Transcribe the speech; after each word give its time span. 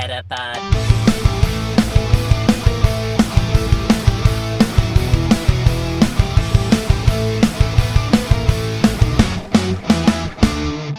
Metapod. 0.00 0.58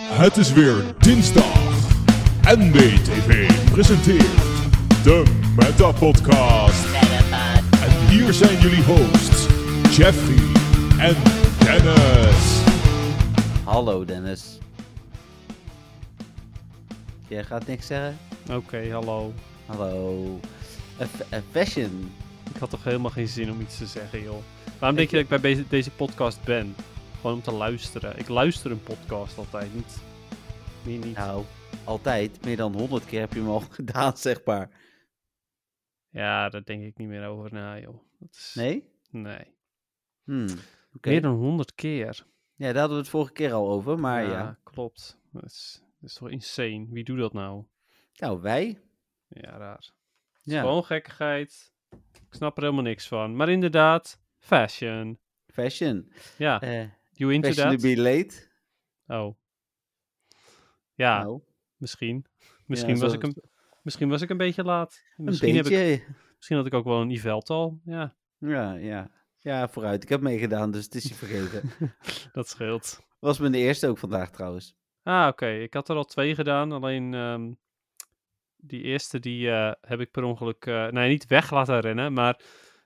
Het 0.04 0.38
is 0.38 0.54
weer 0.54 0.84
dinsdag. 0.98 1.60
NBTV 2.42 3.52
presenteert 3.72 4.26
de 5.04 5.24
Meta 5.56 5.92
Podcast. 5.92 6.86
Metapod. 6.92 7.81
En 7.83 8.08
hier 8.08 8.33
zijn 8.33 8.60
jullie 8.60 8.83
hosts, 8.83 9.47
Jeffrey 9.97 10.62
en 10.99 11.15
Dennis. 11.60 12.62
Hallo 13.63 14.06
Dennis. 14.06 14.60
Jij 17.27 17.44
gaat 17.44 17.68
niks 17.68 17.88
zeggen? 17.88 18.18
Oké, 18.49 18.91
hallo. 18.91 19.34
Hallo. 19.66 20.40
A 21.34 21.41
fashion. 21.52 22.12
Ik 22.54 22.55
had 22.59 22.70
toch 22.70 22.84
helemaal 22.84 23.12
geen 23.12 23.27
zin 23.27 23.52
om 23.52 23.62
iets 23.62 23.77
te 23.77 23.86
zeggen, 23.86 24.22
joh. 24.22 24.44
Waarom 24.80 24.98
denk 24.98 25.09
je 25.09 25.16
dat 25.16 25.32
ik 25.32 25.41
bij 25.41 25.66
deze, 25.70 25.91
podcast 25.91 26.44
ben? 26.44 26.76
Gewoon 27.16 27.35
om 27.35 27.41
te 27.41 27.52
luisteren. 27.52 28.20
Ik 28.20 28.27
luister 28.27 28.72
een 28.72 28.84
podcast 28.84 29.38
altijd, 29.38 29.73
niet... 29.73 30.02
Meer 30.85 31.05
niet. 31.05 31.16
Nou, 31.18 31.46
altijd. 31.84 32.46
Meer 32.46 32.58
dan 32.58 32.73
honderd 32.73 33.05
keer 33.05 33.20
heb 33.20 33.34
je 33.34 33.40
hem 33.40 33.49
al 33.49 33.59
gedaan, 33.70 34.18
zeg 34.18 34.44
maar. 34.46 34.70
Ja, 36.10 36.49
daar 36.49 36.63
denk 36.63 36.84
ik 36.84 36.98
niet 36.98 37.08
meer 37.08 37.26
over 37.26 37.54
na, 37.54 37.80
joh. 37.80 37.99
Dat 38.20 38.30
is... 38.32 38.52
Nee? 38.55 38.90
Nee. 39.10 39.55
Hmm. 40.23 40.48
Meer 41.02 41.21
dan 41.21 41.35
honderd 41.35 41.76
keer. 41.76 42.26
Ja, 42.55 42.71
daar 42.71 42.80
hadden 42.80 42.98
we 42.98 43.04
het 43.04 43.12
vorige 43.12 43.34
keer 43.34 43.54
al 43.54 43.70
over, 43.70 43.99
maar 43.99 44.23
ja. 44.23 44.60
klopt. 44.63 45.20
Dat 45.32 45.44
is, 45.44 45.84
dat 45.99 46.10
is 46.10 46.16
toch 46.16 46.30
insane? 46.30 46.88
Wie 46.90 47.04
doet 47.04 47.18
dat 47.18 47.34
nou? 47.34 47.63
Nou, 48.22 48.42
wij. 48.42 48.82
Ja, 49.28 49.58
raar. 49.58 49.92
Ja. 50.42 50.60
Gewoon 50.62 50.84
gekkigheid. 50.86 51.74
Ik 52.14 52.34
snap 52.38 52.58
er 52.58 52.63
helemaal 52.63 52.84
niks 52.84 53.08
van. 53.08 53.36
Maar 53.36 53.50
inderdaad, 53.50 54.22
fashion. 54.40 55.20
Fashion. 55.48 56.12
Ja, 56.38 56.62
Eh 56.62 56.86
you 57.12 57.34
into 57.34 57.48
fashion 57.48 57.70
that? 57.72 57.80
to 57.82 57.88
be 57.88 58.02
late. 58.02 58.48
Oh. 59.08 59.36
Ja, 60.94 61.22
Nou, 61.24 61.41
misschien. 61.76 62.26
Misschien, 62.66 62.96
Ja, 62.96 63.02
was 63.02 63.13
ik 63.13 63.24
een, 63.24 63.44
misschien 63.82 64.09
was 64.09 64.22
ik 64.22 64.30
een 64.30 64.38
beetje 64.38 64.63
laat. 64.63 65.02
een 65.17 65.23
Misschien, 65.23 65.56
heb 65.56 65.63
beetje. 65.63 65.91
ik, 65.91 66.08
misschien 66.35 66.58
had 66.58 66.66
ik 66.66 66.73
ook 66.73 66.85
wel 66.85 67.02
een 67.02 67.11
event 67.11 67.50
al. 67.50 67.81
Ja, 67.85 68.16
Ja, 68.38 68.73
ja. 68.73 69.11
Ja, 69.39 69.67
vooruit. 69.69 70.03
Ik 70.03 70.09
heb 70.09 70.22
meegedaan, 70.22 70.72
dus 70.72 70.83
het 70.85 70.95
is 70.95 71.03
je 71.03 71.16
vergeten. 71.16 71.72
dat 72.33 72.47
scheelt. 72.47 73.00
Was 73.19 73.39
mijn 73.39 73.53
eerste 73.53 73.88
ook 73.88 73.97
vandaag 73.97 74.31
trouwens. 74.31 74.75
Ah, 75.03 75.28
oké. 75.28 75.47
Ik 75.47 75.73
had 75.73 75.89
er 75.89 75.95
al 75.95 76.03
twee 76.06 76.35
gedaan. 76.35 76.72
Alleen 76.72 77.13
ehm, 77.13 77.52
die 78.61 78.81
eerste 78.81 79.19
die 79.19 79.51
eh, 79.51 79.71
heb 79.81 79.99
ik 79.99 80.11
per 80.11 80.23
ongeluk... 80.23 80.65
eh 80.65 80.87
nee, 80.87 81.09
niet 81.09 81.25
weg 81.27 81.51
laten 81.51 81.79
rennen, 81.79 82.13
maar... 82.13 82.41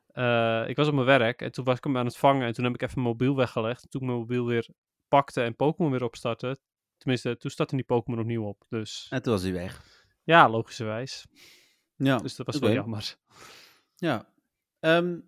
eh, 0.08 0.70
ik 0.70 0.76
was 0.76 0.88
op 0.88 0.94
mijn 0.94 1.06
werk 1.06 1.42
en 1.42 1.52
toen 1.52 1.66
was 1.66 1.78
ik 1.78 1.84
hem 1.84 1.98
aan 1.98 2.06
het 2.06 2.18
vangen. 2.18 2.48
En 2.48 2.54
toen 2.54 2.64
heb 2.64 2.74
ik 2.74 2.82
even 2.82 2.96
mijn 3.02 3.08
mobiel 3.08 3.36
weggelegd. 3.36 3.84
En 3.84 3.90
toen 3.90 4.02
ik 4.02 4.08
mijn 4.08 4.20
mobiel 4.20 4.46
weer 4.46 4.68
pakte 5.08 5.42
en 5.42 5.56
Pokémon 5.56 5.92
weer 5.92 6.04
opstartte... 6.04 6.58
Tenminste, 6.98 7.38
toen 7.38 7.52
startte 7.52 7.76
die 7.76 7.86
Pokémon 7.86 8.20
opnieuw 8.20 8.44
op. 8.44 8.64
Dus 8.70 9.08
En 9.10 9.22
toen 9.22 9.34
was 9.34 9.42
hij 9.44 9.54
weg. 9.54 9.84
ja, 10.24 10.50
logischerwijs. 10.50 11.26
Ja. 11.96 12.18
Dus 12.18 12.36
dat 12.36 12.46
was 12.46 12.60
wel 12.60 12.72
jammer. 12.72 13.16
Ja. 13.96 14.30
Ehm, 14.80 15.20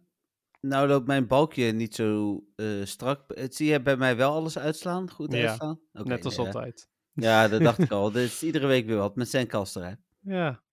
nou 0.62 0.88
loopt 0.88 1.08
mijn 1.08 1.28
balkje 1.28 1.72
niet 1.72 1.96
zo 1.96 2.40
strak. 2.84 3.22
Het 3.28 3.56
zie 3.56 3.72
je 3.72 3.82
bij 3.82 3.98
mij 3.98 4.16
wel 4.16 4.34
alles 4.34 4.58
uitslaan? 4.58 5.12
Goed 5.12 5.34
Ja, 5.34 5.48
uitslaan? 5.48 5.80
Oké, 5.94 6.08
Net 6.08 6.26
als 6.26 6.38
altijd. 6.38 6.90
Ja, 7.14 7.48
dat 7.48 7.62
dacht 7.62 7.80
ik 7.80 7.92
al. 8.00 8.12
Dit 8.12 8.24
is 8.24 8.44
iedere 8.44 8.68
week 8.68 8.86
weer 8.86 8.98
wat 8.98 9.16
met 9.16 9.30
zijn 9.30 9.48
kaster, 9.48 9.86
hè? 9.86 9.94
Ja. 10.28 10.64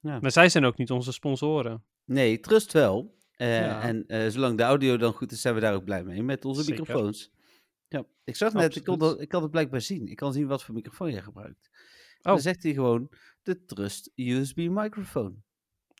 Ja. 0.00 0.18
Maar 0.20 0.30
zij 0.30 0.48
zijn 0.48 0.64
ook 0.64 0.76
niet 0.76 0.90
onze 0.90 1.12
sponsoren. 1.12 1.84
Nee, 2.04 2.40
trust 2.40 2.72
wel. 2.72 3.20
Eh, 3.32 3.60
Ja. 3.60 3.82
En 3.82 4.06
eh, 4.06 4.28
zolang 4.28 4.56
de 4.56 4.62
audio 4.62 4.96
dan 4.96 5.12
goed 5.12 5.32
is, 5.32 5.40
zijn 5.40 5.54
we 5.54 5.60
daar 5.60 5.74
ook 5.74 5.84
blij 5.84 6.04
mee. 6.04 6.22
Met 6.22 6.44
onze 6.44 6.62
Zeker. 6.62 6.80
microfoons. 6.80 7.30
Ja, 7.88 8.04
ik 8.24 8.36
zag 8.36 8.52
net, 8.52 8.76
ik 8.76 8.84
kon, 8.84 8.98
dat, 8.98 9.20
ik 9.20 9.28
kan 9.28 9.42
het 9.42 9.50
blijkbaar 9.50 9.80
zien. 9.80 10.06
Ik 10.06 10.16
kan 10.16 10.32
zien 10.32 10.46
wat 10.46 10.64
voor 10.64 10.74
microfoon 10.74 11.10
jij 11.10 11.22
gebruikt. 11.22 11.70
Oh. 12.16 12.22
Dan 12.22 12.40
zegt 12.40 12.62
hij 12.62 12.72
gewoon 12.72 13.10
de 13.42 13.64
Trust 13.64 14.10
USB 14.14 14.56
microfoon. 14.56 15.42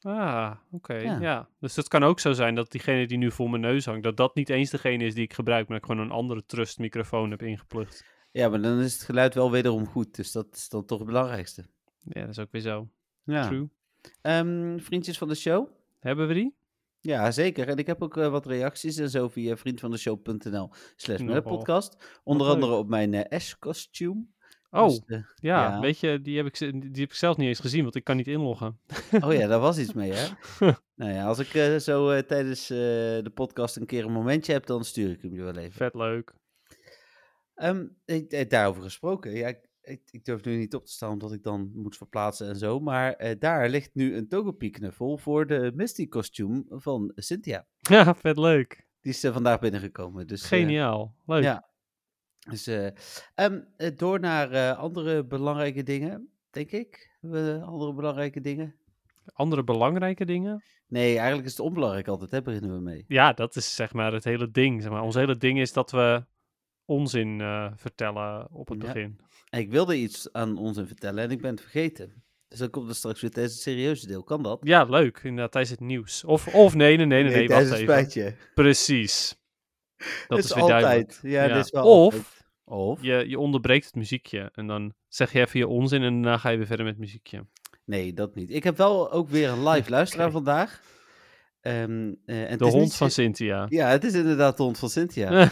Ah, 0.00 0.54
oké. 0.70 0.94
Ja. 0.94 1.20
Ja. 1.20 1.48
Dus 1.60 1.76
het 1.76 1.88
kan 1.88 2.02
ook 2.02 2.20
zo 2.20 2.32
zijn 2.32 2.54
dat 2.54 2.70
diegene 2.70 3.06
die 3.06 3.18
nu 3.18 3.30
voor 3.30 3.50
mijn 3.50 3.62
neus 3.62 3.84
hangt, 3.84 4.02
dat 4.02 4.16
dat 4.16 4.34
niet 4.34 4.48
eens 4.48 4.70
degene 4.70 5.04
is 5.04 5.14
die 5.14 5.24
ik 5.24 5.32
gebruik, 5.32 5.68
maar 5.68 5.76
ik 5.76 5.84
gewoon 5.84 6.00
een 6.00 6.10
andere 6.10 6.44
trust 6.44 6.78
microfoon 6.78 7.30
heb 7.30 7.42
ingeplucht. 7.42 8.04
Ja, 8.30 8.48
maar 8.48 8.62
dan 8.62 8.78
is 8.80 8.92
het 8.92 9.02
geluid 9.02 9.34
wel 9.34 9.50
wederom 9.50 9.86
goed. 9.86 10.14
Dus 10.16 10.32
dat 10.32 10.46
is 10.52 10.68
dan 10.68 10.84
toch 10.84 10.98
het 10.98 11.06
belangrijkste. 11.06 11.64
Ja, 12.02 12.20
dat 12.20 12.30
is 12.30 12.38
ook 12.38 12.52
weer 12.52 12.60
zo. 12.60 12.88
Ja. 13.24 13.46
True. 13.46 13.68
Ehm, 14.20 14.78
vriendjes 14.78 15.18
van 15.18 15.28
de 15.28 15.34
show? 15.34 15.68
Hebben 16.00 16.28
we 16.28 16.34
die? 16.34 16.54
Ja, 17.00 17.30
zeker. 17.30 17.68
En 17.68 17.76
ik 17.76 17.86
heb 17.86 18.02
ook 18.02 18.16
eh, 18.16 18.28
wat 18.28 18.46
reacties 18.46 18.96
en 18.96 19.10
zo 19.10 19.28
via 19.28 19.56
vriendvandeshow.nl 19.56 20.70
slash 20.96 21.40
podcast. 21.42 22.20
Onder 22.24 22.46
andere 22.46 22.72
op 22.72 22.88
mijn 22.88 23.14
eh, 23.14 23.36
Ash-kostuum. 23.36 24.32
Oh, 24.70 24.86
Dus, 24.86 25.02
eh, 25.06 25.18
ja, 25.34 25.70
ja. 25.70 25.80
Weet 25.80 25.98
je, 25.98 26.20
die 26.20 26.36
heb, 26.36 26.46
ik, 26.46 26.58
die 26.58 27.00
heb 27.00 27.10
ik 27.10 27.14
zelf 27.14 27.36
niet 27.36 27.48
eens 27.48 27.60
gezien, 27.60 27.82
want 27.82 27.94
ik 27.94 28.04
kan 28.04 28.16
niet 28.16 28.26
inloggen. 28.26 28.78
oh 29.24 29.32
ja, 29.32 29.46
daar 29.46 29.60
was 29.60 29.78
iets 29.78 29.92
mee, 29.92 30.12
hè? 30.12 30.28
nou 30.94 31.12
ja, 31.12 31.26
als 31.26 31.38
ik 31.38 31.54
eh, 31.54 31.76
zo 31.76 32.10
eh, 32.10 32.22
tijdens 32.22 32.70
eh, 32.70 32.76
de 32.76 33.30
podcast 33.34 33.76
een 33.76 33.86
keer 33.86 34.04
een 34.04 34.12
momentje 34.12 34.52
heb, 34.52 34.66
dan 34.66 34.84
stuur 34.84 35.10
ik 35.10 35.22
hem 35.22 35.34
je 35.34 35.42
wel 35.42 35.56
even. 35.56 35.72
Vet 35.72 35.94
leuk. 35.94 36.34
Ik, 38.04 38.32
eh, 38.32 38.48
daarover 38.48 38.82
gesproken. 38.82 39.32
Ja, 39.34 39.48
ik, 39.48 39.58
ik, 39.82 40.02
ik 40.10 40.24
durf 40.24 40.44
nu 40.44 40.56
niet 40.56 40.74
op 40.74 40.84
te 40.84 40.92
staan 40.92 41.10
omdat 41.10 41.32
ik 41.32 41.42
dan 41.42 41.70
moet 41.74 41.96
verplaatsen 41.96 42.48
en 42.48 42.56
zo. 42.56 42.80
Maar 42.80 43.12
eh, 43.12 43.38
daar 43.38 43.68
ligt 43.68 43.94
nu 43.94 44.16
een 44.16 44.28
Togepi-knuffel 44.28 45.18
voor 45.18 45.46
de 45.46 45.72
Misty-kostuum 45.74 46.64
van 46.68 47.12
Cynthia. 47.14 47.66
Ja, 47.80 48.14
vet 48.14 48.36
leuk. 48.36 48.86
Die 49.00 49.12
is 49.12 49.24
eh, 49.24 49.32
vandaag 49.32 49.58
binnengekomen. 49.58 50.26
Dus, 50.26 50.42
eh, 50.42 50.48
Geniaal. 50.48 51.14
Leuk. 51.26 51.42
ja. 51.42 51.70
Dus 52.50 52.66
eh, 52.66 52.86
ehm, 53.34 53.60
eh, 53.76 53.96
door 53.96 54.20
naar 54.20 54.74
andere 54.74 55.24
belangrijke 55.24 55.82
dingen, 55.82 56.28
denk 56.50 56.70
ik. 56.70 57.10
Andere 57.62 57.94
belangrijke 57.94 58.40
dingen? 58.40 58.74
Andere 59.32 59.64
belangrijke 59.64 60.24
dingen? 60.24 60.64
Nee, 60.86 61.16
eigenlijk 61.16 61.46
is 61.46 61.50
het 61.56 61.66
onbelangrijk 61.66 62.08
altijd, 62.08 62.30
hè, 62.30 62.42
beginnen 62.42 62.74
we 62.74 62.80
mee. 62.80 63.04
Ja, 63.08 63.32
dat 63.32 63.56
is 63.56 63.74
zeg 63.74 63.92
maar 63.92 64.12
het 64.12 64.24
hele 64.24 64.50
ding. 64.50 64.82
Zeg 64.82 64.90
maar. 64.90 65.02
Ons 65.02 65.14
hele 65.14 65.36
ding 65.36 65.60
is 65.60 65.72
dat 65.72 65.90
we 65.90 66.24
onzin 66.92 67.40
eh, 67.40 67.66
vertellen 67.76 68.48
op 68.52 68.68
het 68.68 68.80
Ja. 68.82 68.86
begin. 68.92 69.18
Ik 69.50 69.70
wilde 69.70 69.96
iets 69.96 70.32
aan 70.32 70.56
ons 70.58 70.76
in 70.76 70.86
vertellen 70.86 71.24
en 71.24 71.30
ik 71.30 71.40
ben 71.40 71.50
het 71.50 71.60
vergeten. 71.60 72.22
Dus 72.48 72.58
dan 72.58 72.70
komt 72.70 72.88
er 72.88 72.94
straks 72.94 73.20
weer 73.20 73.30
tijdens 73.30 73.54
het 73.54 73.62
serieuze 73.62 74.06
deel. 74.06 74.22
Kan 74.22 74.42
dat? 74.42 74.58
Ja, 74.62 74.84
leuk. 74.84 75.20
Inderdaad, 75.22 75.52
tijdens 75.52 75.72
het 75.72 75.80
nieuws. 75.80 76.24
Of, 76.24 76.54
of 76.54 76.74
nee, 76.74 76.96
nee, 76.96 77.06
nee, 77.06 77.22
nee, 77.22 77.34
nee, 77.34 77.48
wacht 77.48 77.62
even. 77.64 77.78
spijtje. 77.78 78.34
Precies. 78.54 79.36
Dat 80.28 80.38
is, 80.38 80.54
weer 80.54 80.62
altijd. 80.62 80.80
duidelijk. 80.82 81.18
Ja, 81.22 81.44
Ja. 81.44 81.54
dit 81.54 81.64
is 81.64 81.70
wel 81.70 81.84
Of- 81.84 82.14
altijd. 82.14 82.40
Of? 82.64 83.02
Je, 83.02 83.24
je 83.28 83.38
onderbreekt 83.38 83.84
het 83.84 83.94
muziekje 83.94 84.50
en 84.54 84.66
dan 84.66 84.92
zeg 85.08 85.32
je 85.32 85.40
even 85.40 85.58
je 85.58 85.68
onzin 85.68 86.02
en 86.02 86.12
daarna 86.22 86.38
ga 86.38 86.48
je 86.48 86.56
weer 86.56 86.66
verder 86.66 86.84
met 86.84 86.94
het 86.94 87.04
muziekje. 87.04 87.46
Nee, 87.84 88.12
dat 88.12 88.34
niet. 88.34 88.50
Ik 88.50 88.64
heb 88.64 88.76
wel 88.76 89.12
ook 89.12 89.28
weer 89.28 89.48
een 89.48 89.68
live 89.68 89.90
luisteraar 89.98 90.30
vandaag. 90.30 90.80
Ehm, 91.60 92.12
eh, 92.24 92.42
en 92.42 92.48
het 92.50 92.58
De 92.58 92.64
is 92.66 92.70
hond 92.72 92.82
niet 92.84 92.94
van 92.94 93.10
Cyn- 93.10 93.24
Cynthia. 93.24 93.66
Ja, 93.68 93.88
het 93.88 94.04
is 94.04 94.14
inderdaad 94.14 94.56
de 94.56 94.62
hond 94.62 94.78
van 94.78 94.88
Cynthia. 94.88 95.30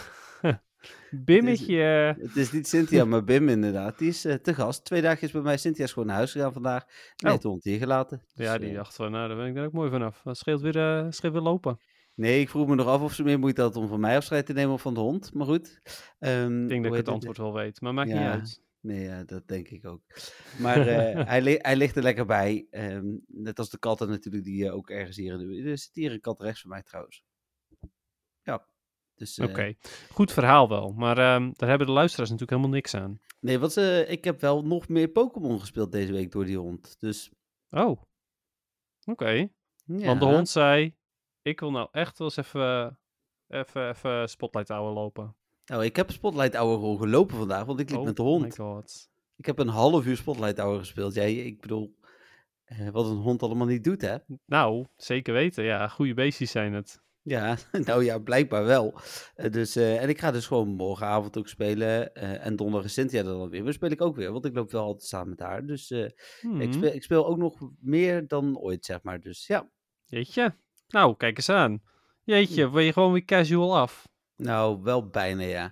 Bimmetje. 1.11 1.75
Het 2.19 2.35
is 2.35 2.51
niet 2.51 2.67
Cynthia, 2.67 3.05
maar 3.05 3.23
Bim 3.23 3.49
inderdaad. 3.49 3.97
Die 3.97 4.09
is 4.09 4.25
eh, 4.25 4.33
te 4.35 4.53
gast. 4.53 4.85
Twee 4.85 5.01
dagjes 5.01 5.31
bij 5.31 5.41
mij. 5.41 5.57
Cynthia 5.57 5.83
is 5.83 5.91
gewoon 5.93 6.07
naar 6.07 6.15
huis 6.17 6.31
gegaan 6.31 6.53
vandaag. 6.53 6.83
En 6.83 7.25
Oh. 7.25 7.29
heeft 7.29 7.41
de 7.41 7.47
hond 7.47 7.63
hier 7.63 7.77
gelaten. 7.77 8.21
Dus, 8.35 8.45
Ja, 8.45 8.57
die 8.57 8.69
eh, 8.69 8.75
dacht 8.75 8.95
van, 8.95 9.11
nou, 9.11 9.27
daar 9.27 9.37
ben 9.37 9.47
ik 9.47 9.55
er 9.57 9.65
ook 9.65 9.71
mooi 9.73 9.89
vanaf. 9.89 10.21
Dat 10.23 10.37
scheelt 10.37 10.61
weer, 10.61 10.77
eh, 10.77 11.05
scheelt 11.09 11.33
weer 11.33 11.41
lopen. 11.41 11.79
Nee, 12.15 12.39
ik 12.41 12.49
vroeg 12.49 12.67
me 12.67 12.75
nog 12.75 12.87
af 12.87 13.01
of 13.01 13.13
ze 13.13 13.23
meer 13.23 13.39
moeite 13.39 13.61
had 13.61 13.75
om 13.75 13.87
van 13.87 13.99
mij 13.99 14.15
afscheid 14.15 14.45
te 14.45 14.53
nemen 14.53 14.73
of 14.73 14.81
van 14.81 14.93
de 14.93 14.99
hond. 14.99 15.33
Maar 15.33 15.45
goed. 15.45 15.81
Ehm, 16.19 16.63
Ik 16.63 16.69
denk 16.69 16.83
dat 16.83 16.91
ik 16.91 16.97
het 16.97 17.07
antwoord 17.07 17.37
wel 17.37 17.53
weet, 17.53 17.81
maar 17.81 17.93
maakt 17.93 18.09
niet 18.09 18.17
uit. 18.17 18.61
Nee, 18.81 19.03
ja, 19.03 19.23
dat 19.23 19.47
denk 19.47 19.67
ik 19.67 19.85
ook. 19.85 20.01
Maar 20.59 20.85
hij, 21.31 21.41
li- 21.41 21.57
hij 21.61 21.75
ligt 21.75 21.95
er 21.95 22.03
lekker 22.03 22.25
bij. 22.25 22.67
Ehm, 22.71 23.05
net 23.27 23.59
als 23.59 23.69
de 23.69 23.79
katten 23.79 24.09
natuurlijk, 24.09 24.43
die 24.43 24.71
ook 24.71 24.89
ergens 24.89 25.17
hier 25.17 25.33
in 25.41 25.63
de... 25.63 25.69
Er 25.69 25.77
zit 25.77 25.89
hier 25.93 26.11
een 26.11 26.19
kat 26.21 26.41
rechts 26.41 26.61
van 26.61 26.69
mij 26.69 26.81
trouwens. 26.83 27.23
Dus, 29.21 29.37
eh, 29.37 29.49
Oké, 29.49 29.73
goed 30.11 30.31
verhaal 30.31 30.69
wel. 30.69 30.93
Maar 30.93 31.17
ehm, 31.17 31.51
daar 31.55 31.69
hebben 31.69 31.87
de 31.87 31.93
luisteraars 31.93 32.29
natuurlijk 32.29 32.57
helemaal 32.57 32.75
niks 32.79 32.93
aan. 32.95 33.19
Nee, 33.39 33.59
want 33.59 33.77
eh, 33.77 34.09
ik 34.11 34.23
heb 34.23 34.41
wel 34.41 34.65
nog 34.65 34.87
meer 34.87 35.07
Pokémon 35.07 35.59
gespeeld 35.59 35.91
deze 35.91 36.11
week 36.13 36.31
door 36.31 36.45
die 36.45 36.57
hond. 36.57 36.95
Dus 36.99 37.31
Oh, 37.69 38.01
oké. 39.05 39.29
ja. 39.85 40.05
Want 40.05 40.19
de 40.19 40.25
hond 40.25 40.49
zei, 40.49 40.95
ik 41.41 41.59
wil 41.59 41.71
nou 41.71 41.87
echt 41.91 42.17
wel 42.17 42.27
eens 42.27 42.37
even, 42.47 42.99
even, 43.47 43.89
even 43.89 44.29
Spotlight 44.29 44.67
Hour 44.69 44.93
lopen. 44.93 45.35
Nou, 45.65 45.83
ik 45.85 45.95
heb 45.95 46.11
Spotlight 46.11 46.55
Hour 46.55 46.73
gewoon 46.73 46.97
gelopen 46.97 47.37
vandaag, 47.37 47.65
want 47.65 47.79
ik 47.79 47.89
liep 47.89 47.99
oh 47.99 48.05
met 48.05 48.15
de 48.15 48.23
my 48.23 48.29
hond. 48.29 48.55
god. 48.55 49.09
Ik 49.35 49.45
heb 49.45 49.59
een 49.59 49.67
half 49.67 50.05
uur 50.05 50.17
Spotlight 50.17 50.57
Hour 50.57 50.79
gespeeld. 50.79 51.13
Jij, 51.13 51.35
ik 51.35 51.61
bedoel, 51.61 51.95
eh, 52.63 52.89
wat 52.89 53.05
een 53.05 53.17
hond 53.17 53.43
allemaal 53.43 53.67
niet 53.67 53.83
doet, 53.83 54.01
hè? 54.01 54.17
Nou, 54.45 54.85
zeker 54.97 55.33
weten. 55.33 55.63
Ja, 55.63 55.87
goede 55.87 56.13
beestjes 56.13 56.51
zijn 56.51 56.73
het. 56.73 57.01
Ja, 57.23 57.57
nou 57.85 58.03
ja, 58.03 58.17
blijkbaar 58.19 58.65
wel. 58.65 58.93
Eh, 59.35 59.51
dus, 59.51 59.75
eh, 59.75 60.01
en 60.01 60.09
ik 60.09 60.19
ga 60.19 60.31
dus 60.31 60.47
gewoon 60.47 60.67
morgenavond 60.67 61.37
ook 61.37 61.47
spelen. 61.47 62.13
eh, 62.15 62.45
en 62.45 62.55
donderdag 62.55 62.85
is 62.85 62.93
Cynthia 62.93 63.23
dan 63.23 63.49
weer. 63.49 63.63
Maar 63.63 63.73
speel 63.73 63.89
ik 63.91 64.01
ook 64.01 64.15
weer, 64.15 64.31
want 64.31 64.45
ik 64.45 64.55
loop 64.55 64.71
wel 64.71 64.83
altijd 64.83 65.09
samen 65.09 65.29
met 65.29 65.39
haar. 65.39 65.65
Dus 65.65 65.91
ik, 65.91 66.13
Hmm, 66.41 66.73
speel, 66.73 66.93
ik 66.93 67.03
speel 67.03 67.27
ook 67.27 67.37
nog 67.37 67.69
meer 67.79 68.27
dan 68.27 68.57
ooit, 68.57 68.85
zeg 68.85 69.01
maar. 69.03 69.19
Dus 69.19 69.47
ja, 69.47 69.69
Jeetje. 70.05 70.55
Nou, 70.87 71.15
kijk 71.17 71.37
eens 71.37 71.49
aan. 71.49 71.81
Jeetje, 72.23 72.71
wil 72.71 72.79
je 72.79 72.93
gewoon 72.93 73.11
weer 73.11 73.25
casual 73.25 73.77
af? 73.77 74.09
nou 74.35 74.81
wel 74.81 75.07
bijna 75.09 75.43
ja. 75.43 75.71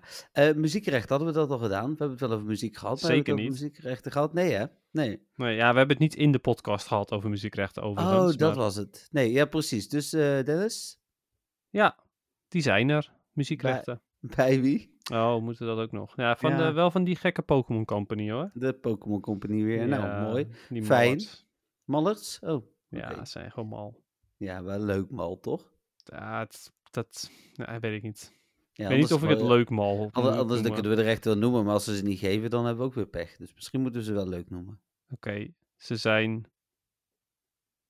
Muziekrecht, 0.56 1.10
hadden 1.10 1.28
we 1.28 1.34
dat 1.34 1.50
al 1.50 1.58
gedaan? 1.58 1.84
We 1.84 1.90
hebben 1.90 2.10
het 2.10 2.20
wel 2.20 2.32
over 2.32 2.46
muziek 2.46 2.78
gehad. 2.78 3.02
maar 3.02 3.12
Zeker 3.12 3.34
niet. 3.34 3.50
muziekrechten 3.50 4.12
gehad? 4.12 4.34
Nee 4.34 4.52
hè? 4.52 4.66
Nee. 4.92 5.22
Nee, 5.36 5.56
ja, 5.56 5.72
we 5.72 5.78
hebben 5.78 5.98
het 5.98 6.00
niet 6.00 6.16
in 6.16 6.32
de 6.32 6.40
podcast 6.40 6.88
gehad 6.88 7.12
over 7.12 7.30
muziekrechten 7.30 7.84
overigens. 7.84 8.32
Oh, 8.32 8.38
dat 8.38 8.56
maar 8.56 8.64
was 8.64 8.76
het. 8.76 9.08
Nee, 9.12 9.32
ja 9.32 9.46
precies. 9.46 9.90
Dus 9.90 10.10
Dennis, 10.10 10.99
Ja, 11.70 11.98
die 12.48 12.62
zijn 12.62 12.90
er. 12.90 13.12
Muziekrechten. 13.32 14.02
bij 14.20 14.62
wie? 14.62 14.98
Oh, 15.14 15.42
moeten 15.42 15.66
dat 15.68 15.78
ook 15.78 15.92
nog? 15.92 16.16
Ja, 16.16 16.36
van 16.36 16.52
Ja. 16.52 16.58
De, 16.58 16.72
wel 16.72 16.92
van 16.92 17.04
die 17.04 17.16
gekke 17.16 17.42
Pokémon 17.42 17.86
Company 17.86 18.32
hoor. 18.32 18.52
De 18.54 18.74
Pokémon 18.74 19.22
Company 19.22 19.64
weer. 19.64 19.88
nou, 19.88 20.22
mooi. 20.22 20.48
Fijn. 20.84 21.22
Mallards? 21.84 22.40
Oh, 22.40 22.66
Ja, 22.88 23.12
oké. 23.12 23.26
zijn 23.26 23.52
gewoon 23.52 23.70
mal. 23.70 24.04
Ja, 24.38 24.64
wel 24.64 24.80
leuk 24.80 25.10
mal, 25.10 25.40
toch? 25.40 25.72
Ja, 26.04 26.40
het, 26.40 26.74
dat 26.92 27.32
ja, 27.54 27.80
weet 27.80 27.94
ik 27.94 28.02
niet. 28.04 28.38
Ja, 28.74 28.84
ik 28.84 28.90
weet 28.92 29.00
niet 29.00 29.14
of 29.14 29.24
ik 29.24 29.30
het 29.30 29.42
leuk 29.42 29.70
mal 29.70 30.10
Anders, 30.12 30.16
anders 30.16 30.38
dan 30.38 30.48
noemen. 30.48 30.72
kunnen 30.74 30.92
we 30.92 30.98
de 30.98 31.04
recht 31.04 31.26
wel 31.26 31.38
noemen, 31.38 31.64
maar 31.64 31.74
als 31.74 31.84
ze 31.84 31.96
ze 31.96 32.04
niet 32.04 32.20
geven, 32.20 32.50
dan 32.50 32.66
hebben 32.66 32.82
we 32.84 32.90
ook 32.90 32.96
weer 32.96 33.08
pech. 33.08 33.38
Dus 33.38 33.54
misschien 33.54 33.82
moeten 33.82 34.00
we 34.00 34.06
ze 34.06 34.14
wel 34.14 34.28
leuk 34.28 34.50
noemen. 34.50 34.80
Oké, 35.12 35.48
ze 35.76 35.96
zijn 35.96 36.46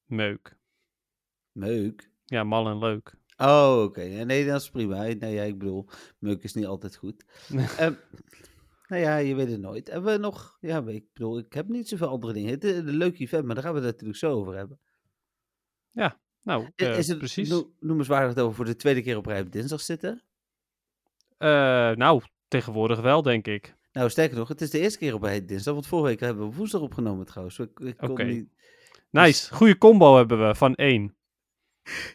meuk. 0.06 0.58
Meuk? 1.52 2.12
Ja, 2.26 2.44
mal 2.44 2.68
en 2.68 2.78
leuk. 2.78 3.14
Oh, 3.42 3.82
oké. 3.84 4.02
Ja, 4.02 4.24
nee, 4.24 4.46
dat 4.46 4.62
is 4.62 4.70
prima. 4.70 5.02
Nee, 5.02 5.34
ja, 5.34 5.44
ik 5.44 5.58
bedoel, 5.58 5.90
meuk 6.18 6.44
is 6.44 6.54
niet 6.54 6.66
altijd 6.66 6.96
goed. 6.96 7.26
Ehm, 7.78 7.94
nou 8.88 9.02
ja, 9.02 9.18
je 9.18 9.36
weet 9.36 9.50
het 9.52 9.60
nooit. 9.60 9.88
Hebben 9.92 10.14
we 10.14 10.20
nog... 10.20 10.58
Ja, 10.62 10.84
ik 10.88 11.04
bedoel, 11.14 11.38
ik 11.40 11.54
heb 11.54 11.68
niet 11.68 11.88
zoveel 11.88 12.08
andere 12.08 12.34
dingen. 12.34 12.50
Het 12.52 12.64
is 12.64 12.78
een 12.78 12.90
leuk 12.90 13.20
event, 13.20 13.46
maar 13.46 13.56
daar 13.56 13.64
gaan 13.64 13.74
we 13.74 13.80
het 13.80 13.88
natuurlijk 13.92 14.20
zo 14.20 14.32
over 14.32 14.56
hebben. 14.56 14.80
Nou, 16.44 16.64
I- 16.66 16.72
eh, 16.76 16.98
is 16.98 17.08
het 17.08 17.18
precies. 17.18 17.50
no- 17.50 17.72
noemenswaardig 17.80 18.34
dat 18.34 18.48
we 18.48 18.54
voor 18.54 18.66
de 18.66 18.76
tweede 18.76 19.02
keer 19.02 19.18
op 19.18 19.26
rij 19.26 19.42
op 19.42 19.52
dinsdag 19.52 19.82
zitten? 19.82 20.24
Eh, 21.38 21.50
nou, 21.92 22.22
tegenwoordig 22.48 23.02
wel, 23.02 23.22
denk 23.22 23.48
ik. 23.48 23.76
Nou, 23.92 24.10
sterker 24.10 24.38
nog, 24.38 24.48
het 24.48 24.62
is 24.62 24.70
de 24.70 24.80
eerste 24.80 25.00
keer 25.00 25.14
op 25.14 25.24
rij 25.24 25.46
dinsdag, 25.46 25.74
want 25.74 25.88
vorige 25.88 26.08
week 26.08 26.20
hebben 26.20 26.50
we 26.50 26.56
woensdag 26.56 26.82
opgenomen 26.82 27.26
trouwens. 27.26 27.60
Oké. 28.00 28.24
niet... 28.24 28.50
Nice, 29.10 29.54
goede 29.54 29.78
combo 29.78 30.16
hebben 30.16 30.48
we 30.48 30.56
van 30.56 30.76
één. 30.76 31.16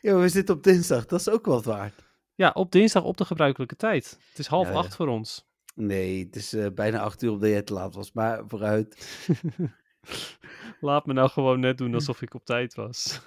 Ja, 0.01 0.17
we 0.17 0.29
zitten 0.29 0.55
op 0.55 0.63
dinsdag, 0.63 1.07
dat 1.07 1.21
is 1.21 1.29
ook 1.29 1.47
wat 1.47 1.65
waard. 1.65 2.05
Ja, 2.35 2.51
op 2.51 2.73
dinsdag 2.73 3.05
op 3.05 3.17
de 3.17 3.25
gebruikelijke 3.25 3.77
tijd. 3.77 4.19
Het 4.29 4.39
is 4.39 4.47
half 4.47 4.69
Ja, 4.69 4.75
acht 4.75 4.97
voor 4.97 5.09
ons. 5.09 5.47
Nee, 5.75 6.25
het 6.25 6.37
is 6.37 6.53
eh, 6.53 6.67
bijna 6.75 7.01
acht 7.01 7.23
uur 7.23 7.31
omdat 7.31 7.49
jij 7.49 7.63
te 7.63 7.73
laat 7.73 7.95
was, 7.95 8.13
maar 8.13 8.43
vooruit. 8.47 9.19
Laat 10.81 11.07
me 11.07 11.13
nou 11.13 11.29
gewoon 11.31 11.61
net 11.61 11.79
doen 11.79 11.95
alsof 11.95 12.23
ik 12.23 12.35
op 12.35 12.45
tijd 12.45 12.75
was. 12.75 13.21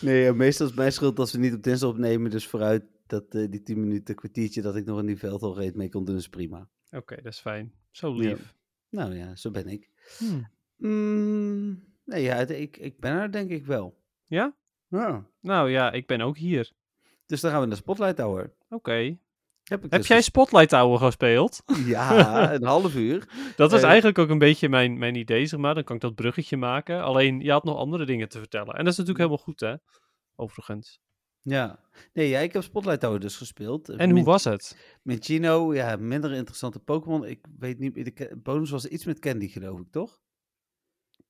Nee, 0.00 0.32
meestal 0.32 0.66
is 0.66 0.74
mijn 0.74 0.92
schuld 0.92 1.18
als 1.18 1.32
we 1.32 1.38
niet 1.38 1.54
op 1.54 1.62
dinsdag 1.62 1.90
opnemen, 1.90 2.30
dus 2.30 2.46
vooruit 2.46 2.84
dat 3.06 3.24
eh, 3.34 3.50
die 3.50 3.62
tien 3.62 3.80
minuten, 3.80 4.14
kwartiertje 4.14 4.62
dat 4.62 4.76
ik 4.76 4.84
nog 4.84 4.98
in 4.98 5.06
die 5.06 5.18
veld 5.18 5.42
al 5.42 5.56
reed 5.58 5.74
mee 5.74 5.88
kon 5.88 6.04
doen 6.04 6.16
is 6.16 6.28
prima. 6.28 6.68
Oké, 6.90 7.14
dat 7.16 7.32
is 7.32 7.38
fijn. 7.40 7.72
Zo 7.90 8.14
Ja. 8.14 8.28
lief. 8.28 8.54
Nou 8.90 9.14
ja, 9.14 9.36
zo 9.36 9.50
ben 9.50 9.66
ik. 9.68 9.90
Hmm. 10.18 10.48
Mm, 10.76 11.84
nee, 12.04 12.22
ja, 12.22 12.36
ik, 12.48 12.76
ik 12.76 13.00
ben 13.00 13.12
er 13.12 13.32
denk 13.32 13.50
ik 13.50 13.66
wel. 13.66 14.02
Ja? 14.24 14.56
Ja. 14.98 15.24
Nou 15.40 15.70
ja, 15.70 15.92
ik 15.92 16.06
ben 16.06 16.20
ook 16.20 16.36
hier. 16.36 16.72
Dus 17.26 17.40
dan 17.40 17.50
gaan 17.50 17.60
we 17.60 17.66
naar 17.66 17.76
Spotlight 17.76 18.18
Hour. 18.18 18.52
Oké. 18.68 18.92
Heb, 19.64 19.84
ik 19.84 19.90
Heb 19.90 20.00
dus 20.00 20.06
jij 20.08 20.16
ges- 20.16 20.26
Spotlight 20.26 20.68
Tower 20.68 20.98
gespeeld? 20.98 21.62
Ja, 21.86 22.52
een 22.54 22.64
half 22.64 22.94
uur. 22.94 23.28
Dat 23.56 23.70
was 23.70 23.82
Eh, 23.82 23.86
eigenlijk 23.88 24.18
ook 24.18 24.28
een 24.28 24.38
beetje 24.38 24.68
mijn, 24.68 24.98
mijn 24.98 25.14
idee, 25.14 25.46
zeg 25.46 25.60
maar. 25.60 25.74
Dan 25.74 25.84
kan 25.84 25.96
ik 25.96 26.02
dat 26.02 26.14
bruggetje 26.14 26.56
maken. 26.56 27.02
Alleen, 27.02 27.40
je 27.40 27.50
had 27.50 27.64
nog 27.64 27.76
andere 27.76 28.06
dingen 28.06 28.28
te 28.28 28.38
vertellen. 28.38 28.74
En 28.74 28.84
dat 28.84 28.92
is 28.92 28.98
natuurlijk 28.98 29.18
helemaal 29.18 29.44
goed, 29.44 29.60
hè? 29.60 29.74
Overigens. 30.36 31.00
Ja. 31.40 31.78
Nee, 32.12 32.28
ja, 32.28 32.38
ik 32.40 32.52
heb 32.52 32.62
Spotlight 32.62 33.02
Hour 33.02 33.20
dus 33.20 33.36
gespeeld. 33.36 33.88
En 33.88 34.10
hoe 34.10 34.24
was 34.24 34.44
het? 34.44 34.96
Minchino, 35.02 35.74
ja, 35.74 35.96
minder 35.96 36.32
interessante 36.32 36.78
Pokémon. 36.78 37.24
Ik 37.24 37.46
weet 37.58 37.78
niet, 37.78 37.94
de 38.04 38.10
ke- 38.10 38.36
bonus 38.42 38.70
was 38.70 38.86
iets 38.86 39.04
met 39.04 39.18
Candy 39.18 39.48
geloof 39.48 39.80
ik, 39.80 39.90
toch? 39.90 40.20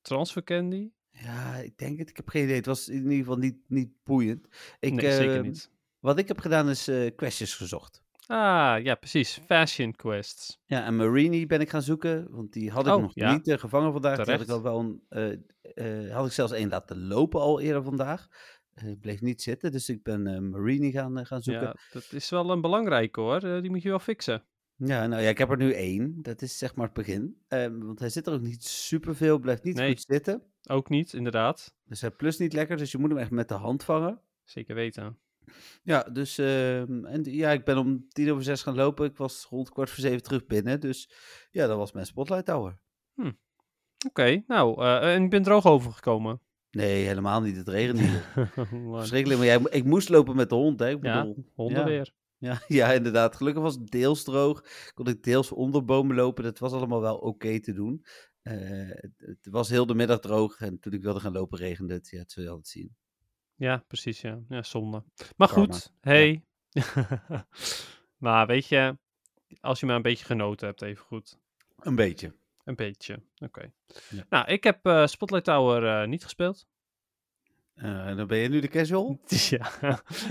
Transfer 0.01 0.43
Candy? 0.43 0.89
Ja, 1.23 1.55
ik 1.55 1.77
denk 1.77 1.99
het. 1.99 2.09
Ik 2.09 2.15
heb 2.15 2.29
geen 2.29 2.43
idee. 2.43 2.55
Het 2.55 2.65
was 2.65 2.89
in 2.89 3.03
ieder 3.03 3.17
geval 3.17 3.37
niet, 3.37 3.57
niet 3.67 3.89
boeiend. 4.03 4.47
Ik, 4.79 4.93
nee, 4.93 5.11
zeker 5.11 5.35
eh, 5.35 5.41
niet. 5.41 5.71
Wat 5.99 6.17
ik 6.17 6.27
heb 6.27 6.39
gedaan 6.39 6.69
is 6.69 6.87
eh 6.87 7.15
questjes 7.15 7.55
gezocht. 7.55 8.03
Ah, 8.27 8.83
ja, 8.83 8.95
precies. 8.95 9.39
Fashion 9.45 9.95
quests. 9.95 10.61
Ja, 10.65 10.85
en 10.85 10.95
Marini 10.95 11.45
ben 11.45 11.61
ik 11.61 11.69
gaan 11.69 11.81
zoeken, 11.81 12.27
want 12.29 12.53
die 12.53 12.71
had 12.71 12.87
ik 12.87 12.93
Oh, 12.93 13.01
nog 13.01 13.11
ja. 13.13 13.33
niet 13.33 13.47
eh, 13.47 13.57
gevangen 13.57 13.91
vandaag. 13.91 14.23
Die 14.23 14.33
had 14.33 14.43
ik 14.43 14.49
al 14.49 14.61
wel 14.61 14.79
een, 14.79 15.03
eh, 15.75 16.13
had 16.15 16.25
ik 16.25 16.31
zelfs 16.31 16.51
één 16.51 16.69
laten 16.69 17.07
lopen 17.07 17.39
al 17.41 17.59
eerder 17.59 17.83
vandaag. 17.83 18.27
Bleef 19.01 19.21
niet 19.21 19.41
zitten, 19.41 19.71
dus 19.71 19.89
ik 19.89 20.03
ben 20.03 20.49
Marini 20.49 20.91
gaan, 20.91 21.25
gaan 21.25 21.41
zoeken. 21.41 21.63
Ja, 21.63 21.75
dat 21.91 22.07
is 22.11 22.29
wel 22.29 22.49
een 22.49 22.61
belangrijke 22.61 23.19
hoor. 23.19 23.39
Die 23.61 23.69
moet 23.69 23.81
je 23.81 23.89
wel 23.89 23.99
fixen. 23.99 24.43
Ja, 24.77 25.07
nou 25.07 25.21
ja, 25.21 25.29
ik 25.29 25.37
heb 25.37 25.49
er 25.49 25.57
nu 25.57 25.73
één. 25.73 26.21
Dat 26.21 26.41
is 26.41 26.57
zeg 26.57 26.75
maar 26.75 26.85
het 26.85 26.93
begin. 26.95 27.37
Ehm, 27.47 27.79
want 27.79 27.99
hij 27.99 28.09
zit 28.09 28.27
er 28.27 28.33
ook 28.33 28.41
niet 28.41 28.63
superveel, 28.63 29.39
blijft 29.39 29.63
niet 29.63 29.75
Nee. 29.75 29.87
goed 29.89 30.05
zitten. 30.07 30.41
Ook 30.69 30.89
niet, 30.89 31.13
inderdaad. 31.13 31.75
Dus 31.85 32.01
hij 32.01 32.11
plus 32.11 32.37
niet 32.37 32.53
lekker, 32.53 32.77
dus 32.77 32.91
je 32.91 32.97
moet 32.97 33.09
hem 33.09 33.17
echt 33.19 33.31
met 33.31 33.47
de 33.47 33.53
hand 33.53 33.83
vangen. 33.83 34.19
Zeker 34.43 34.75
weten. 34.75 35.17
Ja, 35.83 36.03
dus 36.03 36.37
ehm, 36.37 37.05
en, 37.05 37.23
ja, 37.23 37.51
ik 37.51 37.65
ben 37.65 37.77
om 37.77 38.05
tien 38.09 38.31
over 38.31 38.43
zes 38.43 38.61
gaan 38.63 38.75
lopen. 38.75 39.05
Ik 39.05 39.17
was 39.17 39.45
rond 39.49 39.69
kwart 39.69 39.89
voor 39.89 39.99
zeven 39.99 40.23
terug 40.23 40.45
binnen. 40.45 40.79
Dus 40.79 41.11
ja, 41.51 41.67
dat 41.67 41.77
was 41.77 41.91
mijn 41.91 42.05
Spotlight 42.05 42.45
Tower. 42.45 42.79
Oké, 44.07 44.43
nou, 44.47 44.81
eh, 44.83 45.13
en 45.15 45.23
ik 45.23 45.29
ben 45.29 45.43
droog 45.43 45.65
overgekomen. 45.65 46.39
Nee, 46.71 47.05
helemaal 47.05 47.41
niet. 47.41 47.55
Het 47.57 47.67
regende 47.67 48.01
hier. 48.01 48.31
Maar- 48.35 48.99
Verschrikkelijk, 48.99 49.39
maar 49.39 49.47
jij, 49.47 49.59
ik 49.79 49.83
moest 49.83 50.09
lopen 50.09 50.35
met 50.35 50.49
de 50.49 50.55
hond, 50.55 50.79
hè? 50.79 50.89
Ik 50.89 51.03
ja, 51.03 51.17
bedoel, 51.21 51.45
honden 51.53 51.79
ja. 51.79 51.85
weer. 51.85 52.13
Ja, 52.37 52.61
ja, 52.67 52.91
inderdaad. 52.91 53.35
Gelukkig 53.35 53.63
was 53.63 53.75
het 53.75 53.91
deels 53.91 54.23
droog. 54.23 54.63
Kon 54.93 55.07
ik 55.07 55.23
deels 55.23 55.51
onder 55.51 55.85
bomen 55.85 56.15
lopen. 56.15 56.43
Dat 56.43 56.59
was 56.59 56.71
allemaal 56.71 57.01
wel 57.01 57.17
oké 57.17 57.59
te 57.59 57.73
doen. 57.73 58.05
Eh, 58.41 58.55
het, 58.87 59.13
het 59.17 59.47
was 59.49 59.69
heel 59.69 59.85
de 59.85 59.95
middag 59.95 60.19
droog. 60.19 60.59
En 60.59 60.79
toen 60.79 60.93
ik 60.93 61.01
wilde 61.01 61.19
gaan 61.19 61.33
lopen, 61.33 61.57
regende 61.57 61.93
het. 61.93 62.09
Ja, 62.09 62.17
dat 62.17 62.31
zul 62.31 62.43
je 62.43 62.49
altijd 62.49 62.67
zien. 62.67 62.95
Ja, 63.55 63.83
precies, 63.87 64.21
ja. 64.21 64.41
Ja, 64.49 64.63
zonde. 64.63 65.03
Maar 65.35 65.47
Karma, 65.47 65.73
goed, 65.73 65.93
hey. 65.99 66.45
maar 68.25 68.47
weet 68.47 68.67
je, 68.67 68.97
als 69.59 69.79
je 69.79 69.85
maar 69.85 69.95
een 69.95 70.01
beetje 70.01 70.25
genoten 70.25 70.67
hebt, 70.67 70.81
even 70.81 71.05
goed. 71.05 71.39
Een 71.75 71.95
beetje. 71.95 72.33
Een 72.63 72.75
beetje, 72.75 73.23
oké. 73.37 73.71
Ja. 74.09 74.25
Nou, 74.29 74.47
ik 74.47 74.63
heb 74.63 74.85
eh, 74.85 75.05
Spotlight 75.05 75.45
Tower 75.45 76.01
eh, 76.01 76.07
niet 76.07 76.23
gespeeld. 76.23 76.67
En 77.75 78.17
dan 78.17 78.27
ben 78.27 78.37
je 78.37 78.49
nu 78.49 78.59
de 78.59 78.67
casual? 78.67 79.19
ja. 79.49 79.71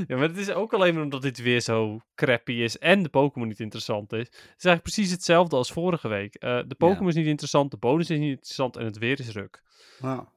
ja, 0.06 0.16
maar 0.16 0.28
het 0.28 0.36
is 0.36 0.50
ook 0.50 0.72
alleen 0.72 0.94
maar 0.94 1.02
omdat 1.02 1.22
dit 1.22 1.42
weer 1.42 1.60
zo 1.60 2.00
crappy 2.14 2.52
is 2.52 2.78
en 2.78 3.02
de 3.02 3.08
Pokémon 3.08 3.48
niet 3.48 3.60
interessant 3.60 4.12
is. 4.12 4.18
Het 4.18 4.30
is 4.36 4.40
eigenlijk 4.64 4.82
precies 4.82 5.10
hetzelfde 5.10 5.56
als 5.56 5.72
vorige 5.72 6.08
week. 6.08 6.34
Eh, 6.34 6.60
de 6.66 6.74
Pokémon 6.74 7.08
is 7.08 7.14
niet 7.14 7.26
interessant, 7.26 7.70
de 7.70 7.76
bonus 7.76 8.10
is 8.10 8.18
niet 8.18 8.28
interessant 8.30 8.76
en 8.76 8.84
het 8.84 8.98
weer 8.98 9.20
is 9.20 9.28
ruk. 9.28 9.62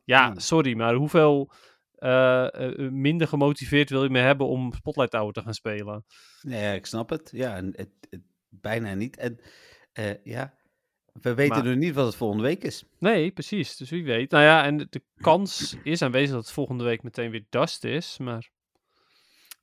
Ja. 0.03 0.34
Sorry, 0.36 0.74
maar 0.75 0.93
hoeveel 0.93 1.51
eh, 1.96 2.48
minder 2.89 3.27
gemotiveerd 3.27 3.89
wil 3.89 4.03
je 4.03 4.10
me 4.10 4.20
hebben 4.20 4.48
om 4.48 4.74
Spotlight 4.74 5.12
Tower 5.12 5.34
te 5.34 5.41
gaan 5.41 5.53
spelen? 5.53 6.05
Nee, 6.41 6.75
ik 6.75 6.86
snap 6.86 7.10
het. 7.10 7.29
Ja, 7.34 7.55
en 7.55 7.65
het, 7.75 7.89
het- 8.10 8.22
bijna 8.50 8.93
niet. 8.93 9.17
En 9.17 9.39
ja, 10.24 10.53
we 11.21 11.33
weten 11.33 11.63
nu 11.63 11.75
niet 11.75 11.93
wat 11.93 12.05
het 12.05 12.15
volgende 12.15 12.43
week 12.43 12.63
is. 12.63 12.83
Nee, 13.00 13.31
precies. 13.31 13.77
Dus 13.77 13.89
wie 13.89 14.03
weet. 14.03 14.31
Nou 14.31 14.43
ja, 14.43 14.63
en 14.63 14.77
de, 14.77 15.01
kans 15.17 15.75
is 15.83 16.01
aanwezig 16.01 16.31
dat 16.31 16.43
het 16.43 16.51
volgende 16.51 16.83
week 16.83 17.03
meteen 17.03 17.31
weer 17.31 17.45
Dust 17.50 17.83
is, 17.83 18.17
maar 18.17 18.50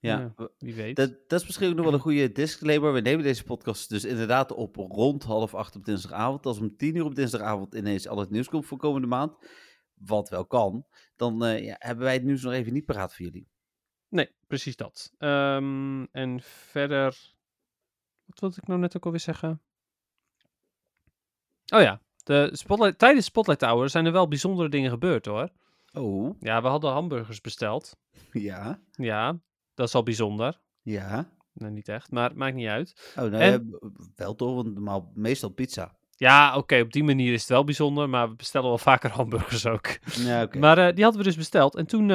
Ja, 0.00 0.34
wie 0.58 0.74
weet. 0.74 0.96
Dat, 0.96 1.14
dat 1.26 1.40
is 1.40 1.46
misschien 1.46 1.68
ook 1.68 1.74
nog 1.74 1.84
wel 1.84 1.94
een 1.94 2.00
goede 2.00 2.32
disclaimer. 2.32 2.92
We 2.92 3.00
nemen 3.00 3.24
deze 3.24 3.44
podcast 3.44 3.88
dus 3.88 4.04
inderdaad 4.04 4.52
op 4.52 4.76
rond 4.76 5.22
half 5.22 5.54
acht 5.54 5.76
op 5.76 5.84
dinsdagavond. 5.84 6.46
Als 6.46 6.58
om 6.58 6.76
tien 6.76 6.96
uur 6.96 7.04
op 7.04 7.14
dinsdagavond 7.14 7.74
ineens 7.74 8.08
al 8.08 8.18
het 8.18 8.30
nieuws 8.30 8.48
komt 8.48 8.66
voor 8.66 8.78
komende 8.78 9.06
maand, 9.06 9.36
wat 9.94 10.28
wel 10.28 10.46
kan, 10.46 10.86
dan 11.16 11.44
eh, 11.44 11.64
ja, 11.64 11.76
hebben 11.78 12.04
wij 12.04 12.14
het 12.14 12.24
nieuws 12.24 12.42
nog 12.42 12.52
even 12.52 12.72
niet 12.72 12.84
paraat 12.84 13.14
voor 13.14 13.24
jullie. 13.24 13.48
Nee, 14.08 14.30
precies 14.46 14.76
dat. 14.76 15.12
Ehm, 15.18 16.04
en 16.12 16.40
verder. 16.42 17.32
Wat 18.24 18.40
wilde 18.40 18.56
ik 18.56 18.66
nou 18.66 18.80
net 18.80 18.96
ook 18.96 19.04
alweer 19.04 19.20
zeggen? 19.20 19.60
Oh 21.74 21.80
ja, 21.82 22.00
de 22.24 22.48
spotlight, 22.52 22.98
tijdens 22.98 23.26
Spotlight 23.26 23.60
Tower 23.60 23.88
zijn 23.90 24.06
er 24.06 24.12
wel 24.12 24.28
bijzondere 24.28 24.68
dingen 24.68 24.90
gebeurd 24.90 25.26
hoor. 25.26 25.48
Oh, 25.92 26.36
Ja, 26.40 26.62
we 26.62 26.68
hadden 26.68 26.90
hamburgers 26.92 27.40
besteld. 27.40 27.96
ja, 28.32 28.80
Ja, 28.92 29.38
dat 29.74 29.88
is 29.88 29.94
al 29.94 30.02
bijzonder. 30.02 30.60
ja. 30.82 31.32
Nee, 31.56 31.70
niet 31.70 31.88
echt, 31.88 32.10
maar 32.10 32.28
het 32.28 32.38
maakt 32.38 32.54
niet 32.54 32.68
uit. 32.68 33.12
Oh, 33.16 33.24
nou, 33.24 33.34
En- 33.42 33.78
wel 34.16 34.34
toch, 34.34 34.54
want 34.54 34.74
normaal, 34.74 35.10
meestal 35.14 35.50
pizza. 35.50 35.96
Ja, 36.16 36.56
oké, 36.56 36.80
op 36.80 36.92
die 36.92 37.04
manier 37.04 37.32
is 37.32 37.40
het 37.40 37.48
wel 37.50 37.64
bijzonder, 37.64 38.08
maar 38.08 38.28
we 38.28 38.34
bestellen 38.34 38.68
wel 38.68 38.78
vaker 38.78 39.10
hamburgers 39.20 39.66
ook. 39.66 39.86
Ja, 40.16 40.42
oké. 40.42 40.58
Maar 40.58 40.78
eh, 40.78 40.94
die 40.94 41.02
hadden 41.04 41.22
we 41.22 41.26
dus 41.28 41.36
besteld. 41.36 41.76
En 41.76 41.86
toen 41.86 42.10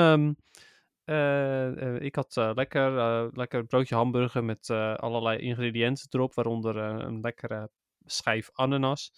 eh, 1.06 1.96
ik 2.01 2.16
had 2.16 2.36
lekker, 2.56 2.92
lekker 3.38 3.66
broodje 3.66 3.96
hamburger 3.96 4.44
met 4.44 4.70
allerlei 4.96 5.38
ingrediënten 5.38 6.08
erop, 6.10 6.34
waaronder 6.34 6.75
een 6.78 7.20
lekkere 7.22 7.70
schijf 8.06 8.50
ananas. 8.54 9.12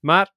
Maar 0.00 0.34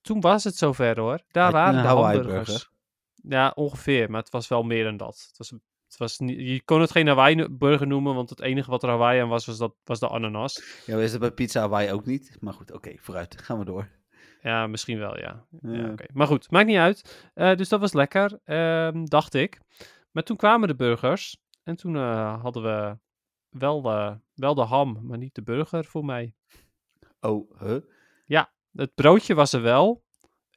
toen 0.00 0.20
was 0.20 0.44
het 0.44 0.56
zover 0.56 1.00
hoor. 1.00 1.20
Daar 1.30 1.52
waren 1.52 1.82
de 1.82 1.88
hamburgers. 1.88 2.46
burger? 2.46 2.70
Ja, 3.14 3.52
ongeveer, 3.54 4.10
maar 4.10 4.20
het 4.20 4.30
was 4.30 4.48
wel 4.48 4.62
meer 4.62 4.84
dan 4.84 4.96
dat. 4.96 5.24
Het 5.28 5.38
was, 5.38 5.50
het 5.86 5.96
was 5.98 6.18
niet, 6.18 6.48
je 6.48 6.62
kon 6.64 6.80
het 6.80 6.90
geen 6.90 7.06
Hawaii 7.06 7.48
burger 7.48 7.86
noemen, 7.86 8.14
want 8.14 8.30
het 8.30 8.40
enige 8.40 8.70
wat 8.70 8.82
er 8.82 8.88
Hawaii 8.88 9.20
aan 9.20 9.28
was, 9.28 9.46
was, 9.46 9.58
dat, 9.58 9.74
was 9.84 9.98
de 10.00 10.08
ananas. 10.08 10.82
Ja, 10.86 10.98
is 10.98 11.10
het 11.10 11.20
bij 11.20 11.30
Pizza 11.30 11.60
Hawaii 11.60 11.92
ook 11.92 12.06
niet? 12.06 12.36
Maar 12.40 12.52
goed, 12.52 12.72
oké, 12.72 12.92
vooruit. 12.98 13.42
Gaan 13.42 13.58
we 13.58 13.64
door. 13.64 13.88
Ja, 14.42 14.66
misschien 14.66 14.98
wel, 14.98 15.18
ja. 15.18 15.46
ja 15.62 15.72
Ja. 15.72 15.90
oké. 15.90 16.04
Maar 16.12 16.26
goed, 16.26 16.50
maakt 16.50 16.66
niet 16.66 16.76
uit. 16.76 17.30
Eh, 17.34 17.54
dus 17.56 17.68
dat 17.68 17.80
was 17.80 17.92
lekker, 17.92 18.40
ehm, 18.44 19.04
dacht 19.04 19.34
ik. 19.34 19.60
Maar 20.10 20.22
toen 20.22 20.36
kwamen 20.36 20.68
de 20.68 20.74
burgers. 20.76 21.36
En 21.62 21.76
toen 21.76 21.96
eh, 21.96 22.42
hadden 22.42 22.62
we 22.62 22.98
wel, 23.48 23.90
eh, 23.90 24.14
wel 24.34 24.54
de 24.54 24.62
ham, 24.64 25.00
maar 25.02 25.18
niet 25.18 25.34
de 25.34 25.42
burger 25.42 25.84
voor 25.84 26.04
mij. 26.04 26.34
Oh, 27.20 27.60
huh? 27.60 27.76
Het 28.72 28.94
broodje 28.94 29.34
was 29.34 29.52
er 29.52 29.62
wel. 29.62 30.04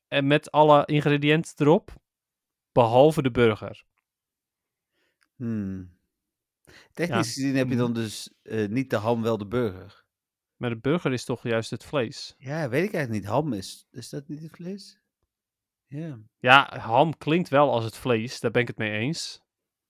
En 0.08 0.28
met 0.28 0.52
alle 0.52 0.86
ingrediënten 0.86 1.54
erop. 1.58 2.02
Behalve 2.72 3.22
de 3.22 3.32
burger. 3.32 3.86
Hmm. 5.36 5.98
Technisch 6.94 7.34
gezien 7.34 7.56
heb 7.56 7.70
je 7.70 7.76
dan 7.76 7.94
dus 7.94 8.34
eh, 8.42 8.68
niet 8.70 8.90
de 8.90 8.96
ham, 8.96 9.22
wel 9.22 9.38
de 9.38 9.48
burger. 9.48 10.06
Maar 10.58 10.70
de 10.70 10.80
burger 10.80 11.14
is 11.14 11.26
toch 11.26 11.44
juist 11.44 11.70
het 11.70 11.84
vlees. 11.84 12.36
Ja, 12.38 12.70
weet 12.70 12.84
ik 12.84 12.94
eigenlijk 12.94 13.24
niet. 13.24 13.32
Ham 13.32 13.54
is, 13.54 13.88
is 13.92 14.10
dat 14.10 14.28
niet 14.28 14.42
het 14.42 14.52
vlees? 14.52 15.02
Ja. 15.88 16.20
Ja, 16.40 16.80
ham 16.80 17.18
klinkt 17.18 17.50
wel 17.50 17.72
als 17.72 17.84
het 17.84 17.98
vlees. 17.98 18.40
Daar 18.40 18.52
ben 18.52 18.62
ik 18.62 18.68
het 18.68 18.78
mee 18.78 18.92
eens. 18.92 19.42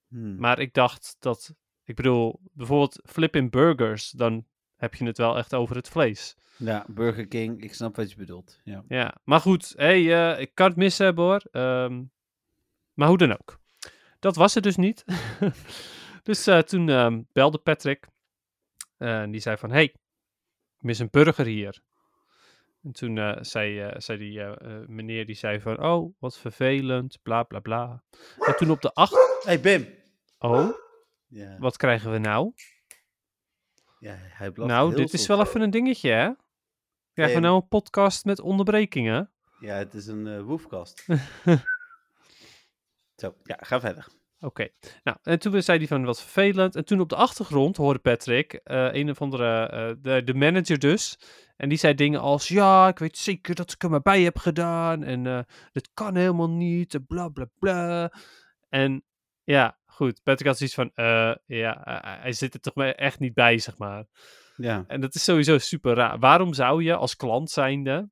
Hmm. 0.08 0.36
Maar 0.38 0.60
ik 0.60 0.74
dacht 0.74 1.16
dat. 1.20 1.56
Ik 1.84 1.96
bedoel, 1.96 2.40
bijvoorbeeld 2.54 3.02
flipping 3.06 3.52
burgers. 3.52 4.10
Dan 4.10 4.46
heb 4.76 4.96
je 4.96 5.06
het 5.06 5.18
wel 5.18 5.38
echt 5.38 5.54
over 5.54 5.76
het 5.76 5.90
vlees. 5.90 6.36
Ja, 6.58 6.86
Burger 6.88 7.28
King, 7.28 7.64
ik 7.64 7.74
snap 7.74 7.96
wat 7.96 8.12
je 8.12 8.18
bedoelt. 8.18 8.60
Ja. 8.64 8.84
Ja, 8.88 9.18
maar 9.24 9.40
goed, 9.40 9.74
hey, 9.76 10.32
eh, 10.34 10.42
ik 10.42 10.56
kan 10.56 10.68
het 10.68 10.76
mis 10.76 10.98
hebben 10.98 11.24
hoor. 11.24 11.42
Ehm, 11.52 12.04
maar 12.94 13.08
hoe 13.08 13.18
dan 13.18 13.32
ook. 13.32 13.60
Dat 14.20 14.36
was 14.36 14.54
het 14.54 14.64
dus 14.64 14.76
niet. 14.76 15.04
dus 16.24 16.48
eh, 16.48 16.60
toen 16.60 16.90
ehm, 16.90 17.22
belde 17.32 17.58
Patrick. 17.58 18.08
eh, 18.98 19.22
en 19.22 19.32
die 19.32 19.42
zei 19.42 19.58
van, 19.58 19.72
hey, 19.72 19.84
ik 19.84 19.96
mis 20.80 21.00
een 21.00 21.08
burger 21.12 21.46
hier. 21.46 21.82
En 22.84 22.92
toen 22.92 23.38
zei, 23.46 23.94
zei 23.98 24.18
die 24.18 24.42
meneer, 24.88 25.26
die 25.26 25.36
zei 25.36 25.62
van, 25.62 25.84
oh, 25.84 26.16
wat 26.20 26.38
vervelend, 26.38 27.18
bla 27.22 27.44
bla 27.44 27.60
bla. 27.60 28.04
En 28.40 28.56
toen 28.56 28.72
op 28.72 28.82
de 28.82 28.94
acht... 28.94 29.42
Hey 29.44 29.60
Bim! 29.60 29.88
Oh, 30.40 30.70
Ja, 31.28 31.58
wat 31.60 31.78
krijgen 31.78 32.12
we 32.12 32.18
nou? 32.18 32.54
ja 34.04 34.16
hij 34.18 34.52
nou, 34.56 34.96
dit 34.96 35.14
is 35.14 35.28
wel 35.28 35.42
even 35.42 35.62
een 35.62 35.70
dingetje, 35.70 36.10
hè? 36.10 36.30
Krijgen 37.14 37.36
we 37.36 37.42
nou 37.42 37.56
een 37.56 37.68
podcast 37.68 38.26
met 38.26 38.40
onderbrekingen? 38.40 39.32
Ja, 39.60 39.76
het 39.76 39.94
is 39.94 40.08
een 40.08 40.28
eh 40.28 40.42
woefkast. 40.42 41.06
Zo, 43.22 43.36
ja, 43.44 43.58
ga 43.60 43.80
verder. 43.80 44.08
Oké. 44.40 44.68
Nou, 45.04 45.18
en 45.22 45.40
toen 45.40 45.62
zei 45.62 45.78
hij 45.78 45.88
van 45.88 46.06
wat 46.06 46.22
vervelend. 46.22 46.76
En 46.76 46.86
toen 46.86 47.00
op 47.00 47.10
de 47.10 47.16
achtergrond 47.16 47.78
hoorde 47.78 48.00
Patrick, 48.00 48.54
eh, 48.54 48.94
een 48.94 49.10
of 49.10 49.22
andere, 49.22 49.68
eh, 49.68 49.92
de, 50.02 50.24
de 50.24 50.34
manager 50.34 50.80
dus. 50.80 51.20
En 51.56 51.70
die 51.70 51.78
zei 51.78 51.94
dingen 51.94 52.20
als, 52.20 52.48
ja, 52.48 52.88
ik 52.88 53.00
weet 53.00 53.18
zeker 53.18 53.56
dat 53.56 53.72
ik 53.72 53.84
er 53.84 53.90
maar 53.90 54.02
bij 54.02 54.22
heb 54.22 54.38
gedaan. 54.38 55.04
En 55.04 55.28
eh 55.28 55.40
dit 55.72 55.90
kan 55.94 56.16
helemaal 56.16 56.50
niet, 56.50 56.94
en 56.94 57.06
bla 57.06 57.30
bla 57.30 57.46
bla. 57.60 58.12
En 58.70 59.04
ja, 59.44 59.78
goed. 59.86 60.24
Patrick 60.24 60.48
had 60.48 60.58
zoiets 60.58 60.76
van, 60.76 60.92
ja, 61.46 61.82
hij 62.22 62.34
zit 62.34 62.54
er 62.54 62.60
toch 62.60 62.84
echt 62.84 63.20
niet 63.20 63.34
bij, 63.34 63.58
zeg 63.58 63.78
maar. 63.78 64.06
Ja, 64.56 64.84
En 64.88 65.02
dat 65.02 65.16
is 65.16 65.24
sowieso 65.24 65.58
super 65.58 65.96
raar. 65.96 66.20
Waarom 66.20 66.54
zou 66.54 66.84
je 66.84 66.96
als 66.96 67.16
klant 67.16 67.50
zijnde 67.52 68.10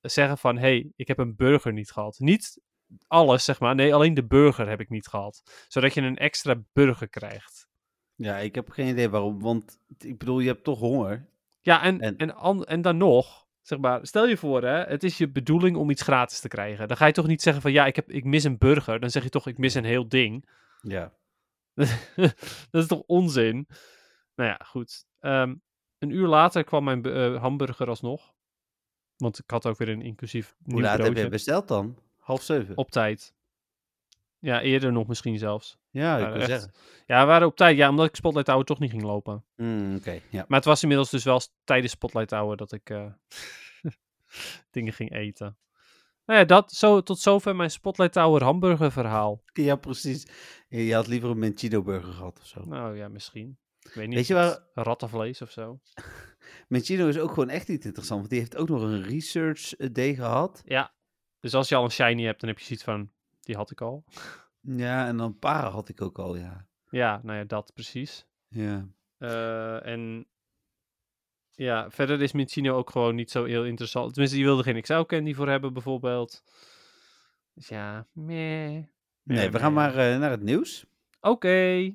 zeggen 0.00 0.38
van, 0.38 0.58
hey, 0.58 0.92
ik 0.96 1.08
heb 1.08 1.18
een 1.18 1.36
burger 1.36 1.72
niet 1.72 1.90
gehad? 1.90 2.18
Niet 2.18 2.60
alles, 3.06 3.44
zeg 3.44 3.60
maar. 3.60 3.74
Nee, 3.74 3.94
alleen 3.94 4.14
de 4.14 4.26
burger 4.26 4.68
heb 4.68 4.80
ik 4.80 4.88
niet 4.88 5.06
gehad. 5.06 5.64
Zodat 5.68 5.94
je 5.94 6.00
een 6.00 6.16
extra 6.16 6.62
burger 6.72 7.08
krijgt. 7.08 7.68
ja, 8.14 8.36
ik 8.38 8.54
heb 8.54 8.70
geen 8.70 8.88
idee 8.88 9.08
waarom, 9.10 9.40
want 9.40 9.78
ik 9.98 10.18
bedoel, 10.18 10.40
je 10.40 10.48
hebt 10.48 10.64
toch 10.64 10.78
honger. 10.78 11.28
Ja, 11.60 11.82
en, 11.82 12.00
En- 12.00 12.16
en... 12.16 12.34
an- 12.34 12.64
en 12.64 12.82
dan 12.82 12.96
nog, 12.96 13.46
zeg 13.62 13.78
maar, 13.78 14.06
stel 14.06 14.26
je 14.26 14.36
voor, 14.36 14.62
hè, 14.62 14.82
het 14.84 15.04
is 15.04 15.18
je 15.18 15.30
bedoeling 15.30 15.76
om 15.76 15.90
iets 15.90 16.02
gratis 16.02 16.40
te 16.40 16.48
krijgen. 16.48 16.88
Dan 16.88 16.96
ga 16.96 17.06
je 17.06 17.12
toch 17.12 17.26
niet 17.26 17.42
zeggen 17.42 17.62
van, 17.62 17.72
ja, 17.72 17.86
ik, 17.86 17.96
heb, 17.96 18.10
ik 18.10 18.24
mis 18.24 18.44
een 18.44 18.58
burger. 18.58 19.00
Dan 19.00 19.10
zeg 19.10 19.22
je 19.22 19.28
toch, 19.28 19.46
ik 19.46 19.58
mis 19.58 19.74
een 19.74 19.84
heel 19.84 20.08
ding. 20.08 20.48
Ja, 20.80 21.12
dat 22.70 22.82
is 22.82 22.86
toch 22.86 23.00
onzin? 23.06 23.68
Nou 24.34 24.48
ja, 24.50 24.60
goed. 24.64 25.04
Ehm, 25.18 25.54
een 25.98 26.10
uur 26.10 26.26
later 26.26 26.64
kwam 26.64 26.84
mijn 26.84 27.04
eh, 27.04 27.40
hamburger 27.40 27.88
alsnog. 27.88 28.32
Want 29.16 29.38
ik 29.38 29.50
had 29.50 29.66
ook 29.66 29.78
weer 29.78 29.88
een 29.88 30.02
inclusief 30.02 30.56
hoe 30.64 30.80
laat 30.80 30.98
heb 30.98 31.16
je 31.16 31.28
besteld 31.28 31.68
dan? 31.68 31.98
Half 32.16 32.42
zeven? 32.42 32.76
Op 32.76 32.90
tijd. 32.90 33.34
Ja, 34.38 34.60
eerder 34.60 34.92
nog 34.92 35.06
misschien 35.06 35.38
zelfs. 35.38 35.78
ja, 35.90 36.18
ik 36.18 36.32
wil 36.32 36.46
zeggen. 36.46 36.72
Ja, 37.06 37.20
we 37.20 37.26
waren 37.26 37.46
op 37.46 37.56
tijd. 37.56 37.76
Ja, 37.76 37.88
omdat 37.88 38.06
ik 38.06 38.16
Spotlight 38.16 38.48
Hour 38.48 38.64
toch 38.64 38.78
niet 38.78 38.90
ging 38.90 39.02
lopen. 39.02 39.44
Hmm, 39.54 39.96
Oké, 39.96 40.20
ja. 40.30 40.44
Maar 40.48 40.58
het 40.58 40.64
was 40.64 40.82
inmiddels 40.82 41.10
dus 41.10 41.24
wel 41.24 41.40
tijdens 41.64 41.92
Spotlight 41.92 42.30
Hour 42.30 42.56
dat 42.56 42.72
ik 42.72 42.90
eh, 42.90 43.06
dingen 44.70 44.92
ging 44.92 45.12
eten. 45.12 45.58
Nou 46.24 46.40
ja, 46.40 46.44
dat, 46.44 46.72
zo, 46.72 47.02
tot 47.02 47.18
zover 47.18 47.56
mijn 47.56 47.70
Spotlight 47.70 48.12
Tower 48.12 48.42
hamburger 48.44 48.92
verhaal. 48.92 49.42
Ja, 49.52 49.76
precies. 49.76 50.26
Je 50.68 50.94
had 50.94 51.06
liever 51.06 51.30
een 51.30 51.38
Menchino 51.38 51.82
burger 51.82 52.12
gehad 52.12 52.38
of 52.40 52.46
zo. 52.46 52.64
Nou 52.64 52.96
ja, 52.96 53.08
misschien. 53.08 53.58
Ik 53.88 53.94
weet 53.94 54.06
niet. 54.06 54.16
Weet 54.16 54.26
je 54.26 54.34
waar- 54.34 54.58
Rattenvlees 54.74 55.42
of 55.42 55.50
zo. 55.50 55.80
Menchino 56.68 57.08
is 57.08 57.18
ook 57.18 57.28
gewoon 57.28 57.48
echt 57.48 57.68
niet 57.68 57.84
interessant, 57.84 58.18
want 58.18 58.30
die 58.30 58.38
heeft 58.40 58.56
ook 58.56 58.68
nog 58.68 58.82
een 58.82 59.02
research 59.02 59.74
eh, 59.76 59.88
day 59.92 60.14
gehad. 60.14 60.62
Ja. 60.64 60.94
Dus 61.40 61.54
als 61.54 61.68
je 61.68 61.74
al 61.74 61.84
een 61.84 61.90
shiny 61.90 62.22
hebt, 62.24 62.40
dan 62.40 62.48
heb 62.48 62.58
je 62.58 62.64
zoiets 62.64 62.84
van, 62.84 63.10
die 63.40 63.56
had 63.56 63.70
ik 63.70 63.80
al. 63.80 64.04
Ja, 64.60 65.06
en 65.06 65.16
dan 65.16 65.38
para 65.38 65.68
had 65.70 65.88
ik 65.88 66.00
ook 66.02 66.18
al, 66.18 66.36
ja. 66.36 66.66
Ja, 66.90 67.20
nou 67.22 67.38
ja, 67.38 67.44
dat 67.44 67.70
precies. 67.74 68.26
Ja, 68.48 68.88
Eh, 69.18 69.86
en 69.86 70.26
ja, 71.50 71.90
verder 71.90 72.22
is 72.22 72.32
Mincino 72.32 72.76
ook 72.76 72.90
gewoon 72.90 73.14
niet 73.14 73.30
zo 73.30 73.44
heel 73.44 73.64
interessant. 73.64 74.08
Tenminste, 74.12 74.36
die 74.38 74.46
wilde 74.46 74.62
geen 74.62 74.80
XL 74.82 75.00
candy 75.02 75.34
voor 75.34 75.48
hebben 75.48 75.72
bijvoorbeeld. 75.72 76.42
Dus 77.54 77.68
ja, 77.68 78.06
meh. 78.12 78.84
Nee, 79.22 79.50
we 79.50 79.58
gaan 79.58 79.72
maar 79.72 79.96
eh, 79.96 80.18
naar 80.18 80.30
het 80.30 80.42
nieuws. 80.42 80.86
Oké. 81.20 81.94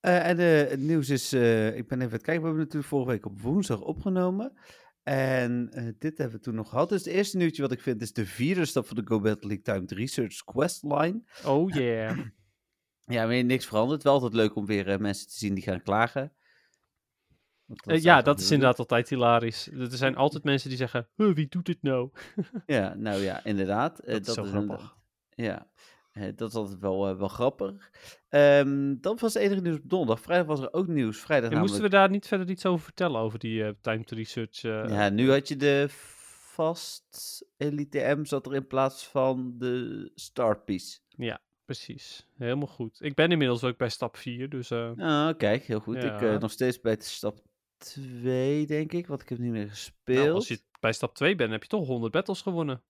Eh, 0.00 0.26
en 0.28 0.38
eh, 0.38 0.70
het 0.70 0.80
nieuws 0.80 1.08
is, 1.08 1.32
eh, 1.32 1.76
ik 1.76 1.88
ben 1.88 2.00
even 2.00 2.12
het 2.12 2.22
kijken, 2.22 2.42
we 2.42 2.46
hebben 2.48 2.64
natuurlijk 2.64 2.90
vorige 2.90 3.10
week 3.10 3.26
op 3.26 3.40
woensdag 3.40 3.80
opgenomen. 3.80 4.52
En 5.02 5.68
dit 5.98 6.18
hebben 6.18 6.36
we 6.36 6.42
toen 6.42 6.54
nog 6.54 6.68
gehad. 6.68 6.88
Dus 6.88 7.04
het 7.04 7.14
eerste 7.14 7.36
nieuwtje 7.36 7.62
wat 7.62 7.72
ik 7.72 7.80
vind 7.80 8.02
is 8.02 8.12
de 8.12 8.26
vierde 8.26 8.64
stap 8.64 8.86
van 8.86 8.96
de 8.96 9.02
Go 9.06 9.20
Battle 9.20 9.48
League 9.48 9.62
Timed 9.74 9.90
Research 9.90 10.44
Questline. 10.44 11.22
Oh 11.46 11.70
yeah. 11.70 12.18
Ja, 13.10 13.26
weer 13.26 13.44
niks 13.44 13.66
veranderd. 13.66 14.02
Wel 14.02 14.12
altijd 14.12 14.32
leuk 14.32 14.54
om 14.56 14.66
weer 14.66 15.00
mensen 15.00 15.26
te 15.28 15.34
zien 15.38 15.54
die 15.54 15.62
gaan 15.62 15.82
klagen. 15.82 16.32
Ja, 17.84 18.22
dat 18.22 18.40
is 18.40 18.50
inderdaad 18.50 18.78
altijd 18.78 19.08
hilarisch. 19.08 19.66
Er 19.72 19.90
zijn 19.96 20.16
altijd 20.16 20.44
mensen 20.44 20.68
die 20.68 20.78
zeggen, 20.78 21.08
"Huh, 21.14 21.34
wie 21.34 21.48
doet 21.48 21.66
dit 21.66 21.82
nou? 21.82 22.10
Ja, 22.66 22.94
nou 22.94 23.20
ja, 23.20 23.44
inderdaad. 23.44 23.96
Dat 24.06 24.26
is 24.26 24.34
zo 24.34 24.44
inderdaad- 24.44 24.64
grappig. 24.64 24.96
Ja, 25.34 25.70
dat 26.36 26.48
is 26.48 26.54
altijd 26.54 26.78
wel, 26.78 27.08
eh, 27.08 27.16
wel 27.16 27.28
grappig. 27.28 27.90
Ehm, 28.28 28.94
dat 29.00 29.20
was 29.20 29.34
het 29.34 29.42
enige 29.42 29.60
nieuws 29.60 29.76
op 29.76 29.82
donderdag. 29.90 30.20
Vrijdag 30.20 30.46
was 30.46 30.60
er 30.60 30.72
ook 30.72 30.86
nieuws. 30.86 31.18
Vrijdag 31.18 31.50
En 31.50 31.58
moesten 31.58 31.76
namelijk... 31.80 31.94
we 31.94 32.00
daar 32.00 32.10
niet 32.10 32.26
verder 32.26 32.50
iets 32.50 32.66
over 32.66 32.84
vertellen, 32.84 33.20
over 33.20 33.38
die 33.38 33.64
eh 33.64 33.70
timed 33.80 34.10
research? 34.10 34.64
eh, 34.64 34.84
Ja, 34.88 35.08
nu 35.08 35.30
had 35.30 35.48
je 35.48 35.56
de 35.56 35.86
vast 36.52 37.44
Elite 37.56 38.14
M 38.16 38.24
zat 38.24 38.46
er 38.46 38.54
in 38.54 38.66
plaats 38.66 39.06
van 39.06 39.54
de 39.58 40.10
Start 40.14 40.64
Piece. 40.64 40.98
Precies, 41.64 42.26
helemaal 42.38 42.66
goed. 42.66 43.02
Ik 43.02 43.14
ben 43.14 43.30
inmiddels 43.32 43.64
ook 43.64 43.76
bij 43.76 43.88
stap 43.88 44.16
4, 44.16 44.48
dus 44.48 44.72
Ah, 44.72 45.36
kijk, 45.36 45.62
heel 45.64 45.80
goed. 45.80 45.96
Ik 45.96 46.02
Ja. 46.20 46.32
eh, 46.34 46.38
nog 46.38 46.50
steeds 46.50 46.80
bij 46.80 46.96
stap 46.98 47.38
2, 47.76 48.66
denk 48.66 48.92
ik, 48.92 49.06
want 49.06 49.22
ik 49.22 49.28
heb 49.28 49.38
niet 49.38 49.50
meer 49.52 49.68
gespeeld. 49.68 50.18
nou, 50.18 50.30
als 50.32 50.48
je 50.48 50.60
bij 50.80 50.92
stap 50.92 51.14
2 51.14 51.34
bent, 51.34 51.50
heb 51.50 51.62
je 51.62 51.68
toch 51.68 51.86
100 51.86 52.12
battles 52.12 52.42
gewonnen. 52.42 52.82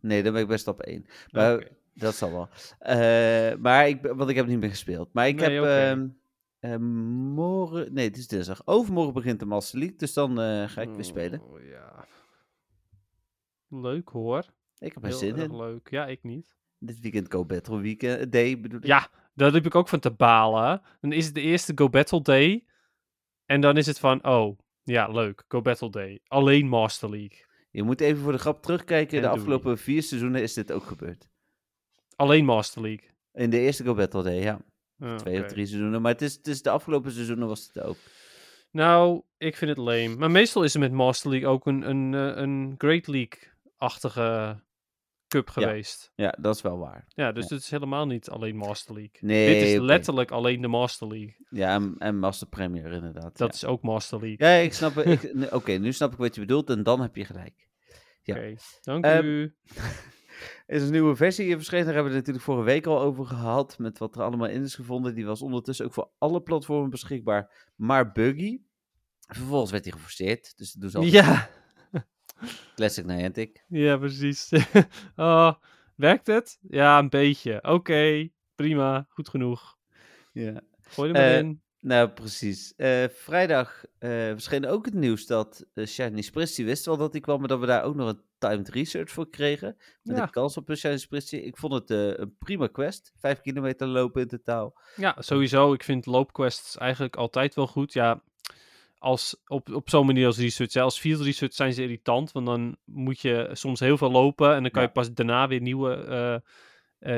Nee, 0.00 0.22
dan 0.22 0.32
ben 0.32 0.42
ik 0.42 0.48
bij 0.48 0.56
stap 0.56 0.80
1. 0.80 1.06
Maar. 1.30 1.68
Dat 1.94 2.14
zal 2.14 2.32
wel. 2.32 2.48
Eh, 2.78 3.56
maar 3.58 3.88
ik, 3.88 4.00
want 4.02 4.30
ik 4.30 4.36
heb 4.36 4.46
niet 4.46 4.58
meer 4.60 4.68
gespeeld. 4.70 5.12
Maar 5.12 5.28
ik 5.28 5.36
Nee, 5.36 5.60
heb 5.60 5.64
ehm, 5.64 6.06
eh, 6.58 6.76
morgen, 6.76 7.92
nee, 7.92 8.08
het 8.08 8.16
is 8.16 8.26
dinsdag. 8.28 8.62
Overmorgen 8.66 9.12
begint 9.12 9.38
de 9.40 9.46
Master 9.46 9.78
League, 9.78 9.96
dus 9.96 10.12
dan 10.12 10.40
eh, 10.40 10.68
ga 10.68 10.80
ik 10.80 10.90
weer 10.94 11.04
spelen. 11.04 11.40
Oh, 11.42 11.60
ja. 11.64 12.04
Leuk 13.68 14.08
hoor. 14.08 14.44
Ik 14.78 14.92
heb 14.94 15.04
er 15.04 15.12
zin 15.12 15.36
in. 15.36 15.56
leuk. 15.56 15.90
Ja, 15.90 16.06
ik 16.06 16.22
niet. 16.22 16.56
Dit 16.78 17.00
weekend 17.00 17.32
Go 17.32 17.44
Battle 17.44 17.80
Weekend 17.80 18.32
Day 18.32 18.60
bedoel 18.60 18.78
ik. 18.78 18.86
Ja, 18.86 19.08
daar 19.34 19.52
heb 19.52 19.66
ik 19.66 19.74
ook 19.74 19.88
van 19.88 20.00
te 20.00 20.10
balen. 20.10 20.82
Dan 21.00 21.12
is 21.12 21.24
het 21.24 21.34
de 21.34 21.40
eerste 21.40 21.72
Go 21.74 21.88
Battle 21.88 22.22
Day. 22.22 22.64
En 23.46 23.60
dan 23.60 23.76
is 23.76 23.86
het 23.86 23.98
van, 23.98 24.26
oh, 24.26 24.58
ja, 24.82 25.08
leuk. 25.08 25.44
Go 25.48 25.60
Battle 25.60 25.90
Day. 25.90 26.20
Alleen 26.26 26.68
Master 26.68 27.10
League. 27.10 27.44
Je 27.70 27.82
moet 27.82 28.00
even 28.00 28.22
voor 28.22 28.32
de 28.32 28.38
grap 28.38 28.62
terugkijken. 28.62 29.16
En 29.16 29.22
de 29.22 29.28
afgelopen 29.28 29.78
vier 29.78 30.02
seizoenen 30.02 30.42
is 30.42 30.54
dit 30.54 30.72
ook 30.72 30.84
gebeurd. 30.84 31.28
Alleen 32.16 32.44
Master 32.44 32.82
League. 32.82 33.08
In 33.32 33.50
de 33.50 33.58
eerste 33.58 33.84
Go 33.84 33.94
Battle 33.94 34.22
Day, 34.22 34.40
ja. 34.42 34.60
Oh, 34.98 35.14
Twee 35.16 35.40
of 35.42 35.46
drie 35.48 35.66
seizoenen. 35.66 36.02
Maar 36.02 36.12
het 36.12 36.22
is, 36.22 36.34
het 36.34 36.46
is 36.46 36.62
de 36.62 36.70
afgelopen 36.70 37.12
seizoenen 37.12 37.48
was 37.48 37.70
het 37.72 37.82
ook. 37.84 37.96
Nou, 38.70 39.22
ik 39.38 39.56
vind 39.56 39.70
het 39.70 39.78
lame. 39.78 40.16
Maar 40.16 40.30
meestal 40.30 40.62
is 40.62 40.74
er 40.74 40.80
met 40.80 40.92
Master 40.92 41.30
League 41.30 41.48
ook 41.48 41.66
een, 41.66 41.88
een, 41.90 42.14
eh, 42.14 42.42
een 42.42 42.74
Great 42.78 43.06
League-achtige 43.06 44.60
cup 45.28 45.48
geweest. 45.50 46.12
Ja, 46.14 46.34
dat 46.40 46.54
is 46.56 46.62
wel 46.62 46.78
waar. 46.78 47.04
Ja, 47.08 47.32
dus 47.32 47.48
het 47.50 47.60
is 47.60 47.70
helemaal 47.70 48.06
niet 48.06 48.28
alleen 48.28 48.56
Master 48.56 48.94
League. 48.94 49.16
Nee, 49.20 49.54
Dit 49.54 49.68
is 49.68 49.78
letterlijk 49.78 50.30
alleen 50.30 50.60
de 50.60 50.68
Master 50.68 51.06
League. 51.08 51.36
Ja, 51.50 51.74
en, 51.74 51.94
en 51.98 52.18
Master 52.18 52.46
Premier 52.48 52.92
inderdaad. 52.92 53.36
Dat 53.36 53.48
ja. 53.48 53.54
is 53.54 53.64
ook 53.64 53.82
Master 53.82 54.20
League. 54.20 54.46
Ja, 54.48 54.54
ik 54.54 54.72
snap 54.72 54.94
het. 54.94 55.32
Oké, 55.52 55.72
nu 55.72 55.92
snap 55.92 56.12
ik 56.12 56.18
wat 56.18 56.34
je 56.34 56.40
bedoelt 56.40 56.70
en 56.70 56.82
dan 56.82 57.00
heb 57.00 57.16
je 57.16 57.24
gelijk. 57.24 57.68
ja. 58.22 58.34
Oké, 58.34 58.54
dank 58.80 59.04
Ehm, 59.04 59.24
u. 59.26 59.54
Is 60.66 60.82
een 60.82 60.90
nieuwe 60.90 61.16
versie 61.16 61.56
verschenen, 61.56 61.84
daar 61.84 61.94
hebben 61.94 62.12
we 62.12 62.18
het 62.18 62.26
natuurlijk 62.26 62.52
vorige 62.52 62.72
week 62.72 62.86
al 62.86 63.00
over 63.00 63.26
gehad, 63.26 63.78
met 63.78 63.98
wat 63.98 64.14
er 64.16 64.22
allemaal 64.22 64.48
in 64.48 64.62
is 64.62 64.74
gevonden. 64.74 65.14
Die 65.14 65.26
was 65.26 65.42
ondertussen 65.42 65.86
ook 65.86 65.92
voor 65.92 66.10
alle 66.18 66.42
platformen 66.42 66.90
beschikbaar, 66.90 67.70
maar 67.76 68.12
buggy. 68.12 68.60
Vervolgens 69.28 69.70
werd 69.70 69.84
hij 69.84 69.92
geforceerd, 69.92 70.52
dus 70.56 70.72
dat 70.72 70.80
doen 70.80 70.90
ze 70.90 70.96
altijd. 70.96 71.14
Ja, 71.24 71.48
Classic 72.76 73.04
Niantic. 73.04 73.64
ja, 73.68 73.96
precies. 73.96 74.48
oh, 75.16 75.52
werkt 75.96 76.26
het? 76.26 76.58
Ja, 76.68 76.98
een 76.98 77.08
beetje. 77.08 77.62
Oké, 77.62 78.28
prima, 78.54 79.06
goed 79.08 79.28
genoeg. 79.28 79.76
Ja. 80.32 80.60
Gooi 80.82 81.08
er 81.08 81.14
maar 81.14 81.24
Eh, 81.30 81.38
in. 81.38 81.61
Nou, 81.84 82.08
precies. 82.08 82.74
Eh, 82.76 83.04
vrijdag 83.08 83.84
eh, 83.98 84.10
verscheen 84.10 84.66
ook 84.66 84.84
het 84.84 84.94
nieuws 84.94 85.26
dat 85.26 85.66
uh, 85.74 85.86
Shiny 85.86 86.24
wist 86.64 86.86
wel 86.86 86.96
dat 86.96 87.12
hij 87.12 87.20
kwam, 87.20 87.38
maar 87.38 87.48
dat 87.48 87.60
we 87.60 87.66
daar 87.66 87.82
ook 87.82 87.94
nog 87.94 88.08
een 88.08 88.20
timed 88.38 88.68
research 88.68 89.10
voor 89.10 89.30
kregen. 89.30 89.76
Met 90.02 90.16
Ja. 90.16 90.24
de 90.24 90.30
kans 90.30 90.56
op 90.56 90.68
een 90.68 90.76
Shiny. 90.76 91.06
Ik 91.30 91.56
vond 91.56 91.72
het 91.72 91.90
een 91.90 92.36
prima 92.38 92.66
quest. 92.66 93.12
Vijf 93.16 93.40
kilometer 93.40 93.86
lopen 93.86 94.22
in 94.22 94.28
totaal. 94.28 94.80
Ja, 94.96 95.16
sowieso. 95.18 95.72
Ik 95.72 95.82
vind 95.82 96.06
loopquests 96.06 96.76
eigenlijk 96.76 97.16
altijd 97.16 97.54
wel 97.54 97.66
goed. 97.66 97.92
Ja, 97.92 98.22
als, 98.98 99.36
op, 99.46 99.72
op 99.74 99.90
zo'n 99.90 100.06
manier 100.06 100.26
als 100.26 100.38
research. 100.38 100.72
hè. 100.72 100.80
Als 100.80 100.98
field 101.00 101.20
research 101.20 101.54
zijn 101.54 101.72
ze 101.72 101.82
irritant, 101.82 102.32
want 102.32 102.46
dan 102.46 102.76
moet 102.84 103.20
je 103.20 103.48
soms 103.52 103.80
heel 103.80 103.96
veel 103.98 104.10
lopen 104.10 104.54
en 104.54 104.62
dan 104.62 104.70
kan 104.70 104.82
Ja. 104.82 104.88
je 104.88 104.94
pas 104.94 105.12
daarna 105.12 105.48
weer 105.48 105.60
nieuwe, 105.60 106.42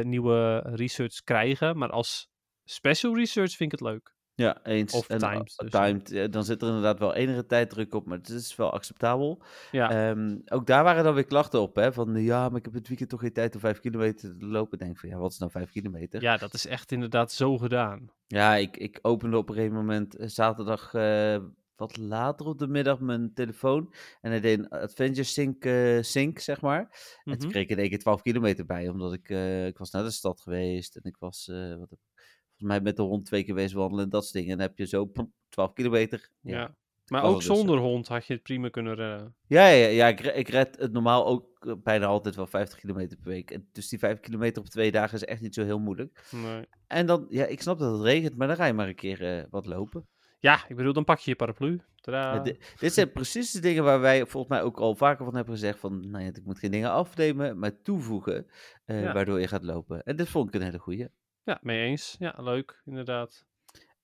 nieuwe 0.02 0.58
research 0.58 1.22
krijgen. 1.24 1.78
Maar 1.78 1.90
als 1.90 2.30
special 2.64 3.16
research 3.16 3.56
vind 3.56 3.72
ik 3.72 3.78
het 3.80 3.88
leuk. 3.88 4.13
Ja, 4.36 4.64
eens. 4.64 4.92
Of 4.94 5.08
En, 5.08 5.18
timed 5.18 5.38
uh, 5.62 5.68
dus. 5.68 5.70
timed, 5.70 6.12
eh, 6.12 6.30
dan 6.30 6.44
zit 6.44 6.62
er 6.62 6.68
inderdaad 6.68 6.98
wel 6.98 7.14
enige 7.14 7.46
tijd 7.46 7.70
druk 7.70 7.94
op, 7.94 8.06
maar 8.06 8.18
het 8.18 8.28
is 8.28 8.56
wel 8.56 8.72
acceptabel. 8.72 9.42
Ja, 9.70 9.90
Ehm, 9.90 10.38
ook 10.46 10.66
daar 10.66 10.84
waren 10.84 11.04
dan 11.04 11.14
weer 11.14 11.24
klachten 11.24 11.60
op, 11.60 11.76
hè, 11.76 11.92
van 11.92 12.14
ja, 12.22 12.48
maar 12.48 12.58
ik 12.58 12.64
heb 12.64 12.74
het 12.74 12.88
weekend 12.88 13.08
toch 13.10 13.20
geen 13.20 13.32
tijd 13.32 13.54
om 13.54 13.60
vijf 13.60 13.80
kilometer 13.80 14.38
te 14.38 14.46
lopen. 14.46 14.78
Denk 14.78 14.98
van, 14.98 15.08
ja, 15.08 15.16
wat 15.16 15.32
is 15.32 15.38
nou 15.38 15.50
vijf 15.50 15.70
kilometer? 15.70 16.22
ja, 16.22 16.36
dat 16.36 16.54
is 16.54 16.66
echt 16.66 16.92
inderdaad 16.92 17.32
zo 17.32 17.58
gedaan. 17.58 18.10
Ja, 18.26 18.54
ik, 18.56 18.76
ik 18.76 18.98
opende 19.02 19.36
op 19.36 19.48
een 19.48 19.54
gegeven 19.54 19.76
moment 19.76 20.16
eh, 20.16 20.28
zaterdag 20.28 20.94
eh, 20.94 21.38
wat 21.76 21.96
later 21.96 22.46
op 22.46 22.58
de 22.58 22.66
middag 22.68 23.00
mijn 23.00 23.32
telefoon. 23.34 23.94
En 24.20 24.30
hij 24.30 24.40
deed 24.40 24.58
een 24.58 24.68
Adventure 24.68 25.22
Sync, 25.22 25.64
eh, 25.64 26.02
sync 26.02 26.38
zeg 26.38 26.60
maar. 26.60 26.80
En 27.24 27.32
toen 27.38 27.38
Mhm. 27.38 27.48
kreeg 27.48 27.62
ik 27.62 27.70
in 27.70 27.78
één 27.78 27.88
keer 27.88 27.98
12 27.98 28.22
kilometer 28.22 28.66
bij, 28.66 28.88
omdat 28.88 29.12
ik, 29.12 29.28
eh, 29.28 29.66
ik 29.66 29.78
was 29.78 29.90
naar 29.90 30.02
de 30.02 30.10
stad 30.10 30.40
geweest. 30.40 30.96
En 30.96 31.02
ik 31.04 31.16
was, 31.18 31.48
eh, 31.48 31.76
wat 31.76 31.90
heb 31.90 31.98
volgens 32.64 32.72
mij 32.72 32.80
met 32.80 32.96
de 32.96 33.02
hond 33.02 33.24
twee 33.26 33.44
keer 33.44 33.54
geweest 33.54 33.74
wandelen 33.74 34.04
en 34.04 34.10
dat 34.10 34.22
soort 34.22 34.34
dingen. 34.34 34.50
En 34.50 34.58
dan 34.58 34.66
heb 34.66 34.78
je 34.78 34.86
zo 34.86 35.06
plop, 35.06 35.30
12 35.48 35.72
kilometer. 35.72 36.28
Ja. 36.40 36.58
Ja, 36.58 36.74
Maar 37.06 37.22
ook 37.24 37.36
dus, 37.36 37.44
zonder 37.46 37.78
hond 37.78 38.08
had 38.08 38.26
je 38.26 38.32
het 38.32 38.42
prima 38.42 38.68
kunnen 38.68 38.94
redden. 38.94 39.34
ja, 39.46 39.66
ja, 39.68 39.86
ja 39.86 40.08
ik, 40.08 40.20
ik 40.20 40.48
red 40.48 40.76
het 40.78 40.92
normaal 40.92 41.26
ook 41.26 41.66
eh, 41.66 41.72
bijna 41.82 42.06
altijd 42.06 42.34
wel 42.36 42.46
50 42.46 42.78
kilometer 42.78 43.16
per 43.18 43.30
week. 43.30 43.50
En 43.50 43.68
dus 43.72 43.88
die 43.88 43.98
5 43.98 44.20
kilometer 44.20 44.62
op 44.62 44.68
twee 44.68 44.90
dagen 44.92 45.14
is 45.14 45.24
echt 45.24 45.40
niet 45.40 45.54
zo 45.54 45.64
heel 45.64 45.78
moeilijk. 45.78 46.26
Nee. 46.30 46.64
En 46.86 47.06
dan, 47.06 47.26
ja, 47.28 47.44
ik 47.46 47.60
snap 47.60 47.78
dat 47.78 47.92
het 47.92 48.02
regent, 48.02 48.36
maar 48.36 48.46
dan 48.46 48.56
ga 48.56 48.64
je 48.64 48.72
maar 48.72 48.88
een 48.88 48.94
keer 48.94 49.36
eh, 49.38 49.44
wat 49.50 49.66
lopen. 49.66 50.06
Ja, 50.38 50.68
ik 50.68 50.76
bedoel, 50.76 50.92
dan 50.92 51.04
pak 51.04 51.18
je 51.18 51.30
je 51.30 51.36
paraplu. 51.36 51.80
Tadaa. 52.00 52.34
Ja, 52.34 52.40
di- 52.42 52.58
dit 52.78 52.92
zijn 52.92 53.12
precies 53.12 53.50
de 53.52 53.60
dingen 53.60 53.84
waar 53.84 54.00
wij 54.00 54.26
volgens 54.26 54.52
mij 54.52 54.62
ook 54.62 54.78
al 54.78 54.94
vaker 54.94 55.24
van 55.24 55.34
hebben 55.36 55.54
gezegd 55.54 55.78
van, 55.78 56.10
nou 56.10 56.24
ja, 56.24 56.28
ik 56.28 56.44
moet 56.44 56.58
geen 56.58 56.70
dingen 56.70 56.90
afnemen, 56.90 57.58
maar 57.58 57.82
toevoegen, 57.82 58.46
eh, 58.84 59.02
Ja. 59.02 59.12
waardoor 59.12 59.40
je 59.40 59.48
gaat 59.48 59.62
lopen. 59.62 60.02
En 60.02 60.16
dit 60.16 60.28
vond 60.28 60.48
ik 60.48 60.54
een 60.54 60.66
hele 60.66 60.78
goeie. 60.78 61.06
Ja, 61.44 61.58
mee 61.62 61.84
eens. 61.84 62.16
Ja, 62.18 62.34
leuk, 62.36 62.82
inderdaad. 62.84 63.44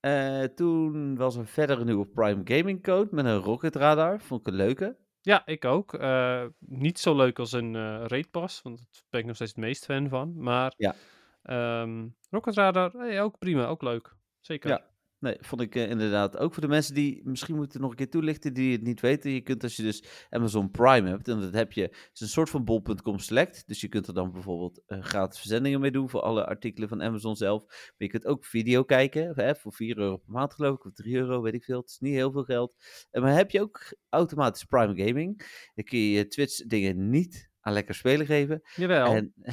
Eh, 0.00 0.42
toen 0.42 1.16
was 1.16 1.36
er 1.36 1.46
verder 1.46 1.80
een 1.80 1.86
nieuwe 1.86 2.06
Prime 2.06 2.40
Gaming 2.44 2.82
Code 2.82 3.08
met 3.14 3.24
een 3.24 3.36
Rocket 3.36 3.76
Radar, 3.76 4.20
vond 4.20 4.40
ik 4.40 4.46
een 4.46 4.54
leuke. 4.54 4.96
Ja, 5.20 5.46
ik 5.46 5.64
ook. 5.64 5.94
Eh, 5.94 6.44
niet 6.58 6.98
zo 6.98 7.16
leuk 7.16 7.38
als 7.38 7.52
een 7.52 7.74
eh 7.76 8.04
Raid 8.06 8.30
Pass, 8.30 8.62
want 8.62 8.78
daar 8.78 9.02
ben 9.10 9.20
ik 9.20 9.26
nog 9.26 9.34
steeds 9.34 9.50
het 9.50 9.60
meest 9.60 9.84
fan 9.84 10.08
van. 10.08 10.32
Maar 10.42 10.72
Ja. 10.76 10.94
ehm, 11.42 12.08
Rocket 12.30 12.54
Radar, 12.54 12.92
hey, 12.92 13.22
ook 13.22 13.38
prima, 13.38 13.66
ook 13.66 13.82
leuk. 13.82 14.14
Zeker. 14.40 14.70
Ja. 14.70 14.89
Nee, 15.20 15.36
vond 15.40 15.60
ik 15.60 15.74
eh, 15.74 15.90
inderdaad. 15.90 16.36
Ook 16.36 16.52
voor 16.52 16.62
de 16.62 16.68
mensen 16.68 16.94
die 16.94 17.20
misschien 17.24 17.56
moeten 17.56 17.80
nog 17.80 17.90
een 17.90 17.96
keer 17.96 18.10
toelichten 18.10 18.54
die 18.54 18.72
het 18.72 18.82
niet 18.82 19.00
weten. 19.00 19.30
Je 19.30 19.40
kunt 19.40 19.62
als 19.62 19.76
je 19.76 19.82
dus 19.82 20.04
Amazon 20.30 20.70
Prime 20.70 21.08
hebt, 21.08 21.28
en 21.28 21.40
dat 21.40 21.52
heb 21.52 21.72
je, 21.72 21.82
het 21.82 22.10
is 22.12 22.20
een 22.20 22.28
soort 22.28 22.50
van 22.50 22.64
bol.com 22.64 23.18
select. 23.18 23.66
Dus 23.66 23.80
je 23.80 23.88
kunt 23.88 24.06
er 24.06 24.14
dan 24.14 24.32
bijvoorbeeld 24.32 24.82
eh, 24.86 25.02
gratis 25.02 25.38
verzendingen 25.38 25.80
mee 25.80 25.90
doen 25.90 26.10
voor 26.10 26.20
alle 26.20 26.46
artikelen 26.46 26.88
van 26.88 27.02
Amazon 27.02 27.36
zelf. 27.36 27.64
Maar 27.66 27.94
je 27.96 28.08
kunt 28.08 28.26
ook 28.26 28.44
video 28.44 28.84
kijken, 28.84 29.32
hè, 29.34 29.54
voor 29.54 29.72
4 29.72 29.98
euro 29.98 30.16
per 30.16 30.32
maand 30.32 30.54
geloof 30.54 30.76
ik, 30.76 30.84
of 30.84 30.92
3 30.92 31.16
euro, 31.16 31.42
weet 31.42 31.54
ik 31.54 31.64
veel. 31.64 31.80
Het 31.80 31.90
is 31.90 31.98
niet 31.98 32.14
heel 32.14 32.32
veel 32.32 32.44
geld. 32.44 32.74
En 33.10 33.22
maar 33.22 33.34
heb 33.34 33.50
je 33.50 33.60
ook 33.60 33.96
automatisch 34.08 34.64
Prime 34.64 35.06
Gaming. 35.06 35.38
Dan 35.74 35.84
kun 35.84 35.98
je 35.98 36.10
je 36.10 36.26
Twitch 36.26 36.66
dingen 36.66 37.10
niet 37.10 37.50
aan 37.60 37.72
lekker 37.72 37.94
spelen 37.94 38.26
geven. 38.26 38.60
Jawel, 38.76 39.14
En 39.14 39.34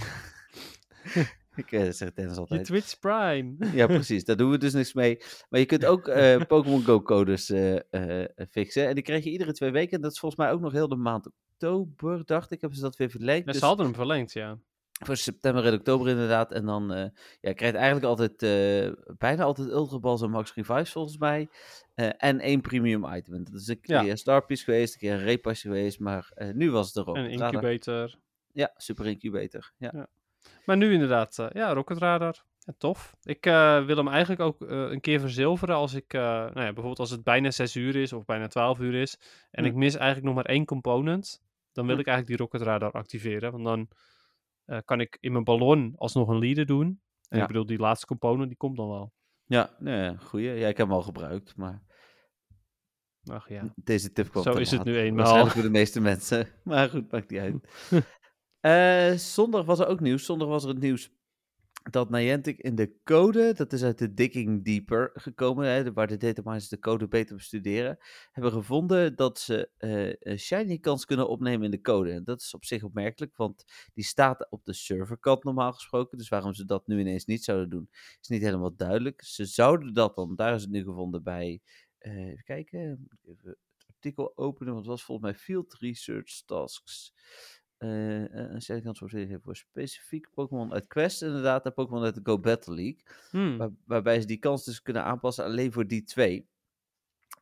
ik 1.64 1.72
eh, 1.72 1.90
zeg 1.92 2.14
Dennis 2.14 2.34
je 2.34 2.40
altijd. 2.40 2.66
Twitch 2.66 3.00
Prime. 3.00 3.56
Ja, 3.74 3.86
precies. 3.98 4.24
Daar 4.26 4.38
doen 4.38 4.52
we 4.52 4.58
dus 4.58 4.74
niks 4.74 4.94
mee. 4.94 5.18
Maar 5.50 5.60
je 5.60 5.66
kunt 5.66 5.86
ook 5.86 6.08
eh, 6.08 6.42
Pokémon 6.48 6.84
Go-codes 6.84 7.50
eh, 7.50 8.20
eh, 8.22 8.30
fixen. 8.50 8.88
En 8.88 8.94
die 8.96 9.04
krijg 9.04 9.24
je 9.24 9.30
iedere 9.32 9.54
twee 9.54 9.72
weken. 9.72 9.96
En 9.96 10.02
dat 10.02 10.12
is 10.12 10.20
volgens 10.20 10.42
mij 10.42 10.52
ook 10.52 10.62
nog 10.62 10.72
heel 10.72 10.88
de 10.88 10.96
maand 10.96 11.28
oktober, 11.52 12.26
dacht 12.26 12.52
ik. 12.52 12.62
Hebben 12.62 12.80
ze 12.80 12.84
dat 12.86 12.96
weer 12.96 13.10
verlengd. 13.10 13.46
Ja, 13.46 13.52
Dus 13.52 13.60
ze 13.62 13.66
hadden 13.66 13.86
hem 13.86 13.96
verlengd, 13.96 14.34
ja. 14.34 14.58
voor 15.06 15.18
september 15.18 15.66
en 15.66 15.74
oktober 15.74 16.08
inderdaad. 16.10 16.52
En 16.52 16.66
dan 16.66 16.94
eh 16.94 17.00
ja, 17.42 17.50
je 17.50 17.54
krijgt 17.54 17.76
eigenlijk 17.76 18.06
altijd, 18.06 18.38
bijna 19.18 19.44
altijd 19.44 19.68
Ultra 19.70 20.00
Balls 20.00 20.22
en 20.22 20.30
Max 20.30 20.54
Revives 20.54 20.92
volgens 20.92 21.18
mij. 21.18 21.50
En 22.18 22.40
één 22.40 22.62
premium 22.62 23.06
item. 23.14 23.34
En 23.34 23.44
dat 23.44 23.54
is 23.62 23.68
een 23.68 23.80
Ja. 23.82 24.02
keer 24.02 24.12
een 24.12 24.18
Starpiece 24.18 24.64
geweest, 24.64 24.94
een 24.94 25.00
keer 25.00 25.14
een 25.14 25.24
Repasje 25.24 25.68
geweest. 25.68 26.00
Maar 26.00 26.32
nu 26.54 26.72
was 26.72 26.88
het 26.88 26.96
er 26.96 27.08
ook. 27.08 27.16
En 27.16 27.24
een 27.24 27.30
incubator. 27.32 28.16
Ja, 28.52 28.72
Super 28.76 29.06
Incubator. 29.06 29.72
Ja. 29.78 29.92
Ja. 29.94 30.08
Maar 30.66 30.78
nu 30.78 30.94
inderdaad, 30.94 31.40
eh, 31.40 31.48
ja, 31.54 31.74
Rocket 31.74 31.98
Radar. 31.98 32.44
Ja, 32.60 32.74
tof. 32.78 33.16
Ik 33.24 33.46
eh, 33.46 33.86
wil 33.86 33.96
hem 33.96 34.08
eigenlijk 34.08 34.42
ook 34.42 34.62
eh, 34.62 34.90
een 34.90 35.02
keer 35.02 35.20
verzilveren 35.20 35.76
als 35.76 35.94
ik, 35.94 36.14
nou 36.14 36.46
ja, 36.54 36.54
bijvoorbeeld 36.54 37.00
als 37.00 37.12
het 37.12 37.24
bijna 37.24 37.52
6 37.52 37.76
uur 37.76 37.96
is 37.96 38.14
of 38.14 38.26
bijna 38.26 38.48
12 38.48 38.80
uur 38.80 38.94
is. 38.94 39.20
En 39.52 39.66
ik 39.66 39.74
mis 39.76 39.96
eigenlijk 39.96 40.26
nog 40.26 40.36
maar 40.36 40.54
één 40.54 40.66
component. 40.66 41.42
Dan 41.72 41.88
wil 41.88 41.98
ik 41.98 42.08
eigenlijk 42.08 42.38
die 42.38 42.48
Rocket 42.48 42.68
Radar 42.68 42.92
activeren. 42.92 43.52
Want 43.52 43.64
dan 43.64 43.88
kan 44.86 45.00
ik 45.00 45.18
in 45.20 45.32
mijn 45.32 45.44
ballon 45.44 45.94
alsnog 45.98 46.28
een 46.28 46.40
leader 46.40 46.66
doen. 46.66 47.02
En 47.30 47.38
Ja. 47.38 47.42
ik 47.42 47.48
bedoel, 47.48 47.66
die 47.66 47.80
laatste 47.80 48.06
component, 48.06 48.48
die 48.48 48.58
komt 48.58 48.78
dan 48.78 48.88
wel. 48.90 49.14
Ja, 49.46 49.70
nee, 49.80 50.18
goeie. 50.18 50.50
Ja, 50.50 50.68
ik 50.68 50.78
heb 50.78 50.88
hem 50.88 50.96
al 50.96 51.02
gebruikt, 51.02 51.56
maar 51.56 51.84
Ach 53.32 53.50
ja. 53.50 53.74
deze 53.76 54.12
tip 54.12 54.30
kwam 54.30 54.44
Zo 54.44 54.54
is 54.54 54.72
het 54.72 54.84
nu 54.84 54.98
eenmaal. 54.98 55.16
Waarschijnlijk 55.18 55.54
voor 55.54 55.64
de 55.64 55.70
meeste 55.70 56.02
mensen. 56.12 56.48
Maar 56.64 56.90
goed, 56.90 57.12
maakt 57.12 57.30
niet 57.30 57.40
uit. 57.40 57.56
Eh, 58.68 59.12
zondag 59.14 59.66
was 59.66 59.80
er 59.80 59.88
ook 59.88 60.00
nieuws. 60.00 60.26
Zondag 60.26 60.48
was 60.48 60.64
er 60.64 60.70
het 60.70 60.80
nieuws 60.80 61.10
dat 61.92 62.10
Niantic 62.10 62.58
in 62.58 62.76
de 62.76 62.94
code, 63.04 63.54
dat 63.54 63.74
is 63.74 63.84
uit 63.84 63.98
de 63.98 64.14
Digging 64.14 64.66
Deeper 64.66 65.10
gekomen, 65.14 65.68
hè, 65.68 65.94
waar 65.94 66.08
de 66.08 66.18
dataminers 66.18 66.70
de 66.70 66.80
code 66.80 67.08
beter 67.08 67.36
bestuderen, 67.36 67.98
hebben 68.32 68.52
gevonden 68.52 69.16
dat 69.16 69.40
ze 69.40 69.70
een 70.20 70.40
shiny 70.40 70.78
kans 70.78 71.06
kunnen 71.06 71.30
opnemen 71.30 71.66
in 71.66 71.72
de 71.72 71.82
code. 71.82 72.12
En 72.12 72.24
dat 72.24 72.42
is 72.42 72.54
op 72.54 72.66
zich 72.66 72.84
opmerkelijk, 72.84 73.36
want 73.36 73.64
die 73.94 74.04
staat 74.04 74.48
op 74.50 74.66
de 74.66 74.74
serverkant 74.74 75.44
normaal 75.44 75.74
gesproken. 75.74 76.18
Dus 76.18 76.30
waarom 76.30 76.54
ze 76.54 76.66
dat 76.66 76.88
nu 76.88 77.00
ineens 77.00 77.26
niet 77.26 77.44
zouden 77.44 77.70
doen, 77.70 77.88
is 78.22 78.28
niet 78.28 78.42
helemaal 78.42 78.76
duidelijk. 78.76 79.24
Ze 79.24 79.46
zouden 79.46 79.94
dat 79.94 80.16
dan, 80.16 80.36
daar 80.36 80.56
is 80.56 80.62
het 80.62 80.72
nu 80.72 80.84
gevonden 80.84 81.24
bij, 81.24 81.62
eh, 81.98 82.28
even 82.28 82.44
kijken, 82.44 83.08
even 83.24 83.50
het 83.50 83.58
artikel 83.88 84.38
openen, 84.38 84.74
want 84.74 84.86
het 84.86 84.96
was 84.96 85.04
volgens 85.04 85.32
mij 85.32 85.40
Field 85.40 85.74
Research 85.74 86.42
Tasks. 86.46 87.14
Eh, 87.78 88.24
eh, 88.24 88.30
een 88.32 88.62
shiny 88.62 88.82
kans 88.82 89.00
voor 89.00 89.10
voor 89.42 89.56
specifiek 89.56 90.28
Pokémon 90.34 90.74
uit 90.74 90.88
Quest 90.88 91.22
inderdaad 91.22 91.66
en 91.66 91.74
Pokémon 91.74 92.04
uit 92.04 92.16
de 92.16 92.22
Go 92.24 92.40
Battle 92.40 92.76
League. 92.76 93.02
Hmm. 93.30 93.58
Waar- 93.58 93.72
waarbij 93.86 94.22
ze 94.22 94.28
die 94.28 94.38
kans 94.40 94.66
dus 94.66 94.82
kunnen 94.82 95.04
aanpassen 95.04 95.44
alleen 95.46 95.72
voor 95.72 95.88
die 95.88 96.04
twee. 96.04 96.48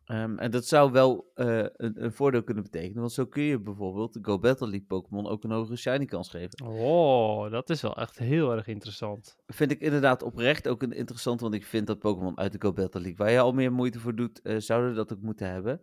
Ehm, 0.06 0.38
en 0.38 0.52
dat 0.52 0.66
zou 0.66 0.92
wel 0.92 1.32
eh, 1.34 1.58
een, 1.74 2.04
een 2.04 2.14
voordeel 2.14 2.44
kunnen 2.44 2.64
betekenen, 2.64 3.00
want 3.00 3.12
zo 3.12 3.26
kun 3.26 3.44
je 3.44 3.60
bijvoorbeeld 3.60 4.14
de 4.14 4.20
Go 4.22 4.40
Battle 4.40 4.68
League 4.68 4.88
Pokémon 4.88 5.28
ook 5.28 5.44
een 5.44 5.52
hogere 5.52 5.76
shiny 5.78 6.06
kans 6.06 6.30
geven. 6.30 6.66
Oh, 6.66 7.52
dat 7.52 7.70
is 7.70 7.82
wel 7.82 7.96
echt 7.98 8.18
heel 8.20 8.52
erg 8.52 8.68
interessant. 8.68 9.36
Vind 9.48 9.72
ik 9.72 9.80
inderdaad 9.82 10.24
oprecht 10.24 10.68
ook 10.68 10.84
een 10.84 10.92
interessant, 10.94 11.42
want 11.42 11.54
ik 11.54 11.66
vind 11.66 11.88
dat 11.88 12.00
Pokémon 12.00 12.38
uit 12.38 12.52
de 12.52 12.62
Go 12.62 12.74
Battle 12.74 13.02
League, 13.02 13.18
waar 13.18 13.32
je 13.32 13.40
al 13.40 13.54
meer 13.54 13.72
moeite 13.72 14.00
voor 14.00 14.16
doet, 14.16 14.40
zouden 14.58 14.96
dat 14.96 15.14
ook 15.14 15.22
moeten 15.22 15.50
hebben. 15.52 15.82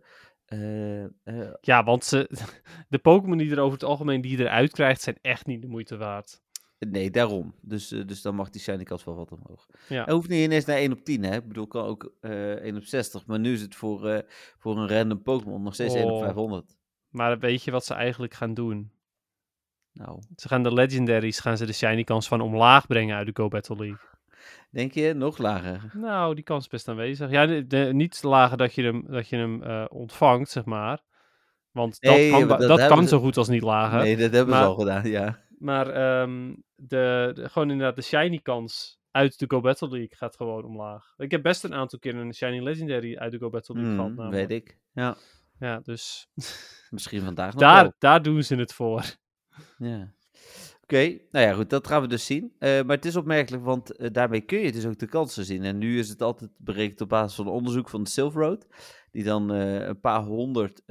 Eh, 0.53 1.03
eh, 1.03 1.53
Ja, 1.61 1.83
want 1.83 2.03
ze, 2.05 2.29
de 2.89 2.99
Pokémon 2.99 3.37
die 3.37 3.51
er 3.51 3.59
over 3.59 3.73
het 3.73 3.83
algemeen 3.83 4.21
die 4.21 4.37
je 4.37 4.43
eruit 4.43 4.71
krijgt, 4.71 5.01
zijn 5.01 5.17
echt 5.21 5.45
niet 5.45 5.61
de 5.61 5.67
moeite 5.67 5.97
waard. 5.97 6.41
Nee, 6.79 7.11
daarom. 7.11 7.55
Dus, 7.61 7.91
eh, 7.91 8.05
dus 8.05 8.21
dan 8.21 8.35
mag 8.35 8.49
die 8.49 8.61
shiny 8.61 8.83
kans 8.83 9.03
wel 9.03 9.15
wat 9.15 9.31
omhoog. 9.31 9.67
Ja. 9.89 10.03
Hij 10.03 10.13
hoeft 10.13 10.29
niet 10.29 10.43
ineens 10.43 10.65
naar 10.65 10.77
1 10.77 10.91
op 10.91 11.03
10, 11.03 11.23
hè. 11.23 11.35
Ik 11.35 11.47
bedoel, 11.47 11.67
kan 11.67 11.85
ook 11.85 12.13
eh 12.19 12.51
1 12.51 12.75
op 12.75 12.83
60. 12.83 13.25
Maar 13.25 13.39
nu 13.39 13.53
is 13.53 13.61
het 13.61 13.75
voor, 13.75 14.25
voor 14.57 14.77
een 14.77 14.87
random 14.89 15.21
Pokémon 15.21 15.63
nog 15.63 15.73
steeds 15.73 15.93
1 15.95 16.05
op 16.05 16.11
Oh. 16.11 16.19
500. 16.23 16.77
Maar 17.09 17.39
weet 17.39 17.63
je 17.63 17.71
wat 17.71 17.85
ze 17.85 17.93
eigenlijk 17.93 18.33
gaan 18.33 18.53
doen? 18.53 18.91
Nou, 19.93 20.21
Ze 20.35 20.47
gaan 20.47 20.63
de 20.63 20.73
legendaries, 20.73 21.39
gaan 21.39 21.57
ze 21.57 21.65
de 21.65 21.73
shiny 21.73 22.03
kans 22.03 22.27
van 22.27 22.41
omlaag 22.41 22.87
brengen 22.87 23.15
uit 23.15 23.25
de 23.25 23.31
Go 23.35 23.47
Battle 23.47 23.75
League. 23.75 24.07
Denk 24.71 24.93
je 24.93 25.13
nog 25.13 25.37
lager? 25.37 25.91
Nou, 25.93 26.35
die 26.35 26.43
kans 26.43 26.63
is 26.63 26.69
best 26.69 26.87
aanwezig. 26.87 27.29
Ja, 27.29 27.45
de, 27.45 27.67
de- 27.67 27.89
niet 27.93 28.23
lager 28.23 28.57
dat 28.57 28.73
je 28.73 28.83
hem, 28.83 29.03
dat 29.07 29.27
je 29.29 29.35
hem 29.35 29.63
eh, 29.63 29.85
ontvangt, 29.89 30.49
zeg 30.49 30.65
maar. 30.65 31.01
Want 31.71 32.01
dat 32.01 32.29
kan, 32.29 32.47
dat 32.67 32.87
kan 32.87 33.07
zo 33.07 33.19
goed 33.19 33.37
als 33.37 33.47
niet 33.47 33.61
lager. 33.63 33.99
Nee, 34.01 34.17
dat 34.17 34.31
hebben 34.31 34.53
maar- 34.53 34.63
ze 34.63 34.67
al 34.69 34.75
gedaan, 34.75 35.07
ja. 35.09 35.41
Maar 35.57 35.87
ehm, 35.89 36.53
de, 36.75 37.31
de- 37.33 37.49
gewoon 37.49 37.71
inderdaad 37.71 37.95
de 37.95 38.01
shiny 38.01 38.39
kans 38.39 38.99
uit 39.11 39.39
de 39.39 39.45
Go 39.47 39.61
Battle 39.61 39.89
League 39.89 40.15
gaat 40.17 40.35
gewoon 40.35 40.65
omlaag. 40.65 41.13
Ik 41.17 41.31
heb 41.31 41.41
best 41.43 41.63
een 41.63 41.73
aantal 41.73 41.99
keer 41.99 42.15
een 42.15 42.33
shiny 42.33 42.59
legendary 42.59 43.17
uit 43.17 43.31
de 43.31 43.37
Go 43.37 43.49
Battle 43.49 43.75
League 43.75 43.95
gehad 43.95 44.11
Hmm, 44.15 44.29
weet 44.29 44.51
ik. 44.51 44.77
Ja, 44.93 45.15
Ja, 45.59 45.79
dus 45.79 46.27
misschien 46.89 47.21
vandaag 47.21 47.51
nog 47.53 47.61
daar, 47.61 47.81
wel. 47.83 47.93
daar 47.99 48.21
doen 48.21 48.43
ze 48.43 48.55
het 48.55 48.73
voor. 48.73 49.03
Ja. 49.77 50.11
Oké, 50.93 51.19
nou 51.31 51.45
ja, 51.45 51.53
goed, 51.53 51.69
dat 51.69 51.87
gaan 51.87 52.01
we 52.01 52.07
dus 52.07 52.25
zien. 52.25 52.53
Eh, 52.59 52.69
maar 52.69 52.95
het 52.95 53.05
is 53.05 53.15
opmerkelijk, 53.15 53.63
want 53.63 53.95
eh, 53.95 54.09
daarmee 54.11 54.41
kun 54.41 54.59
je 54.59 54.71
dus 54.71 54.85
ook 54.85 54.99
de 54.99 55.07
kansen 55.07 55.45
zien. 55.45 55.63
En 55.63 55.77
nu 55.77 55.99
is 55.99 56.09
het 56.09 56.21
altijd 56.21 56.51
berekend 56.57 57.01
op 57.01 57.09
basis 57.09 57.35
van 57.35 57.47
onderzoek 57.47 57.89
van 57.89 58.03
de 58.03 58.09
Silver 58.09 58.41
Road, 58.41 58.67
die 59.11 59.23
dan 59.23 59.53
eh, 59.53 59.87
een 59.87 59.99
paar 59.99 60.21
honderd, 60.21 60.81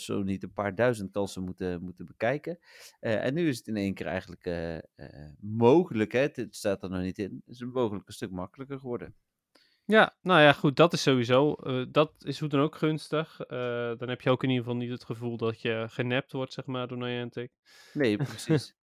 zo 0.00 0.22
niet 0.22 0.42
een 0.42 0.52
paar 0.52 0.74
duizend 0.74 1.10
kansen 1.10 1.42
moeten, 1.42 1.82
moeten 1.82 2.06
bekijken. 2.06 2.58
En 3.00 3.34
nu 3.34 3.48
is 3.48 3.58
het 3.58 3.66
in 3.66 3.76
één 3.76 3.94
keer 3.94 4.06
eigenlijk 4.06 4.50
mogelijk, 5.40 6.12
hè, 6.12 6.20
het, 6.20 6.46
staat 6.50 6.82
er 6.82 6.90
nog 6.90 7.02
niet 7.02 7.18
in, 7.18 7.42
het 7.46 7.54
is 7.54 7.60
een 7.60 7.70
mogelijk 7.70 8.06
een 8.06 8.12
stuk 8.12 8.30
makkelijker 8.30 8.78
geworden. 8.78 9.14
Ja, 9.84 10.16
nou 10.22 10.40
ja, 10.40 10.52
goed, 10.52 10.76
dat 10.76 10.92
is 10.92 11.02
sowieso. 11.02 11.56
dat 11.90 12.12
is 12.18 12.40
hoe 12.40 12.48
dan 12.48 12.60
ook 12.60 12.76
gunstig. 12.76 13.36
Dan 13.98 14.08
heb 14.08 14.20
je 14.20 14.30
ook 14.30 14.42
in 14.42 14.48
ieder 14.48 14.64
geval 14.64 14.78
niet 14.80 14.90
het 14.90 15.04
gevoel 15.04 15.36
dat 15.36 15.60
je 15.60 15.86
genept 15.88 16.32
wordt, 16.32 16.52
zeg 16.52 16.66
maar, 16.66 16.88
door 16.88 16.98
Niantic. 16.98 17.52
Nee, 17.92 18.16
precies. 18.16 18.74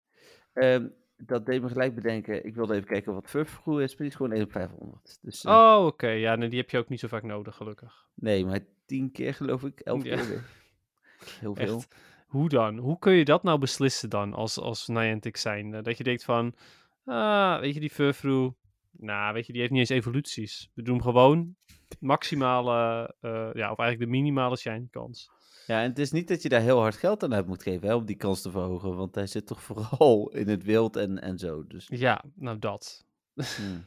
Ehm, 0.55 0.87
dat 1.17 1.47
deed 1.47 1.63
me 1.63 1.69
gelijk 1.69 1.95
bedenken, 1.95 2.47
ik 2.47 2.55
wilde 2.55 2.75
even 2.75 2.87
kijken 2.89 3.15
wat 3.15 3.27
Furfroo 3.29 3.79
is, 3.79 3.89
maar 3.89 3.99
die 3.99 4.07
is 4.07 4.15
gewoon 4.15 4.33
1 4.33 4.43
op 4.43 4.53
500. 4.53 5.19
Dus, 5.23 5.45
eh, 5.45 5.53
Oh, 5.53 5.87
oké. 5.87 6.09
Ja, 6.09 6.35
nee, 6.35 6.49
die 6.49 6.59
heb 6.59 6.71
je 6.71 6.79
ook 6.79 6.89
niet 6.89 7.01
zo 7.01 7.09
vaak 7.09 7.23
nodig, 7.23 7.57
gelukkig. 7.57 8.07
Nee, 8.15 8.45
maar 8.47 8.61
tien 8.87 9.11
keer 9.13 9.35
geloof 9.35 9.63
ik, 9.63 9.81
elf 9.81 10.05
Ja. 10.05 10.17
keer 10.17 10.29
weer. 10.29 10.45
Heel 11.41 11.55
veel. 11.55 11.77
Echt. 11.77 11.89
Hoe 12.27 12.49
dan? 12.49 12.77
Hoe 12.79 12.99
kun 12.99 13.13
je 13.13 13.25
dat 13.25 13.43
nou 13.43 13.59
beslissen 13.59 14.11
dan 14.11 14.33
als, 14.35 14.59
als 14.59 14.89
Niantic 14.89 15.37
zijn? 15.37 15.83
Dat 15.83 15.99
je 15.99 16.05
denkt 16.05 16.25
van, 16.25 16.55
ah, 17.05 17.61
weet 17.61 17.75
je, 17.75 17.81
die 17.81 17.91
Furfrou, 17.91 18.53
nou, 18.91 19.35
weet 19.35 19.47
je, 19.47 19.53
die 19.53 19.61
heeft 19.61 19.73
niet 19.73 19.81
eens 19.91 19.99
evoluties. 19.99 20.71
We 20.75 20.83
doen 20.83 21.03
gewoon 21.03 21.57
maximale, 22.01 23.15
eh, 23.21 23.31
ja, 23.53 23.71
of 23.71 23.79
eigenlijk 23.79 23.99
de 23.99 24.07
minimale 24.07 24.57
shine 24.57 24.87
kans. 24.91 25.31
Ja, 25.67 25.83
en 25.83 25.89
het 25.89 25.99
is 25.99 26.13
niet 26.13 26.29
dat 26.29 26.43
je 26.43 26.49
daar 26.49 26.61
heel 26.61 26.81
hard 26.81 26.97
geld 26.97 27.23
aan 27.23 27.35
uit 27.35 27.47
moet 27.47 27.63
geven 27.63 27.89
hè, 27.89 27.95
om 27.95 28.05
die 28.05 28.17
kans 28.17 28.43
te 28.43 28.51
verhogen, 28.51 28.97
want 28.97 29.15
hij 29.15 29.27
zit 29.27 29.47
toch 29.47 29.63
vooral 29.73 30.31
in 30.31 30.49
het 30.49 30.65
wild 30.65 30.97
en, 30.97 31.23
en 31.23 31.39
zo. 31.39 31.67
Dus, 31.67 31.87
Ja, 31.89 32.25
nou 32.35 32.59
dat. 32.59 33.05
hmm. 33.35 33.87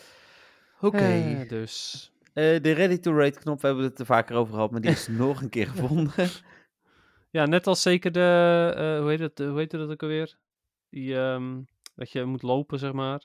Oké, 0.80 0.98
Eh, 0.98 1.48
dus. 1.48 2.08
Eh, 2.32 2.62
de 2.62 2.72
ready 2.72 2.98
to 2.98 3.12
rate 3.18 3.38
knop 3.38 3.60
we 3.60 3.66
hebben 3.66 3.84
het 3.84 3.98
er 3.98 4.06
vaker 4.06 4.36
over 4.36 4.54
gehad, 4.54 4.70
maar 4.70 4.80
die 4.80 4.90
is 4.90 5.06
nog 5.24 5.42
een 5.42 5.48
keer 5.48 5.66
gevonden. 5.66 6.28
Ja, 7.30 7.46
net 7.46 7.66
als 7.66 7.82
zeker 7.82 8.12
de, 8.12 8.72
eh, 8.76 9.00
hoe 9.00 9.10
heet 9.10 9.18
het, 9.20 9.38
hoe 9.38 9.58
heet 9.58 9.70
dat 9.70 9.90
ook 9.90 10.02
alweer? 10.02 10.36
Die, 10.90 11.16
ehm, 11.16 11.62
dat 11.94 12.10
je 12.10 12.24
moet 12.24 12.42
lopen, 12.42 12.78
zeg 12.78 12.92
maar. 12.92 13.24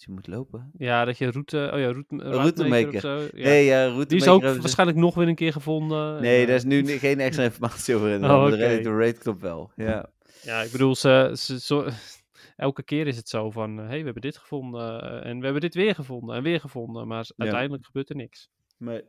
Dus 0.00 0.08
je 0.08 0.14
moet 0.14 0.26
lopen. 0.26 0.70
Ja, 0.78 1.04
dat 1.04 1.18
je 1.18 1.30
route, 1.30 1.70
oh 1.72 1.78
ja, 1.78 1.90
route, 1.92 2.16
routemaker. 2.16 2.94
of 2.94 3.00
zo. 3.00 3.18
Ja. 3.18 3.44
Nee, 3.48 3.64
ja, 3.64 3.86
route 3.86 4.06
Die 4.06 4.18
is 4.18 4.28
ook 4.28 4.42
waarschijnlijk 4.42 4.98
nog 4.98 5.14
weer 5.14 5.28
een 5.28 5.34
keer 5.34 5.52
gevonden. 5.52 6.16
en, 6.16 6.22
Nee, 6.22 6.40
eh, 6.40 6.46
daar 6.46 6.56
is 6.56 6.64
nu 6.64 6.86
geen 6.86 7.20
extra 7.20 7.42
informatie 7.44 7.94
over 7.94 8.08
in. 8.08 8.24
Oh, 8.24 8.46
de 8.46 8.54
oké. 8.54 8.90
rate 8.98 9.18
knop 9.18 9.40
wel. 9.40 9.70
Ja. 9.76 10.10
Ja, 10.42 10.60
ik 10.62 10.72
bedoel, 10.72 10.94
ze, 10.96 11.32
ze, 11.36 11.60
zo- 11.60 11.88
elke 12.56 12.82
keer 12.82 13.06
is 13.06 13.16
het 13.16 13.28
zo 13.28 13.50
van, 13.50 13.76
hé, 13.76 13.84
hey, 13.86 13.98
we 13.98 14.04
hebben 14.04 14.22
dit 14.22 14.36
gevonden 14.36 15.02
eh, 15.02 15.30
en 15.30 15.38
we 15.38 15.44
hebben 15.44 15.60
dit 15.62 15.74
weer 15.74 15.94
gevonden 15.94 16.36
en 16.36 16.42
weer 16.42 16.60
gevonden, 16.60 17.06
maar 17.06 17.28
uiteindelijk 17.36 17.84
gebeurt 17.86 18.08
er 18.10 18.16
niks. 18.16 18.50
Nee. 18.78 19.02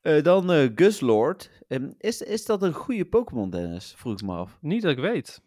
Eh, 0.00 0.22
dan 0.22 0.52
eh 0.52 0.70
Guslord. 0.74 1.50
Ehm, 1.68 1.90
is, 1.98 2.22
is 2.22 2.44
dat 2.46 2.62
een 2.62 2.72
goede 2.72 3.04
Pokémon, 3.04 3.50
Dennis? 3.50 3.94
Vroeg 3.96 4.12
ik 4.12 4.22
me 4.22 4.32
af. 4.34 4.50
Oké, 4.56 4.66
Niet 4.66 4.82
dat 4.82 4.90
ik 4.90 4.98
weet. 4.98 5.40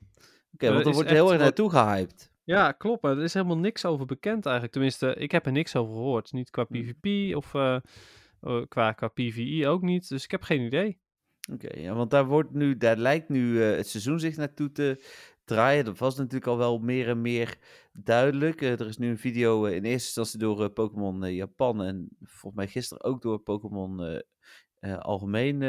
want 0.57 0.85
er 0.85 0.93
wordt 0.93 1.09
heel 1.09 1.31
erg 1.31 1.41
naartoe 1.41 1.69
gehyped. 1.69 2.31
Ja, 2.47 2.71
klopt, 2.71 3.01
maar 3.01 3.17
er 3.17 3.23
is 3.23 3.33
helemaal 3.33 3.57
niks 3.57 3.85
over 3.85 4.05
bekend 4.05 4.43
eigenlijk. 4.43 4.73
Tenminste, 4.73 5.13
ik 5.13 5.31
heb 5.31 5.45
er 5.45 5.51
niks 5.51 5.75
over 5.75 5.93
gehoord. 5.93 6.31
Niet 6.31 6.49
qua 6.49 6.65
Hmm. 6.67 6.81
PvP 6.81 7.35
of 7.35 7.53
eh, 7.53 7.75
eh, 8.41 8.61
qua, 8.67 8.91
qua 8.91 9.07
PvE 9.07 9.67
ook 9.67 9.81
niet, 9.81 10.09
dus 10.09 10.23
ik 10.23 10.31
heb 10.31 10.41
geen 10.41 10.61
idee. 10.61 10.99
Oké, 11.51 11.79
ja, 11.79 11.93
want 11.93 12.11
daar, 12.11 12.25
wordt 12.25 12.53
nu, 12.53 12.77
daar 12.77 12.97
lijkt 12.97 13.29
nu 13.29 13.63
eh, 13.63 13.75
het 13.75 13.87
seizoen 13.87 14.19
zich 14.19 14.35
naartoe 14.35 14.71
te 14.71 15.03
draaien. 15.43 15.85
Dat 15.85 15.97
was 15.97 16.17
natuurlijk 16.17 16.47
al 16.47 16.57
wel 16.57 16.79
meer 16.79 17.07
en 17.07 17.21
meer 17.21 17.57
duidelijk. 17.93 18.61
Eh, 18.61 18.79
er 18.79 18.87
is 18.87 18.97
nu 18.97 19.09
een 19.09 19.17
video 19.17 19.65
in 19.65 19.83
eerste 19.83 19.91
instantie 19.91 20.39
door 20.39 20.69
Pokémon 20.69 21.33
Japan 21.33 21.83
en 21.83 22.09
volgens 22.19 22.55
mij 22.55 22.67
gisteren 22.67 23.03
ook 23.03 23.21
door 23.21 23.39
Pokémon 23.39 24.23
algemeen 24.99 25.61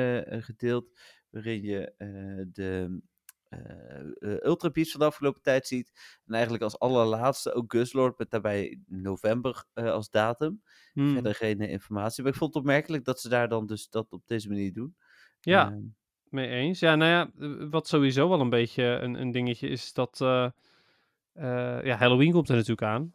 gedeeld. 0.43 1.01
Waarin 1.31 1.63
je 1.63 1.93
de 2.53 3.01
Ultra 4.21 4.71
Beats 4.71 4.91
van 4.91 5.01
de 5.01 5.07
afgelopen 5.07 5.43
tijd 5.43 5.67
ziet. 5.67 6.21
En 6.27 6.35
eigenlijk 6.35 6.63
als 6.63 6.79
allerlaatste 6.79 7.53
ook 7.53 7.73
Guslord 7.73 8.19
met 8.19 8.31
daarbij 8.31 8.81
november 8.87 9.65
eh, 9.73 9.91
als 9.91 10.11
datum. 10.11 10.63
Hmm. 10.93 11.13
Verder 11.13 11.35
geen 11.35 11.61
eh, 11.61 11.71
informatie. 11.71 12.23
Maar 12.23 12.33
ik 12.33 12.39
vond 12.39 12.55
het 12.55 12.63
opmerkelijk 12.63 13.05
dat 13.05 13.21
ze 13.21 13.29
daar 13.29 13.49
dan 13.49 13.67
dus 13.67 13.89
dat 13.89 14.13
op 14.13 14.23
deze 14.27 14.49
manier 14.49 14.73
doen. 14.73 14.97
Ja, 15.41 15.71
Ehm, 15.71 15.81
mee 16.31 16.49
eens. 16.49 16.79
Ja, 16.79 16.95
nou 16.95 17.11
ja, 17.11 17.31
eh, 17.39 17.71
wat 17.71 17.89
sowieso 17.89 18.29
wel 18.29 18.41
een 18.41 18.51
beetje 18.51 18.85
een, 18.85 19.15
een 19.15 19.31
dingetje 19.31 19.69
is 19.69 19.93
dat, 19.93 20.21
eh, 20.21 20.45
eh, 21.33 21.85
ja, 21.85 21.97
Halloween 21.97 22.33
komt 22.33 22.49
er 22.49 22.55
natuurlijk 22.55 22.83
aan. 22.83 23.15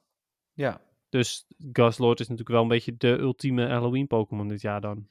ja. 0.53 0.81
Dus 1.09 1.45
Guslord 1.71 2.19
is 2.19 2.27
natuurlijk 2.27 2.55
wel 2.55 2.61
een 2.61 2.67
beetje 2.67 2.97
de 2.97 3.07
ultieme 3.07 3.67
Halloween 3.67 4.07
Pokémon 4.07 4.47
dit 4.47 4.61
jaar 4.61 4.81
dan. 4.81 5.07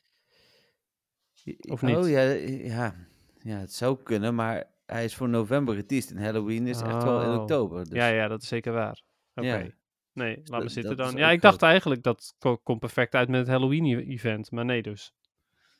Of 1.61 1.83
niet? 1.83 1.97
Oh 1.97 2.09
ja, 2.09 2.21
ja, 2.21 2.95
ja, 3.43 3.57
het 3.57 3.73
zou 3.73 3.99
kunnen, 4.03 4.35
maar 4.35 4.71
hij 4.87 5.05
is 5.05 5.14
voor 5.14 5.29
november 5.29 5.75
geteased 5.75 6.11
en 6.11 6.23
Halloween 6.25 6.66
is 6.66 6.81
echt 6.81 7.03
wel 7.03 7.23
in 7.23 7.29
Oh. 7.29 7.40
oktober. 7.40 7.85
Dus. 7.85 7.99
Ja, 7.99 8.07
ja, 8.09 8.29
dat 8.29 8.42
is 8.42 8.49
zeker 8.49 8.73
waar. 8.73 9.03
Oké. 9.35 9.47
Ja. 9.57 9.66
Nee, 10.12 10.37
laat 10.37 10.47
dat- 10.47 10.62
me 10.62 10.68
zitten 10.68 10.97
dan. 10.97 11.16
Ja, 11.16 11.31
ik 11.31 11.40
dacht 11.40 11.62
eigenlijk 11.62 12.03
dat 12.03 12.35
ko- 12.38 12.57
komt 12.57 12.79
perfect 12.81 13.14
uit 13.14 13.29
met 13.29 13.40
het 13.40 13.49
Halloween-event, 13.49 14.51
maar 14.51 14.64
nee 14.64 14.83
dus. 14.83 15.12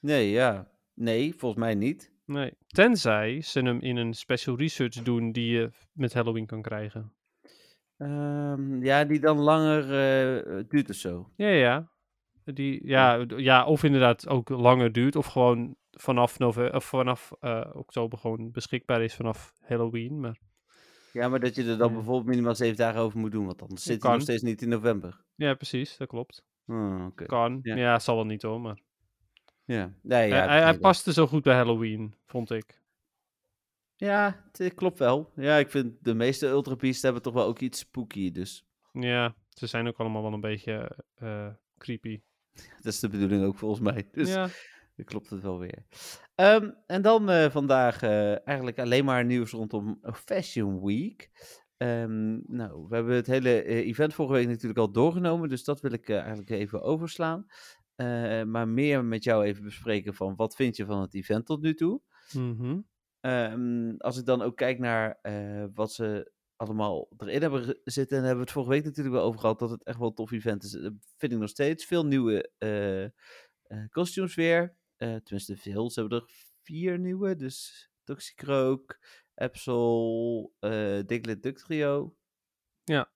Nee, 0.01 0.31
ja. 0.31 0.69
Nee, 0.95 1.35
volgens 1.37 1.61
mij 1.61 1.75
niet. 1.75 2.11
Nee. 2.27 2.53
Tenzij 2.67 3.41
ze 3.41 3.61
hem 3.61 3.81
in 3.81 3.97
een 3.97 4.15
special 4.15 4.57
research 4.57 4.95
doen 5.03 5.33
die 5.33 5.51
je 5.53 5.71
met 5.93 6.13
Halloween 6.15 6.47
kan 6.47 6.63
krijgen. 6.63 7.13
Ehm, 7.99 8.85
ja, 8.85 9.05
die 9.05 9.21
dan 9.21 9.39
langer 9.39 9.83
eh, 9.83 10.65
duurt 10.69 10.91
of 10.91 10.97
zo. 10.97 11.31
Ja, 11.37 11.49
ja. 11.49 11.91
Die, 12.45 12.87
ja, 12.87 13.25
ja, 13.37 13.65
of 13.65 13.83
inderdaad 13.83 14.29
ook 14.29 14.49
langer 14.49 14.93
duurt, 14.93 15.17
of 15.17 15.27
gewoon 15.27 15.77
vanaf, 15.91 16.39
nove 16.39 16.73
of 16.75 16.85
vanaf 16.85 17.33
eh, 17.41 17.71
oktober 17.73 18.19
gewoon 18.19 18.51
beschikbaar 18.51 19.03
is 19.03 19.15
vanaf 19.15 19.53
Halloween. 19.61 20.21
Maar 20.21 20.39
Ja, 21.13 21.29
maar 21.29 21.41
dat 21.41 21.55
je 21.55 21.65
er 21.65 21.79
dan 21.79 21.89
Ja. 21.89 21.95
bijvoorbeeld 21.95 22.27
minimaal 22.27 22.55
zeven 22.55 22.77
dagen 22.77 23.01
over 23.01 23.19
moet 23.19 23.33
doen, 23.33 23.47
want 23.47 23.63
anders 23.63 23.83
zit 23.83 23.91
hij 23.91 23.99
kan. 24.01 24.13
nog 24.13 24.23
steeds 24.23 24.43
niet 24.43 24.63
in 24.63 24.69
november. 24.69 25.25
ja, 25.35 25.55
precies, 25.55 25.97
dat 25.97 26.09
klopt. 26.09 26.45
Oh. 26.67 27.07
Kan. 27.15 27.59
Ja. 27.63 27.77
Ja, 27.77 27.99
zal 27.99 28.15
wel 28.15 28.25
niet 28.27 28.43
hoor, 28.43 28.61
maar 28.61 28.81
Ja, 29.65 29.93
nee, 30.03 30.29
ja, 30.29 30.47
hij, 30.47 30.63
hij, 30.63 30.79
paste 30.79 31.13
zo 31.13 31.27
goed 31.27 31.43
bij 31.43 31.55
Halloween, 31.55 32.15
vond 32.27 32.51
ik. 32.51 32.81
Ja, 33.97 34.45
het 34.53 34.75
klopt 34.75 34.99
wel. 34.99 35.33
Ja, 35.37 35.57
ik 35.57 35.71
vind 35.71 36.05
de 36.05 36.15
meeste 36.15 36.47
Ultra 36.47 36.77
Beasts 36.77 37.03
hebben 37.03 37.23
toch 37.23 37.35
wel 37.35 37.47
ook 37.47 37.59
iets 37.59 37.79
spooky, 37.79 38.31
dus 38.33 38.65
Ja, 38.93 39.35
ze 39.49 39.67
zijn 39.67 39.87
ook 39.89 39.99
allemaal 39.99 40.23
wel 40.23 40.33
een 40.33 40.41
beetje 40.41 40.99
eh, 41.15 41.49
creepy. 41.79 42.21
dat 42.83 42.93
is 42.93 43.01
de 43.01 43.09
bedoeling 43.09 43.45
ook 43.45 43.57
volgens 43.57 43.81
mij. 43.81 44.09
Dus 44.13 44.29
ja, 44.29 44.49
Dan 44.97 45.05
klopt 45.05 45.31
het 45.31 45.43
wel 45.43 45.59
weer. 45.59 45.85
Ehm, 46.35 46.71
en 46.87 47.03
dan 47.03 47.31
eh, 47.31 47.51
vandaag 47.51 48.03
eh, 48.03 48.47
eigenlijk 48.47 48.79
alleen 48.79 49.05
maar 49.05 49.25
nieuws 49.25 49.51
rondom 49.51 49.99
Fashion 50.03 50.85
Week. 50.85 51.31
Ehm, 51.77 52.39
nou, 52.57 52.87
we 52.89 52.95
hebben 52.95 53.15
het 53.15 53.27
hele 53.27 53.63
eh, 53.63 53.77
event 53.77 54.15
vorige 54.15 54.35
week 54.35 54.49
natuurlijk 54.49 54.79
al 54.79 54.93
doorgenomen, 54.93 55.49
dus 55.49 55.65
dat 55.65 55.81
wil 55.81 55.93
ik 55.93 56.09
eigenlijk 56.09 56.51
even 56.51 56.83
overslaan. 56.83 57.47
Maar 58.47 58.69
meer 58.69 59.05
met 59.05 59.25
jou 59.25 59.45
even 59.45 59.63
bespreken 59.63 60.15
van 60.15 60.37
wat 60.37 60.55
vind 60.55 60.77
je 60.77 60.85
van 60.85 61.01
het 61.01 61.15
event 61.15 61.47
tot 61.47 61.63
nu 61.63 61.75
toe. 61.75 62.01
mhm. 62.33 62.81
Ehm, 63.21 63.95
als 63.99 64.19
ik 64.19 64.25
dan 64.25 64.43
ook 64.43 64.57
kijk 64.57 64.79
naar 64.79 65.19
wat 65.75 65.93
ze 65.93 66.33
allemaal 66.63 67.09
erin 67.19 67.41
hebben 67.43 67.81
zitten, 67.85 68.17
en 68.19 68.23
hebben 68.25 68.35
we 68.45 68.45
het 68.45 68.53
vorige 68.53 68.71
week 68.73 68.85
natuurlijk 68.85 69.15
wel 69.15 69.25
over 69.25 69.41
gehad 69.41 69.59
dat 69.59 69.71
het 69.71 69.83
echt 69.83 69.99
wel 69.99 70.09
een 70.09 70.15
tof 70.15 70.31
event 70.33 70.63
is. 70.65 70.71
Dat 70.71 70.93
vind 71.17 71.33
ik 71.33 71.39
nog 71.39 71.49
steeds. 71.49 71.85
Veel 71.85 72.07
nieuwe 72.07 72.51
eh, 72.59 73.05
eh, 73.05 73.11
costumes 73.91 74.35
weer. 74.35 74.77
Eh, 74.97 75.15
tenminste, 75.15 75.57
veel. 75.57 75.91
Ze 75.91 76.01
hebben 76.01 76.19
er 76.19 76.25
vier 76.63 76.99
nieuwe. 76.99 77.37
Dus 77.37 77.89
Toxicroak, 78.05 78.99
Absol, 79.35 80.53
eh 80.59 81.01
Diglett 81.07 81.43
Duck 81.43 81.59
Trio. 81.59 82.17
Ja. 82.85 83.13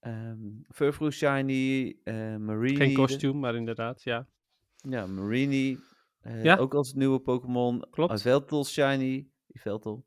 Ehm 0.00 0.38
Furfrou 0.68 1.10
Shiny, 1.10 1.98
eh 2.04 2.36
Marini. 2.36 2.76
Geen 2.76 2.94
kostuum, 2.94 3.38
maar 3.38 3.54
inderdaad, 3.54 4.02
ja. 4.02 4.28
Ja, 4.76 5.06
Marini. 5.06 5.78
eh, 6.20 6.44
Ja. 6.44 6.56
Ook 6.56 6.74
als 6.74 6.92
nieuwe 6.94 7.20
Pokémon. 7.20 7.84
Klopt. 7.90 8.12
Uh, 8.12 8.18
Veltal 8.18 8.64
Shiny. 8.64 9.28
Die 9.46 9.60
Veltal. 9.60 10.04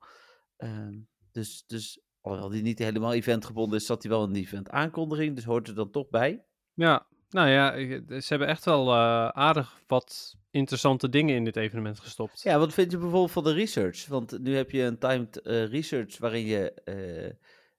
Ehm, 0.58 1.00
dus, 1.32 1.64
dus, 1.66 2.02
alhoewel 2.24 2.50
die 2.50 2.62
niet 2.62 2.80
helemaal 2.80 3.14
eventgebonden 3.14 3.80
is, 3.80 3.86
zat 3.86 4.04
hij 4.04 4.12
wel 4.12 4.24
in 4.26 4.34
de 4.34 4.40
event 4.40 4.70
aankondiging. 4.70 5.36
Dus 5.36 5.44
hoort 5.46 5.68
er 5.68 5.76
dan 5.76 5.92
toch 5.92 6.10
bij. 6.10 6.44
Ja, 6.74 7.06
nou 7.30 7.50
ja, 7.50 7.74
ik- 7.74 8.04
ze 8.08 8.26
hebben 8.28 8.48
echt 8.48 8.66
wel 8.66 8.88
eh, 8.92 9.28
aardig 9.28 9.80
wat 9.88 10.36
interessante 10.52 11.10
dingen 11.10 11.36
in 11.36 11.44
dit 11.44 11.56
evenement 11.56 12.00
gestopt. 12.00 12.42
Ja, 12.42 12.60
wat 12.60 12.74
vind 12.74 12.92
je 12.92 12.98
bijvoorbeeld 12.98 13.32
van 13.32 13.44
de 13.44 13.54
research? 13.54 14.08
Want 14.08 14.40
nu 14.40 14.56
heb 14.56 14.72
je 14.72 14.82
een 14.82 14.98
timed 14.98 15.42
eh, 15.42 15.66
research 15.66 16.18
waarin 16.18 16.46
je 16.46 16.72
eh, 16.74 17.34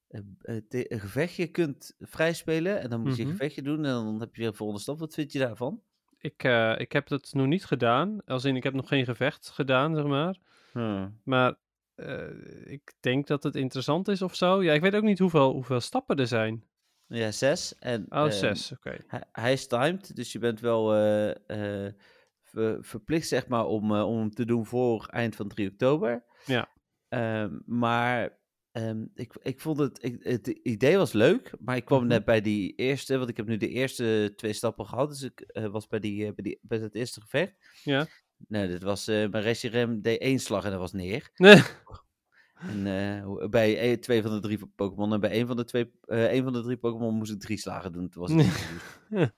een- 0.08 0.38
een 0.42 0.64
een 0.68 1.00
gevechtje 1.00 1.46
kunt 1.46 1.94
vrijspelen. 2.00 2.80
En 2.80 2.90
dan 2.90 3.00
moet 3.00 3.16
je 3.16 3.22
Mhm. 3.22 3.30
een 3.30 3.36
gevechtje 3.36 3.62
doen 3.62 3.76
en 3.84 3.92
dan 3.92 4.20
heb 4.20 4.34
je 4.34 4.40
weer 4.40 4.50
een 4.50 4.56
volgende 4.56 4.82
stap. 4.82 4.98
Wat 4.98 5.14
vind 5.14 5.32
je 5.32 5.38
daarvan? 5.38 5.80
Ik, 6.18 6.44
eh, 6.44 6.74
ik 6.78 6.92
heb 6.92 7.08
dat 7.08 7.30
nog 7.32 7.46
niet 7.46 7.64
gedaan. 7.64 8.18
Als 8.26 8.44
in, 8.44 8.56
ik 8.56 8.62
heb 8.62 8.74
nog 8.74 8.88
geen 8.88 9.04
gevecht 9.04 9.48
gedaan, 9.48 9.94
zeg 9.94 10.04
maar. 10.04 10.38
Hmm. 10.72 11.20
Maar 11.24 11.54
eh, 11.94 12.72
ik 12.72 12.92
denk 13.00 13.26
dat 13.26 13.42
het 13.42 13.56
interessant 13.56 14.08
is 14.08 14.22
of 14.22 14.34
zo. 14.34 14.62
Ja, 14.62 14.72
ik 14.72 14.80
weet 14.80 14.94
ook 14.94 15.02
niet 15.02 15.18
hoeveel, 15.18 15.52
hoeveel 15.52 15.80
stappen 15.80 16.16
er 16.16 16.26
zijn. 16.26 16.64
Ja, 17.06 17.30
zes. 17.30 17.78
En, 17.78 18.06
Oh, 18.08 18.18
ehm, 18.18 18.30
zes, 18.30 18.72
oké. 18.72 18.96
Hij, 19.06 19.24
hij 19.32 19.52
is 19.52 19.66
timed, 19.66 20.16
dus 20.16 20.32
je 20.32 20.38
bent 20.38 20.60
wel 20.60 20.94
eh, 20.94 21.86
eh, 21.86 21.92
ver- 22.42 22.84
verplicht 22.84 23.28
zeg 23.28 23.46
maar 23.48 23.66
om, 23.66 23.92
om 23.92 24.18
hem 24.18 24.30
te 24.30 24.44
doen 24.44 24.66
voor 24.66 25.06
eind 25.06 25.36
van 25.36 25.48
3 25.48 25.70
oktober. 25.70 26.24
Ja. 26.44 26.68
Ehm, 27.08 27.58
maar 27.66 28.38
ehm, 28.72 29.04
ik, 29.14 29.34
ik 29.42 29.60
vond 29.60 29.78
het, 29.78 30.02
ik, 30.04 30.22
het 30.24 30.46
idee 30.46 30.96
was 30.96 31.12
leuk, 31.12 31.52
maar 31.60 31.76
ik 31.76 31.84
kwam 31.84 31.98
Mhm. 32.00 32.08
net 32.08 32.24
bij 32.24 32.40
die 32.40 32.74
eerste, 32.74 33.16
want 33.18 33.30
ik 33.30 33.36
heb 33.36 33.46
nu 33.46 33.56
de 33.56 33.68
eerste 33.68 34.32
twee 34.36 34.52
stappen 34.52 34.86
gehad, 34.86 35.08
dus 35.08 35.22
ik 35.22 35.50
was 35.70 35.86
bij, 35.86 35.98
die, 36.00 36.24
bij, 36.34 36.44
die, 36.44 36.58
bij 36.62 36.78
het 36.78 36.94
eerste 36.94 37.20
gevecht. 37.20 37.54
Ja. 37.82 38.06
Nee, 38.48 38.68
dit 38.68 38.82
was, 38.82 39.08
eh 39.08 39.28
mijn 39.30 39.42
Reshiram 39.42 40.00
deed 40.00 40.20
één 40.20 40.38
slag 40.38 40.64
en 40.64 40.70
dat 40.70 40.80
was 40.80 40.92
neer. 40.92 41.30
Nee. 41.36 41.62
En 42.68 42.86
eh, 42.86 43.48
bij 43.48 43.90
e- 43.90 43.96
twee 43.96 44.22
van 44.22 44.30
de 44.30 44.40
drie 44.40 44.58
Pokémon 44.76 45.12
en 45.12 45.20
bij 45.20 45.30
één 45.30 45.46
van 45.46 45.56
de, 45.56 45.64
twee, 45.64 45.90
eh, 46.04 46.24
één 46.24 46.44
van 46.44 46.52
de 46.52 46.62
drie 46.62 46.76
Pokémon 46.76 47.14
moest 47.14 47.32
ik 47.32 47.40
drie 47.40 47.58
slagen 47.58 47.92
doen. 47.92 48.08
Toen 48.08 48.22
was 48.22 48.32
het 48.32 49.32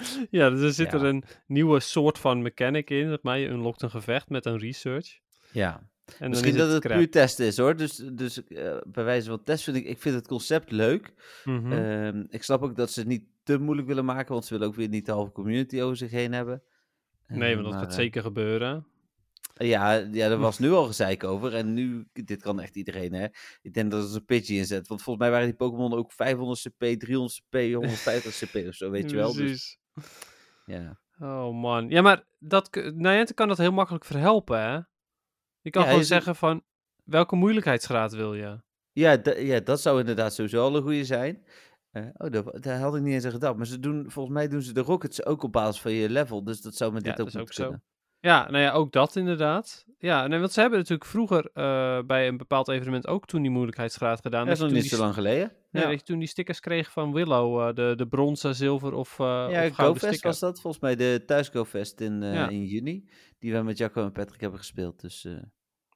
ja, 0.30 0.50
dus 0.50 0.60
er 0.60 0.72
zit 0.72 0.92
er 0.92 1.04
een 1.04 1.24
nieuwe 1.46 1.80
soort 1.80 2.18
van 2.18 2.42
mechanic 2.42 2.90
in. 2.90 3.18
Maar. 3.22 3.38
Je 3.38 3.48
unlockt 3.48 3.82
een 3.82 3.90
gevecht 3.90 4.28
met 4.28 4.46
een 4.46 4.58
research. 4.58 5.18
Ja. 5.52 5.88
En 6.18 6.30
Misschien 6.30 6.52
is 6.52 6.58
dat 6.58 6.72
het 6.72 6.92
puur 6.92 7.10
testen 7.10 7.46
is 7.46 7.56
hoor. 7.56 7.76
Dus, 7.76 7.96
dus 8.12 8.44
eh, 8.44 8.76
bij 8.86 9.04
wijze 9.04 9.28
van 9.28 9.42
test 9.42 9.64
vind 9.64 9.76
ik, 9.76 9.84
ik 9.84 10.00
vind 10.00 10.14
het 10.14 10.26
concept 10.26 10.70
leuk. 10.70 11.12
Mhm. 11.44 11.72
Ehm, 11.72 12.24
ik 12.28 12.42
snap 12.42 12.62
ook 12.62 12.76
dat 12.76 12.90
ze 12.90 13.00
het 13.00 13.08
niet 13.08 13.24
te 13.42 13.58
moeilijk 13.58 13.88
willen 13.88 14.04
maken, 14.04 14.32
want 14.32 14.44
ze 14.44 14.52
willen 14.52 14.68
ook 14.68 14.74
weer 14.74 14.88
niet 14.88 15.06
de 15.06 15.12
halve 15.12 15.32
community 15.32 15.80
over 15.80 15.96
zich 15.96 16.10
heen 16.10 16.32
hebben. 16.32 16.62
Nee, 17.38 17.54
want 17.54 17.64
dat 17.64 17.74
maar, 17.74 17.82
gaat 17.82 17.90
eh, 17.92 17.98
zeker 17.98 18.22
gebeuren. 18.22 18.86
ja, 19.54 19.92
ja, 19.94 20.28
er 20.30 20.38
was 20.38 20.58
nu 20.64 20.70
al 20.70 20.86
gezeik 20.86 21.24
over. 21.24 21.54
En 21.54 21.74
nu, 21.74 22.06
dit 22.12 22.42
kan 22.42 22.60
echt 22.60 22.76
iedereen 22.76 23.12
hè. 23.12 23.26
Ik 23.62 23.72
denk 23.72 23.90
dat 23.90 24.02
het 24.02 24.14
een 24.14 24.24
pitje 24.24 24.54
inzet. 24.56 24.88
Want 24.88 25.02
volgens 25.02 25.24
mij 25.24 25.30
waren 25.30 25.46
die 25.48 25.56
Pokémon 25.56 25.94
ook 25.94 26.12
500 26.12 26.60
cp, 26.60 27.00
300 27.00 27.40
cp, 27.48 27.54
150 27.74 28.38
cp 28.38 28.66
of 28.68 28.74
zo, 28.74 28.90
weet 28.90 29.10
je 29.10 29.16
wel. 29.16 29.32
Dus, 29.32 29.36
Precies. 29.36 29.78
ja. 30.66 30.98
Oh 31.18 31.54
man. 31.60 31.88
Ja, 31.88 32.02
maar 32.02 32.24
dat, 32.38 32.90
Niantic 32.94 33.36
kan 33.36 33.48
dat 33.48 33.58
heel 33.58 33.72
makkelijk 33.72 34.04
verhelpen, 34.04 34.60
hè? 34.60 34.78
Je 35.60 35.70
kan 35.70 35.82
Ja, 35.82 35.88
gewoon 35.88 36.04
zeggen 36.04 36.36
van, 36.36 36.62
welke 37.04 37.36
moeilijkheidsgraad 37.36 38.12
wil 38.12 38.34
je? 38.34 38.60
Ja, 38.92 39.20
ja, 39.36 39.60
dat 39.60 39.80
zou 39.80 40.00
inderdaad 40.00 40.34
sowieso 40.34 40.62
al 40.62 40.76
een 40.76 40.82
goede 40.82 41.04
zijn. 41.04 41.44
Oh, 41.92 42.30
daar, 42.30 42.60
daar 42.60 42.78
had 42.78 42.96
ik 42.96 43.02
niet 43.02 43.12
eens 43.14 43.24
aan 43.24 43.30
gedacht. 43.30 43.56
Maar 43.56 43.66
ze 43.66 43.78
doen, 43.80 44.04
volgens 44.10 44.34
mij 44.34 44.48
doen 44.48 44.62
ze 44.62 44.72
de 44.72 44.80
rockets 44.80 45.24
ook 45.24 45.42
op 45.42 45.52
basis 45.52 45.80
van 45.80 45.92
je 45.92 46.10
level. 46.10 46.44
Dus 46.44 46.60
dat 46.60 46.74
zou 46.74 46.92
met 46.92 47.04
Ja, 47.04 47.08
dit 47.08 47.16
dat 47.16 47.26
ook 47.26 47.48
is 47.48 47.60
ook 47.60 47.66
zo. 47.70 47.76
Ja, 48.20 48.50
nou 48.50 48.62
ja, 48.64 48.72
ook 48.72 48.92
dat 48.92 49.16
inderdaad. 49.16 49.86
Ja, 49.98 50.26
nee, 50.26 50.38
want 50.38 50.52
ze 50.52 50.60
hebben 50.60 50.78
natuurlijk 50.78 51.10
vroeger 51.10 51.50
eh, 51.52 52.02
bij 52.02 52.28
een 52.28 52.36
bepaald 52.36 52.68
evenement 52.68 53.06
ook 53.06 53.26
toen 53.26 53.42
die 53.42 53.50
moeilijkheidsgraad 53.50 54.20
gedaan. 54.20 54.46
Dat 54.46 54.54
is 54.54 54.62
nog 54.62 54.70
niet 54.70 54.88
zo 54.88 54.98
lang 54.98 55.14
geleden. 55.14 55.52
Ja, 55.70 55.80
Ja, 55.80 55.88
dat 55.88 55.98
je 55.98 56.04
toen 56.04 56.18
die 56.18 56.28
stickers 56.28 56.60
kreeg 56.60 56.90
van 56.92 57.12
Willow, 57.12 57.68
eh, 57.68 57.74
de, 57.74 57.92
de 57.96 58.06
bronzen, 58.08 58.54
zilver 58.54 58.92
of, 58.92 59.18
eh 59.18 59.46
ja 59.50 59.66
of 59.66 59.74
GoFest 59.74 60.22
was 60.22 60.38
dat. 60.38 60.60
Volgens 60.60 60.82
mij 60.82 60.96
de 60.96 61.22
thuis 61.26 61.48
GoFest 61.48 62.00
in, 62.00 62.22
Ja. 62.22 62.48
in 62.48 62.64
juni. 62.64 63.08
Die 63.38 63.52
we 63.52 63.62
met 63.62 63.78
Jacco 63.78 64.02
en 64.04 64.12
Patrick 64.12 64.40
hebben 64.40 64.58
gespeeld. 64.58 65.00
Dus 65.00 65.22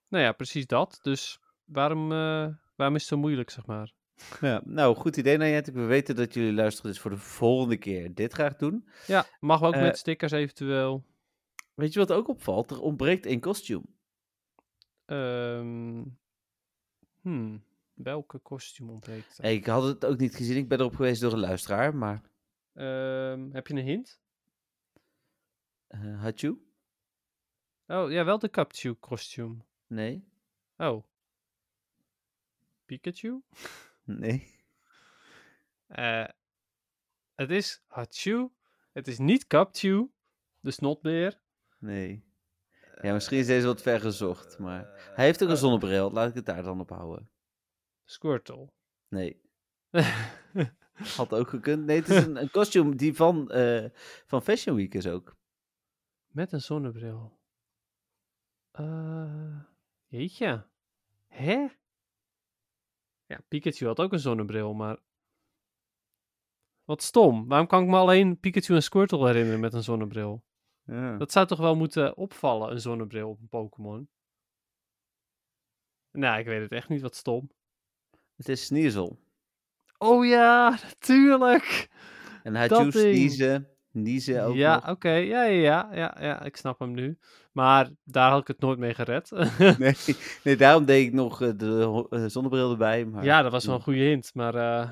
Nou 0.08 0.24
ja, 0.24 0.32
precies 0.32 0.66
dat. 0.66 0.98
Dus 1.02 1.38
waarom, 1.64 2.08
waarom 2.76 2.94
is 2.94 3.00
het 3.00 3.02
zo 3.10 3.16
moeilijk, 3.16 3.50
zeg 3.50 3.66
maar? 3.66 3.92
Ja. 4.40 4.62
nou, 4.64 4.96
goed 4.96 5.16
idee 5.16 5.36
Niantic. 5.36 5.74
We 5.74 5.84
weten 5.84 6.16
dat 6.16 6.34
jullie 6.34 6.52
luisteren 6.52 6.90
dus 6.90 7.00
voor 7.00 7.10
de 7.10 7.16
volgende 7.16 7.76
keer 7.76 8.14
dit 8.14 8.32
graag 8.32 8.56
doen. 8.56 8.88
Ja, 9.06 9.26
mag 9.40 9.62
ook 9.62 9.74
Eh, 9.74 9.80
met 9.80 9.98
stickers 9.98 10.32
eventueel. 10.32 11.04
Weet 11.74 11.92
je 11.92 11.98
wat 11.98 12.12
ook 12.12 12.28
opvalt? 12.28 12.70
Er 12.70 12.80
ontbreekt 12.80 13.26
één 13.26 13.40
kostuum. 13.40 13.84
Ehm, 15.04 16.02
hmm, 17.20 17.64
welke 17.94 18.38
kostuum 18.38 18.90
ontbreekt 18.90 19.38
er? 19.38 19.50
Ik 19.50 19.66
had 19.66 19.82
het 19.82 20.04
ook 20.04 20.18
niet 20.18 20.34
gezien. 20.36 20.56
Ik 20.56 20.68
ben 20.68 20.78
erop 20.78 20.94
geweest 20.94 21.20
door 21.20 21.32
een 21.32 21.38
luisteraar. 21.38 21.94
Maar 21.96 22.22
Ehm, 22.74 23.50
heb 23.52 23.66
je 23.66 23.74
een 23.74 23.84
hint? 23.84 24.20
eh 25.86 26.22
had 26.22 26.40
je? 26.40 26.56
Oh, 27.86 28.10
ja, 28.10 28.24
wel 28.24 28.38
de 28.38 28.50
Capture 28.50 28.94
kostuum. 28.94 29.64
Nee. 29.86 30.24
Oh. 30.76 31.04
Pikachu? 32.86 33.40
Nee. 34.04 34.62
Eh, 35.86 36.28
het 37.34 37.50
is 37.50 37.82
Hachu. 37.86 38.48
Het 38.92 39.08
is 39.08 39.18
niet 39.18 39.46
Capchu. 39.46 40.10
De 40.60 40.70
snotbeer. 40.70 41.40
Nee. 41.78 42.24
Ja, 43.00 43.12
misschien 43.12 43.38
is 43.38 43.46
deze 43.46 43.66
wat 43.66 43.82
ver 43.82 44.00
gezocht. 44.00 44.58
Maar 44.58 45.10
hij 45.14 45.24
heeft 45.24 45.42
ook 45.42 45.48
een 45.48 45.54
eh, 45.54 45.60
zonnebril. 45.60 46.10
Laat 46.10 46.28
ik 46.28 46.34
het 46.34 46.46
daar 46.46 46.62
dan 46.62 46.80
op 46.80 46.90
houden. 46.90 47.30
Squirtle. 48.04 48.72
Nee. 49.08 49.42
Had 51.16 51.32
ook 51.32 51.48
gekund. 51.48 51.84
Nee, 51.84 52.00
het 52.00 52.08
is 52.08 52.24
een, 52.24 52.36
een 52.36 52.50
kostuum 52.50 52.96
die 52.96 53.14
van, 53.14 53.50
eh, 53.50 53.90
van 54.26 54.42
Fashion 54.42 54.76
Week 54.76 54.94
is 54.94 55.06
ook. 55.06 55.36
Met 56.26 56.52
een 56.52 56.60
zonnebril. 56.60 57.38
Eh 58.70 59.60
jeetje. 60.06 60.66
Hè? 61.26 61.66
Ja, 63.26 63.40
Pikachu 63.48 63.86
had 63.86 64.00
ook 64.00 64.12
een 64.12 64.18
zonnebril, 64.18 64.74
maar... 64.74 64.98
Wat 66.84 67.02
stom. 67.02 67.48
Waarom 67.48 67.66
kan 67.66 67.82
ik 67.82 67.88
me 67.88 67.96
alleen 67.96 68.40
Pikachu 68.40 68.74
en 68.74 68.82
Squirtle 68.82 69.26
herinneren 69.26 69.60
met 69.60 69.72
een 69.72 69.82
zonnebril? 69.82 70.44
Ja. 70.82 71.16
Dat 71.16 71.32
zou 71.32 71.46
toch 71.46 71.58
wel 71.58 71.76
moeten 71.76 72.16
opvallen, 72.16 72.70
een 72.70 72.80
zonnebril 72.80 73.28
op 73.28 73.40
een 73.40 73.48
Pokémon? 73.48 74.08
Nou, 76.10 76.38
ik 76.38 76.46
weet 76.46 76.60
het 76.60 76.72
echt 76.72 76.88
niet. 76.88 77.00
Wat 77.00 77.16
stom. 77.16 77.50
Het 78.36 78.48
is 78.48 78.64
Sneasel. 78.64 79.18
Oh 79.98 80.26
ja, 80.26 80.70
natuurlijk. 80.70 81.88
En 82.42 82.54
hij 82.54 82.68
ding. 82.68 82.92
Sneezen. 82.92 83.73
Niezen 83.94 84.44
ook 84.44 84.54
ja, 84.54 84.82
oké. 84.88 85.10
Ja, 85.10 85.42
ja, 85.44 85.52
ja, 85.62 85.88
ja, 85.92 86.16
ja, 86.20 86.42
ik 86.42 86.56
snap 86.56 86.78
hem 86.78 86.92
nu. 86.92 87.18
Maar 87.52 87.90
daar 88.04 88.30
had 88.30 88.40
ik 88.40 88.46
het 88.46 88.60
nooit 88.60 88.78
mee 88.78 88.94
gered. 88.94 89.30
Nee, 89.78 89.94
nee, 90.44 90.56
daarom 90.56 90.84
deed 90.84 91.06
ik 91.06 91.12
nog 91.12 91.42
eh, 91.42 91.50
de 91.56 92.06
eh, 92.10 92.24
zonnebril 92.26 92.70
erbij. 92.70 93.04
Maar, 93.04 93.24
ja, 93.24 93.42
dat 93.42 93.52
was 93.52 93.66
wel 93.66 93.74
een 93.74 93.80
goede 93.82 93.98
hint. 93.98 94.34
Maar 94.34 94.54
eh, 94.54 94.90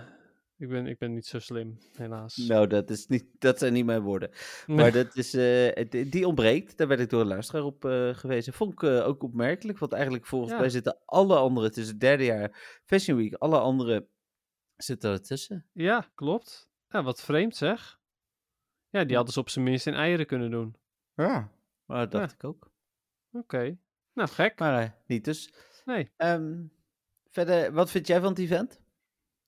ik, 0.58 0.68
ben, 0.68 0.86
ik 0.86 0.98
ben 0.98 1.12
niet 1.12 1.26
zo 1.26 1.38
slim, 1.38 1.78
helaas. 1.96 2.36
Nou, 2.36 2.66
dat, 2.66 2.90
is 2.90 3.06
niet, 3.06 3.24
dat 3.38 3.58
zijn 3.58 3.72
niet 3.72 3.84
mijn 3.84 4.02
woorden. 4.02 4.30
Maar 4.66 4.92
dat 4.92 5.16
is, 5.22 5.30
die 6.10 6.26
ontbreekt. 6.26 6.76
Daar 6.76 6.88
werd 6.88 7.00
ik 7.00 7.10
door 7.10 7.20
een 7.20 7.26
luisteraar 7.26 7.64
op 7.64 7.84
eh, 7.84 8.08
gewezen. 8.14 8.52
Vond 8.52 8.72
ik 8.72 8.82
ook 8.82 9.22
opmerkelijk. 9.22 9.78
Want 9.78 9.92
eigenlijk 9.92 10.26
volgens 10.26 10.52
Ja. 10.52 10.58
mij 10.58 10.68
zitten 10.68 10.98
alle 11.04 11.36
andere, 11.36 11.70
is 11.74 11.88
het 11.88 12.00
derde 12.00 12.24
jaar 12.24 12.80
Fashion 12.84 13.16
Week, 13.16 13.34
alle 13.34 13.58
andere 13.58 14.06
zitten 14.76 15.12
ertussen. 15.12 15.66
Ja, 15.72 16.06
klopt. 16.14 16.70
Ja, 16.88 17.02
wat 17.02 17.22
vreemd 17.22 17.56
zeg. 17.56 18.00
Ja, 18.92 19.04
die 19.04 19.16
hadden 19.16 19.32
ze 19.34 19.40
op 19.40 19.48
zijn 19.48 19.64
minst 19.64 19.86
in 19.86 19.94
eieren 19.94 20.26
kunnen 20.26 20.50
doen. 20.50 20.74
Ja. 21.14 21.48
Maar 21.84 21.98
dat 21.98 22.10
dacht 22.10 22.30
Ja. 22.30 22.36
ik 22.36 22.44
ook. 22.44 22.70
Oké. 23.32 23.76
Nou, 24.14 24.28
gek. 24.28 24.58
Maar 24.58 24.82
eh, 24.82 24.88
niet 25.06 25.24
dus. 25.24 25.52
Nee. 25.84 26.10
Ehm, 26.16 26.62
verder, 27.30 27.72
wat 27.72 27.90
vind 27.90 28.06
jij 28.06 28.20
van 28.20 28.28
het 28.28 28.38
event? 28.38 28.80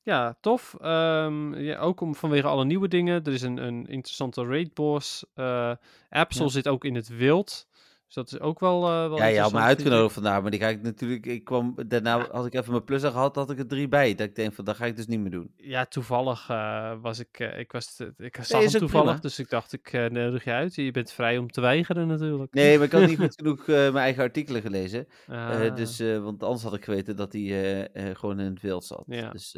Ja, 0.02 0.36
tof. 0.40 0.74
Ehm, 0.80 1.54
ja, 1.54 1.78
ook 1.78 2.00
om, 2.00 2.14
vanwege 2.14 2.46
alle 2.46 2.64
nieuwe 2.64 2.88
dingen. 2.88 3.24
Er 3.24 3.32
is 3.32 3.42
een, 3.42 3.56
een 3.56 3.86
interessante 3.86 4.44
raid 4.44 4.74
boss. 4.74 5.24
Eh 5.34 5.74
Absol 6.08 6.44
Ja. 6.46 6.48
zit 6.52 6.68
ook 6.68 6.84
in 6.84 6.94
het 6.94 7.08
wild. 7.08 7.68
Dus 8.14 8.24
dat 8.24 8.40
is 8.40 8.46
ook 8.46 8.60
wel. 8.60 8.82
eh, 8.82 9.08
wel 9.08 9.16
Ja, 9.16 9.26
je 9.26 9.40
had 9.40 9.52
me 9.52 9.58
uitgenodigd 9.58 10.14
vandaag, 10.14 10.42
maar 10.42 10.50
die 10.50 10.60
ga 10.60 10.68
ik 10.68 10.82
natuurlijk... 10.82 11.26
Ik 11.26 11.44
kwam, 11.44 11.74
daarna, 11.86 12.26
als 12.28 12.46
ik 12.46 12.54
even 12.54 12.70
mijn 12.70 12.84
plus 12.84 13.02
gehad, 13.02 13.36
had 13.36 13.50
ik 13.50 13.58
er 13.58 13.66
drie 13.66 13.88
bij. 13.88 14.14
Dat 14.14 14.26
ik 14.26 14.34
denk 14.34 14.54
van, 14.54 14.64
dat 14.64 14.76
ga 14.76 14.84
ik 14.84 14.96
dus 14.96 15.06
niet 15.06 15.20
meer 15.20 15.30
doen. 15.30 15.52
Ja, 15.56 15.84
toevallig 15.84 16.48
eh, 16.48 16.92
was 17.00 17.18
ik. 17.18 17.38
eh, 17.38 17.58
ik, 17.58 17.72
was 17.72 18.00
ik 18.16 18.38
zag 18.40 18.62
ook 18.62 18.68
toevallig, 18.68 18.88
prima. 18.90 19.20
dus 19.20 19.38
ik 19.38 19.50
dacht, 19.50 19.72
ik 19.72 19.92
nodig 20.10 20.44
je 20.44 20.52
uit. 20.52 20.74
Je 20.74 20.90
bent 20.90 21.12
vrij 21.12 21.38
om 21.38 21.50
te 21.50 21.60
weigeren 21.60 22.06
natuurlijk. 22.06 22.54
Nee, 22.54 22.76
maar 22.76 22.86
ik 22.86 22.92
had 22.92 23.06
niet 23.06 23.18
goed 23.24 23.34
genoeg 23.34 23.66
mijn 23.66 23.96
eigen 23.96 24.22
artikelen 24.22 24.62
gelezen. 24.62 25.06
Ah. 25.28 25.76
dus, 25.76 25.98
want 25.98 26.42
anders 26.42 26.62
had 26.62 26.74
ik 26.74 26.84
geweten 26.84 27.16
dat 27.16 27.32
hij 27.32 27.88
eh, 27.92 28.14
gewoon 28.14 28.40
in 28.40 28.50
het 28.50 28.60
wild 28.62 28.84
zat. 28.84 29.04
Ja. 29.06 29.30
Dus, 29.30 29.56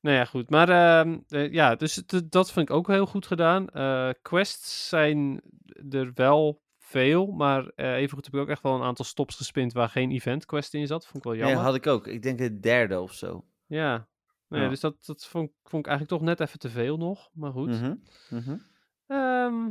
Nou 0.00 0.16
ja, 0.16 0.24
goed. 0.24 0.50
Maar 0.50 0.68
ehm, 0.68 1.18
eh, 1.28 1.52
ja, 1.52 1.74
dus 1.74 2.02
dat 2.28 2.52
vind 2.52 2.68
ik 2.68 2.74
ook 2.74 2.88
heel 2.88 3.06
goed 3.06 3.26
gedaan. 3.26 3.68
Eh, 3.68 4.10
quests 4.22 4.88
zijn 4.88 5.40
er 5.90 6.10
wel 6.14 6.62
veel, 6.86 7.26
maar 7.26 7.66
eh 7.68 7.94
even 7.96 8.14
goed 8.16 8.24
heb 8.24 8.34
ik 8.34 8.40
ook 8.40 8.48
echt 8.48 8.62
wel 8.62 8.74
een 8.74 8.82
aantal 8.82 9.04
stops 9.04 9.36
gespind 9.36 9.72
waar 9.72 9.88
geen 9.88 10.10
event 10.10 10.46
quest 10.46 10.74
in 10.74 10.86
zat. 10.86 11.04
Vond 11.06 11.16
ik 11.16 11.22
wel 11.24 11.32
nee, 11.32 11.42
jammer. 11.42 11.62
had 11.64 11.74
ik 11.74 11.86
ook. 11.86 12.06
Ik 12.06 12.22
denk 12.22 12.38
het 12.38 12.62
derde 12.62 13.00
of 13.00 13.12
zo. 13.12 13.44
Ja. 13.66 14.08
Nou 14.48 14.62
ja, 14.62 14.68
dus 14.68 14.80
dat, 14.80 15.04
dat 15.04 15.26
vond, 15.26 15.48
ik- 15.48 15.54
vond 15.68 15.84
ik 15.86 15.90
eigenlijk 15.90 16.18
toch 16.20 16.28
net 16.28 16.40
even 16.40 16.58
te 16.58 16.68
veel 16.70 16.96
nog. 16.96 17.30
Maar 17.32 17.52
goed. 17.52 17.68
Mhm, 17.68 17.94
mhm. 18.30 18.56
Ehm, 19.06 19.70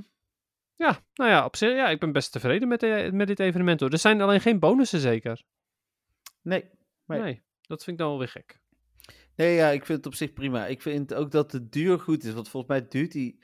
ja, 0.76 1.00
nou 1.14 1.30
ja, 1.30 1.46
op 1.46 1.56
zich, 1.56 1.76
ja, 1.76 1.90
ik 1.90 2.00
ben 2.00 2.12
best 2.12 2.32
tevreden 2.32 2.68
met, 2.68 2.80
de- 2.80 3.10
met 3.14 3.28
dit 3.28 3.40
evenement 3.40 3.80
hoor. 3.80 3.90
Er 3.90 3.98
zijn 3.98 4.22
alleen 4.22 4.42
geen 4.42 4.60
bonussen 4.60 5.00
zeker. 5.00 5.44
Nee. 6.42 6.70
Nee. 7.06 7.22
Nee, 7.22 7.44
dat 7.62 7.84
vind 7.84 7.98
ik 7.98 7.98
dan 7.98 8.08
wel 8.10 8.18
weer 8.20 8.28
gek. 8.28 8.62
Nee, 9.36 9.56
ja, 9.56 9.70
ik 9.70 9.86
vind 9.86 9.98
het 9.98 10.08
op 10.08 10.14
zich 10.16 10.34
prima. 10.34 10.66
Ik 10.68 10.82
vind 10.82 11.14
ook 11.14 11.32
dat 11.32 11.52
de 11.52 11.70
duur 11.70 12.00
goed 12.00 12.24
is. 12.24 12.34
Want 12.34 12.50
volgens 12.50 12.72
mij 12.80 12.88
duurt 12.88 13.12
die 13.12 13.44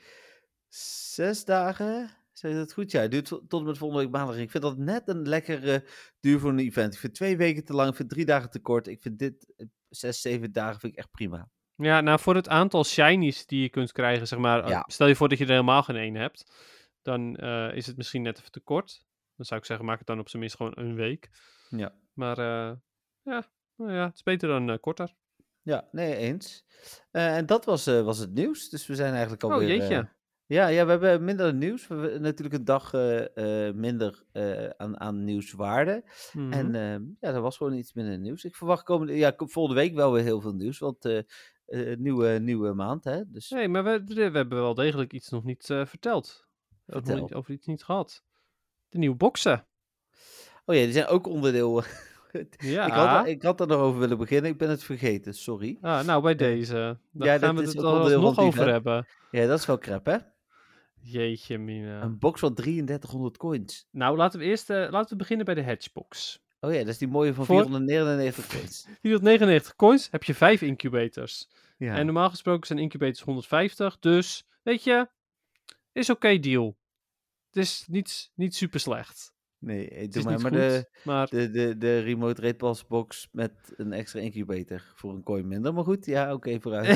zes 0.68 1.44
dagen. 1.44 2.10
Zeg 2.40 2.50
je 2.50 2.56
dat 2.56 2.72
goed? 2.72 2.90
Ja, 2.90 3.00
het 3.00 3.10
duurt 3.10 3.28
tot 3.28 3.52
en 3.52 3.64
met 3.64 3.78
volgende 3.78 4.02
week 4.02 4.12
maandag. 4.12 4.36
Ik 4.36 4.50
vind 4.50 4.62
dat 4.62 4.78
net 4.78 5.08
een 5.08 5.28
lekkere 5.28 5.84
duur 6.20 6.38
voor 6.38 6.50
een 6.50 6.58
event. 6.58 6.94
Ik 6.94 7.00
vind 7.00 7.14
twee 7.14 7.36
weken 7.36 7.64
te 7.64 7.72
lang. 7.72 7.90
Ik 7.90 7.96
vind 7.96 8.08
drie 8.08 8.24
dagen 8.24 8.50
te 8.50 8.60
kort. 8.60 8.86
Ik 8.86 9.00
vind 9.00 9.18
dit 9.18 9.52
eh, 9.56 9.66
zes, 9.88 10.20
zeven 10.20 10.52
dagen 10.52 10.80
vind 10.80 10.92
ik 10.92 10.98
echt 10.98 11.10
prima. 11.10 11.48
Ja, 11.74 12.00
nou 12.00 12.20
voor 12.20 12.34
het 12.34 12.48
aantal 12.48 12.84
shinies 12.84 13.46
die 13.46 13.62
je 13.62 13.68
kunt 13.68 13.92
krijgen, 13.92 14.26
zeg 14.26 14.38
maar. 14.38 14.68
Ja. 14.68 14.84
Stel 14.86 15.06
je 15.06 15.16
voor 15.16 15.28
dat 15.28 15.38
je 15.38 15.44
er 15.44 15.50
helemaal 15.50 15.82
geen 15.82 15.96
één 15.96 16.14
hebt. 16.14 16.52
Dan 17.02 17.36
eh, 17.36 17.76
is 17.76 17.86
het 17.86 17.96
misschien 17.96 18.22
net 18.22 18.38
even 18.38 18.50
te 18.50 18.60
kort. 18.60 19.04
Dan 19.36 19.46
zou 19.46 19.60
ik 19.60 19.66
zeggen, 19.66 19.86
maak 19.86 19.98
het 19.98 20.06
dan 20.06 20.18
op 20.18 20.28
zijn 20.28 20.42
minst 20.42 20.56
gewoon 20.56 20.72
een 20.74 20.94
week. 20.94 21.30
Ja. 21.68 21.94
Maar 22.12 22.38
eh, 22.38 22.76
ja, 23.22 23.50
nou 23.76 23.92
ja, 23.92 24.04
het 24.04 24.14
is 24.14 24.22
beter 24.22 24.48
dan 24.48 24.80
korter. 24.80 25.14
Ja, 25.62 25.88
nee, 25.92 26.16
eens. 26.16 26.64
En 27.10 27.46
dat 27.46 27.64
was, 27.64 27.84
was 27.84 28.18
het 28.18 28.32
nieuws. 28.32 28.68
Dus 28.68 28.86
we 28.86 28.94
zijn 28.94 29.12
eigenlijk 29.12 29.42
Oh, 29.42 29.52
alweer... 29.52 29.68
jeetje. 29.68 30.18
Ja, 30.50 30.66
ja, 30.66 30.84
we 30.84 30.90
hebben 30.90 31.24
minder 31.24 31.54
nieuws. 31.54 31.86
We 31.86 31.94
hebben 31.94 32.22
natuurlijk 32.22 32.58
een 32.58 32.64
dag 32.64 32.94
eh, 32.94 33.66
eh, 33.68 33.74
minder 33.74 34.22
eh, 34.32 34.68
aan, 34.76 35.00
aan 35.00 35.24
nieuwswaarde. 35.24 36.04
Mhm. 36.32 36.52
En 36.52 36.74
ehm, 36.74 37.02
ja, 37.20 37.34
er 37.34 37.40
was 37.40 37.56
gewoon 37.56 37.72
iets 37.72 37.92
minder 37.92 38.18
nieuws. 38.18 38.44
Ik 38.44 38.56
verwacht 38.56 38.82
komende, 38.82 39.16
ja, 39.16 39.32
volgende 39.36 39.80
week 39.80 39.94
wel 39.94 40.12
weer 40.12 40.22
heel 40.22 40.40
veel 40.40 40.54
nieuws. 40.54 40.78
Want 40.78 41.24
nieuwe, 41.98 42.28
nieuwe 42.28 42.72
maand, 42.72 43.04
hè. 43.04 43.22
Dus 43.26 43.50
Nee, 43.50 43.68
maar 43.68 43.84
we, 43.84 44.02
we 44.06 44.20
hebben 44.22 44.58
wel 44.58 44.74
degelijk 44.74 45.12
iets 45.12 45.28
nog 45.28 45.44
niet 45.44 45.64
verteld. 45.66 46.46
Over, 46.86 47.06
Vertel. 47.06 47.22
niet- 47.22 47.34
over 47.34 47.52
iets 47.52 47.66
niet 47.66 47.84
gehad. 47.84 48.24
De 48.88 48.98
nieuwe 48.98 49.16
boxen. 49.16 49.66
Oh 50.64 50.74
ja, 50.74 50.82
die 50.82 50.92
zijn 50.92 51.06
ook 51.06 51.26
onderdeel. 51.26 51.82
Ja. 52.58 52.86
ik, 52.86 52.92
had, 52.92 53.26
ik 53.26 53.42
had 53.42 53.60
er 53.60 53.66
nog 53.66 53.80
over 53.80 54.00
willen 54.00 54.18
beginnen. 54.18 54.50
Ik 54.50 54.58
ben 54.58 54.68
het 54.68 54.82
vergeten, 54.82 55.34
sorry. 55.34 55.78
Ah, 55.80 56.04
nou, 56.04 56.22
bij 56.22 56.34
deze. 56.34 56.98
Daar 57.10 57.28
ja, 57.28 57.38
gaan 57.38 57.56
we 57.56 57.62
het 57.62 57.82
onderdeel 57.84 58.20
nog 58.20 58.38
over 58.38 58.68
hebben. 58.68 59.06
Ja, 59.30 59.46
dat 59.46 59.58
is 59.58 59.66
wel 59.66 59.78
crap, 59.78 60.06
hè? 60.06 60.16
Jeetje, 61.02 61.58
mina. 61.58 62.02
Een 62.02 62.18
box 62.18 62.40
van 62.40 62.54
3300 62.54 63.36
coins. 63.36 63.86
Nou, 63.90 64.16
laten 64.16 64.38
we 64.38 64.44
eerst 64.44 64.70
eh, 64.70 64.86
laten 64.90 65.10
we 65.10 65.16
beginnen 65.16 65.44
bij 65.46 65.54
de 65.54 65.60
Hedgebox. 65.60 66.42
Oh 66.60 66.72
ja, 66.72 66.78
dat 66.78 66.88
is 66.88 66.98
die 66.98 67.08
mooie 67.08 67.34
van 67.34 67.46
Voor- 67.46 67.60
499 67.62 68.46
coins. 68.56 68.82
499 69.00 69.76
coins 69.76 70.08
heb 70.10 70.24
je 70.24 70.34
5 70.34 70.62
incubators. 70.62 71.48
Ja. 71.76 71.96
En 71.96 72.04
normaal 72.04 72.30
gesproken 72.30 72.66
zijn 72.66 72.78
incubators 72.78 73.20
150. 73.20 73.98
Dus, 73.98 74.46
weet 74.62 74.84
je, 74.84 75.08
is 75.92 76.10
oké 76.10 76.38
deal. 76.38 76.76
Het 77.46 77.56
is 77.56 77.84
niet, 77.88 78.30
niet 78.34 78.54
super 78.54 78.80
slecht. 78.80 79.32
Nee, 79.60 79.88
eh, 79.88 80.00
Het 80.00 80.12
doe 80.12 80.22
maar, 80.22 80.40
maar 80.40 80.50
goed, 80.50 80.60
de, 80.60 80.90
maar 81.04 81.28
de, 81.28 81.50
de, 81.50 81.78
de 81.78 81.98
remote 81.98 82.42
rate 82.42 82.54
pass 82.54 82.86
box 82.86 83.28
met 83.32 83.52
een 83.76 83.92
extra 83.92 84.20
incubator 84.20 84.82
voor 84.94 85.14
een 85.14 85.22
coin 85.22 85.48
minder. 85.48 85.74
Maar 85.74 85.84
goed, 85.84 86.06
ja, 86.06 86.32
oké, 86.32 86.60
vooruit. 86.60 86.86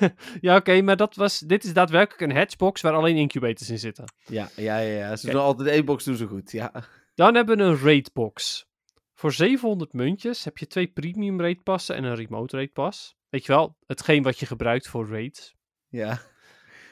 ja, 0.40 0.56
oké, 0.56 0.82
maar 0.82 0.96
dat 0.96 1.14
was, 1.14 1.38
dit 1.38 1.64
is 1.64 1.72
daadwerkelijk 1.72 2.30
een 2.30 2.36
hatchbox 2.36 2.80
waar 2.80 2.92
alleen 2.92 3.16
incubators 3.16 3.70
in 3.70 3.78
zitten. 3.78 4.04
ja, 4.26 4.48
ja, 4.56 4.78
ja, 4.78 4.98
ja. 4.98 5.16
Ze 5.16 5.30
doen 5.30 5.40
altijd 5.40 5.68
één 5.68 5.84
box 5.84 6.04
doen 6.04 6.16
ze 6.16 6.26
goed, 6.26 6.52
ja. 6.52 6.72
Dan 7.14 7.34
hebben 7.34 7.56
we 7.56 7.62
een 7.62 7.78
raidbox. 7.78 8.68
Voor 9.14 9.32
700 9.32 9.92
muntjes 9.92 10.44
heb 10.44 10.58
je 10.58 10.66
twee 10.66 10.86
premium 10.86 11.40
raid 11.40 11.62
passen 11.62 11.96
en 11.96 12.04
een 12.04 12.14
remote 12.14 12.56
raid 12.56 12.72
pas. 12.72 13.16
Weet 13.28 13.46
je 13.46 13.52
wel, 13.52 13.76
hetgeen 13.86 14.22
wat 14.22 14.38
je 14.38 14.46
gebruikt 14.46 14.88
voor 14.88 15.08
raids. 15.08 15.54
Ja, 15.88 16.20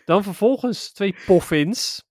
Dan 0.04 0.22
vervolgens 0.22 0.92
twee 0.92 1.14
poffins. 1.26 2.06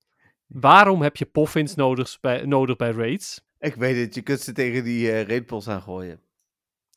Waarom 0.47 1.01
heb 1.01 1.17
je 1.17 1.25
poffins 1.25 1.75
nodig 1.75 2.17
bij, 2.19 2.45
nodig 2.45 2.75
bij 2.75 2.91
raids? 2.91 3.41
ik 3.59 3.75
weet 3.75 4.05
het. 4.05 4.15
Je 4.15 4.21
kunt 4.21 4.39
ze 4.39 4.51
tegen 4.51 4.83
die 4.83 5.11
eh 5.11 5.27
rate 5.27 5.43
pass 5.43 5.67
aan 5.67 5.81
gooien. 5.81 6.21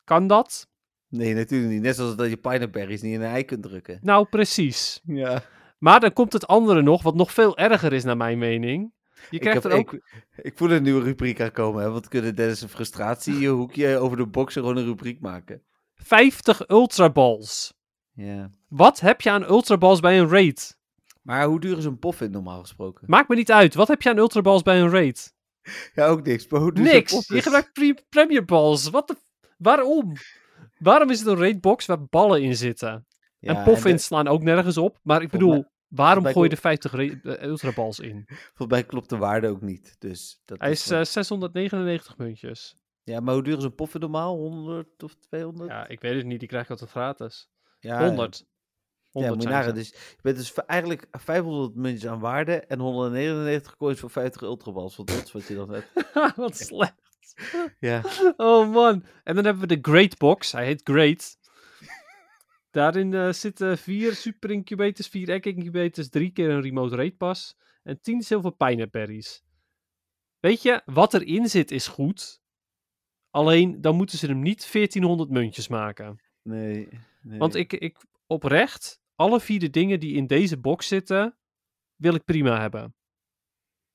Kan 0.03 0.27
dat? 0.27 0.69
Nee, 1.07 1.33
natuurlijk 1.33 1.71
niet. 1.71 1.81
Net 1.81 1.95
zoals 1.95 2.15
dat 2.15 2.29
je 2.29 2.37
pineberries 2.37 3.01
niet 3.01 3.13
in 3.13 3.21
een 3.21 3.31
ei 3.31 3.45
kunt 3.45 3.63
drukken. 3.63 3.99
Nou, 4.01 4.25
precies. 4.25 5.01
Ja. 5.05 5.43
Maar 5.77 5.99
dan 5.99 6.13
komt 6.13 6.33
het 6.33 6.47
andere 6.47 6.81
nog, 6.81 7.03
wat 7.03 7.15
nog 7.15 7.31
veel 7.33 7.57
erger 7.57 7.93
is 7.93 8.03
naar 8.03 8.17
mijn 8.17 8.37
mening. 8.37 8.93
Je 9.13 9.21
Ik, 9.29 9.39
krijgt 9.39 9.63
heb, 9.63 9.71
er 9.71 9.77
ook... 9.77 9.93
ik, 9.93 10.23
ik 10.35 10.57
voel 10.57 10.71
een 10.71 10.83
nieuwe 10.83 11.03
rubriek 11.03 11.41
aankomen, 11.41 11.83
hè. 11.83 11.89
Want 11.89 12.03
we 12.03 12.09
kunnen 12.09 12.35
Dennis 12.35 12.61
een 12.61 12.69
frustratie 12.69 13.39
je 13.39 13.49
hoekje 13.49 13.97
over 13.97 14.17
de 14.17 14.27
boxen 14.27 14.61
gewoon 14.61 14.77
een 14.77 14.85
rubriek 14.85 15.19
maken. 15.19 15.63
50 15.95 16.69
ultraballs. 16.69 17.73
Ja. 18.13 18.51
Wat 18.67 18.99
heb 18.99 19.21
je 19.21 19.29
aan 19.29 19.49
ultraballs 19.49 19.99
bij 19.99 20.19
een 20.19 20.29
raid? 20.29 20.79
Maar 21.21 21.45
hoe 21.45 21.59
duur 21.59 21.77
is 21.77 21.85
een 21.85 21.99
poffin 21.99 22.31
normaal 22.31 22.59
gesproken? 22.61 23.03
Maakt 23.07 23.29
me 23.29 23.35
niet 23.35 23.51
uit. 23.51 23.73
Wat 23.73 23.87
heb 23.87 24.01
je 24.01 24.09
aan 24.09 24.17
ultraballs 24.17 24.61
bij 24.61 24.81
een 24.81 24.89
raid? 24.89 25.33
Ja, 25.93 26.05
ook 26.07 26.25
niks. 26.25 26.47
Maar 26.47 26.61
hoe 26.61 26.73
duur 26.73 26.83
Niks. 26.83 27.27
Je 27.27 27.41
gebruikt 27.41 27.73
pre- 27.73 28.03
premier 28.09 28.45
balls. 28.45 28.89
Wat 28.89 29.07
de... 29.07 29.15
Waarom? 29.57 30.13
Waarom 30.77 31.09
is 31.09 31.19
het 31.19 31.27
een 31.27 31.37
raidbox 31.37 31.85
waar 31.85 32.05
ballen 32.05 32.41
in 32.41 32.55
zitten? 32.55 33.05
Ja, 33.39 33.55
en 33.55 33.63
poffins 33.63 34.01
de- 34.01 34.07
slaan 34.07 34.27
ook 34.27 34.41
nergens 34.43 34.77
op. 34.77 34.99
Maar 35.03 35.21
ik 35.21 35.29
bedoel, 35.29 35.65
waarom 35.87 36.25
gooi 36.25 36.49
je 36.49 36.55
er 36.55 36.61
50 36.61 36.91
ra- 36.91 37.33
eh, 37.35 37.47
ultraballs 37.47 37.99
in? 37.99 38.23
Volgens 38.27 38.67
mij 38.67 38.83
klopt 38.83 39.09
de 39.09 39.17
waarde 39.17 39.47
ook 39.47 39.61
niet. 39.61 39.95
Dus 39.99 40.41
dat 40.45 40.59
Hij 40.59 40.71
is 40.71 40.81
is 40.83 40.87
wel- 40.89 40.99
eh, 40.99 41.05
699 41.05 42.17
muntjes. 42.17 42.75
Ja, 43.03 43.19
maar 43.19 43.33
hoe 43.33 43.43
duur 43.43 43.57
is 43.57 43.63
een 43.63 43.75
poffin 43.75 43.99
normaal? 44.01 44.35
100 44.37 45.03
of 45.03 45.15
200? 45.15 45.69
Ja, 45.69 45.87
ik 45.87 46.01
weet 46.01 46.15
het 46.15 46.25
niet. 46.25 46.39
Die 46.39 46.47
krijg 46.47 46.63
ik 46.63 46.69
altijd 46.69 46.89
gratis. 46.89 47.49
Ja, 47.79 48.05
100. 48.05 48.45
Ja, 49.13 49.19
100 49.19 49.33
moet 49.33 49.43
je 49.43 49.49
nagaan. 49.49 49.75
Dus 49.75 49.89
je 49.89 50.19
bent 50.21 50.37
dus 50.37 50.53
eigenlijk 50.53 51.07
500 51.11 51.75
muntjes 51.75 52.09
aan 52.09 52.19
waarde 52.19 52.59
en 52.59 52.79
199 52.79 53.77
coins 53.77 53.99
voor 53.99 54.09
50 54.09 54.41
ultraballs. 54.41 54.95
Want 54.95 55.09
dat 55.09 55.23
is 55.23 55.31
wat 55.31 55.47
je 55.47 55.55
dan 55.55 55.73
hebt. 55.73 55.91
Wat 56.35 56.57
slecht. 56.57 57.09
Ja. 57.79 58.03
Oh 58.37 58.71
man. 58.71 59.05
En 59.23 59.35
dan 59.35 59.45
hebben 59.45 59.67
we 59.67 59.75
de 59.75 59.91
Great 59.91 60.17
Box. 60.17 60.51
Hij 60.51 60.65
heet 60.65 60.81
Great. 60.83 61.37
Daarin 62.71 63.13
eh, 63.13 63.31
zitten 63.31 63.77
vier 63.77 64.15
super 64.15 64.51
incubators, 64.51 65.07
vier 65.07 65.29
egg 65.29 65.43
incubators, 65.43 66.09
drie 66.09 66.31
keer 66.31 66.49
een 66.49 66.61
remote 66.61 66.95
raid 66.95 67.17
pass 67.17 67.57
en 67.83 68.01
10 68.01 68.21
zilver 68.21 68.51
pineberries. 68.51 69.43
Weet 70.39 70.61
je, 70.61 70.81
wat 70.85 71.13
erin 71.13 71.49
zit 71.49 71.71
is 71.71 71.87
goed. 71.87 72.41
Alleen 73.29 73.81
dan 73.81 73.95
moeten 73.95 74.17
ze 74.17 74.27
hem 74.27 74.41
niet 74.41 74.71
1400 74.71 75.29
muntjes 75.29 75.67
maken. 75.67 76.21
Nee. 76.41 76.87
nee. 77.21 77.39
Want 77.39 77.55
ik, 77.55 77.73
ik 77.73 77.97
oprecht, 78.27 79.00
alle 79.21 79.39
vier 79.39 79.59
de 79.59 79.69
dingen 79.69 79.99
die 79.99 80.15
in 80.15 80.27
deze 80.27 80.57
box 80.57 80.87
zitten, 80.87 81.35
wil 81.95 82.13
ik 82.15 82.25
prima 82.25 82.59
hebben. 82.59 82.95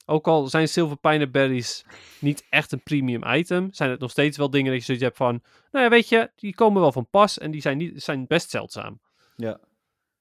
Ook 0.05 0.27
al 0.27 0.47
zijn 0.47 0.69
Silver 0.69 0.97
Pineberries 0.97 1.85
niet 2.21 2.47
echt 2.51 2.73
een 2.73 2.83
premium 2.83 3.23
item, 3.27 3.73
zijn 3.73 3.91
het 3.91 4.01
nog 4.01 4.11
steeds 4.11 4.37
wel 4.37 4.51
dingen 4.51 4.71
dat 4.71 4.79
je 4.81 4.85
zoiets 4.85 5.05
hebt 5.05 5.17
van, 5.17 5.43
nou 5.71 5.85
ja, 5.85 5.91
weet 5.91 6.09
je, 6.09 6.31
die 6.37 6.55
komen 6.55 6.81
wel 6.81 6.93
van 6.93 7.09
pas 7.11 7.39
en 7.39 7.51
die 7.51 7.61
zijn, 7.61 7.79
niet, 7.79 8.03
zijn 8.03 8.27
best 8.27 8.51
zeldzaam. 8.51 9.01
Ja. 9.37 9.61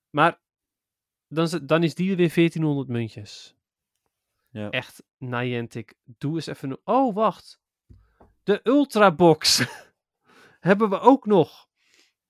Maar 0.10 0.40
dan, 1.28 1.44
is- 1.44 1.60
dan 1.62 1.84
is 1.84 1.96
die 1.96 2.08
weer 2.16 2.34
1400 2.34 2.88
muntjes. 2.88 3.56
Ja. 4.50 4.70
Echt, 4.70 5.04
Niantic, 5.18 5.94
doe 6.04 6.36
eens 6.36 6.48
even... 6.48 6.80
Oh, 6.84 7.16
wacht. 7.16 7.60
De 8.44 8.60
Ultra 8.64 9.12
Box 9.12 9.66
hebben 10.70 10.90
we 10.90 11.00
ook 11.00 11.26
nog. 11.26 11.65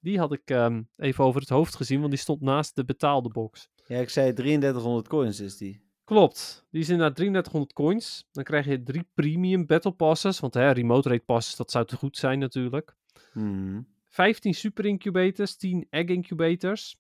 Die 0.06 0.20
had 0.20 0.32
ik 0.34 0.50
ehm, 0.50 0.84
even 0.96 1.24
over 1.24 1.40
het 1.42 1.50
hoofd 1.50 1.76
gezien, 1.76 2.00
want 2.00 2.12
die 2.12 2.20
stond 2.20 2.42
naast 2.42 2.76
de 2.76 2.86
betaalde 2.86 3.30
box. 3.30 3.70
ja, 3.88 3.98
ik 4.00 4.10
zei 4.10 4.34
3300 4.34 5.08
coins 5.08 5.40
is 5.40 5.58
die. 5.58 5.84
Klopt, 6.04 6.66
die 6.72 6.82
is 6.82 6.90
inderdaad 6.90 7.16
3300 7.16 7.74
coins. 7.74 8.28
Dan 8.32 8.44
krijg 8.44 8.66
je 8.66 8.84
drie 8.84 9.08
premium 9.14 9.66
battle 9.66 9.92
passes, 9.92 10.40
want 10.40 10.54
hè, 10.54 10.72
remote 10.72 11.10
raid 11.10 11.26
passes, 11.26 11.56
dat 11.56 11.72
zou 11.72 11.86
te 11.86 11.96
goed 11.96 12.18
zijn 12.18 12.40
natuurlijk. 12.40 12.96
Mhm. 13.34 13.82
15 14.06 14.54
super 14.54 14.86
incubators, 14.86 15.56
10 15.56 15.88
egg 15.90 16.06
incubators. 16.08 16.98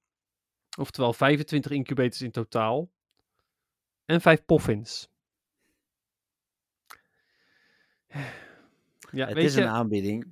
Oftewel 0.77 1.13
25 1.13 1.71
incubators 1.71 2.21
in 2.21 2.31
totaal. 2.31 2.89
En 4.05 4.21
5 4.21 4.45
poffins. 4.45 5.09
Ja, 9.11 9.25
het 9.25 9.33
weet 9.35 9.45
is 9.45 9.53
je, 9.55 9.61
een 9.61 9.67
aanbieding. 9.67 10.27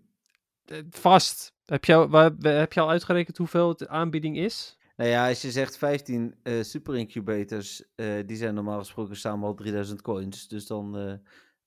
eh, 0.65 0.77
vast. 0.89 1.53
Heb 1.65 1.85
je, 1.85 1.95
al, 1.95 2.09
waar, 2.09 2.31
heb 2.41 2.73
je 2.73 2.79
al 2.79 2.89
uitgerekend 2.89 3.37
hoeveel 3.37 3.75
de 3.77 3.87
aanbieding 3.87 4.37
is? 4.37 4.77
Nou 4.95 5.09
ja, 5.09 5.27
als 5.27 5.41
je 5.41 5.51
zegt 5.51 5.77
15 5.77 6.35
eh, 6.43 6.61
super 6.61 6.95
incubators, 6.95 7.83
eh, 7.95 8.07
die 8.25 8.37
zijn 8.37 8.53
normaal 8.53 8.79
gesproken 8.79 9.15
samen 9.15 9.47
al 9.47 9.53
3000 9.53 10.01
coins. 10.01 10.47
Dus 10.47 10.67
dan 10.67 10.97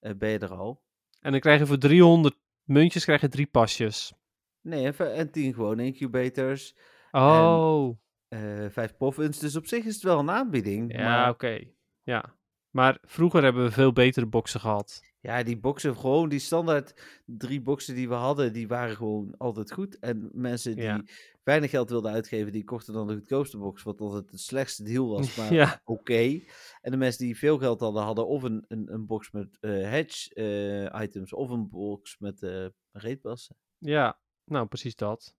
eh, 0.00 0.12
ben 0.16 0.30
je 0.30 0.38
er 0.38 0.54
al. 0.54 0.82
En 1.20 1.30
dan 1.30 1.40
krijg 1.40 1.58
je 1.58 1.66
voor 1.66 1.78
300 1.78 2.36
muntjes 2.64 3.04
krijg 3.04 3.20
je 3.20 3.28
drie 3.28 3.46
pasjes. 3.46 4.14
Nee, 4.60 4.92
en, 4.92 5.14
en 5.14 5.30
10 5.30 5.54
gewone 5.54 5.84
incubators, 5.84 6.76
Oh, 7.10 7.98
eh 8.28 8.66
5 8.68 8.96
poffins. 8.96 9.38
Dus 9.38 9.56
op 9.56 9.66
zich 9.66 9.84
is 9.84 9.94
het 9.94 10.02
wel 10.02 10.18
een 10.18 10.30
aanbieding. 10.30 10.92
ja, 10.92 11.02
maar 11.02 11.30
oké. 11.30 11.60
Ja. 12.02 12.34
Maar 12.70 12.98
vroeger 13.02 13.42
hebben 13.42 13.64
we 13.64 13.70
veel 13.70 13.92
betere 13.92 14.26
boxen 14.26 14.60
gehad. 14.60 15.02
Ja, 15.26 15.42
die 15.42 15.58
boxen, 15.58 15.96
gewoon 15.96 16.28
die 16.28 16.38
standaard 16.38 17.20
drie 17.24 17.60
boxen 17.60 17.94
die 17.94 18.08
we 18.08 18.14
hadden, 18.14 18.52
die 18.52 18.68
waren 18.68 18.96
gewoon 18.96 19.34
altijd 19.38 19.72
goed. 19.72 19.98
En 19.98 20.30
mensen 20.32 20.74
die 20.74 20.84
Ja. 20.84 21.02
weinig 21.42 21.70
geld 21.70 21.90
wilden 21.90 22.12
uitgeven, 22.12 22.52
die 22.52 22.64
kochten 22.64 22.92
dan 22.94 23.06
de 23.06 23.14
goedkoopste 23.14 23.58
box, 23.58 23.82
wat 23.82 24.00
altijd 24.00 24.30
het 24.30 24.40
slechtste 24.40 24.82
deal 24.82 25.08
was. 25.08 25.34
Maar 25.36 25.52
Ja, 25.52 25.80
oké. 25.84 26.40
En 26.80 26.90
de 26.90 26.96
mensen 26.96 27.24
die 27.24 27.36
veel 27.38 27.58
geld 27.58 27.80
hadden, 27.80 28.02
hadden 28.02 28.26
of 28.26 28.42
een, 28.42 28.64
een, 28.68 28.92
een 28.92 29.06
box 29.06 29.30
met 29.30 29.56
eh, 29.60 29.70
hedge 29.70 30.34
eh, 30.34 31.02
items 31.02 31.32
of 31.32 31.50
een 31.50 31.68
box 31.68 32.18
met 32.18 32.42
eh 32.42 32.66
reetpassen. 32.92 33.56
ja, 33.78 34.18
nou 34.44 34.66
precies 34.66 34.96
dat. 34.96 35.34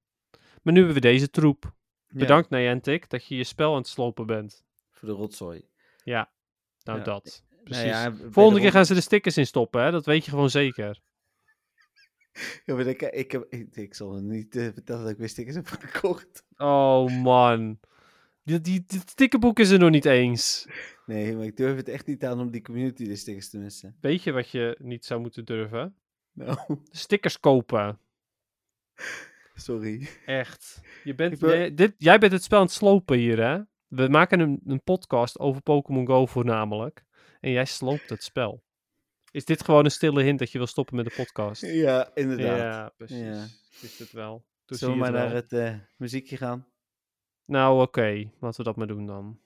Maar 0.62 0.74
nu 0.74 0.78
hebben 0.80 0.96
we 1.02 1.08
deze 1.10 1.30
troep. 1.30 1.64
Ja, 2.08 2.20
Bedankt 2.20 2.50
Niantic 2.50 3.10
dat 3.10 3.26
je 3.26 3.36
je 3.36 3.44
spel 3.44 3.72
aan 3.72 3.78
het 3.78 3.88
slopen 3.88 4.26
bent. 4.26 4.64
voor 4.92 5.08
de 5.10 5.14
rotzooi. 5.16 5.70
Ja, 6.04 6.32
nou 6.84 6.98
Ja, 6.98 7.04
dat. 7.04 7.44
Precies. 7.68 7.92
Nou 7.92 8.12
ja, 8.12 8.30
Volgende 8.32 8.56
de 8.60 8.62
keer 8.66 8.72
gaan 8.72 8.86
ze 8.86 8.94
de 8.94 9.02
stickers 9.02 9.38
in 9.38 9.46
stoppen, 9.48 9.84
hè? 9.84 9.92
Dat 9.92 10.06
weet 10.06 10.26
je 10.26 10.32
gewoon 10.32 10.50
zeker. 10.50 11.00
Ja, 12.66 12.76
maar 12.76 12.88
ik, 12.88 13.02
ik, 13.02 13.32
heb, 13.32 13.46
ik, 13.50 13.76
ik 13.76 13.94
zal 13.96 14.14
niet 14.14 14.56
eh, 14.56 14.64
vertellen 14.74 15.02
dat 15.02 15.12
ik 15.12 15.18
weer 15.18 15.30
stickers 15.30 15.56
heb 15.56 15.68
gekocht. 15.68 16.44
Oh 16.58 17.22
man. 17.24 17.80
Die, 18.44 18.62
die, 18.62 18.84
die 18.88 19.00
stickerboek 19.06 19.60
is 19.60 19.70
er 19.70 19.80
nog 19.80 19.90
niet 19.90 20.06
eens. 20.06 20.68
Nee, 21.06 21.36
maar 21.36 21.46
ik 21.46 21.58
durf 21.58 21.76
het 21.76 21.90
echt 21.90 22.08
niet 22.08 22.26
aan 22.26 22.40
om 22.40 22.52
die 22.52 22.62
community 22.62 23.06
de 23.08 23.16
stickers 23.16 23.50
te 23.50 23.58
missen. 23.58 23.96
Weet 24.02 24.24
je 24.24 24.32
wat 24.32 24.50
je 24.50 24.76
niet 24.80 25.06
zou 25.06 25.22
moeten 25.22 25.46
durven? 25.46 25.96
Nou, 26.32 26.58
Stickers 26.92 27.40
kopen. 27.40 28.00
sorry. 29.56 30.08
Echt. 30.26 30.82
Je 31.04 31.16
bent, 31.16 31.40
ben- 31.40 31.50
jij, 31.50 31.74
dit, 31.74 31.94
jij 31.98 32.18
bent 32.20 32.32
het 32.32 32.44
spel 32.44 32.60
aan 32.60 32.66
het 32.66 32.74
slopen 32.74 33.18
hier, 33.18 33.44
hè? 33.44 33.62
We 33.88 34.08
maken 34.08 34.40
een, 34.40 34.62
een 34.66 34.84
podcast 34.84 35.40
over 35.40 35.62
Pokémon 35.62 36.08
Go 36.08 36.26
voornamelijk. 36.26 37.06
En 37.40 37.52
jij 37.52 37.66
sloopt 37.66 38.10
het 38.10 38.24
spel. 38.24 38.64
Is 39.32 39.46
dit 39.46 39.64
gewoon 39.64 39.86
een 39.86 39.92
stille 39.92 40.24
hint 40.24 40.40
dat 40.40 40.52
je 40.52 40.58
wil 40.58 40.68
stoppen 40.68 40.96
met 40.96 41.06
de 41.06 41.14
podcast? 41.16 41.62
Ja, 41.62 42.12
inderdaad. 42.14 42.58
Ja, 42.58 42.94
precies. 42.98 43.18
Ja. 43.18 43.46
Is 43.82 44.00
het 44.00 44.12
wel. 44.12 44.46
Toen 44.66 44.78
Zullen 44.78 44.94
we 44.94 45.00
maar 45.00 45.12
het 45.14 45.18
naar 45.18 45.28
wel. 45.28 45.36
het 45.42 45.54
eh, 45.54 45.80
muziekje 45.98 46.38
gaan? 46.38 46.68
Nou, 47.46 47.82
oké. 47.82 48.32
Laten 48.40 48.58
we 48.58 48.64
dat 48.64 48.76
maar 48.76 48.88
doen 48.88 49.06
dan. 49.06 49.40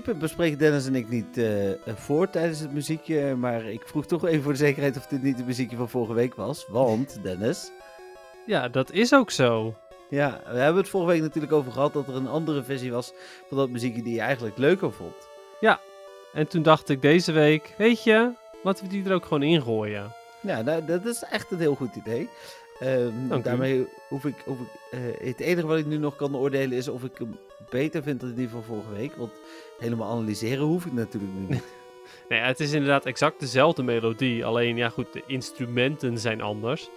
Principe 0.00 0.20
bespreken 0.20 0.58
Dennis 0.58 0.86
en 0.86 0.94
ik 0.94 1.08
niet 1.08 1.38
eh, 1.38 1.94
voor 1.94 2.30
tijdens 2.30 2.60
het 2.60 2.72
muziekje, 2.72 3.34
maar 3.34 3.64
ik 3.64 3.82
vroeg 3.88 4.06
toch 4.06 4.26
even 4.26 4.42
voor 4.42 4.52
de 4.52 4.58
zekerheid 4.58 4.96
of 4.96 5.06
dit 5.06 5.22
niet 5.22 5.36
het 5.36 5.46
muziekje 5.46 5.76
van 5.76 5.88
vorige 5.88 6.14
week 6.14 6.34
was. 6.34 6.66
Want, 6.68 7.18
Dennis, 7.22 7.70
Ja, 8.46 8.68
dat 8.68 8.92
is 8.92 9.14
ook 9.14 9.30
zo. 9.30 9.74
ja, 10.08 10.40
we 10.46 10.58
hebben 10.58 10.82
het 10.82 10.90
vorige 10.90 11.10
week 11.10 11.20
natuurlijk 11.20 11.52
over 11.52 11.72
gehad 11.72 11.92
dat 11.92 12.08
er 12.08 12.14
een 12.14 12.28
andere 12.28 12.62
versie 12.62 12.92
was 12.92 13.12
van 13.48 13.56
dat 13.56 13.70
muziekje 13.70 14.02
die 14.02 14.14
je 14.14 14.20
eigenlijk 14.20 14.58
leuker 14.58 14.92
vond. 14.92 15.28
En 16.32 16.48
toen 16.48 16.62
dacht 16.62 16.88
ik 16.88 17.02
deze 17.02 17.32
week, 17.32 17.74
weet 17.78 18.02
je, 18.02 18.32
laten 18.62 18.84
we 18.84 18.90
die 18.90 19.04
er 19.04 19.14
ook 19.14 19.24
gewoon 19.24 19.42
ingooien. 19.42 20.12
Ja, 20.40 20.62
nou, 20.62 20.84
dat 20.84 21.04
is 21.04 21.22
echt 21.22 21.50
een 21.50 21.58
heel 21.58 21.74
goed 21.74 21.96
idee. 21.96 22.28
Ehm, 22.78 23.42
daarmee 23.42 23.86
hoef 24.08 24.24
ik, 24.24 24.42
hoef 24.44 24.58
ik 24.60 24.68
eh, 24.90 25.26
het 25.26 25.40
enige 25.40 25.66
wat 25.66 25.78
ik 25.78 25.86
nu 25.86 25.96
nog 25.96 26.16
kan 26.16 26.36
oordelen 26.36 26.76
is 26.76 26.88
of 26.88 27.04
ik 27.04 27.18
hem 27.18 27.38
beter 27.70 28.02
vind 28.02 28.20
dan 28.20 28.34
die 28.34 28.48
van 28.48 28.62
vorige 28.62 28.92
week. 28.92 29.16
Want 29.16 29.32
helemaal 29.78 30.10
analyseren 30.10 30.64
hoef 30.64 30.86
ik 30.86 30.92
natuurlijk 30.92 31.32
nu 31.32 31.46
niet. 31.48 31.62
Nee, 32.28 32.40
het 32.40 32.60
is 32.60 32.72
inderdaad 32.72 33.06
exact 33.06 33.40
dezelfde 33.40 33.82
melodie. 33.82 34.44
Alleen, 34.44 34.76
ja 34.76 34.88
goed, 34.88 35.12
de 35.12 35.22
instrumenten 35.26 36.18
zijn 36.18 36.40
anders. 36.40 36.90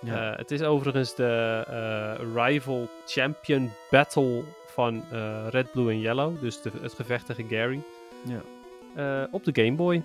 Ja. 0.00 0.32
Eh, 0.32 0.38
het 0.38 0.50
is 0.50 0.62
overigens 0.62 1.14
de 1.14 1.64
eh, 1.68 2.34
Rival 2.34 2.88
Champion 3.06 3.72
Battle 3.90 4.42
van 4.66 5.04
eh, 5.10 5.46
Red, 5.50 5.72
Blue 5.72 5.90
en 5.90 6.00
Yellow. 6.00 6.40
Dus 6.40 6.60
de, 6.60 6.70
het 6.80 6.92
gevecht 6.92 7.26
tegen 7.26 7.48
Gary. 7.48 7.80
Ja. 8.24 8.42
Op 9.30 9.44
de 9.44 9.62
Game 9.62 9.76
Boy. 9.76 10.02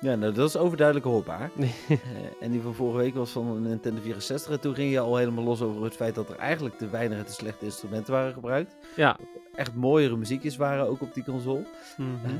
Ja, 0.00 0.14
nou, 0.14 0.32
dat 0.32 0.48
is 0.48 0.56
overduidelijk 0.56 1.06
hoorbaar. 1.06 1.50
Eh, 1.88 1.96
en 2.40 2.50
die 2.50 2.60
van 2.60 2.74
vorige 2.74 2.98
week 2.98 3.14
was 3.14 3.30
van 3.30 3.46
een 3.46 3.62
Nintendo 3.62 4.00
64. 4.00 4.52
En 4.52 4.60
toen 4.60 4.74
ging 4.74 4.90
je 4.90 5.00
al 5.00 5.16
helemaal 5.16 5.44
los 5.44 5.62
over 5.62 5.84
het 5.84 5.96
feit 5.96 6.14
dat 6.14 6.28
er 6.28 6.36
eigenlijk 6.36 6.78
te 6.78 6.88
weinig 6.88 7.18
en 7.18 7.26
te 7.26 7.32
slechte 7.32 7.64
instrumenten 7.64 8.12
waren 8.12 8.32
gebruikt. 8.32 8.74
Ja. 8.96 9.16
Echt 9.54 9.74
mooiere 9.74 10.16
muziekjes 10.16 10.56
waren 10.56 10.88
ook 10.88 11.00
op 11.00 11.14
die 11.14 11.24
console. 11.24 11.64
Mhm. 11.96 12.08
Ehm, 12.24 12.36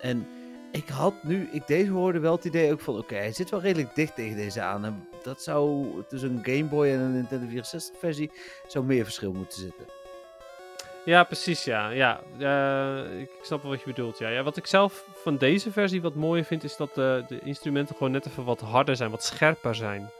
en 0.00 0.26
ik 0.70 0.88
had 0.88 1.14
nu, 1.22 1.48
ik 1.52 1.66
deze 1.66 1.90
hoorde 1.90 2.18
wel 2.18 2.34
het 2.34 2.44
idee 2.44 2.72
ook 2.72 2.80
van, 2.80 2.98
oké, 2.98 3.14
hij 3.14 3.32
zit 3.32 3.50
wel 3.50 3.60
redelijk 3.60 3.94
dicht 3.94 4.14
tegen 4.14 4.36
deze 4.36 4.60
aan. 4.60 4.84
En 4.84 5.08
dat 5.22 5.42
zou 5.42 5.86
tussen 6.08 6.30
een 6.30 6.44
Game 6.44 6.68
Boy 6.68 6.86
en 6.86 7.00
een 7.00 7.12
Nintendo 7.12 7.46
64 7.46 7.98
versie, 7.98 8.30
zou 8.66 8.84
meer 8.84 9.04
verschil 9.04 9.32
moeten 9.32 9.60
zitten. 9.60 9.86
Ja, 11.04 11.24
precies, 11.24 11.64
ja. 11.64 11.88
ja 11.88 12.20
eh, 12.38 13.20
ik 13.20 13.30
snap 13.42 13.62
wel 13.62 13.70
wat 13.70 13.80
je 13.80 13.86
bedoelt, 13.86 14.18
ja. 14.18 14.28
ja. 14.28 14.42
Wat 14.42 14.56
ik 14.56 14.66
zelf 14.66 15.04
van 15.14 15.36
deze 15.36 15.72
versie 15.72 16.02
wat 16.02 16.14
mooier 16.14 16.44
vind, 16.44 16.64
is 16.64 16.76
dat 16.76 16.94
de, 16.94 17.24
de 17.28 17.38
instrumenten 17.40 17.96
gewoon 17.96 18.12
net 18.12 18.26
even 18.26 18.44
wat 18.44 18.60
harder 18.60 18.96
zijn, 18.96 19.10
wat 19.10 19.24
scherper 19.24 19.74
zijn. 19.74 20.10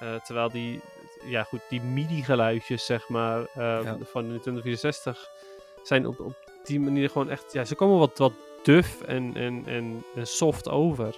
Eh, 0.00 0.14
terwijl 0.14 0.50
die, 0.50 0.80
ja 1.24 1.42
goed, 1.42 1.60
die 1.68 1.80
MIDI-geluidjes, 1.80 2.86
zeg 2.86 3.08
maar, 3.08 3.40
eh, 3.40 3.80
Ja. 3.84 3.96
van 4.02 4.22
de 4.22 4.28
Nintendo 4.30 4.60
64 4.60 5.28
zijn 5.82 6.06
op, 6.06 6.20
op 6.20 6.34
die 6.64 6.80
manier 6.80 7.10
gewoon 7.10 7.30
echt, 7.30 7.52
ja, 7.52 7.64
ze 7.64 7.74
komen 7.74 7.98
wat, 7.98 8.18
wat 8.18 8.32
duf 8.62 9.02
en, 9.02 9.32
en, 9.34 9.62
en, 9.66 10.04
en 10.14 10.26
soft 10.26 10.68
over. 10.68 11.14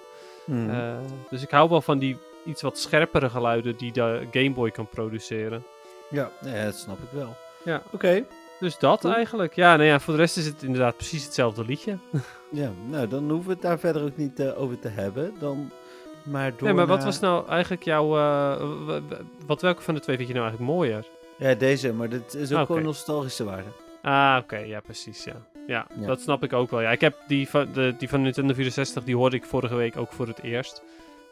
Eh, 0.47 0.97
dus 1.31 1.43
ik 1.43 1.51
hou 1.51 1.68
wel 1.68 1.81
van 1.83 1.99
die 1.99 2.18
iets 2.45 2.62
wat 2.62 2.79
scherpere 2.79 3.31
geluiden 3.31 3.77
die 3.77 3.93
de 3.93 4.27
Game 4.31 4.51
Boy 4.51 4.70
kan 4.70 4.87
produceren. 4.89 5.64
ja. 6.11 6.31
ja, 6.41 6.64
dat 6.64 6.75
snap 6.77 6.99
ik 6.99 7.11
wel. 7.11 7.37
Ja. 7.64 7.83
Oké. 7.91 8.25
Dus 8.62 8.78
dat 8.78 9.04
eigenlijk. 9.04 9.54
Ja, 9.54 9.76
nou 9.76 9.88
ja, 9.88 10.00
voor 10.00 10.14
de 10.14 10.20
rest 10.20 10.36
is 10.36 10.46
het 10.46 10.62
inderdaad 10.62 10.96
precies 10.96 11.24
hetzelfde 11.24 11.64
liedje. 11.64 11.98
Ja, 12.50 12.70
nou, 12.88 13.08
dan 13.08 13.30
hoeven 13.30 13.46
we 13.46 13.52
het 13.52 13.62
daar 13.62 13.78
verder 13.78 14.02
ook 14.02 14.16
niet 14.16 14.40
eh, 14.40 14.60
over 14.60 14.78
te 14.78 14.88
hebben. 14.88 15.32
Dan 15.38 15.70
maar 16.24 16.50
door 16.50 16.62
Nee, 16.62 16.72
maar 16.72 16.86
wat 16.86 17.04
was 17.04 17.20
nou 17.20 17.48
eigenlijk 17.48 17.82
jouw... 17.82 18.16
eh, 18.18 19.00
wat, 19.46 19.60
welke 19.62 19.82
van 19.82 19.94
de 19.94 20.00
twee 20.00 20.16
vind 20.16 20.28
je 20.28 20.34
nou 20.34 20.46
eigenlijk 20.46 20.76
mooier? 20.76 21.04
Ja, 21.36 21.54
deze, 21.54 21.92
maar 21.92 22.08
dit 22.08 22.34
is 22.34 22.52
ook 22.52 22.56
Oké. 22.58 22.66
gewoon 22.66 22.82
nostalgische 22.82 23.44
waarde. 23.44 23.68
Ah, 24.02 24.38
oké. 24.42 24.56
ja, 24.56 24.80
precies, 24.80 25.24
ja. 25.24 25.32
ja. 25.66 25.86
Ja. 26.00 26.06
dat 26.06 26.20
snap 26.20 26.42
ik 26.44 26.52
ook 26.52 26.70
wel. 26.70 26.80
Ja, 26.80 26.90
ik 26.90 27.00
heb 27.00 27.16
die 27.26 27.48
van, 27.48 27.68
de, 27.72 27.94
die 27.98 28.08
van 28.08 28.22
Nintendo 28.22 28.54
64, 28.54 29.04
die 29.04 29.16
hoorde 29.16 29.36
ik 29.36 29.44
vorige 29.44 29.74
week 29.74 29.96
ook 29.96 30.12
voor 30.12 30.26
het 30.26 30.42
eerst. 30.42 30.82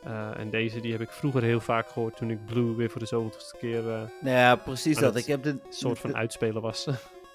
Eh, 0.05 0.39
en 0.39 0.51
deze, 0.51 0.81
die 0.81 0.93
heb 0.93 1.01
ik 1.01 1.11
vroeger 1.11 1.43
heel 1.43 1.61
vaak 1.61 1.89
gehoord 1.89 2.17
toen 2.17 2.31
ik 2.31 2.47
Blue 2.47 2.75
weer 2.77 2.91
voor 2.91 3.01
de 3.01 3.07
zoveelste 3.07 3.57
keer 3.59 3.87
een 3.89 4.09
Nou 4.21 4.37
ja, 4.37 4.57
precies 4.57 4.95
dat. 4.99 5.13
dat 5.13 5.23
Ik 5.23 5.29
heb 5.29 5.43
de, 5.43 5.57
soort 5.69 5.99
van 5.99 6.11
de- 6.11 6.17
uitspelen 6.17 6.63
was. 6.63 6.87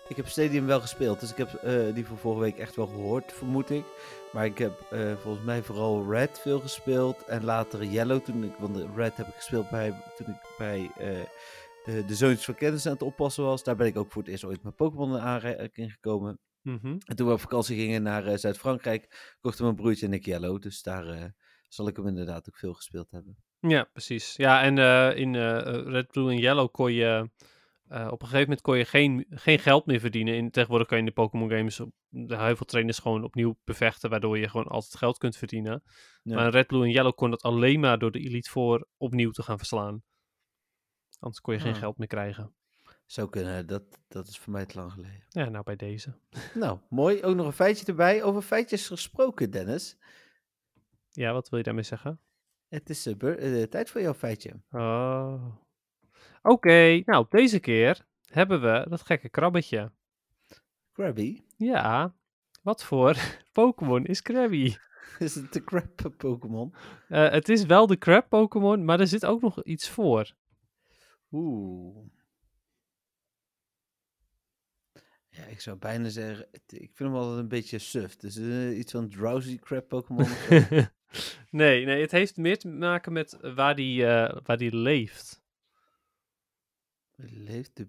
Ik 0.08 0.16
heb 0.16 0.28
Stadium 0.28 0.66
wel 0.66 0.82
gespeeld, 0.82 1.20
dus 1.20 1.32
ik 1.32 1.38
heb 1.38 1.54
eh, 1.54 1.94
die 1.94 2.06
van 2.06 2.18
vorige 2.18 2.42
week 2.42 2.58
echt 2.58 2.76
wel 2.76 2.88
gehoord, 2.88 3.34
vermoed 3.34 3.70
ik. 3.70 3.86
Maar 4.34 4.46
ik 4.46 4.58
heb 4.58 4.82
eh, 4.92 5.16
volgens 5.16 5.46
mij 5.46 5.64
vooral 5.64 6.12
Red 6.12 6.40
veel 6.40 6.60
gespeeld 6.60 7.24
en 7.24 7.44
later 7.44 7.84
Yellow. 7.84 8.24
Toen 8.24 8.44
ik, 8.44 8.56
want 8.60 8.76
de 8.76 8.88
Red 8.96 9.18
heb 9.18 9.28
ik 9.28 9.34
gespeeld 9.34 9.70
bij, 9.70 10.04
toen 10.18 10.28
ik 10.28 10.56
bij 10.58 10.92
eh, 10.98 11.08
de, 11.86 12.06
de 12.06 12.16
Zoontjes 12.16 12.46
van 12.46 12.56
Kennis 12.56 12.86
aan 12.86 12.94
het 12.94 13.02
oppassen 13.02 13.44
was. 13.44 13.64
Daar 13.64 13.76
ben 13.76 13.88
ik 13.88 13.98
ook 13.98 14.12
voor 14.12 14.22
het 14.22 14.32
eerst 14.32 14.44
ooit 14.44 14.64
met 14.64 14.76
Pokémon 14.76 15.16
in 15.16 15.20
aanraking 15.20 15.92
gekomen. 15.92 16.40
Mhm. 16.62 16.98
En 17.06 17.16
toen 17.16 17.28
we 17.28 17.34
op 17.34 17.40
vakantie 17.40 17.78
gingen 17.78 18.04
naar 18.04 18.40
Zuid-Frankrijk, 18.40 19.36
kochten 19.42 19.64
mijn 19.64 19.76
broertje 19.76 20.06
en 20.06 20.14
ik 20.14 20.26
Yellow. 20.26 20.62
Dus 20.62 20.82
daar 20.82 21.34
zal 21.68 21.88
ik 21.88 21.96
hem 21.96 22.08
inderdaad 22.08 22.48
ook 22.50 22.58
veel 22.58 22.74
gespeeld 22.74 23.12
hebben. 23.12 23.38
Ja, 23.60 23.84
precies. 23.84 24.36
Ja, 24.36 24.62
en 24.62 24.78
in 25.18 25.36
Red, 25.90 26.08
Blue 26.08 26.32
en 26.32 26.38
Yellow 26.38 26.72
kon 26.72 26.94
je 26.94 27.30
eh, 27.88 28.08
op 28.12 28.22
een 28.22 28.28
gegeven 28.28 28.40
moment 28.48 28.62
kon 28.62 28.78
je 28.78 28.86
geen, 28.86 29.26
geen 29.30 29.60
geld 29.60 29.86
meer 29.86 30.00
verdienen. 30.00 30.36
In, 30.36 30.52
tegenwoordig 30.52 30.88
kan 30.88 30.98
je 30.98 31.04
in 31.04 31.10
de 31.10 31.16
Pokémon 31.16 31.50
games 31.50 31.80
op, 31.80 31.92
de 32.10 32.38
heel 32.38 32.56
veel 32.56 32.66
trainers 32.66 33.00
gewoon 33.00 33.24
opnieuw 33.24 33.58
bevechten, 33.64 34.10
waardoor 34.10 34.38
je 34.38 34.50
gewoon 34.50 34.68
altijd 34.68 34.96
geld 34.98 35.18
kunt 35.18 35.38
verdienen. 35.38 35.84
Ja. 36.24 36.36
Maar 36.36 36.50
Red, 36.50 36.68
Blue 36.68 36.84
en 36.84 36.92
Yellow 36.92 37.16
kon 37.16 37.30
dat 37.30 37.42
alleen 37.42 37.80
maar 37.80 38.00
door 38.00 38.12
de 38.12 38.20
Elite 38.20 38.50
Four 38.50 38.88
opnieuw 38.98 39.32
te 39.32 39.44
gaan 39.44 39.58
verslaan. 39.58 40.04
Anders 41.20 41.42
kon 41.42 41.54
je 41.54 41.60
geen 41.60 41.74
Ah. 41.74 41.80
geld 41.80 41.98
meer 41.98 42.08
krijgen. 42.08 42.56
Zou 43.06 43.30
kunnen, 43.30 43.68
dat, 43.68 43.84
dat 44.08 44.28
is 44.28 44.38
voor 44.38 44.54
mij 44.54 44.66
te 44.66 44.78
lang 44.78 44.92
geleden. 44.92 45.24
Ja, 45.30 45.50
nou 45.50 45.64
bij 45.64 45.76
deze. 45.76 46.20
Nou, 46.54 46.80
mooi. 46.90 47.24
Ook 47.24 47.36
nog 47.36 47.46
een 47.46 47.54
feitje 47.54 47.86
erbij. 47.86 48.24
Over 48.24 48.42
feitjes 48.42 48.88
gesproken, 48.88 49.52
Dennis. 49.52 49.98
Ja, 51.12 51.34
wat 51.34 51.50
wil 51.50 51.58
je 51.58 51.66
daarmee 51.66 51.84
zeggen? 51.84 52.20
Het 52.68 52.90
is 52.90 53.06
eh, 53.06 53.64
tijd 53.64 53.90
voor 53.90 54.02
jouw 54.02 54.14
feitje. 54.14 54.62
Oh. 54.72 55.56
Oké, 56.48 57.02
nou 57.06 57.26
deze 57.30 57.60
keer 57.60 58.06
hebben 58.26 58.62
we 58.62 58.86
dat 58.90 59.02
gekke 59.02 59.30
krabbetje. 59.30 59.92
Krabby. 60.92 61.42
Ja, 61.58 62.16
wat 62.62 62.84
voor 62.84 63.16
Pokémon 63.52 64.06
is 64.06 64.22
Krabby? 64.22 64.76
Is 65.20 65.36
het 65.36 65.54
de 65.54 65.64
crab 65.64 66.14
Pokémon? 66.18 66.74
Eh, 67.08 67.30
het 67.30 67.50
is 67.50 67.66
wel 67.66 67.88
de 67.88 67.98
crab 67.98 68.30
Pokémon, 68.30 68.86
maar 68.86 69.00
er 69.00 69.08
zit 69.08 69.26
ook 69.26 69.42
nog 69.42 69.64
iets 69.64 69.90
voor. 69.90 70.36
Oeh. 71.32 72.08
Ja, 75.30 75.44
ik 75.46 75.62
zou 75.62 75.78
bijna 75.78 76.10
zeggen, 76.10 76.48
ik 76.52 76.92
vind 76.94 76.98
hem 76.98 77.16
altijd 77.16 77.40
een 77.40 77.48
beetje 77.48 77.80
suf. 77.80 78.16
Dus 78.16 78.38
eh, 78.38 78.78
iets 78.78 78.92
van 78.92 79.10
drowsy 79.10 79.60
crab 79.60 79.88
Pokémon. 79.88 80.28
nee, 81.50 81.86
nee, 81.86 82.02
het 82.02 82.12
heeft 82.12 82.38
meer 82.38 82.58
te 82.58 82.68
maken 82.68 83.14
met 83.14 83.38
waar 83.42 83.76
die, 83.76 84.06
eh, 84.06 84.38
waar 84.44 84.58
die 84.58 84.76
leeft. 84.76 85.44
Leeft 87.16 87.76
de 87.78 87.88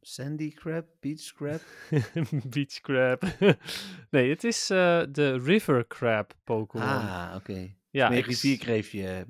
sandy 0.00 0.50
crab, 0.54 0.84
beach 1.00 1.32
crab? 1.34 1.60
Beach 2.54 2.80
crab. 2.80 3.22
nee, 4.10 4.30
het 4.30 4.44
is 4.44 4.70
eh, 4.70 5.02
de 5.10 5.38
river 5.38 5.86
crab 5.86 6.34
Pokémon. 6.44 6.86
Ah, 6.88 7.32
oké. 7.36 7.74
ja, 7.90 8.08
Meer 8.08 8.18
ik 8.18 8.24
s- 8.24 8.28
rivierkreefje. 8.28 9.26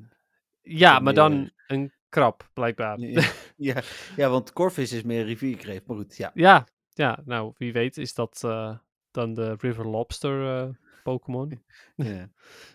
ja, 0.63 0.93
wat 0.93 1.03
maar 1.03 1.15
dan 1.15 1.39
meer- 1.39 1.53
een 1.67 1.93
krab, 2.09 2.51
blijkbaar. 2.53 2.99
Ja, 2.99 3.31
ja, 3.57 3.83
ja, 4.17 4.29
want 4.29 4.53
korvis 4.53 4.93
is 4.93 5.03
meer 5.03 5.25
rivierkreeft. 5.25 5.87
Maar 5.87 5.97
goed, 5.97 6.17
ja. 6.17 6.31
Ja, 6.35 6.67
ja, 6.93 7.19
nou, 7.25 7.53
wie 7.57 7.73
weet 7.73 7.97
is 7.97 8.15
dat 8.15 8.43
eh, 8.45 8.79
dan 9.11 9.35
de 9.35 9.55
River 9.59 9.87
Lobster 9.89 10.59
eh, 10.63 10.69
Pokémon. 11.03 11.63
ja. 11.97 12.31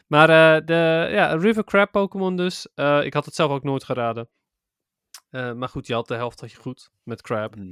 Maar 0.07 0.29
eh, 0.29 0.65
de 0.65 1.07
ja, 1.11 1.33
River 1.35 1.63
Crab 1.63 1.91
Pokémon 1.91 2.35
dus. 2.35 2.67
eh, 2.75 3.03
ik 3.03 3.13
had 3.13 3.25
het 3.25 3.35
zelf 3.35 3.51
ook 3.51 3.63
nooit 3.63 3.83
geraden. 3.83 4.29
Eh, 5.31 5.53
maar 5.53 5.69
goed, 5.69 5.87
je 5.87 5.93
had 5.93 6.07
de 6.07 6.15
helft 6.15 6.39
had 6.39 6.51
je 6.51 6.57
goed 6.57 6.89
met 7.03 7.21
Crab. 7.21 7.55
Hmm. 7.55 7.71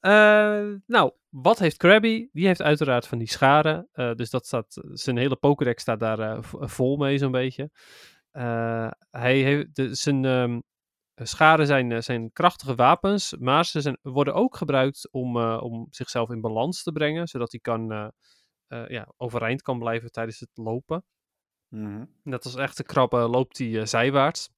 Eh, 0.00 0.76
nou, 0.86 1.12
wat 1.28 1.58
heeft 1.58 1.76
Krabby? 1.76 2.28
Die 2.32 2.46
heeft 2.46 2.62
uiteraard 2.62 3.06
van 3.06 3.18
die 3.18 3.28
scharen. 3.28 3.88
eh, 3.92 4.14
dus 4.14 4.30
dat 4.30 4.46
staat, 4.46 4.80
zijn 4.92 5.16
hele 5.16 5.36
Pokédex 5.36 5.82
staat 5.82 6.00
daar 6.00 6.44
vol 6.76 6.96
mee 6.96 7.18
zo'n 7.18 7.30
beetje. 7.30 7.70
Hij 9.10 9.36
heeft, 9.36 9.74
de, 9.74 9.94
zijn 9.94 10.24
ehm, 10.24 10.60
scharen 11.14 11.66
zijn, 11.66 12.02
zijn 12.02 12.32
krachtige 12.32 12.74
wapens, 12.74 13.36
maar 13.38 13.64
ze 13.64 13.80
zijn, 13.80 13.98
worden 14.02 14.34
ook 14.34 14.56
gebruikt 14.56 15.08
om, 15.10 15.36
om 15.42 15.86
zichzelf 15.90 16.30
in 16.30 16.40
balans 16.40 16.82
te 16.82 16.92
brengen, 16.92 17.28
zodat 17.28 17.50
hij 17.50 17.60
kan, 17.60 18.12
ja, 18.68 19.12
overeind 19.16 19.62
kan 19.62 19.78
blijven 19.78 20.10
tijdens 20.10 20.40
het 20.40 20.50
lopen. 20.54 21.04
Mhm. 21.68 22.04
Net 22.22 22.44
als 22.44 22.54
echte 22.54 22.82
krabben 22.82 23.28
loopt 23.28 23.58
hij 23.58 23.86
zijwaarts. 23.86 24.50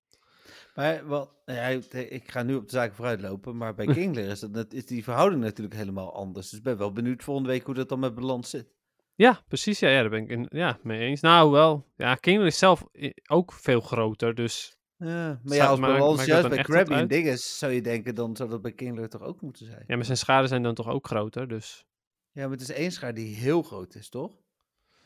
Maar 0.74 1.09
wel, 1.09 1.30
ja, 1.46 1.66
ik 1.92 2.30
ga 2.30 2.42
nu 2.42 2.55
op 2.55 2.64
de 2.64 2.70
zaken 2.70 2.94
vooruit 2.94 3.20
lopen, 3.20 3.57
maar 3.57 3.74
bij 3.74 3.86
Kingler 3.94 4.28
is, 4.28 4.40
dat, 4.40 4.72
is 4.72 4.86
die 4.86 5.05
verhouding 5.05 5.42
natuurlijk 5.42 5.76
helemaal 5.76 6.14
anders. 6.14 6.48
Dus 6.48 6.59
ik 6.59 6.64
ben 6.64 6.76
wel 6.78 6.92
benieuwd 6.92 7.22
volgende 7.22 7.48
week 7.48 7.64
hoe 7.66 7.74
dat 7.74 7.88
dan 7.88 7.98
met 8.00 8.14
balans 8.14 8.50
zit. 8.50 8.66
Ja, 9.14 9.40
precies. 9.48 9.78
Ja, 9.78 9.88
ja 9.88 10.00
daar 10.00 10.11
ben 10.11 10.22
ik 10.22 10.28
in, 10.28 10.46
ja, 10.50 10.78
mee 10.82 11.00
eens. 11.00 11.20
Nou, 11.20 11.50
wel. 11.50 11.86
Ja, 11.96 12.14
Kingler 12.14 12.46
is 12.46 12.59
zelf 12.59 12.84
i- 12.94 13.12
ook 13.28 13.53
veel 13.53 13.80
groter, 13.80 14.34
dus... 14.34 14.76
Ja, 14.96 15.40
maar 15.42 15.57
ja, 15.57 15.66
als 15.66 15.80
maakt- 15.80 15.98
balans 15.98 16.24
juist 16.24 16.48
bij 16.48 16.57
wat 16.57 16.66
Krabby 16.66 16.92
en 16.92 17.09
dinges, 17.09 17.59
zou 17.59 17.72
je 17.72 17.80
denken, 17.82 18.14
dan 18.14 18.36
zou 18.36 18.48
dat 18.50 18.62
bij 18.62 18.72
Kingler 18.72 19.09
toch 19.09 19.22
ook 19.22 19.40
moeten 19.40 19.66
zijn. 19.66 19.84
Ja, 19.86 19.96
maar 19.96 20.05
zijn 20.05 20.16
scharen 20.16 20.48
zijn 20.48 20.62
dan 20.62 20.74
toch 20.74 20.88
ook 20.88 21.07
groter, 21.07 21.48
dus... 21.48 21.84
Ja, 22.32 22.42
maar 22.42 22.50
het 22.50 22.61
is 22.61 22.70
één 22.72 22.90
schaar 22.92 23.14
die 23.14 23.34
heel 23.36 23.62
groot 23.62 23.94
is, 23.94 24.09
toch? 24.09 24.41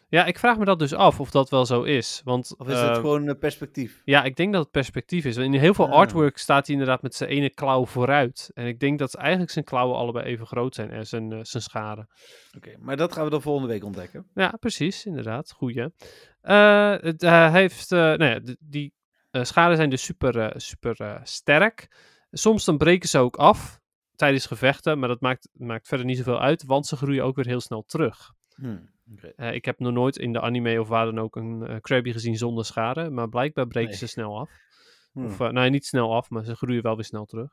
Ja, 0.08 0.24
ik 0.24 0.38
vraag 0.38 0.58
me 0.58 0.64
dat 0.64 0.78
dus 0.78 0.92
af 0.94 1.20
of 1.20 1.30
dat 1.30 1.50
wel 1.50 1.66
zo 1.66 1.82
is. 1.82 2.20
Want 2.24 2.54
Of 2.58 2.68
is 2.68 2.78
het 2.80 2.88
eh, 2.90 2.94
gewoon 2.94 3.26
een 3.26 3.38
perspectief? 3.38 4.02
ja, 4.04 4.24
ik 4.24 4.36
denk 4.36 4.52
dat 4.52 4.62
het 4.62 4.70
perspectief 4.70 5.24
is. 5.24 5.36
In 5.36 5.52
heel 5.54 5.74
veel 5.74 5.86
Ah. 5.88 5.92
artwork 5.92 6.38
staat 6.38 6.66
hij 6.66 6.76
inderdaad 6.76 7.02
met 7.02 7.14
zijn 7.14 7.30
ene 7.30 7.50
klauw 7.50 7.86
vooruit. 7.86 8.50
En 8.54 8.66
ik 8.66 8.80
denk 8.80 8.98
dat 8.98 9.14
eigenlijk 9.14 9.50
zijn 9.50 9.64
klauwen 9.64 9.96
allebei 9.96 10.24
even 10.26 10.46
groot 10.46 10.74
zijn 10.74 10.90
en 10.90 11.06
zijn, 11.06 11.32
eh, 11.32 11.38
zijn 11.42 11.62
scharen. 11.62 12.08
Oké, 12.56 12.76
maar 12.78 12.96
dat 12.96 13.12
gaan 13.12 13.24
we 13.24 13.30
dan 13.30 13.42
volgende 13.42 13.68
week 13.68 13.84
ontdekken. 13.84 14.26
Ja, 14.34 14.54
precies, 14.60 15.06
inderdaad. 15.06 15.52
Goeie. 15.52 15.88
Eh, 16.40 16.94
het, 17.00 17.20
hij 17.20 17.50
heeft, 17.50 17.90
nou 17.90 18.24
ja, 18.24 18.40
die 18.60 18.94
scharen 19.32 19.76
zijn 19.76 19.90
dus 19.90 20.04
super, 20.04 20.52
super 20.56 21.20
sterk. 21.22 21.88
Soms 22.30 22.64
dan 22.64 22.76
breken 22.78 23.08
ze 23.08 23.18
ook 23.18 23.36
af 23.36 23.80
tijdens 24.16 24.46
gevechten, 24.46 24.98
maar 24.98 25.08
dat 25.08 25.20
maakt, 25.20 25.48
maakt 25.52 25.88
verder 25.88 26.06
niet 26.06 26.16
zoveel 26.16 26.40
uit, 26.40 26.64
want 26.64 26.86
ze 26.86 26.96
groeien 26.96 27.24
ook 27.24 27.36
weer 27.36 27.46
heel 27.46 27.60
snel 27.60 27.82
terug. 27.86 28.32
Hm, 28.54 28.76
Eh, 29.36 29.52
ik 29.52 29.64
heb 29.64 29.78
nog 29.78 29.92
nooit 29.92 30.16
in 30.16 30.32
de 30.32 30.40
anime 30.40 30.80
of 30.80 30.88
waar 30.88 31.04
dan 31.04 31.18
ook 31.18 31.36
een 31.36 31.66
eh, 31.66 31.76
Krabby 31.80 32.12
gezien 32.12 32.36
zonder 32.36 32.64
scharen, 32.64 33.14
maar 33.14 33.28
blijkbaar 33.28 33.66
breken 33.66 33.90
Nee. 33.90 33.98
ze 33.98 34.06
snel 34.06 34.38
af. 34.38 34.50
Hm. 35.12 35.24
Of, 35.24 35.38
nou, 35.38 35.70
niet 35.70 35.86
snel 35.86 36.14
af, 36.14 36.30
maar 36.30 36.44
ze 36.44 36.56
groeien 36.56 36.82
wel 36.82 36.94
weer 36.94 37.04
snel 37.04 37.24
terug. 37.24 37.50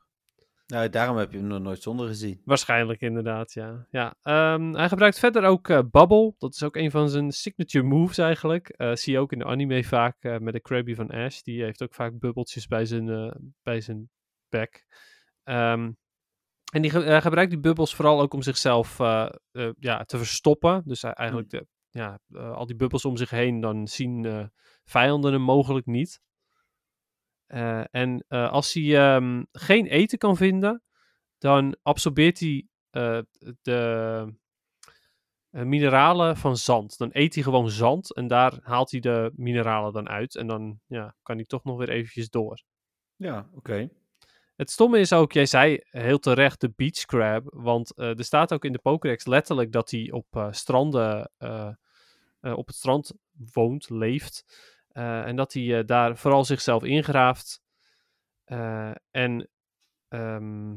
Nou, 0.66 0.88
daarom 0.88 1.16
heb 1.16 1.32
je 1.32 1.38
hem 1.38 1.46
nog 1.46 1.60
nooit 1.60 1.82
zonder 1.82 2.06
gezien. 2.06 2.40
Waarschijnlijk 2.44 3.00
inderdaad, 3.00 3.52
ja. 3.52 3.86
ja 3.90 4.14
ehm, 4.22 4.72
hij 4.72 4.88
gebruikt 4.88 5.18
verder 5.18 5.44
ook 5.44 5.68
eh, 5.68 5.78
Bubble. 5.90 6.34
Dat 6.38 6.54
is 6.54 6.62
ook 6.62 6.76
een 6.76 6.90
van 6.90 7.08
zijn 7.08 7.32
signature 7.32 7.84
moves 7.84 8.18
eigenlijk. 8.18 8.74
Zie 8.92 9.12
je 9.12 9.18
ook 9.18 9.32
in 9.32 9.38
de 9.38 9.44
anime 9.44 9.84
vaak 9.84 10.16
met 10.40 10.52
de 10.52 10.60
Krabby 10.60 10.94
van 10.94 11.10
Ash. 11.10 11.40
Die 11.40 11.62
heeft 11.62 11.82
ook 11.82 11.94
vaak 11.94 12.18
bubbeltjes 12.18 12.66
bij 12.66 12.84
zijn, 12.84 13.34
bij 13.62 13.80
zijn 13.80 14.10
bek. 14.48 14.86
Ehm, 15.42 15.90
en 16.74 16.82
die 16.82 16.90
ge- 16.90 17.04
eh, 17.04 17.20
gebruikt 17.20 17.50
die 17.50 17.60
bubbels 17.60 17.94
vooral 17.94 18.20
ook 18.20 18.34
om 18.34 18.42
zichzelf 18.42 19.00
eh, 19.00 19.28
eh, 19.50 19.70
ja, 19.78 20.04
te 20.04 20.16
verstoppen. 20.18 20.82
Dus 20.84 21.02
hij 21.02 21.12
eigenlijk 21.12 21.50
de, 21.50 21.66
ja, 21.90 22.18
al 22.32 22.66
die 22.66 22.76
bubbels 22.76 23.04
om 23.04 23.16
zich 23.16 23.30
heen, 23.30 23.60
dan 23.60 23.88
zien 23.88 24.50
vijanden 24.84 25.32
hem 25.32 25.42
mogelijk 25.42 25.86
niet. 25.86 26.20
En 27.90 28.26
als 28.28 28.72
hij 28.72 28.96
ehm, 29.14 29.44
geen 29.52 29.86
eten 29.86 30.18
kan 30.18 30.36
vinden, 30.36 30.82
dan 31.38 31.76
absorbeert 31.82 32.40
hij 32.40 32.68
de 33.62 34.34
mineralen 35.50 36.36
van 36.36 36.56
zand. 36.56 36.98
Dan 36.98 37.08
eet 37.12 37.34
hij 37.34 37.42
gewoon 37.42 37.70
zand 37.70 38.14
en 38.14 38.26
daar 38.26 38.58
haalt 38.62 38.90
hij 38.90 39.00
de 39.00 39.32
mineralen 39.34 39.92
dan 39.92 40.08
uit. 40.08 40.36
En 40.36 40.46
dan 40.46 40.80
ja, 40.86 41.16
kan 41.22 41.36
hij 41.36 41.44
toch 41.44 41.64
nog 41.64 41.78
weer 41.78 41.88
eventjes 41.88 42.30
door. 42.30 42.62
Ja, 43.16 43.48
oké. 43.54 43.90
Het 44.56 44.70
stomme 44.70 44.98
is 44.98 45.12
ook, 45.12 45.32
jij 45.32 45.46
zei 45.46 45.80
heel 45.90 46.18
terecht 46.18 46.60
de 46.60 46.72
beach 46.76 47.04
crab. 47.04 47.44
Want 47.54 47.94
eh, 47.94 48.18
er 48.18 48.24
staat 48.24 48.52
ook 48.52 48.64
in 48.64 48.72
de 48.72 48.78
Pokédex 48.78 49.26
letterlijk 49.26 49.72
dat 49.72 49.90
hij 49.90 50.10
op 50.10 50.26
eh, 50.30 50.48
stranden, 50.50 51.30
eh, 51.36 51.72
op 52.40 52.66
het 52.66 52.76
strand 52.76 53.12
woont, 53.52 53.90
leeft. 53.90 54.44
En 54.92 55.36
dat 55.36 55.52
hij 55.52 55.84
daar 55.84 56.16
vooral 56.16 56.44
zichzelf 56.44 56.82
ingraaft. 56.82 57.62
En 59.10 59.50
ehm, 60.08 60.76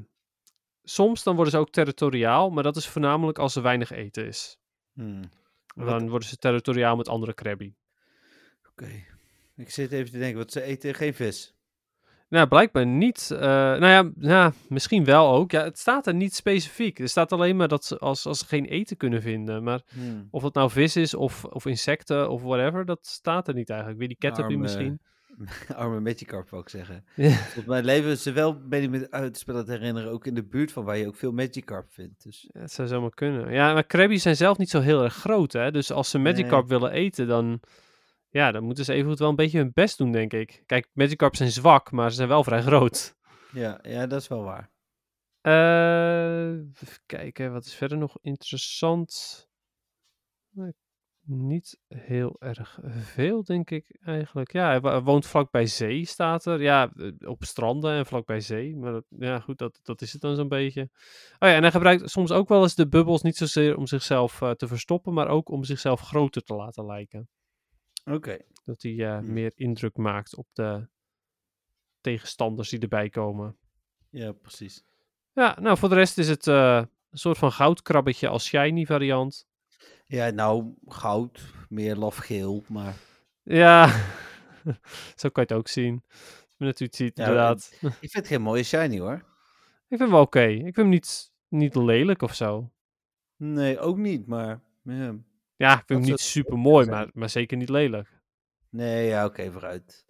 soms 0.84 1.24
dan 1.24 1.36
worden 1.36 1.54
ze 1.54 1.60
ook 1.60 1.70
territoriaal, 1.70 2.50
maar 2.50 2.64
dat 2.64 2.76
is 2.76 2.88
voornamelijk 2.88 3.40
als 3.40 3.56
er 3.56 3.62
weinig 3.62 3.92
eten 3.92 4.26
is. 4.26 4.60
Hm. 4.94 5.24
Dan 5.76 6.10
worden 6.10 6.28
ze 6.28 6.38
territoriaal 6.38 6.96
met 6.96 7.08
andere 7.08 7.34
Krabby. 7.34 7.74
Oké. 8.70 9.06
Ik 9.56 9.70
zit 9.70 9.92
even 9.92 10.12
te 10.12 10.18
denken, 10.18 10.38
wat 10.38 10.52
ze 10.52 10.62
eten 10.62 10.96
geen 10.96 11.14
vis. 11.14 11.57
Nou, 12.30 12.48
blijkbaar 12.48 12.86
niet. 12.86 13.32
eh, 13.32 13.40
nou 13.40 13.86
ja, 13.86 14.10
ja, 14.20 14.54
misschien 14.70 15.04
wel 15.06 15.34
ook. 15.34 15.52
Ja, 15.52 15.64
het 15.64 15.80
staat 15.80 16.08
er 16.08 16.14
niet 16.14 16.36
specifiek. 16.36 17.00
Er 17.00 17.10
staat 17.10 17.32
alleen 17.32 17.56
maar 17.56 17.68
dat 17.68 17.86
ze 17.86 17.98
als, 17.98 18.26
als 18.26 18.40
ze 18.40 18.46
geen 18.46 18.66
eten 18.66 18.98
kunnen 18.98 19.22
vinden. 19.22 19.64
Maar 19.64 19.82
Hm. 19.94 20.00
of 20.32 20.44
het 20.44 20.54
nou 20.54 20.70
vis 20.70 20.96
is 20.96 21.14
of, 21.14 21.46
of 21.46 21.66
insecten 21.66 22.30
of 22.30 22.42
whatever, 22.42 22.86
dat 22.86 23.00
staat 23.06 23.48
er 23.48 23.54
niet 23.54 23.70
eigenlijk. 23.70 24.00
Weer 24.00 24.08
die 24.08 24.18
Caterpie 24.18 24.44
Arme- 24.56 24.58
misschien. 24.62 25.00
Arme 25.76 26.00
Magikarp, 26.00 26.50
wou 26.50 26.62
ik 26.64 26.70
zeggen. 26.70 27.04
Ja. 27.16 27.30
Volgens 27.30 27.66
mij 27.66 27.84
leven 27.84 28.18
ze 28.18 28.32
wel, 28.32 28.58
ben 28.68 28.82
ik 28.84 28.90
me 28.90 29.08
uit 29.10 29.24
het 29.24 29.38
spel 29.38 29.64
te 29.64 29.72
herinneren, 29.72 30.12
ook 30.12 30.26
in 30.26 30.34
de 30.34 30.44
buurt 30.44 30.72
van 30.72 30.84
waar 30.84 30.98
je 30.98 31.08
ook 31.08 31.16
veel 31.16 31.32
Magikarp 31.32 31.88
vindt. 31.94 32.24
Dus 32.24 32.50
Ja, 32.54 32.60
het 32.62 32.72
zou 32.72 32.88
zomaar 32.88 33.10
kunnen. 33.14 33.52
Ja, 33.54 33.74
maar 33.74 33.84
Krabby's 33.84 34.22
zijn 34.22 34.36
zelf 34.36 34.58
niet 34.58 34.70
zo 34.70 34.80
heel 34.80 35.04
erg 35.04 35.14
groot, 35.16 35.54
hè. 35.54 35.72
Dus 35.72 35.92
als 35.92 36.10
ze 36.10 36.18
Magikarp 36.18 36.68
willen 36.68 36.92
eten, 36.92 37.28
dan... 37.28 37.60
Ja, 38.30 38.52
dan 38.52 38.64
moeten 38.64 38.86
ze 38.86 38.94
evengoed 38.94 39.20
wel 39.20 39.30
een 39.30 39.36
beetje 39.36 39.58
hun 39.58 39.72
best 39.74 39.98
doen, 39.98 40.12
denk 40.12 40.34
ik. 40.34 40.64
Kijk, 40.66 40.88
Magikarp 40.94 41.36
zijn 41.36 41.52
zwak, 41.52 41.92
maar 41.92 42.10
ze 42.10 42.16
zijn 42.16 42.28
wel 42.28 42.44
vrij 42.44 42.62
groot. 42.62 43.16
ja, 43.52 43.80
ja, 43.82 44.08
dat 44.08 44.22
is 44.22 44.28
wel 44.28 44.44
waar. 44.44 44.72
Eh, 45.42 46.50
even 46.52 47.00
kijken, 47.06 47.54
wat 47.54 47.66
is 47.66 47.74
verder 47.76 47.98
nog 47.98 48.18
interessant? 48.22 49.46
Niet 51.30 51.80
heel 51.88 52.36
erg 52.40 52.80
veel, 52.84 53.44
denk 53.44 53.70
ik 53.70 53.98
eigenlijk. 54.02 54.52
Ja, 54.54 54.68
hij, 54.68 54.82
wo- 54.82 54.90
hij 54.90 55.02
woont 55.02 55.26
vlakbij 55.26 55.66
zee, 55.66 56.06
staat 56.06 56.46
er. 56.46 56.62
Ja, 56.62 56.92
eh, 56.96 57.30
op 57.30 57.44
stranden 57.44 57.92
en 57.98 58.06
vlakbij 58.06 58.40
zee. 58.40 58.76
Maar 58.76 58.92
dat, 58.92 59.06
ja, 59.10 59.40
goed, 59.40 59.58
dat, 59.58 59.80
dat 59.84 60.02
is 60.02 60.14
het 60.14 60.22
dan 60.22 60.36
zo'n 60.36 60.48
beetje. 60.48 60.82
Oh 61.40 61.50
ja, 61.50 61.56
en 61.56 61.62
hij 61.62 61.72
gebruikt 61.72 62.10
soms 62.10 62.32
ook 62.32 62.48
wel 62.50 62.62
eens 62.62 62.76
de 62.76 62.88
bubbels 62.88 63.22
niet 63.22 63.36
zozeer 63.38 63.78
om 63.78 63.88
zichzelf 63.88 64.42
eh, 64.42 64.52
te 64.52 64.68
verstoppen, 64.68 65.14
maar 65.14 65.28
ook 65.28 65.50
om 65.50 65.64
zichzelf 65.64 66.02
groter 66.02 66.44
te 66.44 66.54
laten 66.56 66.86
lijken. 66.86 67.30
Oké. 68.12 68.38
Dat 68.66 68.82
hij 68.82 68.92
eh, 68.92 69.18
Hmm. 69.18 69.34
meer 69.34 69.52
indruk 69.56 69.98
maakt 69.98 70.36
op 70.36 70.48
de 70.54 70.88
tegenstanders 72.02 72.70
die 72.70 72.80
erbij 72.80 73.10
komen. 73.10 73.58
Ja, 74.10 74.32
precies. 74.32 74.84
Ja, 75.34 75.58
nou 75.60 75.78
voor 75.78 75.90
de 75.90 75.96
rest 75.96 76.18
is 76.18 76.28
het 76.30 76.48
eh, 76.48 76.84
een 77.10 77.18
soort 77.18 77.38
van 77.38 77.52
goudkrabbetje 77.52 78.28
als 78.28 78.46
shiny 78.46 78.86
variant. 78.86 79.48
Ja, 80.06 80.30
nou, 80.30 80.74
goud, 80.88 81.54
meer 81.70 81.96
lafgeel, 81.96 82.64
maar... 82.68 82.96
Ja, 83.44 83.88
zo 85.16 85.30
kan 85.30 85.44
je 85.48 85.54
het 85.54 85.54
ook 85.54 85.68
zien. 85.68 86.04
Natuurlijk 86.58 86.96
ziet, 86.96 87.18
Ja, 87.18 87.24
inderdaad. 87.24 87.72
Ik 87.82 87.90
vind 88.00 88.14
het 88.14 88.28
geen 88.28 88.42
mooie 88.42 88.64
shiny, 88.64 89.00
hoor. 89.00 89.14
Ik 89.14 89.86
vind 89.88 90.00
hem 90.00 90.10
wel 90.10 90.22
oké. 90.22 90.44
Ik 90.48 90.62
vind 90.64 90.76
hem 90.76 90.90
niet, 90.90 91.32
niet 91.48 91.76
lelijk 91.76 92.22
of 92.22 92.34
zo. 92.36 92.72
Nee, 93.36 93.80
ook 93.80 93.98
niet, 93.98 94.28
maar... 94.28 94.62
Ja. 94.84 95.16
Ja, 95.58 95.74
ik 95.74 95.84
vind 95.86 96.00
hem 96.00 96.10
niet 96.10 96.20
super 96.20 96.58
mooi, 96.58 96.88
maar, 96.88 97.10
maar 97.14 97.30
zeker 97.30 97.58
niet 97.58 97.70
lelijk. 97.70 98.22
Nee, 98.70 99.08
ja, 99.08 99.26
oké, 99.26 99.52
vooruit. 99.52 100.06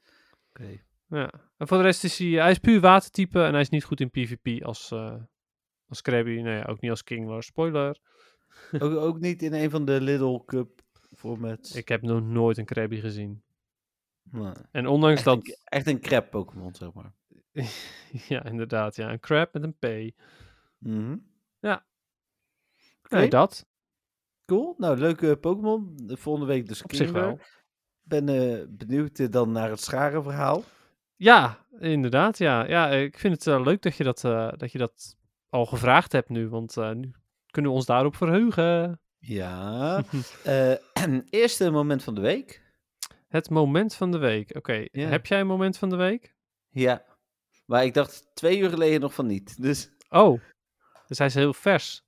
Oké. 0.49 0.81
Ja. 1.09 1.31
En 1.57 1.67
voor 1.67 1.77
de 1.77 1.83
rest 1.83 2.03
is 2.03 2.17
hij, 2.17 2.27
hij 2.27 2.51
is 2.51 2.57
puur 2.57 2.79
watertype 2.79 3.43
en 3.43 3.51
hij 3.51 3.61
is 3.61 3.69
niet 3.69 3.83
goed 3.83 3.99
in 3.99 4.09
PvP 4.09 4.63
als, 4.63 4.91
eh 4.91 5.15
als 5.87 6.01
Krabby. 6.01 6.41
Nee, 6.41 6.55
ja, 6.55 6.63
ook 6.63 6.81
niet 6.81 6.91
als 6.91 7.03
Kingler. 7.03 7.43
Spoiler. 7.43 7.97
ook, 8.79 8.93
ook 8.93 9.19
niet 9.19 9.41
in 9.41 9.53
een 9.53 9.69
van 9.69 9.85
de 9.85 10.01
Little 10.01 10.45
Cup 10.45 10.81
formats. 11.15 11.75
Ik 11.75 11.87
heb 11.87 12.01
nog 12.01 12.21
nooit 12.21 12.57
een 12.57 12.65
Krabby 12.65 12.99
gezien. 12.99 13.43
Nee. 14.31 14.53
En 14.71 14.87
ondanks 14.87 15.15
Echt, 15.15 15.25
dat... 15.25 15.37
een, 15.37 15.57
echt 15.63 15.87
een 15.87 15.99
crap 15.99 16.29
Pokémon, 16.29 16.75
zeg 16.75 16.93
maar. 16.93 17.13
ja, 18.33 18.45
inderdaad. 18.45 18.95
Ja, 18.95 19.11
een 19.11 19.19
crab 19.19 19.53
met 19.53 19.63
een 19.63 19.77
P. 19.77 20.15
Mhm. 20.77 21.17
Nee, 23.09 23.19
Oké. 23.21 23.27
dat. 23.27 23.65
Cool. 24.47 24.75
Nou, 24.77 24.97
leuke 24.97 25.37
Pokémon. 25.37 25.93
De 25.95 26.17
Volgende 26.17 26.47
week 26.47 26.67
dus 26.67 26.81
Op 26.83 26.93
zich 26.93 27.11
wel. 27.11 27.39
ben 28.01 28.29
eh, 28.29 28.65
benieuwd 28.69 29.19
eh, 29.19 29.27
dan 29.29 29.51
naar 29.51 29.69
het 29.69 29.81
scharenverhaal. 29.81 30.63
Ja, 31.15 31.65
inderdaad. 31.79 32.37
Ja, 32.37 32.67
ja 32.67 32.89
ik 32.89 33.19
vind 33.19 33.33
het 33.33 33.47
eh, 33.47 33.61
leuk 33.63 33.81
dat 33.81 33.95
je 33.95 34.03
dat, 34.03 34.21
dat 34.59 34.71
je 34.71 34.77
dat 34.77 35.15
al 35.49 35.65
gevraagd 35.65 36.11
hebt 36.11 36.29
nu. 36.29 36.49
Want 36.49 36.75
nu 36.75 37.11
kunnen 37.51 37.71
we 37.71 37.77
ons 37.77 37.85
daarop 37.85 38.15
verheugen. 38.15 38.99
Ja. 39.17 40.03
Eerste 41.29 41.69
moment 41.71 42.03
van 42.03 42.15
de 42.15 42.21
week. 42.21 42.65
Het 43.27 43.49
moment 43.49 43.95
van 43.95 44.11
de 44.11 44.17
week. 44.17 44.55
Oké, 44.55 44.87
Ja. 44.91 45.07
heb 45.07 45.25
jij 45.25 45.39
een 45.39 45.47
moment 45.47 45.77
van 45.77 45.89
de 45.89 45.95
week? 45.95 46.35
Ja. 46.69 47.05
Maar 47.65 47.83
ik 47.83 47.93
dacht 47.93 48.29
twee 48.33 48.59
uur 48.59 48.69
geleden 48.69 49.01
nog 49.01 49.13
van 49.13 49.25
niet. 49.25 49.61
Dus 49.61 49.91
Oh, 50.09 50.41
dus 51.07 51.17
hij 51.17 51.27
is 51.27 51.33
heel 51.33 51.53
vers. 51.53 52.05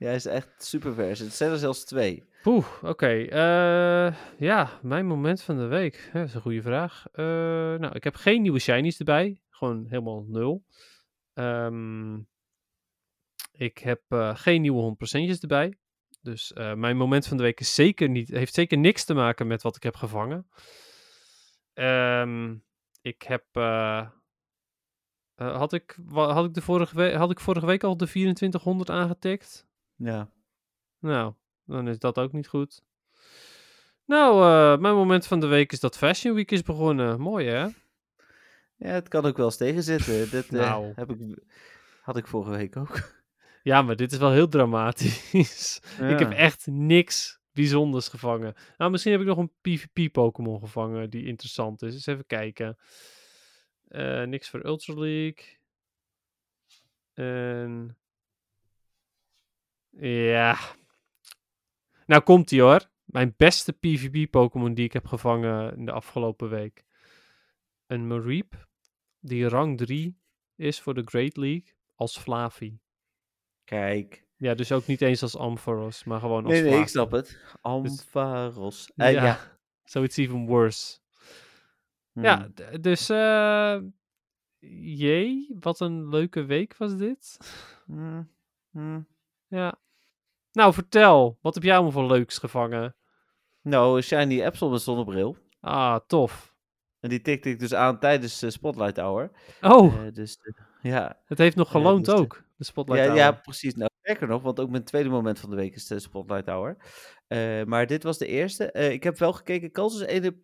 Ja, 0.00 0.06
hij 0.06 0.14
is 0.14 0.26
echt 0.26 0.48
super 0.58 0.94
vers. 0.94 1.18
Het 1.18 1.32
zijn 1.32 1.50
er 1.50 1.58
zelfs 1.58 1.84
twee. 1.84 2.24
Poeh, 2.42 2.66
oké. 2.82 3.06
eh, 3.06 4.16
ja, 4.38 4.78
mijn 4.82 5.06
moment 5.06 5.42
van 5.42 5.56
de 5.56 5.66
week. 5.66 6.10
Dat 6.12 6.28
is 6.28 6.34
een 6.34 6.40
goede 6.40 6.62
vraag. 6.62 7.06
Eh, 7.12 7.24
nou, 7.74 7.94
ik 7.94 8.04
heb 8.04 8.14
geen 8.14 8.42
nieuwe 8.42 8.58
shinies 8.58 8.98
erbij. 8.98 9.40
Gewoon 9.50 9.86
helemaal 9.88 10.24
nul. 10.28 10.64
Ehm, 11.34 12.18
ik 13.52 13.78
heb 13.78 14.02
eh, 14.08 14.36
geen 14.36 14.60
nieuwe 14.60 14.80
100%'jes 14.80 15.40
erbij. 15.40 15.78
Dus 16.22 16.52
mijn 16.54 16.96
moment 16.96 17.26
van 17.26 17.36
de 17.36 17.42
week 17.42 17.60
is 17.60 17.74
zeker 17.74 18.08
niet, 18.08 18.28
heeft 18.28 18.54
zeker 18.54 18.78
niks 18.78 19.04
te 19.04 19.14
maken 19.14 19.46
met 19.46 19.62
wat 19.62 19.76
ik 19.76 19.82
heb 19.82 19.96
gevangen. 19.96 20.48
Ehm, 21.72 22.56
ik 23.02 23.22
heb. 23.22 23.44
had, 25.34 25.72
ik, 25.72 25.98
had, 26.08 26.44
ik 26.44 26.54
de 26.54 26.62
vorige 26.62 27.16
had 27.16 27.30
ik 27.30 27.40
vorige 27.40 27.66
week 27.66 27.84
al 27.84 27.96
de 27.96 28.06
2400 28.06 28.90
aangetikt? 28.90 29.68
Ja. 30.02 30.30
Nou, 30.98 31.34
dan 31.64 31.88
is 31.88 31.98
dat 31.98 32.18
ook 32.18 32.32
niet 32.32 32.48
goed. 32.48 32.82
Nou, 34.04 34.34
eh, 34.34 34.80
mijn 34.80 34.94
moment 34.94 35.26
van 35.26 35.40
de 35.40 35.46
week 35.46 35.72
is 35.72 35.80
dat 35.80 35.96
Fashion 35.96 36.34
Week 36.34 36.50
is 36.50 36.62
begonnen. 36.62 37.20
Mooi, 37.20 37.46
hè? 37.46 37.68
Ja, 38.76 38.88
het 38.88 39.08
kan 39.08 39.24
ook 39.24 39.36
wel 39.36 39.46
eens 39.46 39.56
tegenzitten. 39.56 40.30
Dit 40.30 40.46
eh, 40.46 40.60
Nou. 40.60 40.92
heb 40.94 41.10
ik, 41.10 41.38
had 42.02 42.16
ik 42.16 42.26
vorige 42.26 42.50
week 42.50 42.76
ook. 42.76 42.98
Ja, 43.62 43.82
maar 43.82 43.96
dit 43.96 44.12
is 44.12 44.18
wel 44.18 44.30
heel 44.30 44.48
dramatisch. 44.48 45.80
Ik 46.00 46.18
heb 46.18 46.30
echt 46.30 46.66
niks 46.66 47.40
bijzonders 47.52 48.08
gevangen. 48.08 48.54
Nou, 48.76 48.90
misschien 48.90 49.12
heb 49.12 49.20
ik 49.20 49.26
nog 49.26 49.38
een 49.38 49.52
PvP-Pokémon 49.60 50.60
gevangen 50.60 51.10
die 51.10 51.26
interessant 51.26 51.82
is. 51.82 51.94
Eens 51.94 52.06
even 52.06 52.26
kijken. 52.26 52.78
Eh, 53.88 54.22
niks 54.22 54.48
voor 54.48 54.64
Ultra 54.64 54.94
League. 54.94 55.58
En... 57.14 57.96
Ja. 59.90 60.58
Nou 62.06 62.22
komt 62.22 62.50
ie 62.50 62.60
hoor. 62.60 62.88
Mijn 63.04 63.34
beste 63.36 63.72
PvP-Pokémon 63.72 64.74
die 64.74 64.84
ik 64.84 64.92
heb 64.92 65.06
gevangen 65.06 65.76
in 65.76 65.84
de 65.84 65.92
afgelopen 65.92 66.48
week. 66.48 66.84
Een 67.86 68.06
Mareep. 68.06 68.68
Die 69.20 69.48
rang 69.48 69.78
3 69.78 70.18
is 70.56 70.80
voor 70.80 70.94
de 70.94 71.02
Great 71.04 71.36
League 71.36 71.74
als 71.94 72.18
Flavi. 72.18 72.78
Kijk. 73.64 74.24
Ja, 74.36 74.54
dus 74.54 74.72
ook 74.72 74.86
niet 74.86 75.02
eens 75.02 75.22
als 75.22 75.36
Ampharos, 75.36 76.04
maar 76.04 76.20
gewoon 76.20 76.44
als 76.44 76.52
Nee, 76.52 76.62
nee, 76.62 76.80
ik 76.80 76.88
snap 76.88 77.10
het. 77.10 77.38
Ampharos. 77.60 78.90
Eh, 78.96 79.12
ja, 79.12 79.24
ja. 79.24 79.38
so 79.90 80.02
it's 80.02 80.16
even 80.16 80.46
worse. 80.46 80.98
Ja, 82.12 82.36
Hmm. 82.38 82.54
d- 82.54 82.82
dus 82.82 83.08
eh 83.08 83.78
jee, 84.96 85.56
wat 85.60 85.80
een 85.80 86.08
leuke 86.08 86.44
week 86.44 86.76
was 86.76 86.96
dit. 86.96 87.38
Hmm. 87.86 88.30
Hmm. 88.70 89.06
Ja. 89.50 89.78
Nou, 90.52 90.72
vertel, 90.72 91.38
wat 91.40 91.54
heb 91.54 91.62
jij 91.62 91.74
allemaal 91.74 91.92
voor 91.92 92.06
leuks 92.06 92.38
gevangen? 92.38 92.96
Nou, 93.62 94.00
shiny 94.00 94.42
Epsilon 94.42 94.72
met 94.72 94.82
zonnebril. 94.82 95.36
Ah, 95.60 95.96
tof. 96.06 96.54
En 97.00 97.08
die 97.08 97.20
tikte 97.20 97.48
ik 97.48 97.58
dus 97.58 97.74
aan 97.74 97.98
tijdens 97.98 98.52
Spotlight 98.52 98.96
Hour. 98.96 99.30
Oh, 99.60 99.94
Eh, 100.06 100.12
dus 100.12 100.36
eh, 100.42 100.64
ja. 100.92 101.20
het 101.24 101.38
heeft 101.38 101.56
nog 101.56 101.66
eh, 101.66 101.72
geloond 101.72 102.04
dus 102.04 102.14
ook, 102.14 102.44
de 102.56 102.64
Spotlight 102.64 103.04
Ja, 103.04 103.10
Hour. 103.10 103.20
ja, 103.24 103.32
precies. 103.32 103.74
Nou, 103.74 103.90
sterker 104.02 104.28
nog, 104.28 104.42
want 104.42 104.60
ook 104.60 104.70
mijn 104.70 104.84
tweede 104.84 105.08
moment 105.08 105.38
van 105.38 105.50
de 105.50 105.56
week 105.56 105.74
is 105.74 105.86
de 105.86 105.98
Spotlight 105.98 106.46
Hour. 106.46 106.76
Maar 107.66 107.86
dit 107.86 108.02
was 108.02 108.18
de 108.18 108.26
eerste. 108.26 108.72
Ik 108.72 109.02
heb 109.02 109.18
wel 109.18 109.32
gekeken, 109.32 109.70
kans 109.72 109.94
is 110.00 110.06
1 110.06 110.26
op 110.26 110.36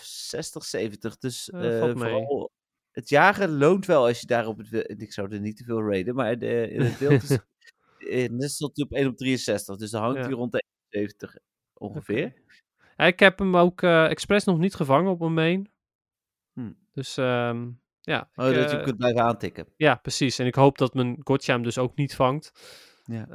60, 0.00 0.64
70. 0.64 1.18
Dus 1.18 1.48
vooral 1.52 2.50
het 2.90 3.08
jagen 3.08 3.56
loont 3.58 3.86
wel 3.86 4.06
als 4.06 4.20
je 4.20 4.26
daarop 4.26 4.58
het 4.58 4.68
wil. 4.68 4.84
Ik 4.86 5.12
zou 5.12 5.32
er 5.32 5.40
niet 5.40 5.56
te 5.56 5.64
veel 5.64 5.82
raiden, 5.82 6.14
maar 6.14 6.38
de, 6.38 6.70
in 6.70 6.80
het 6.80 6.98
beeld 6.98 7.22
is 7.22 7.38
eh, 8.08 8.28
hij 8.28 8.84
op 8.84 8.92
1 8.92 9.06
op 9.06 9.16
63. 9.16 9.76
Dus 9.76 9.90
dan 9.90 10.02
hangt 10.02 10.16
Ja. 10.18 10.24
hij 10.24 10.32
rond 10.32 10.52
de 10.52 10.64
71 10.88 11.36
ongeveer. 11.74 12.32
Ja, 12.96 13.04
ik 13.04 13.20
heb 13.20 13.38
hem 13.38 13.56
ook 13.56 13.82
eh 13.82 14.10
expres 14.10 14.44
nog 14.44 14.58
niet 14.58 14.74
gevangen 14.74 15.10
op 15.10 15.18
mijn 15.18 15.34
main. 15.34 15.70
Hm. 16.52 16.72
Dus 16.92 17.16
ehm, 17.16 17.70
ja. 18.00 18.30
Oh, 18.34 18.48
ik, 18.48 18.54
dat 18.54 18.64
je 18.64 18.70
hem 18.70 18.78
eh, 18.78 18.84
kunt 18.84 18.96
blijven 18.96 19.22
aantikken. 19.22 19.66
Ja, 19.76 19.94
precies. 19.94 20.38
En 20.38 20.46
ik 20.46 20.54
hoop 20.54 20.78
dat 20.78 20.94
mijn 20.94 21.16
Gotcha 21.24 21.52
hem 21.52 21.62
dus 21.62 21.78
ook 21.78 21.96
niet 21.96 22.14
vangt. 22.14 22.52
Ja. 23.04 23.26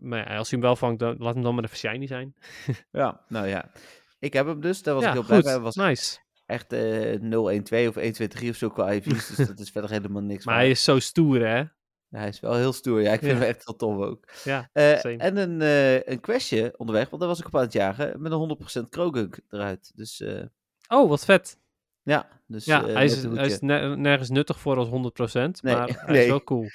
Maar 0.00 0.18
ja, 0.18 0.36
als 0.36 0.50
hij 0.50 0.58
hem 0.58 0.60
wel 0.60 0.76
vangt, 0.76 0.98
dan, 0.98 1.16
laat 1.18 1.34
hem 1.34 1.42
dan 1.42 1.54
maar 1.54 1.64
even 1.64 1.76
shiny 1.76 2.06
zijn. 2.06 2.34
Ja, 2.90 3.24
nou 3.28 3.46
ja. 3.46 3.70
Ik 4.18 4.32
heb 4.32 4.46
hem 4.46 4.60
dus, 4.60 4.82
daar 4.82 4.94
was 4.94 5.02
ja, 5.02 5.08
ik 5.08 5.14
heel 5.14 5.40
blij. 5.40 5.52
Hij 5.52 5.60
was 5.60 5.74
nice. 5.74 6.18
echt 6.46 6.72
eh 6.72 7.14
0-1-2 7.20 7.88
of 7.88 7.96
1-2-3 8.42 8.48
of 8.48 8.56
zo 8.56 8.68
qua 8.70 8.92
IV's. 8.92 9.36
dus 9.36 9.46
dat 9.46 9.58
is 9.58 9.70
verder 9.70 9.90
helemaal 9.90 10.22
niks 10.22 10.44
Maar 10.44 10.54
hij 10.54 10.70
is 10.70 10.84
zo 10.84 10.98
stoer, 10.98 11.46
hè? 11.46 11.64
Hij 12.12 12.28
is 12.28 12.40
wel 12.40 12.54
heel 12.54 12.72
stoer. 12.72 13.00
Ja, 13.02 13.12
ik 13.12 13.18
vind 13.20 13.32
Ja. 13.32 13.38
hem 13.38 13.48
echt 13.48 13.64
heel 13.66 13.76
tof 13.76 13.96
ook. 13.96 14.24
Ja, 14.44 14.70
same. 14.72 15.16
en 15.16 15.36
een, 15.36 15.60
eh, 15.60 16.02
een 16.12 16.20
questje 16.20 16.74
onderweg, 16.76 17.08
want 17.08 17.20
daar 17.20 17.30
was 17.30 17.40
ik 17.40 17.46
op 17.46 17.54
aan 17.56 17.60
het 17.62 17.72
jagen, 17.72 18.22
met 18.22 18.32
een 18.32 18.38
100% 18.38 18.88
Krogunk 18.88 19.38
eruit. 19.50 19.92
Dus 19.94 20.20
eh, 20.20 20.42
Oh, 20.88 21.08
wat 21.08 21.24
vet. 21.24 21.58
ja, 22.02 22.28
dus 22.46 22.64
Ja, 22.64 22.84
hij 22.84 23.04
is, 23.04 23.22
hij 23.22 23.46
is 23.46 23.58
nergens 23.60 24.28
nuttig 24.30 24.60
voor 24.60 24.76
als 24.76 24.88
100%, 24.88 25.62
Nee, 25.62 25.74
maar 25.74 25.88
hij 25.98 26.12
nee. 26.14 26.22
is 26.22 26.28
wel 26.28 26.44
cool. 26.44 26.70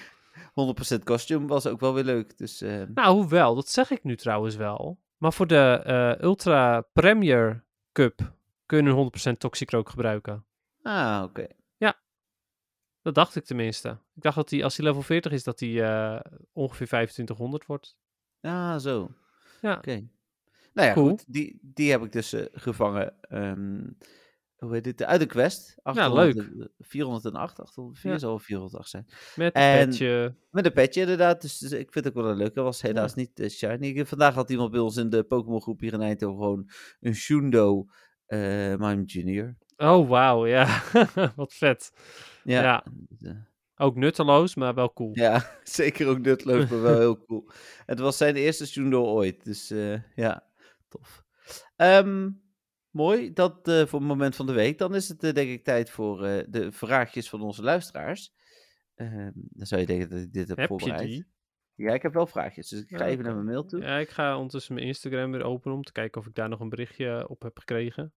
100% 0.99 1.03
kostuum 1.03 1.47
was 1.47 1.67
ook 1.67 1.79
wel 1.79 1.93
weer 1.93 2.03
leuk. 2.03 2.37
Dus 2.37 2.61
eh, 2.61 2.81
Nou, 2.93 3.15
hoewel, 3.15 3.55
dat 3.55 3.69
zeg 3.69 3.91
ik 3.91 4.03
nu 4.03 4.15
trouwens 4.15 4.55
wel. 4.55 4.99
Maar 5.17 5.33
voor 5.33 5.47
de 5.47 6.17
Ultra 6.21 6.81
Premier 6.93 7.63
Cup 7.91 8.33
kun 8.65 8.83
je 8.85 8.89
een 8.89 9.31
100% 9.35 9.37
Toxicroak 9.39 9.89
gebruiken. 9.89 10.45
ah, 10.83 11.21
oké. 11.25 11.47
Dat 13.07 13.15
dacht 13.15 13.35
ik 13.35 13.45
tenminste. 13.45 13.89
Ik 14.15 14.21
dacht 14.21 14.35
dat 14.35 14.49
hij, 14.49 14.63
als 14.63 14.77
hij 14.77 14.85
level 14.85 15.01
40 15.01 15.31
is, 15.31 15.43
dat 15.43 15.59
hij 15.59 15.83
eh, 15.83 16.19
ongeveer 16.53 16.87
2500 16.87 17.65
wordt. 17.65 17.97
Ah, 18.41 18.77
zo. 18.77 19.11
Ja. 19.61 19.75
Oké. 19.75 20.07
Nou 20.73 20.87
ja, 20.87 20.93
Cool. 20.93 21.07
goed. 21.09 21.23
Die, 21.27 21.59
die 21.61 21.91
heb 21.91 22.03
ik 22.03 22.11
dus 22.11 22.33
eh, 22.33 22.45
gevangen. 22.51 23.15
Ehm, 23.21 23.89
hoe 24.55 24.73
heet 24.73 24.83
dit? 24.83 25.03
Uit 25.03 25.19
de 25.19 25.25
Quest. 25.25 25.73
Ja, 25.75 25.81
800 25.83 26.35
leuk. 26.35 26.69
408, 26.79 27.59
804 27.59 28.11
Ja. 28.11 28.17
zal 28.17 28.39
408 28.39 28.89
zijn. 28.89 29.05
Met 29.35 29.55
een 29.55 29.61
En- 29.61 29.87
petje. 29.89 30.35
Met 30.51 30.65
een 30.65 30.73
petje 30.73 31.01
inderdaad, 31.01 31.41
dus, 31.41 31.57
dus 31.57 31.71
ik 31.71 31.91
vind 31.91 32.05
het 32.05 32.07
ook 32.17 32.21
wel 32.23 32.31
een 32.31 32.37
leuke. 32.37 32.61
was 32.61 32.81
helaas 32.81 33.13
niet 33.13 33.39
eh, 33.39 33.49
shiny. 33.49 34.05
Vandaag 34.05 34.33
had 34.33 34.49
iemand 34.49 34.71
bij 34.71 34.79
ons 34.79 34.97
in 34.97 35.09
de 35.09 35.23
Pokémon 35.23 35.61
groep 35.61 35.79
hier 35.79 35.93
in 35.93 36.01
Eindhoven 36.01 36.37
gewoon 36.43 36.69
een 36.99 37.15
Shundo 37.15 37.85
eh 38.25 38.75
Mime 38.75 39.03
Junior. 39.03 39.55
Oh, 39.77 40.09
wauw, 40.09 40.45
ja. 40.47 40.81
Wat 41.35 41.53
vet. 41.53 41.91
Ja, 42.43 42.61
Ja. 42.61 42.85
eh, 43.21 43.31
Ook 43.75 43.95
nutteloos, 43.95 44.55
maar 44.55 44.73
wel 44.73 44.93
cool. 44.93 45.09
ja, 45.13 45.51
zeker 45.63 46.07
ook 46.07 46.19
nutteloos, 46.19 46.69
maar 46.69 46.81
wel 46.81 46.97
heel 46.99 47.25
cool. 47.25 47.49
Het 47.85 47.99
was 47.99 48.17
zijn 48.17 48.35
eerste 48.35 48.67
Shundo 48.67 49.03
ooit, 49.05 49.43
dus 49.43 49.69
eh, 49.71 50.01
ja, 50.15 50.47
tof. 50.87 51.23
Ehm, 51.75 52.29
mooi, 52.89 53.33
dat 53.33 53.67
eh, 53.67 53.85
voor 53.85 53.99
het 53.99 54.07
moment 54.07 54.35
van 54.35 54.45
de 54.45 54.53
week. 54.53 54.77
Dan 54.77 54.95
is 54.95 55.07
het 55.07 55.19
denk 55.19 55.37
ik 55.37 55.63
tijd 55.63 55.89
voor 55.89 56.17
de 56.49 56.67
vraagjes 56.71 57.29
van 57.29 57.41
onze 57.41 57.63
luisteraars. 57.63 58.33
Ehm, 58.95 59.31
dan 59.33 59.65
zou 59.65 59.81
je 59.81 59.87
denken 59.87 60.09
dat 60.09 60.19
ik 60.19 60.33
dit 60.33 60.47
heb, 60.47 60.57
Heb 60.57 60.69
je 60.69 60.77
voorbereid. 60.79 61.07
die? 61.07 61.25
Ja, 61.75 61.93
ik 61.93 62.01
heb 62.01 62.13
wel 62.13 62.27
vraagjes, 62.27 62.67
dus 62.69 62.81
ik 62.81 62.89
ga 62.89 62.97
Ja, 62.97 63.05
even 63.11 63.23
naar 63.23 63.33
mijn 63.33 63.45
mail 63.45 63.65
toe. 63.65 63.81
Ja, 63.81 63.97
ik 63.97 64.09
ga 64.09 64.35
ondertussen 64.35 64.73
mijn 64.73 64.85
Instagram 64.87 65.31
weer 65.31 65.43
openen 65.43 65.77
om 65.77 65.83
te 65.83 65.91
kijken 65.91 66.21
of 66.21 66.27
ik 66.27 66.35
daar 66.35 66.49
nog 66.49 66.59
een 66.59 66.69
berichtje 66.69 67.27
op 67.29 67.41
heb 67.41 67.57
gekregen. 67.59 68.13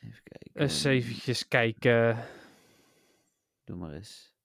Even 0.00 0.22
kijken. 0.22 0.60
Eens 0.62 0.84
eventjes 0.84 1.48
kijken. 1.48 2.26
Doe 3.64 3.76
maar 3.76 3.92
eens. 3.94 4.36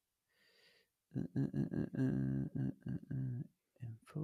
Eh, 1.09 1.23
eh, 1.33 1.43
eh, 1.53 1.71
eh, 1.71 1.87
eh, 1.93 2.45
eh, 2.53 2.71
eh, 2.83 2.93
eh, 3.07 3.43
Info. 3.79 4.21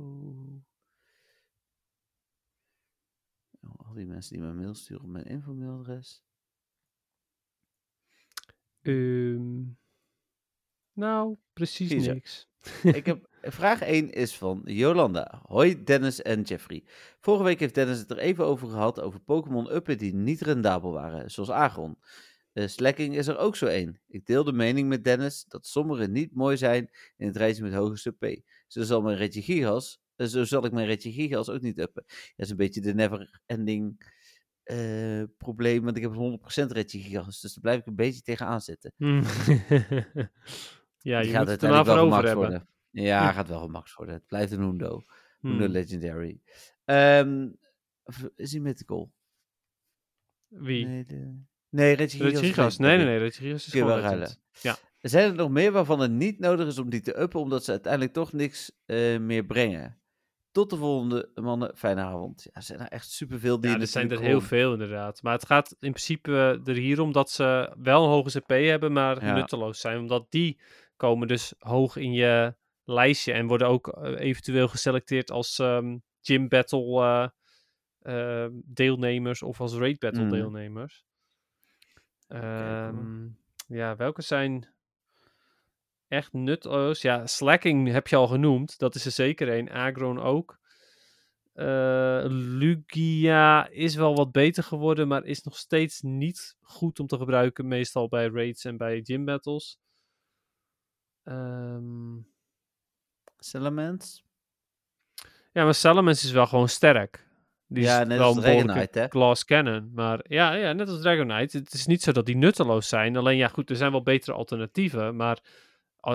Oh, 3.62 3.88
al 3.88 3.94
die 3.94 4.06
mensen 4.06 4.34
die 4.34 4.42
me 4.42 4.50
een 4.50 4.56
mail 4.58 4.74
sturen 4.74 5.04
op 5.04 5.10
mijn 5.10 5.26
infomailadres. 5.26 6.24
Ehm, 8.82 9.64
nou, 11.00 11.36
precies 11.54 12.08
niks. 12.08 12.48
Ik 12.84 13.06
heb, 13.06 13.28
vraag 13.42 13.82
1 13.82 14.12
is 14.12 14.38
van 14.38 14.62
Jolanda. 14.66 15.42
Hoi 15.46 15.84
Dennis 15.84 16.22
en 16.22 16.42
Jeffrey. 16.42 16.84
Vorige 17.20 17.44
week 17.44 17.60
heeft 17.60 17.76
Dennis 17.76 18.00
het 18.00 18.12
er 18.12 18.18
even 18.18 18.46
over 18.46 18.68
gehad 18.68 19.02
over 19.02 19.20
Pokémon 19.20 19.74
uppen 19.74 19.98
die 19.98 20.14
niet 20.14 20.42
rendabel 20.42 20.92
waren, 20.92 21.32
zoals 21.32 21.50
Agron. 21.50 21.98
Eh 22.54 22.68
Slacking 22.68 23.16
is 23.16 23.28
er 23.28 23.38
ook 23.38 23.56
zo 23.56 23.66
één. 23.66 24.00
Ik 24.08 24.26
deel 24.26 24.44
de 24.44 24.52
mening 24.52 24.90
met 24.90 25.04
Dennis 25.04 25.46
dat 25.48 25.68
sommige 25.68 26.08
niet 26.08 26.36
mooi 26.36 26.58
zijn 26.58 26.90
in 27.18 27.28
het 27.28 27.38
rijtje 27.38 27.64
met 27.64 27.74
hoge 27.74 28.10
CP. 28.10 28.42
Zo 28.68 28.84
zal 28.84 29.02
mijn 29.02 29.18
Regigigas, 29.18 30.00
eh, 30.16 30.28
zo 30.28 30.44
zal 30.44 30.66
ik 30.66 30.72
mijn 30.72 30.88
Regigigas 30.88 31.50
ook 31.50 31.62
niet 31.62 31.80
uppen. 31.80 32.04
Dat 32.08 32.46
is 32.46 32.50
een 32.50 32.58
beetje 32.58 32.82
de 32.82 32.94
never 32.94 33.42
ending 33.46 34.12
eh, 34.64 35.24
probleem, 35.38 35.84
want 35.84 35.98
ik 35.98 36.04
heb 36.04 36.14
100% 36.14 36.72
Regigigas, 36.72 37.42
dus 37.42 37.54
daar 37.54 37.62
blijf 37.62 37.80
ik 37.80 37.86
een 37.86 37.96
beetje 37.96 38.22
tegenaan 38.22 38.62
zitten. 38.62 38.94
Hm. 38.98 39.24
ja, 41.00 41.20
je 41.20 41.30
gaat 41.30 41.40
moet 41.40 41.50
het 41.50 41.64
er 41.64 41.70
wel 41.70 41.98
over 41.98 42.16
hebben. 42.26 42.36
worden. 42.36 42.68
Ja, 42.92 43.32
gaat 43.32 43.48
wel 43.48 43.60
gemaakt 43.60 43.94
worden. 43.94 44.16
Het 44.16 44.26
blijft 44.28 44.52
een 44.52 44.60
Hundo. 44.62 45.04
Hundo 45.42 45.66
Hm. 45.66 45.72
Legendary. 45.72 46.40
Ehm, 46.86 47.48
is 48.36 48.52
hij 48.52 48.62
mythical? 48.62 49.12
Wie? 50.48 50.86
Nee, 50.86 51.06
de... 51.06 51.42
nee 51.70 51.96
Regigas? 51.96 52.78
Nee, 52.78 52.98
nee, 52.98 53.06
nee. 53.06 53.18
Regigas 53.18 53.66
is 53.68 53.72
gewoon 53.74 54.02
legend. 54.02 54.40
Ja. 54.62 54.76
Zijn 55.02 55.30
er 55.30 55.36
nog 55.36 55.50
meer 55.50 55.72
waarvan 55.72 56.00
het 56.00 56.12
niet 56.12 56.40
nodig 56.40 56.68
is 56.68 56.78
om 56.78 56.90
die 56.90 57.02
te 57.02 57.20
uppen, 57.20 57.40
omdat 57.40 57.64
ze 57.64 57.72
uiteindelijk 57.72 58.14
toch 58.14 58.34
niks 58.34 58.72
eh, 58.86 59.20
meer 59.20 59.46
brengen? 59.46 59.98
Tot 60.52 60.70
de 60.70 60.76
volgende, 60.78 61.32
mannen. 61.36 61.78
Fijne 61.78 62.02
avond. 62.02 62.44
Ja, 62.44 62.50
er 62.54 62.62
zijn 62.62 62.80
er 62.80 62.88
echt 62.88 63.10
superveel 63.12 63.60
die 63.60 63.72
Ja, 63.72 63.80
er 63.80 63.88
zijn 63.88 64.12
er 64.12 64.20
heel 64.20 64.42
veel 64.42 64.74
inderdaad. 64.74 65.22
Maar 65.22 65.34
het 65.34 65.46
gaat 65.46 65.70
in 65.80 65.92
principe 65.92 66.62
er 66.66 66.76
hier 66.76 67.00
om 67.02 67.12
dat 67.12 67.30
ze 67.32 67.76
wel 67.80 68.04
een 68.04 68.10
hoge 68.10 68.40
CP 68.40 68.50
hebben, 68.50 68.92
maar 68.94 69.26
Ja. 69.26 69.34
nutteloos 69.34 69.80
zijn. 69.80 70.00
Omdat 70.00 70.26
die 70.32 70.60
komen 71.00 71.28
dus 71.28 71.54
hoog 71.58 71.96
in 71.96 72.14
je 72.14 72.56
lijstje 72.84 73.34
en 73.34 73.48
worden 73.48 73.68
ook 73.68 73.88
eh, 73.88 74.20
eventueel 74.20 74.68
geselecteerd 74.68 75.32
als 75.32 75.60
ehm, 75.60 75.98
gym 76.22 76.48
battle 76.48 77.02
eh, 78.02 78.44
eh, 78.46 78.52
deelnemers 78.66 79.42
of 79.42 79.62
als 79.62 79.74
raid 79.74 80.00
battle 80.00 80.24
Mm. 80.24 80.30
deelnemers. 80.30 81.06
Ehm, 82.28 83.28
ja, 83.68 83.96
welke 83.96 84.22
zijn 84.22 84.74
echt 86.08 86.34
nutteloos? 86.34 87.02
Ja, 87.02 87.28
slacking 87.28 87.92
heb 87.92 88.08
je 88.08 88.16
al 88.16 88.28
genoemd. 88.28 88.80
Dat 88.80 88.96
is 88.96 89.06
er 89.06 89.12
zeker 89.12 89.50
een. 89.58 89.72
Agron 89.72 90.20
ook. 90.20 90.58
Eh, 91.54 92.24
Lugia 92.28 93.68
is 93.68 93.96
wel 93.96 94.16
wat 94.16 94.32
beter 94.32 94.64
geworden, 94.64 95.08
maar 95.08 95.24
is 95.26 95.44
nog 95.44 95.58
steeds 95.58 96.02
niet 96.02 96.58
goed 96.62 97.00
om 97.00 97.08
te 97.08 97.18
gebruiken. 97.18 97.68
Meestal 97.68 98.08
bij 98.08 98.28
raids 98.28 98.66
en 98.66 98.78
bij 98.78 99.02
gym 99.04 99.26
battles. 99.26 99.78
Ehm, 101.30 102.18
Salamence? 103.38 104.22
ja, 105.52 105.64
maar 105.64 105.74
Salamence 105.74 106.26
is 106.26 106.32
wel 106.32 106.48
gewoon 106.48 106.70
sterk. 106.70 107.28
Die 107.68 107.84
Ja, 107.84 108.02
is 108.02 108.08
net 108.08 108.18
wel 108.18 108.28
als 108.28 108.36
een 108.36 108.42
Dragonite, 108.42 109.00
hè? 109.00 109.08
Glass 109.08 109.46
Cannon. 109.46 109.92
Maar 109.94 110.26
ja, 110.28 110.54
ja, 110.54 110.74
net 110.74 110.90
als 110.90 111.02
Dragonite. 111.02 111.58
Het 111.58 111.74
is 111.74 111.86
niet 111.86 112.02
zo 112.02 112.12
dat 112.12 112.26
die 112.26 112.38
nutteloos 112.38 112.88
zijn. 112.88 113.18
Alleen 113.18 113.38
ja, 113.38 113.48
goed, 113.48 113.70
er 113.70 113.76
zijn 113.76 113.92
wel 113.92 114.04
betere 114.04 114.34
alternatieven. 114.38 115.16
Maar 115.16 115.40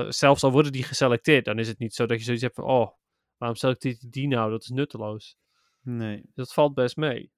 zelfs 0.08 0.42
al 0.42 0.52
worden 0.52 0.72
die 0.72 0.82
geselecteerd, 0.84 1.44
dan 1.44 1.58
is 1.58 1.68
het 1.68 1.78
niet 1.78 1.94
zo 1.94 2.06
dat 2.06 2.18
je 2.18 2.24
zoiets 2.24 2.42
hebt 2.42 2.54
van... 2.54 2.64
Oh, 2.64 2.90
waarom 3.36 3.58
selecteert 3.58 4.00
hij 4.00 4.10
die 4.10 4.28
nou? 4.28 4.50
Dat 4.50 4.62
is 4.62 4.68
nutteloos. 4.68 5.36
Nee. 5.80 6.30
Dat 6.34 6.52
valt 6.52 6.74
best 6.74 6.96
mee. 6.96 7.32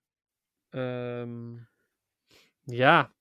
Ehm, 0.69 1.55
ja, 2.65 3.15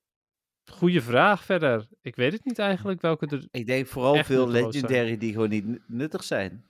goede 0.70 1.00
vraag 1.00 1.44
verder. 1.44 1.86
Ik 2.00 2.16
weet 2.16 2.32
het 2.32 2.44
niet 2.44 2.58
eigenlijk 2.58 3.00
welke 3.00 3.26
er... 3.26 3.48
Ik 3.50 3.66
denk 3.66 3.86
vooral 3.86 4.24
veel 4.24 4.48
zijn. 4.48 4.64
legendary 4.64 5.16
die 5.16 5.32
gewoon 5.32 5.48
niet 5.48 5.64
nu- 5.66 5.82
nuttig 5.86 6.24
zijn. 6.24 6.64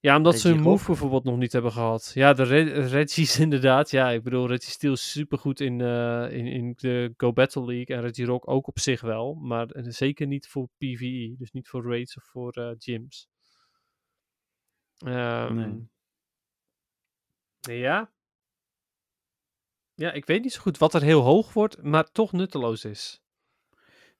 Ja, 0.00 0.16
omdat 0.16 0.38
ze 0.38 0.48
hun 0.48 0.60
move 0.60 0.86
bijvoorbeeld 0.86 1.24
nog 1.24 1.36
niet 1.36 1.52
hebben 1.52 1.72
gehad. 1.72 2.10
Ja, 2.14 2.32
de 2.32 2.42
Re- 2.42 2.86
Reggie's 2.86 3.38
inderdaad. 3.46 3.90
Ja, 3.90 4.10
ik 4.10 4.22
bedoel, 4.22 4.46
Reggie 4.46 4.70
Steel 4.70 4.92
is 4.92 5.10
supergoed 5.10 5.60
in, 5.60 5.80
eh, 5.80 6.26
in, 6.30 6.46
in 6.46 6.72
de 6.76 7.14
Go 7.16 7.32
Battle 7.32 7.64
League. 7.64 7.96
En 7.96 8.02
Reggie 8.02 8.24
Rock 8.26 8.48
ook 8.48 8.66
op 8.66 8.78
zich 8.78 9.00
wel. 9.00 9.34
Maar 9.34 9.68
eh, 9.70 9.84
zeker 9.88 10.26
niet 10.26 10.48
voor 10.48 10.68
PvE. 10.78 11.34
Dus 11.38 11.50
niet 11.50 11.68
voor 11.68 11.84
raids 11.90 12.16
of 12.16 12.24
voor 12.24 12.52
eh, 12.52 12.70
gyms. 12.78 13.28
Ehm, 14.98 15.54
Nee. 15.54 15.88
Ja. 17.78 18.12
Ja, 19.94 20.12
ik 20.12 20.26
weet 20.26 20.42
niet 20.42 20.52
zo 20.52 20.60
goed 20.60 20.78
wat 20.78 20.94
er 20.94 21.02
heel 21.02 21.20
hoog 21.20 21.52
wordt, 21.52 21.82
maar 21.82 22.10
toch 22.12 22.32
nutteloos 22.32 22.84
is. 22.84 23.22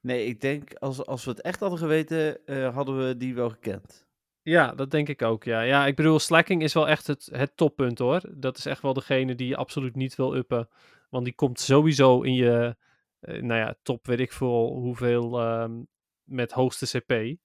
Nee, 0.01 0.27
ik 0.27 0.41
denk 0.41 0.75
als, 0.75 1.07
als 1.07 1.25
we 1.25 1.31
het 1.31 1.41
echt 1.41 1.61
hadden 1.61 1.79
geweten, 1.79 2.47
eh, 2.47 2.75
hadden 2.75 3.07
we 3.07 3.17
die 3.17 3.35
wel 3.35 3.51
gekend. 3.51 4.07
Ja, 4.43 4.75
dat 4.75 4.91
denk 4.91 5.09
ik 5.09 5.23
ook. 5.23 5.45
Ja, 5.45 5.61
ja 5.61 5.87
ik 5.87 5.97
bedoel, 5.97 6.19
slacking 6.19 6.63
is 6.63 6.73
wel 6.73 6.89
echt 6.89 7.07
het, 7.07 7.29
het 7.33 7.57
toppunt 7.57 7.99
hoor. 7.99 8.21
Dat 8.31 8.59
is 8.59 8.67
echt 8.67 8.83
wel 8.83 8.93
degene 8.93 9.35
die 9.35 9.49
je 9.49 9.57
absoluut 9.57 9.97
niet 9.97 10.15
wil 10.15 10.35
uppen. 10.35 10.69
Want 11.11 11.25
die 11.25 11.35
komt 11.35 11.61
sowieso 11.61 12.23
in 12.23 12.35
je, 12.35 12.77
eh, 13.21 13.43
nou 13.43 13.61
ja, 13.61 13.75
top 13.83 14.07
weet 14.07 14.21
ik 14.21 14.33
veel 14.33 14.73
hoeveel 14.73 15.41
ehm, 15.41 15.83
met 16.23 16.53
hoogste 16.53 16.99
CP. 16.99 17.39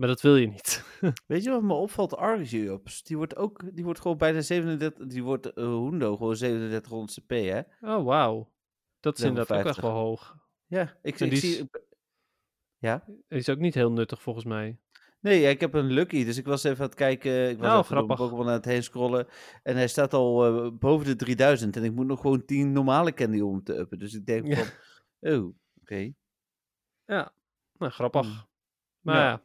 Maar 0.00 0.08
dat 0.08 0.20
wil 0.20 0.36
je 0.36 0.46
niet. 0.46 0.84
Weet 1.26 1.42
je 1.44 1.50
wat 1.50 1.62
me 1.62 1.72
opvalt? 1.72 2.16
Arceus, 2.16 3.02
die 3.02 3.16
wordt 3.16 3.36
ook, 3.36 3.74
die 3.74 3.84
wordt 3.84 4.00
gewoon 4.00 4.16
bijna 4.16 4.40
37, 4.40 5.06
die 5.06 5.22
wordt 5.22 5.46
uh, 5.46 5.52
Hundo 5.54 6.16
gewoon 6.16 6.34
3700 6.34 7.18
CP, 7.20 7.30
hè? 7.30 7.60
Oh, 7.94 8.04
wauw. 8.04 8.52
Dat 9.00 9.18
is 9.18 9.24
inderdaad 9.24 9.50
ook 9.58 9.64
echt 9.64 9.74
50. 9.74 9.84
wel 9.84 9.92
hoog. 9.92 10.36
Ja, 10.66 10.82
ik, 11.02 11.20
ik 11.20 11.30
die 11.30 11.38
zie... 11.38 11.58
is- 11.58 11.64
Ja? 12.78 13.04
Is 13.28 13.48
ook 13.48 13.58
niet 13.58 13.74
heel 13.74 13.92
nuttig 13.92 14.22
volgens 14.22 14.44
mij. 14.44 14.78
Nee, 15.20 15.42
ik 15.42 15.60
heb 15.60 15.74
een 15.74 15.90
Lucky, 15.92 16.24
dus 16.24 16.36
ik 16.36 16.44
was 16.46 16.64
even 16.64 16.78
aan 16.78 16.84
het 16.86 16.94
kijken. 16.94 17.50
Ik 17.50 17.58
was 17.58 17.66
Oh, 17.72 17.78
even 17.78 17.84
grappig. 17.96 18.16
Pokémon 18.16 18.46
aan 18.46 18.52
het 18.52 18.64
heen 18.64 18.82
scrollen. 18.82 19.26
En 19.62 19.76
hij 19.76 19.88
staat 19.88 20.12
al 20.14 20.46
eh, 20.64 20.70
boven 20.78 21.06
de 21.06 21.16
3000. 21.16 21.76
En 21.76 21.84
ik 21.84 21.92
moet 21.92 22.06
nog 22.06 22.20
gewoon 22.20 22.44
10 22.44 22.72
normale 22.72 23.12
candy 23.14 23.40
om 23.40 23.62
te 23.62 23.76
uppen. 23.78 23.98
Dus 23.98 24.14
ik 24.14 24.26
denk 24.26 24.46
Ja. 24.46 24.54
van, 24.56 24.66
oh, 25.32 25.54
oké. 25.80 26.12
Ja, 27.04 27.32
nou 27.72 27.92
grappig. 27.92 28.26
Hmm. 28.26 28.48
Maar 29.00 29.16
Ja. 29.16 29.28
ja, 29.30 29.42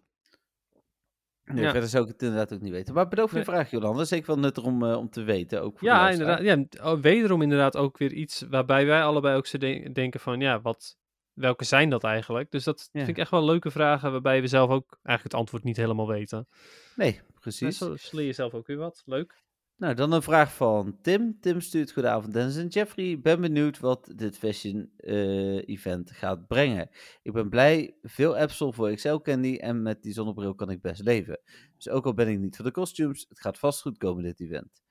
Nee, 1.45 1.63
Ja. 1.63 1.71
verder 1.71 1.89
zou 1.89 2.03
ik 2.03 2.11
het 2.11 2.21
inderdaad 2.21 2.53
ook 2.53 2.61
niet 2.61 2.71
weten. 2.71 2.93
Maar 2.93 3.07
bedankt 3.07 3.31
voor 3.31 3.39
je 3.39 3.45
vraag, 3.45 3.69
Jolanda. 3.71 4.03
Zeker 4.03 4.25
wel 4.27 4.39
nuttig 4.39 4.63
om, 4.63 4.83
eh, 4.85 4.97
om 4.97 5.09
te 5.09 5.23
weten, 5.23 5.61
ook 5.61 5.79
voor 5.79 5.87
Ja, 5.87 6.09
inderdaad. 6.09 6.41
Ja, 6.41 6.65
oh, 6.91 6.99
wederom 6.99 7.41
inderdaad 7.41 7.77
ook 7.77 7.97
weer 7.97 8.11
iets 8.13 8.45
waarbij 8.49 8.85
wij 8.85 9.03
allebei 9.03 9.37
ook 9.37 9.45
zo 9.47 9.57
de- 9.57 9.89
denken 9.93 10.19
van, 10.19 10.39
ja, 10.39 10.61
wat, 10.61 10.97
welke 11.33 11.63
zijn 11.63 11.89
dat 11.89 12.03
eigenlijk? 12.03 12.51
Dus 12.51 12.63
dat 12.63 12.89
Ja. 12.91 12.99
vind 12.99 13.07
ik 13.07 13.17
echt 13.17 13.31
wel 13.31 13.45
leuke 13.45 13.71
vragen 13.71 14.11
waarbij 14.11 14.41
we 14.41 14.47
zelf 14.47 14.69
ook 14.69 14.87
eigenlijk 15.03 15.23
het 15.23 15.33
antwoord 15.33 15.63
niet 15.63 15.77
helemaal 15.77 16.07
weten. 16.07 16.47
Nee, 16.95 17.11
Dus 17.11 17.39
precies. 17.39 17.77
zo 17.77 17.95
leer 18.11 18.25
je 18.25 18.33
zelf 18.33 18.53
ook 18.53 18.67
weer 18.67 18.77
wat. 18.77 19.01
Leuk. 19.05 19.43
Nou, 19.77 19.93
dan 19.93 20.11
een 20.11 20.21
vraag 20.21 20.53
van 20.53 20.97
Tim. 21.01 21.39
Tim 21.39 21.61
stuurt 21.61 21.91
goedenavond 21.91 22.33
Dennis 22.33 22.57
en 22.57 22.67
Jeffrey. 22.67 23.19
Ben 23.19 23.41
benieuwd 23.41 23.79
wat 23.79 24.11
dit 24.15 24.37
fashion 24.37 24.91
eh, 24.97 25.67
event 25.67 26.11
gaat 26.11 26.47
brengen. 26.47 26.89
Ik 27.21 27.33
ben 27.33 27.49
blij, 27.49 27.97
veel 28.01 28.37
Absol 28.37 28.71
voor 28.71 28.87
Excel 28.87 29.21
Candy 29.21 29.55
en 29.55 29.81
met 29.81 30.03
die 30.03 30.13
zonnebril 30.13 30.55
kan 30.55 30.69
ik 30.69 30.81
best 30.81 31.01
leven. 31.03 31.39
Dus 31.75 31.89
ook 31.89 32.05
al 32.05 32.13
ben 32.13 32.27
ik 32.27 32.39
niet 32.39 32.55
voor 32.55 32.65
de 32.65 32.71
costumes, 32.71 33.25
het 33.29 33.39
gaat 33.39 33.59
vast 33.59 33.81
goed 33.81 33.97
komen 33.97 34.23
dit 34.23 34.39
event. 34.39 34.81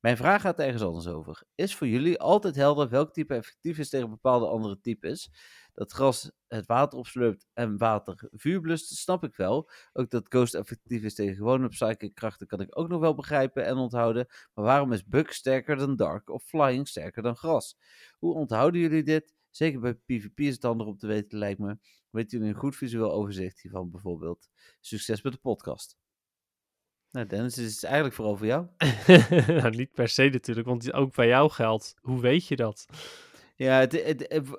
Mijn 0.00 0.16
vraag 0.16 0.40
gaat 0.40 0.58
ergens 0.58 0.82
anders 0.82 1.06
over. 1.06 1.42
Is 1.54 1.74
voor 1.74 1.86
jullie 1.86 2.18
altijd 2.18 2.54
helder 2.54 2.88
welk 2.88 3.12
type 3.12 3.34
effectief 3.34 3.78
is 3.78 3.88
tegen 3.88 4.10
bepaalde 4.10 4.46
andere 4.46 4.80
types? 4.80 5.30
Dat 5.74 5.92
gras 5.92 6.30
het 6.46 6.66
water 6.66 6.98
opslurpt 6.98 7.46
en 7.52 7.78
water 7.78 8.28
vuur 8.30 8.60
blust, 8.60 8.96
snap 8.96 9.24
ik 9.24 9.36
wel. 9.36 9.70
Ook 9.92 10.10
dat 10.10 10.26
Ghost 10.28 10.54
effectief 10.54 11.02
is 11.02 11.14
tegen 11.14 11.34
gewone 11.34 11.68
psychic 11.68 12.14
krachten 12.14 12.46
kan 12.46 12.60
ik 12.60 12.78
ook 12.78 12.88
nog 12.88 13.00
wel 13.00 13.14
begrijpen 13.14 13.64
en 13.64 13.76
onthouden. 13.76 14.26
Maar 14.54 14.64
waarom 14.64 14.92
is 14.92 15.04
Bug 15.04 15.34
sterker 15.34 15.76
dan 15.76 15.96
Dark 15.96 16.30
of 16.30 16.44
Flying 16.44 16.88
sterker 16.88 17.22
dan 17.22 17.36
gras? 17.36 17.76
Hoe 18.18 18.34
onthouden 18.34 18.80
jullie 18.80 19.02
dit? 19.02 19.34
Zeker 19.50 19.80
bij 19.80 19.94
PvP 19.94 20.40
is 20.40 20.54
het 20.54 20.62
handig 20.62 20.86
om 20.86 20.98
te 20.98 21.06
weten, 21.06 21.38
lijkt 21.38 21.58
me. 21.58 21.78
Weet 22.10 22.30
jullie 22.30 22.48
een 22.48 22.54
goed 22.54 22.76
visueel 22.76 23.12
overzicht 23.12 23.60
hiervan 23.60 23.90
bijvoorbeeld? 23.90 24.48
Succes 24.80 25.22
met 25.22 25.32
de 25.32 25.38
podcast. 25.38 25.96
Nou, 27.10 27.26
Dennis, 27.26 27.54
dit 27.54 27.66
is 27.66 27.82
eigenlijk 27.82 28.14
vooral 28.14 28.36
voor 28.36 28.46
jou. 28.46 28.66
nou, 29.60 29.70
niet 29.70 29.92
per 29.92 30.08
se 30.08 30.28
natuurlijk, 30.28 30.66
want 30.66 30.92
ook 30.92 31.14
bij 31.14 31.26
jou 31.26 31.50
geldt. 31.50 31.94
Hoe 32.00 32.20
weet 32.20 32.46
je 32.46 32.56
dat? 32.56 32.86
Ja, 33.56 33.86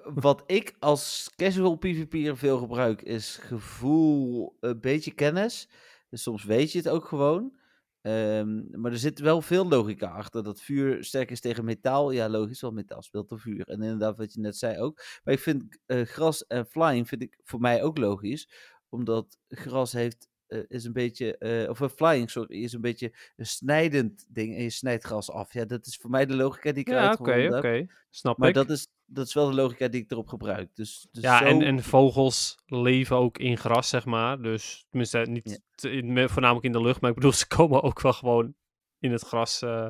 wat 0.03 0.43
ik 0.45 0.75
als 0.79 1.29
casual 1.35 1.75
PvP'er 1.75 2.37
veel 2.37 2.57
gebruik 2.57 3.01
is 3.01 3.37
gevoel, 3.37 4.57
een 4.59 4.79
beetje 4.79 5.11
kennis. 5.13 5.69
Dus 6.09 6.21
soms 6.21 6.43
weet 6.43 6.71
je 6.71 6.77
het 6.77 6.89
ook 6.89 7.05
gewoon. 7.05 7.57
Ehm, 8.01 8.79
maar 8.79 8.91
er 8.91 8.97
zit 8.97 9.19
wel 9.19 9.41
veel 9.41 9.67
logica 9.67 10.07
achter. 10.07 10.43
Dat 10.43 10.61
vuur 10.61 11.03
sterk 11.03 11.31
is 11.31 11.41
tegen 11.41 11.65
metaal. 11.65 12.11
Ja, 12.11 12.29
logisch, 12.29 12.61
want 12.61 12.73
metaal 12.73 13.01
speelt 13.01 13.29
door 13.29 13.39
vuur. 13.39 13.67
En 13.67 13.81
inderdaad, 13.81 14.17
wat 14.17 14.33
je 14.33 14.39
net 14.39 14.57
zei 14.57 14.79
ook. 14.79 15.01
Maar 15.23 15.33
ik 15.33 15.39
vind 15.39 15.79
eh, 15.85 16.01
gras 16.01 16.47
en 16.47 16.65
flying 16.65 17.07
vind 17.07 17.21
ik 17.21 17.39
voor 17.43 17.59
mij 17.59 17.83
ook 17.83 17.97
logisch. 17.97 18.49
Omdat 18.89 19.37
gras 19.47 19.91
heeft, 19.91 20.27
eh, 20.47 20.59
is 20.67 20.83
een 20.83 20.93
beetje, 20.93 21.37
eh, 21.37 21.69
of 21.69 21.79
een 21.79 21.89
flying, 21.89 22.29
sorry, 22.31 22.63
is 22.63 22.73
een 22.73 22.81
beetje 22.81 23.13
een 23.35 23.45
snijdend 23.45 24.25
ding. 24.29 24.55
En 24.55 24.63
je 24.63 24.69
snijdt 24.69 25.03
gras 25.03 25.31
af. 25.31 25.53
Ja, 25.53 25.65
dat 25.65 25.85
is 25.85 25.95
voor 25.95 26.09
mij 26.09 26.25
de 26.25 26.35
logica 26.35 26.71
die 26.71 26.81
ik 26.81 26.89
Ja, 26.89 27.11
oké, 27.19 27.49
oké. 27.57 27.85
Snap 28.09 28.37
Maar 28.37 28.49
ik. 28.49 28.55
dat 28.55 28.69
is, 28.69 28.87
dat 29.05 29.27
is 29.27 29.33
wel 29.33 29.47
de 29.49 29.55
logica 29.55 29.87
die 29.87 30.01
ik 30.01 30.11
erop 30.11 30.27
gebruik. 30.27 30.69
Dus, 30.75 31.07
dus 31.11 31.23
ja, 31.23 31.37
zo... 31.37 31.45
en, 31.45 31.61
en 31.61 31.83
vogels 31.83 32.57
leven 32.65 33.15
ook 33.15 33.37
in 33.37 33.57
gras, 33.57 33.89
zeg 33.89 34.05
maar. 34.05 34.41
Dus 34.41 34.85
tenminste, 34.89 35.17
niet 35.19 35.49
Ja. 35.49 35.57
te- 35.75 35.91
in, 35.91 36.13
me- 36.13 36.29
voornamelijk 36.29 36.65
in 36.65 36.71
de 36.71 36.81
lucht, 36.81 37.01
maar 37.01 37.09
ik 37.09 37.15
bedoel, 37.15 37.31
ze 37.43 37.47
komen 37.47 37.81
ook 37.83 38.01
wel 38.01 38.13
gewoon 38.13 38.55
in 38.99 39.11
het 39.11 39.21
gras 39.23 39.61
eh, 39.61 39.87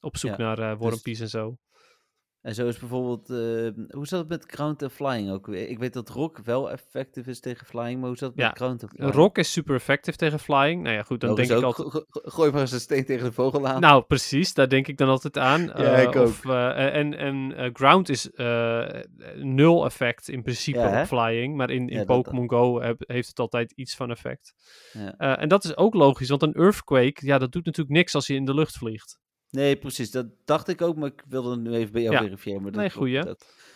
op 0.00 0.16
zoek 0.16 0.30
Ja, 0.30 0.36
naar 0.36 0.58
eh 0.72 0.78
wormpies 0.78 1.20
en 1.20 1.28
zo. 1.28 1.56
En 2.42 2.54
zo 2.54 2.66
is 2.66 2.78
bijvoorbeeld... 2.78 3.30
eh, 3.30 3.84
hoe 3.94 4.06
zat 4.06 4.18
het 4.20 4.28
met 4.28 4.44
ground 4.46 4.82
en 4.82 4.90
flying 4.90 5.30
ook 5.30 5.46
weer? 5.46 5.68
Ik 5.68 5.78
weet 5.78 5.92
dat 5.92 6.08
rock 6.08 6.38
wel 6.44 6.70
effectief 6.70 7.26
is 7.26 7.40
tegen 7.40 7.66
flying, 7.66 7.98
maar 8.00 8.08
hoe 8.08 8.18
zat 8.18 8.30
het 8.30 8.38
Ja, 8.38 8.46
met 8.48 8.56
ground 8.56 8.82
en 8.82 8.88
flying? 8.88 9.14
Rock 9.14 9.38
is 9.38 9.52
super 9.52 9.74
effective 9.74 10.16
tegen 10.16 10.38
flying. 10.38 10.82
Nou 10.82 10.94
ja, 10.94 11.02
goed, 11.02 11.20
dan 11.20 11.34
denk 11.34 11.50
ik 11.50 11.56
ook. 11.56 11.62
altijd... 11.64 11.88
Go- 11.90 12.04
go- 12.08 12.20
Gooi 12.30 12.50
maar 12.50 12.60
eens 12.60 12.72
een 12.72 12.80
steen 12.80 13.04
tegen 13.04 13.24
de 13.24 13.32
vogel 13.32 13.66
aan. 13.68 13.80
Nou, 13.80 14.02
precies, 14.04 14.54
daar 14.54 14.68
denk 14.68 14.88
ik 14.88 14.96
dan 14.96 15.08
altijd 15.08 15.38
aan. 15.38 15.60
Ja, 15.66 15.72
Eh, 15.74 16.02
ik 16.02 16.14
of, 16.14 16.44
eh, 16.44 16.94
en 16.96 17.16
en 17.18 17.54
eh, 17.56 17.70
ground 17.72 18.08
is 18.08 18.30
nul 19.36 19.84
effect 19.84 20.28
in 20.28 20.42
principe 20.42 20.78
Ja, 20.78 21.00
op 21.00 21.06
flying, 21.06 21.56
maar 21.56 21.70
in, 21.70 21.88
in 21.88 21.98
Ja, 21.98 22.04
Pokémon 22.04 22.48
Go 22.50 22.80
heb- 22.80 23.02
heeft 23.06 23.28
het 23.28 23.38
altijd 23.38 23.72
iets 23.72 23.94
van 23.96 24.10
effect. 24.10 24.54
Ja. 24.92 25.36
En 25.36 25.48
dat 25.48 25.64
is 25.64 25.76
ook 25.76 25.94
logisch, 25.94 26.28
want 26.28 26.42
een 26.42 26.54
earthquake, 26.54 27.26
ja, 27.26 27.38
dat 27.38 27.52
doet 27.52 27.64
natuurlijk 27.64 27.96
niks 27.96 28.14
als 28.14 28.26
je 28.26 28.34
in 28.34 28.44
de 28.44 28.54
lucht 28.54 28.76
vliegt. 28.76 29.20
Nee, 29.52 29.76
precies. 29.76 30.10
Dat 30.10 30.26
dacht 30.44 30.68
ik 30.68 30.82
ook, 30.82 30.96
maar 30.96 31.08
ik 31.08 31.22
wilde 31.28 31.50
het 31.50 31.60
nu 31.60 31.72
even 31.74 31.92
bij 31.92 32.02
jou 32.02 32.14
Ja. 32.14 32.20
verifiëren. 32.22 32.62
Maar 32.62 32.70
dat 32.72 32.80
Nee, 32.80 32.90
goeie. 32.90 33.22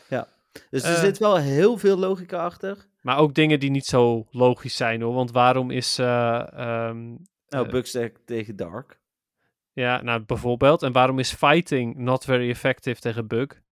Ja. 0.08 0.28
Dus 0.70 0.82
er 0.82 0.94
Eh. 0.94 1.00
zit 1.00 1.18
wel 1.18 1.36
heel 1.36 1.78
veel 1.78 1.96
logica 1.96 2.44
achter. 2.44 2.86
Maar 3.00 3.18
ook 3.18 3.34
dingen 3.34 3.60
die 3.60 3.70
niet 3.70 3.86
zo 3.86 4.26
logisch 4.30 4.76
zijn 4.76 5.00
hoor. 5.02 5.14
Want 5.14 5.30
waarom 5.30 5.70
is. 5.70 5.98
eh, 5.98 6.52
ehm, 6.52 7.04
Nou, 7.48 7.66
eh, 7.66 7.70
Bugstack 7.70 8.16
tegen 8.24 8.56
Dark. 8.56 9.00
ja, 9.72 10.02
nou 10.02 10.20
bijvoorbeeld. 10.20 10.82
En 10.82 10.92
waarom 10.92 11.18
is 11.18 11.32
fighting 11.34 11.96
not 11.96 12.24
very 12.24 12.50
effective 12.50 13.00
tegen 13.00 13.26
bug? 13.26 13.62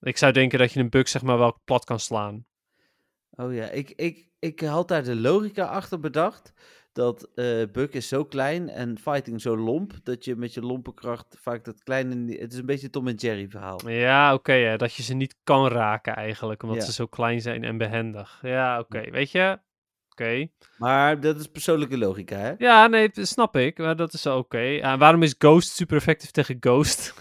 Ik 0.00 0.16
zou 0.16 0.32
denken 0.32 0.58
dat 0.58 0.72
je 0.72 0.80
een 0.80 0.90
bug 0.90 1.08
zeg 1.08 1.22
maar 1.22 1.38
wel 1.38 1.60
plat 1.64 1.84
kan 1.84 2.00
slaan. 2.00 2.46
Oh 3.30 3.54
ja, 3.54 3.66
ik, 3.68 3.90
ik, 3.90 4.28
ik 4.38 4.60
had 4.60 4.88
daar 4.88 5.04
de 5.04 5.16
logica 5.16 5.64
achter 5.64 6.00
bedacht. 6.00 6.52
Dat 6.92 7.28
eh 7.34 7.62
Buck 7.72 7.94
is 7.94 8.08
zo 8.08 8.24
klein 8.24 8.68
en 8.68 8.98
fighting 8.98 9.40
zo 9.40 9.56
lomp. 9.56 9.92
Dat 10.02 10.24
je 10.24 10.36
met 10.36 10.54
je 10.54 10.60
lompe 10.60 10.94
kracht 10.94 11.36
vaak 11.40 11.64
dat 11.64 11.82
kleine... 11.82 12.36
Het 12.38 12.52
is 12.52 12.58
een 12.58 12.66
beetje 12.66 12.90
Tom 12.90 13.08
en 13.08 13.14
Jerry 13.14 13.48
verhaal. 13.48 13.88
Ja, 13.88 14.34
oké. 14.34 14.76
dat 14.76 14.94
je 14.94 15.02
ze 15.02 15.14
niet 15.14 15.36
kan 15.44 15.68
raken 15.68 16.14
eigenlijk. 16.16 16.62
Omdat 16.62 16.78
Ja. 16.78 16.84
ze 16.84 16.92
zo 16.92 17.06
klein 17.06 17.40
zijn 17.40 17.64
en 17.64 17.78
behendig. 17.78 18.38
Ja, 18.42 18.78
oké. 18.78 19.10
Weet 19.10 19.30
je? 19.30 19.58
Oké. 20.10 20.48
Maar 20.78 21.20
dat 21.20 21.40
is 21.40 21.46
persoonlijke 21.46 21.98
logica, 21.98 22.36
hè? 22.36 22.52
Ja, 22.58 22.86
nee, 22.86 23.08
dat 23.08 23.26
snap 23.26 23.56
ik. 23.56 23.78
Maar 23.78 23.96
dat 23.96 24.12
is 24.12 24.26
oké. 24.26 24.58
Ja, 24.58 24.98
waarom 24.98 25.22
is 25.22 25.34
Ghost 25.38 25.68
super 25.74 25.96
effectief 25.96 26.30
tegen 26.30 26.56
Ghost? 26.60 27.14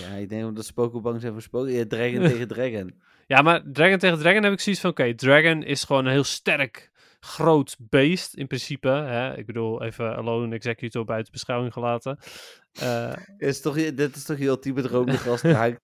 Ja, 0.00 0.08
ik 0.08 0.28
denk 0.28 0.56
dat 0.56 0.66
ze 0.66 0.72
bang 1.02 1.20
zijn 1.20 1.32
voor 1.32 1.42
spoken. 1.42 1.72
Ja, 1.72 1.84
dragon 1.86 2.22
tegen 2.30 2.48
dragon. 2.48 2.94
Ja, 3.26 3.42
maar 3.42 3.62
Dragon 3.72 3.98
tegen 3.98 4.18
Dragon 4.18 4.42
heb 4.42 4.52
ik 4.52 4.60
zoiets 4.60 4.80
van, 4.82 4.90
oké, 4.90 5.14
Dragon 5.14 5.62
is 5.62 5.84
gewoon 5.84 6.04
een 6.04 6.12
heel 6.12 6.24
sterk, 6.24 6.90
groot 7.20 7.76
beest 7.78 8.34
in 8.34 8.46
principe. 8.46 8.88
Hè? 8.88 9.36
Ik 9.36 9.46
bedoel, 9.46 9.82
even 9.82 10.16
Alone 10.16 10.54
Executor 10.54 11.04
buiten 11.04 11.32
beschouwing 11.32 11.72
gelaten. 11.72 12.18
Eh, 12.72 13.12
Is 13.38 13.60
toch, 13.60 13.74
dit 13.74 14.16
is 14.16 14.24
toch 14.24 14.38
je 14.38 14.46
ultieme 14.46 14.82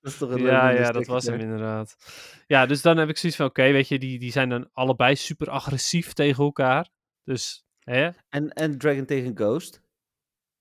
is 0.03 0.19
toch 0.19 0.31
een 0.31 0.43
ja, 0.43 0.67
leuke 0.67 0.83
ja, 0.83 0.93
dat 0.93 1.07
was 1.07 1.25
hem 1.27 1.41
inderdaad. 1.41 1.97
Ja, 2.47 2.67
dus 2.67 2.83
dan 2.83 2.97
heb 2.97 3.09
ik 3.09 3.17
zoiets 3.17 3.39
van, 3.39 3.47
oké, 3.47 3.73
weet 3.73 3.89
je, 3.89 3.99
die, 3.99 4.19
die 4.19 4.33
zijn 4.33 4.49
dan 4.49 4.71
allebei 4.73 5.17
super 5.17 5.51
agressief 5.51 6.13
tegen 6.13 6.45
elkaar. 6.45 6.89
Dus, 7.25 7.65
hè, 7.79 8.11
En, 8.29 8.49
en 8.53 8.79
dragon 8.79 9.05
tegen 9.07 9.37
ghost. 9.37 9.81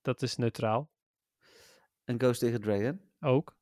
dat 0.01 0.21
is 0.21 0.36
neutraal 0.36 0.89
En 2.03 2.19
ghost 2.19 2.39
tegen 2.39 2.61
dragon. 2.61 3.01
ook. 3.19 3.55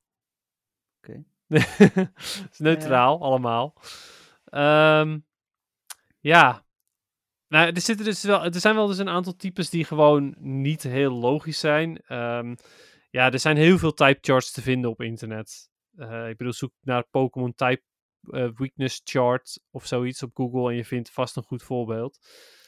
Oké. 0.97 1.23
Het 1.47 2.49
is 2.51 2.59
neutraal, 2.59 3.21
allemaal. 3.21 3.75
Ehm, 4.45 5.19
ja. 6.19 6.65
Nou, 7.51 7.71
er, 7.71 7.81
zitten 7.81 8.05
dus 8.05 8.23
wel, 8.23 8.43
er 8.43 8.59
zijn 8.59 8.75
wel 8.75 8.87
dus 8.87 8.97
een 8.97 9.09
aantal 9.09 9.35
types 9.35 9.69
die 9.69 9.85
gewoon 9.85 10.35
niet 10.39 10.83
heel 10.83 11.11
logisch 11.11 11.59
zijn. 11.59 12.01
Ehm, 12.07 12.55
ja, 13.09 13.31
er 13.31 13.39
zijn 13.39 13.57
heel 13.57 13.77
veel 13.77 13.93
type 13.93 14.17
charts 14.21 14.51
te 14.51 14.61
vinden 14.61 14.89
op 14.89 15.01
internet. 15.01 15.69
Eh, 15.95 16.29
ik 16.29 16.37
bedoel, 16.37 16.53
zoek 16.53 16.71
naar 16.81 17.07
Pokémon 17.09 17.53
type 17.55 17.81
eh, 18.21 18.49
weakness 18.55 19.01
chart 19.03 19.59
of 19.71 19.85
zoiets 19.85 20.23
op 20.23 20.31
Google 20.33 20.69
en 20.69 20.75
je 20.75 20.85
vindt 20.85 21.09
vast 21.09 21.35
een 21.35 21.43
goed 21.43 21.63
voorbeeld. 21.63 22.19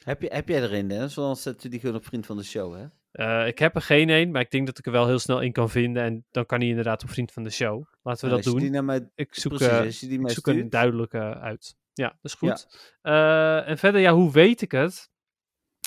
Heb, 0.03 0.21
je, 0.21 0.27
heb 0.31 0.47
jij 0.47 0.61
er 0.61 0.73
een, 0.73 0.87
Dennis? 0.87 1.15
Want 1.15 1.27
anders 1.27 1.41
zetten 1.41 1.63
we 1.63 1.69
die 1.69 1.79
gewoon 1.79 1.95
op 1.95 2.05
vriend 2.05 2.25
van 2.25 2.37
de 2.37 2.43
show, 2.43 2.75
hè? 2.75 2.85
Eh, 3.11 3.47
ik 3.47 3.59
heb 3.59 3.75
er 3.75 3.81
geen 3.81 4.09
een, 4.09 4.31
maar 4.31 4.41
ik 4.41 4.51
denk 4.51 4.65
dat 4.65 4.77
ik 4.77 4.85
er 4.85 4.91
wel 4.91 5.07
heel 5.07 5.19
snel 5.19 5.41
in 5.41 5.51
kan 5.51 5.69
vinden. 5.69 6.03
En 6.03 6.25
dan 6.31 6.45
kan 6.45 6.59
hij 6.59 6.69
inderdaad 6.69 7.03
op 7.03 7.09
vriend 7.09 7.31
van 7.31 7.43
de 7.43 7.49
show. 7.49 7.83
Laten 8.01 8.29
we 8.29 8.35
dat 8.35 8.43
je 8.43 8.69
doen. 8.69 8.85
Mij, 8.85 9.09
Ik 9.15 9.35
zoek, 9.35 9.53
precies, 9.57 9.99
je 9.99 10.19
ik 10.19 10.29
zoek 10.29 10.47
een 10.47 10.69
duidelijke 10.69 11.19
uit. 11.39 11.75
Ja, 11.93 12.07
dat 12.07 12.31
is 12.31 12.33
goed. 12.33 12.67
Eh, 13.01 13.67
en 13.67 13.77
verder, 13.77 14.01
ja, 14.01 14.13
hoe 14.13 14.31
weet 14.31 14.61
ik 14.61 14.71
het? 14.71 15.11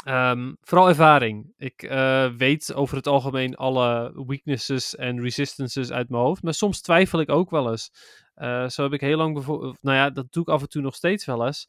Ehm, 0.05 0.55
vooral 0.61 0.89
ervaring. 0.89 1.53
Ik 1.57 1.83
eh, 1.83 2.31
weet 2.37 2.75
over 2.75 2.97
het 2.97 3.07
algemeen 3.07 3.55
alle 3.57 4.13
weaknesses 4.27 4.97
en 4.97 5.21
resistances 5.21 5.93
uit 5.93 6.09
mijn 6.09 6.23
hoofd. 6.23 6.43
Maar 6.43 6.55
soms 6.55 6.81
twijfel 6.81 7.21
ik 7.21 7.31
ook 7.31 7.51
wel 7.51 7.71
eens. 7.71 7.91
Eh, 8.35 8.69
zo 8.69 8.83
heb 8.83 8.93
ik 8.93 9.01
heel 9.01 9.17
lang 9.17 9.35
bijvoorbeeld... 9.35 9.79
Nou 9.83 9.97
ja, 9.97 10.11
dat 10.11 10.33
doe 10.33 10.43
ik 10.43 10.49
af 10.49 10.61
en 10.63 10.69
toe 10.69 10.83
nog 10.83 10.95
steeds 10.95 11.25
wel 11.25 11.47
eens. 11.47 11.69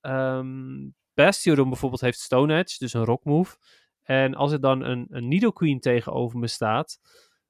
Ehm 0.00 0.88
Bastion 1.14 1.68
bijvoorbeeld 1.68 2.00
heeft 2.00 2.20
Stone 2.20 2.56
Edge, 2.56 2.76
dus 2.78 2.92
een 2.92 3.04
rock 3.04 3.24
move. 3.24 3.56
En 4.02 4.34
als 4.34 4.52
er 4.52 4.60
dan 4.60 4.82
een, 4.82 5.06
een 5.10 5.28
Nidoqueen 5.28 5.80
tegenover 5.80 6.38
me 6.38 6.46
staat... 6.46 6.98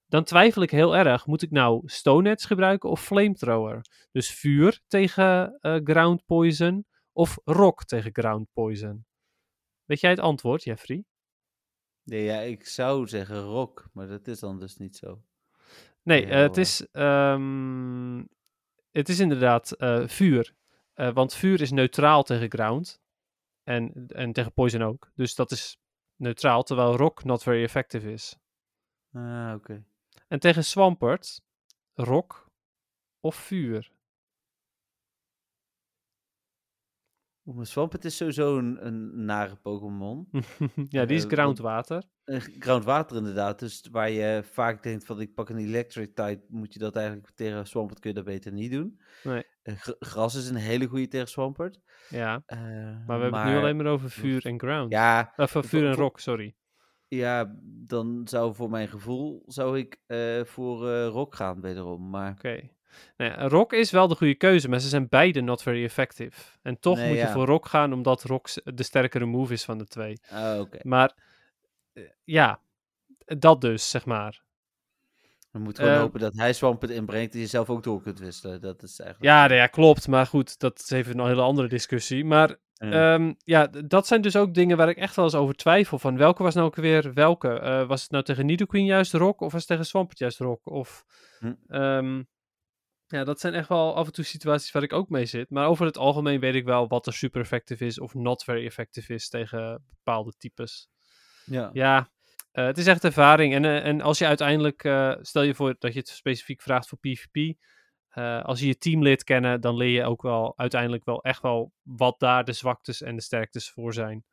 Dan 0.08 0.24
twijfel 0.24 0.62
ik 0.62 0.70
heel 0.70 0.96
erg. 0.96 1.26
Moet 1.26 1.42
ik 1.42 1.50
nou 1.50 1.82
Stone 1.84 2.30
Edge 2.30 2.46
gebruiken 2.46 2.90
of 2.90 3.04
Flamethrower? 3.04 3.80
Dus 4.12 4.30
vuur 4.30 4.80
tegen 4.86 5.58
eh, 5.60 5.76
ground 5.84 6.24
poison 6.26 6.86
of 7.12 7.38
rock 7.44 7.84
tegen 7.84 8.10
ground 8.12 8.48
poison? 8.52 9.06
Weet 9.84 10.00
jij 10.00 10.10
het 10.10 10.20
antwoord, 10.20 10.62
Jeffrey? 10.62 11.04
Nee, 12.02 12.24
ja, 12.24 12.38
ik 12.40 12.66
zou 12.66 13.08
zeggen 13.08 13.40
rock, 13.40 13.88
maar 13.92 14.06
dat 14.06 14.26
is 14.26 14.40
dan 14.40 14.60
dus 14.60 14.76
niet 14.76 14.96
zo. 14.96 15.22
Nee, 16.02 16.26
Ja, 16.26 16.28
eh, 16.28 16.40
het, 16.40 16.56
is, 16.56 16.86
ehm, 16.90 18.24
het 18.90 19.08
is 19.08 19.18
inderdaad 19.18 19.72
eh, 19.72 20.08
vuur. 20.08 20.56
Want 20.94 21.34
vuur 21.34 21.60
is 21.60 21.70
neutraal 21.70 22.22
tegen 22.22 22.50
ground. 22.50 23.00
En, 23.62 24.06
en 24.08 24.32
tegen 24.32 24.52
poison 24.52 24.82
ook. 24.82 25.10
Dus 25.14 25.34
dat 25.34 25.50
is 25.50 25.78
neutraal, 26.16 26.62
terwijl 26.62 26.96
rock 26.96 27.24
not 27.24 27.42
very 27.42 27.62
effective 27.62 28.12
is. 28.12 28.38
Ah, 29.12 29.52
oké. 29.56 29.84
En 30.28 30.38
tegen 30.38 30.64
Swampert, 30.64 31.42
rock 31.94 32.50
of 33.20 33.36
vuur? 33.36 33.90
Swampert 37.60 38.04
is 38.04 38.16
sowieso 38.16 38.58
een, 38.58 38.86
een 38.86 39.24
nare 39.24 39.56
Pokémon. 39.56 40.28
ja, 40.88 41.04
die 41.04 41.16
is 41.16 41.24
Eh, 41.24 41.30
groundwater. 41.30 42.02
Eh, 42.24 42.40
Groundwater 42.58 43.16
inderdaad, 43.16 43.58
dus 43.58 43.88
waar 43.90 44.10
je 44.10 44.42
vaak 44.44 44.82
denkt 44.82 45.04
van 45.04 45.20
ik 45.20 45.34
pak 45.34 45.48
een 45.48 45.56
electric 45.58 46.14
type, 46.14 46.44
moet 46.48 46.72
je 46.72 46.78
dat 46.78 46.96
eigenlijk 46.96 47.30
tegen 47.34 47.66
Swampert 47.66 47.98
kun 48.00 48.10
je 48.10 48.16
dat 48.16 48.24
beter 48.24 48.52
niet 48.52 48.70
doen. 48.72 49.00
Nee. 49.22 49.44
Eh, 49.62 49.74
gr- 49.76 49.92
gras 49.98 50.34
is 50.34 50.48
een 50.48 50.56
hele 50.56 50.86
goede 50.86 51.08
tegen 51.08 51.28
Swampert. 51.28 51.80
Ja, 52.08 52.42
maar 52.46 53.06
we 53.06 53.12
hebben 53.22 53.40
het 53.40 53.48
nu 53.50 53.56
alleen 53.56 53.76
maar 53.76 53.86
over 53.86 54.10
vuur 54.10 54.46
en 54.46 54.58
ground. 54.58 54.92
Ja, 54.92 55.32
Of 55.36 55.50
vuur 55.50 55.86
en 55.86 55.94
rock, 55.94 56.20
sorry. 56.20 56.56
Ja, 57.08 57.54
dan 57.86 58.20
zou 58.24 58.54
voor 58.54 58.70
mijn 58.70 58.88
gevoel 58.88 59.42
zou 59.46 59.78
ik 59.78 60.00
eh, 60.06 60.44
voor 60.44 60.88
eh, 60.90 61.06
rock 61.06 61.34
gaan 61.34 61.60
wederom. 61.60 62.10
Maar 62.10 62.32
Oké. 62.32 62.68
Nou 63.16 63.30
ja, 63.30 63.48
rock 63.48 63.72
is 63.72 63.90
wel 63.90 64.08
de 64.08 64.14
goede 64.14 64.34
keuze, 64.34 64.68
maar 64.68 64.80
ze 64.80 64.88
zijn 64.88 65.08
beide 65.08 65.40
not 65.40 65.62
very 65.62 65.84
effective. 65.84 66.40
En 66.62 66.78
toch 66.80 66.96
Nee, 66.96 67.08
moet 67.08 67.18
je 67.18 67.28
voor 67.28 67.46
rock 67.46 67.66
gaan, 67.66 67.92
omdat 67.92 68.22
rock 68.22 68.48
de 68.74 68.82
sterkere 68.82 69.24
move 69.24 69.52
is 69.52 69.64
van 69.64 69.78
de 69.78 69.86
twee. 69.86 70.20
ah, 70.30 70.60
oké. 70.60 70.78
Maar 70.82 71.14
eh, 71.92 72.02
ja, 72.24 72.60
dat 73.24 73.60
dus, 73.60 73.90
zeg 73.90 74.04
maar. 74.04 74.46
We 75.50 75.58
moeten 75.58 75.84
gewoon 75.84 75.98
hopen 75.98 76.20
dat 76.20 76.34
hij 76.36 76.52
Swamp 76.52 76.80
het 76.80 76.90
inbrengt 76.90 77.34
en 77.34 77.40
je 77.40 77.46
zelf 77.46 77.70
ook 77.70 77.82
door 77.82 78.02
kunt 78.02 78.18
wisselen. 78.18 78.60
Dat 78.60 78.82
is 78.82 79.00
eigenlijk... 79.00 79.32
Ja, 79.32 79.46
nou 79.46 79.60
ja, 79.60 79.66
klopt. 79.66 80.08
Maar 80.08 80.26
goed, 80.26 80.58
dat 80.58 80.78
is 80.78 80.90
even 80.90 81.18
een 81.18 81.26
hele 81.26 81.42
andere 81.42 81.68
discussie. 81.68 82.24
Maar 82.24 82.56
Ja. 82.78 83.14
Ehm, 83.14 83.32
ja, 83.44 83.66
dat 83.66 84.06
zijn 84.06 84.20
dus 84.20 84.36
ook 84.36 84.54
dingen 84.54 84.76
waar 84.76 84.88
ik 84.88 84.96
echt 84.96 85.16
wel 85.16 85.24
eens 85.24 85.34
over 85.34 85.54
twijfel. 85.54 85.98
Van 85.98 86.16
welke 86.16 86.42
was 86.42 86.54
nou 86.54 86.66
ook 86.66 86.74
weer 86.76 87.12
welke? 87.14 87.48
Eh, 87.48 87.86
was 87.86 88.02
het 88.02 88.10
nou 88.10 88.24
tegen 88.24 88.46
Nidoqueen 88.46 88.84
juist 88.84 89.12
rock 89.12 89.40
of 89.40 89.52
was 89.52 89.60
het 89.60 89.70
tegen 89.70 89.86
Swampert 89.86 90.18
juist 90.18 90.38
rock? 90.38 90.66
Of, 90.66 91.04
Hm. 91.38 91.54
ehm, 91.68 92.22
ja, 93.06 93.24
dat 93.24 93.40
zijn 93.40 93.54
echt 93.54 93.68
wel 93.68 93.94
af 93.96 94.06
en 94.06 94.12
toe 94.12 94.24
situaties 94.24 94.70
waar 94.70 94.82
ik 94.82 94.92
ook 94.92 95.08
mee 95.08 95.26
zit. 95.26 95.50
Maar 95.50 95.66
over 95.66 95.86
het 95.86 95.98
algemeen 95.98 96.40
weet 96.40 96.54
ik 96.54 96.64
wel 96.64 96.88
wat 96.88 97.06
er 97.06 97.12
super 97.12 97.40
effectief 97.40 97.80
is 97.80 98.00
of 98.00 98.14
not 98.14 98.44
very 98.44 98.64
effective 98.66 99.14
is 99.14 99.28
tegen 99.28 99.84
bepaalde 99.88 100.32
types. 100.38 100.88
ja. 101.44 101.70
Ja, 101.72 102.10
eh, 102.52 102.64
het 102.66 102.78
is 102.78 102.86
echt 102.86 103.04
ervaring. 103.04 103.54
En, 103.54 103.64
eh, 103.64 103.84
en 103.84 104.00
als 104.00 104.18
je 104.18 104.26
uiteindelijk, 104.26 104.80
stel 105.20 105.42
je 105.42 105.54
voor 105.54 105.74
dat 105.78 105.92
je 105.92 105.98
het 105.98 106.08
specifiek 106.08 106.62
vraagt 106.62 106.88
voor 106.88 106.98
PvP. 106.98 107.56
Eh, 108.08 108.44
als 108.44 108.60
je 108.60 108.66
je 108.66 108.78
teamlid 108.78 109.24
kennen, 109.24 109.60
dan 109.60 109.76
leer 109.76 109.90
je 109.90 110.04
ook 110.04 110.22
wel 110.22 110.58
uiteindelijk 110.58 111.04
wel 111.04 111.22
echt 111.22 111.42
wel 111.42 111.72
wat 111.82 112.18
daar 112.18 112.44
de 112.44 112.52
zwaktes 112.52 113.02
en 113.02 113.16
de 113.16 113.22
sterktes 113.22 113.70
voor 113.70 113.92
zijn. 113.92 114.24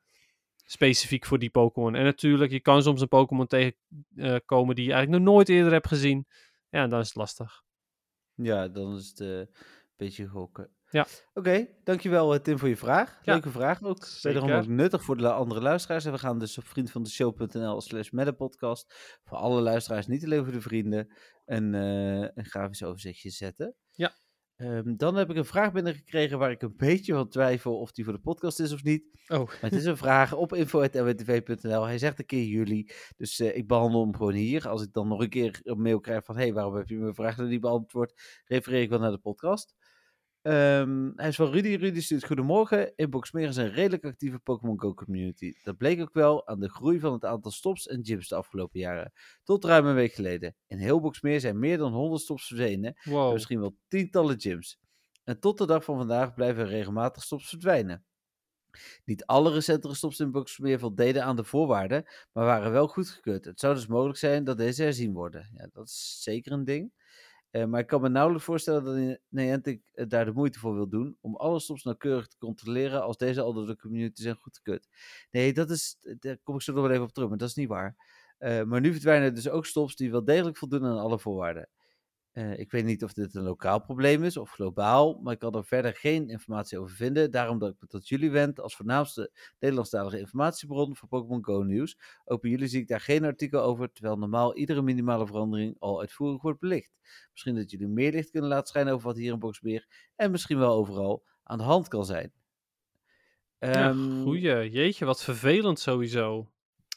Specifiek 0.66 1.26
voor 1.26 1.40
die 1.40 1.50
Pokémon. 1.50 1.96
En 1.96 2.04
natuurlijk, 2.04 2.52
je 2.52 2.60
kan 2.60 2.84
soms 2.84 3.02
een 3.02 3.08
Pokémon 3.08 3.48
tegenkomen 3.48 4.76
die 4.76 4.86
je 4.86 4.94
eigenlijk 4.94 5.24
nog 5.24 5.34
nooit 5.34 5.50
eerder 5.50 5.72
hebt 5.72 5.88
gezien. 5.88 6.28
Ja, 6.70 6.88
dan 6.88 7.00
is 7.00 7.08
het 7.08 7.16
lastig. 7.16 7.64
Ja, 8.34 8.68
dan 8.68 8.96
is 8.96 9.08
het 9.08 9.20
eh, 9.20 9.38
een 9.38 9.48
beetje 9.96 10.28
gokken. 10.28 10.70
Ja. 10.90 11.06
Oké, 11.34 11.68
dankjewel 11.84 12.34
eh, 12.34 12.40
Tim 12.40 12.60
voor 12.60 12.68
je 12.68 12.78
vraag. 12.78 13.20
Ja, 13.24 13.34
Leuke 13.34 13.50
vraag 13.50 13.84
ook. 13.84 14.08
Wederom 14.22 14.52
ook 14.52 14.68
nuttig 14.68 15.04
voor 15.04 15.18
de 15.18 15.32
andere 15.32 15.62
luisteraars. 15.62 16.06
En 16.06 16.12
we 16.12 16.18
gaan 16.18 16.40
dus 16.40 16.58
op 16.58 16.68
vriendvandeshow.nl 16.68 17.82
slash 17.82 18.10
podcast 18.38 18.94
voor 19.24 19.38
alle 19.38 19.62
luisteraars, 19.62 20.08
niet 20.08 20.24
alleen 20.24 20.44
voor 20.44 20.54
de 20.54 20.62
vrienden, 20.62 21.14
een, 21.46 21.74
eh, 21.74 22.30
een 22.34 22.46
grafisch 22.46 22.84
overzichtje 22.84 23.30
zetten. 23.30 23.76
Ja. 23.92 24.14
Ehm, 24.56 24.96
dan 24.96 25.16
heb 25.16 25.30
ik 25.30 25.36
een 25.36 25.46
vraag 25.46 25.72
binnengekregen 25.72 26.38
waar 26.38 26.52
ik 26.52 26.62
een 26.62 26.76
beetje 26.78 27.14
van 27.14 27.30
twijfel 27.30 27.80
of 27.80 27.92
die 27.92 28.04
voor 28.04 28.14
de 28.14 28.20
podcast 28.20 28.60
is 28.60 28.74
of 28.74 28.84
niet. 28.84 29.04
Oh, 29.28 29.48
Maar 29.48 29.58
het 29.62 29.74
is 29.74 29.86
een 29.86 29.98
vraag 29.98 30.34
op 30.34 30.54
info.nwtv.nl. 30.54 31.84
Hij 31.84 31.98
zegt 31.98 32.20
een 32.20 32.26
keer 32.26 32.44
jullie. 32.44 32.92
Dus 33.18 33.40
eh, 33.40 33.56
ik 33.56 33.68
behandel 33.68 34.02
hem 34.02 34.16
gewoon 34.16 34.34
hier. 34.34 34.68
Als 34.68 34.84
ik 34.84 34.94
dan 34.94 35.08
nog 35.08 35.22
een 35.22 35.30
keer 35.30 35.60
een 35.64 35.82
mail 35.82 36.00
krijg 36.00 36.26
van... 36.26 36.36
hé, 36.36 36.42
hey, 36.42 36.54
waarom 36.54 36.76
heb 36.76 36.88
je 36.88 36.98
mijn 36.98 37.16
vraag 37.16 37.38
nog 37.38 37.48
niet 37.48 37.62
beantwoord? 37.62 38.42
Refereer 38.46 38.82
ik 38.82 38.90
wel 38.90 39.00
naar 39.00 39.12
de 39.12 39.18
podcast. 39.18 39.76
Ehm, 40.46 41.12
hij 41.16 41.28
is 41.28 41.36
van 41.36 41.52
Rudy. 41.52 41.76
Rudy 41.76 42.02
stuurt 42.02 42.26
goedemorgen. 42.26 42.96
Inboxmeer 42.96 43.48
is 43.48 43.56
een 43.56 43.72
redelijk 43.72 44.06
actieve 44.06 44.40
Pokémon 44.40 44.80
Go 44.80 44.94
community. 44.94 45.54
Dat 45.64 45.78
bleek 45.78 46.02
ook 46.02 46.14
wel 46.14 46.48
aan 46.48 46.60
de 46.60 46.70
groei 46.70 47.00
van 47.00 47.14
het 47.14 47.26
aantal 47.26 47.52
stops 47.52 47.88
en 47.88 48.06
gyms 48.06 48.28
de 48.28 48.36
afgelopen 48.36 48.80
jaren. 48.80 49.12
Tot 49.44 49.64
ruim 49.64 49.86
een 49.86 49.96
week 49.96 50.14
geleden. 50.14 50.56
In 50.68 50.78
heel 50.78 51.00
Boxmeer 51.02 51.40
zijn 51.40 51.60
meer 51.60 51.78
dan 51.78 51.94
100 51.94 52.22
stops 52.22 52.48
verdwenen. 52.48 52.94
En 52.96 53.12
wow. 53.12 53.34
misschien 53.34 53.60
wel 53.60 53.76
tientallen 53.88 54.40
gyms. 54.40 54.80
En 55.24 55.40
tot 55.40 55.58
de 55.58 55.66
dag 55.66 55.84
van 55.84 55.98
vandaag 55.98 56.34
blijven 56.34 56.64
er 56.64 56.70
regelmatig 56.70 57.24
stops 57.24 57.50
verdwijnen. 57.50 58.06
Niet 59.06 59.26
alle 59.26 59.52
recentere 59.52 59.96
stops 59.96 60.20
in 60.20 60.32
Boxmeer 60.32 60.80
voldeden 60.80 61.24
aan 61.24 61.36
de 61.36 61.44
voorwaarden, 61.44 62.06
maar 62.32 62.46
waren 62.46 62.72
wel 62.72 62.88
goedgekeurd. 62.88 63.46
Het 63.46 63.60
zou 63.60 63.76
dus 63.76 63.88
mogelijk 63.88 64.18
zijn 64.18 64.44
dat 64.44 64.58
deze 64.58 64.84
herzien 64.84 65.14
worden. 65.14 65.50
Ja, 65.58 65.70
dat 65.74 65.88
is 65.88 66.20
zeker 66.22 66.52
een 66.52 66.66
ding. 66.66 66.92
Eh, 67.56 67.66
maar 67.66 67.80
ik 67.80 67.88
kan 67.88 68.02
me 68.02 68.10
nauwelijks 68.10 68.46
voorstellen 68.46 68.84
dat 68.84 68.96
Ni- 68.96 69.18
Niantic 69.30 69.82
eh, 69.94 70.06
daar 70.08 70.26
de 70.26 70.32
moeite 70.32 70.60
voor 70.60 70.74
wil 70.76 70.90
doen 70.90 71.18
om 71.22 71.36
alle 71.36 71.60
stops 71.60 71.84
nauwkeurig 71.84 72.28
te 72.28 72.38
controleren 72.38 73.02
als 73.04 73.18
deze 73.18 73.42
al 73.42 73.54
door 73.54 73.66
de 73.66 73.76
community 73.78 74.22
zijn 74.22 74.36
goedgekeurd. 74.36 74.88
Nee, 75.32 75.54
dat 75.54 75.70
is, 75.70 75.98
daar 76.20 76.38
kom 76.44 76.56
ik 76.56 76.62
zo 76.62 76.74
nog 76.74 76.82
wel 76.82 76.92
even 76.92 77.04
op 77.04 77.12
terug, 77.14 77.30
maar 77.30 77.38
dat 77.38 77.50
is 77.50 77.56
niet 77.56 77.68
waar. 77.68 77.96
Eh, 78.38 78.64
maar 78.64 78.82
nu 78.82 78.92
verdwijnen 78.92 79.34
dus 79.36 79.50
ook 79.50 79.66
stops 79.66 79.96
die 79.96 80.12
wel 80.12 80.24
degelijk 80.24 80.58
voldoen 80.58 80.86
aan 80.86 80.98
alle 81.00 81.20
voorwaarden. 81.20 81.70
Eh, 82.36 82.60
ik 82.60 82.72
weet 82.72 82.86
niet 82.86 83.04
of 83.04 83.14
dit 83.14 83.36
een 83.36 83.44
lokaal 83.44 83.82
probleem 83.82 84.24
is 84.24 84.38
of 84.38 84.52
globaal, 84.52 85.20
maar 85.24 85.34
ik 85.34 85.40
kan 85.40 85.56
er 85.56 85.66
verder 85.66 85.96
geen 85.96 86.30
informatie 86.30 86.80
over 86.80 86.96
vinden. 86.96 87.32
Daarom 87.32 87.60
dat 87.60 87.70
ik 87.70 87.76
me 87.80 87.88
tot 87.88 88.08
jullie 88.08 88.32
wend 88.32 88.60
als 88.60 88.76
voornaamste 88.76 89.32
Nederlandstalige 89.60 90.20
informatiebron 90.20 90.96
voor 90.96 91.08
Pokémon 91.08 91.46
Go 91.46 91.62
nieuws. 91.64 91.98
Ook 92.26 92.42
bij 92.42 92.52
jullie 92.52 92.68
zie 92.68 92.82
ik 92.82 92.88
daar 92.88 93.00
geen 93.02 93.24
artikel 93.26 93.62
over, 93.62 93.92
terwijl 93.92 94.18
normaal 94.18 94.56
iedere 94.56 94.82
minimale 94.82 95.28
verandering 95.28 95.76
al 95.80 96.00
uitvoerig 96.00 96.42
wordt 96.42 96.60
belicht. 96.60 96.92
Misschien 97.32 97.56
dat 97.56 97.72
jullie 97.72 97.88
meer 97.88 98.12
licht 98.12 98.30
kunnen 98.30 98.50
laten 98.50 98.68
schijnen 98.68 98.94
over 98.94 99.08
wat 99.08 99.18
hier 99.18 99.34
in 99.34 99.40
Boxmeer 99.40 99.88
en 100.16 100.32
misschien 100.32 100.58
wel 100.58 100.74
overal 100.74 101.24
aan 101.44 101.58
de 101.58 101.64
hand 101.64 101.88
kan 101.88 102.06
zijn. 102.06 102.32
Ja, 103.60 103.90
Ehm, 103.90 104.22
goeie. 104.24 104.70
Jeetje, 104.70 105.06
wat 105.06 105.24
vervelend 105.24 105.80
sowieso. 105.80 106.50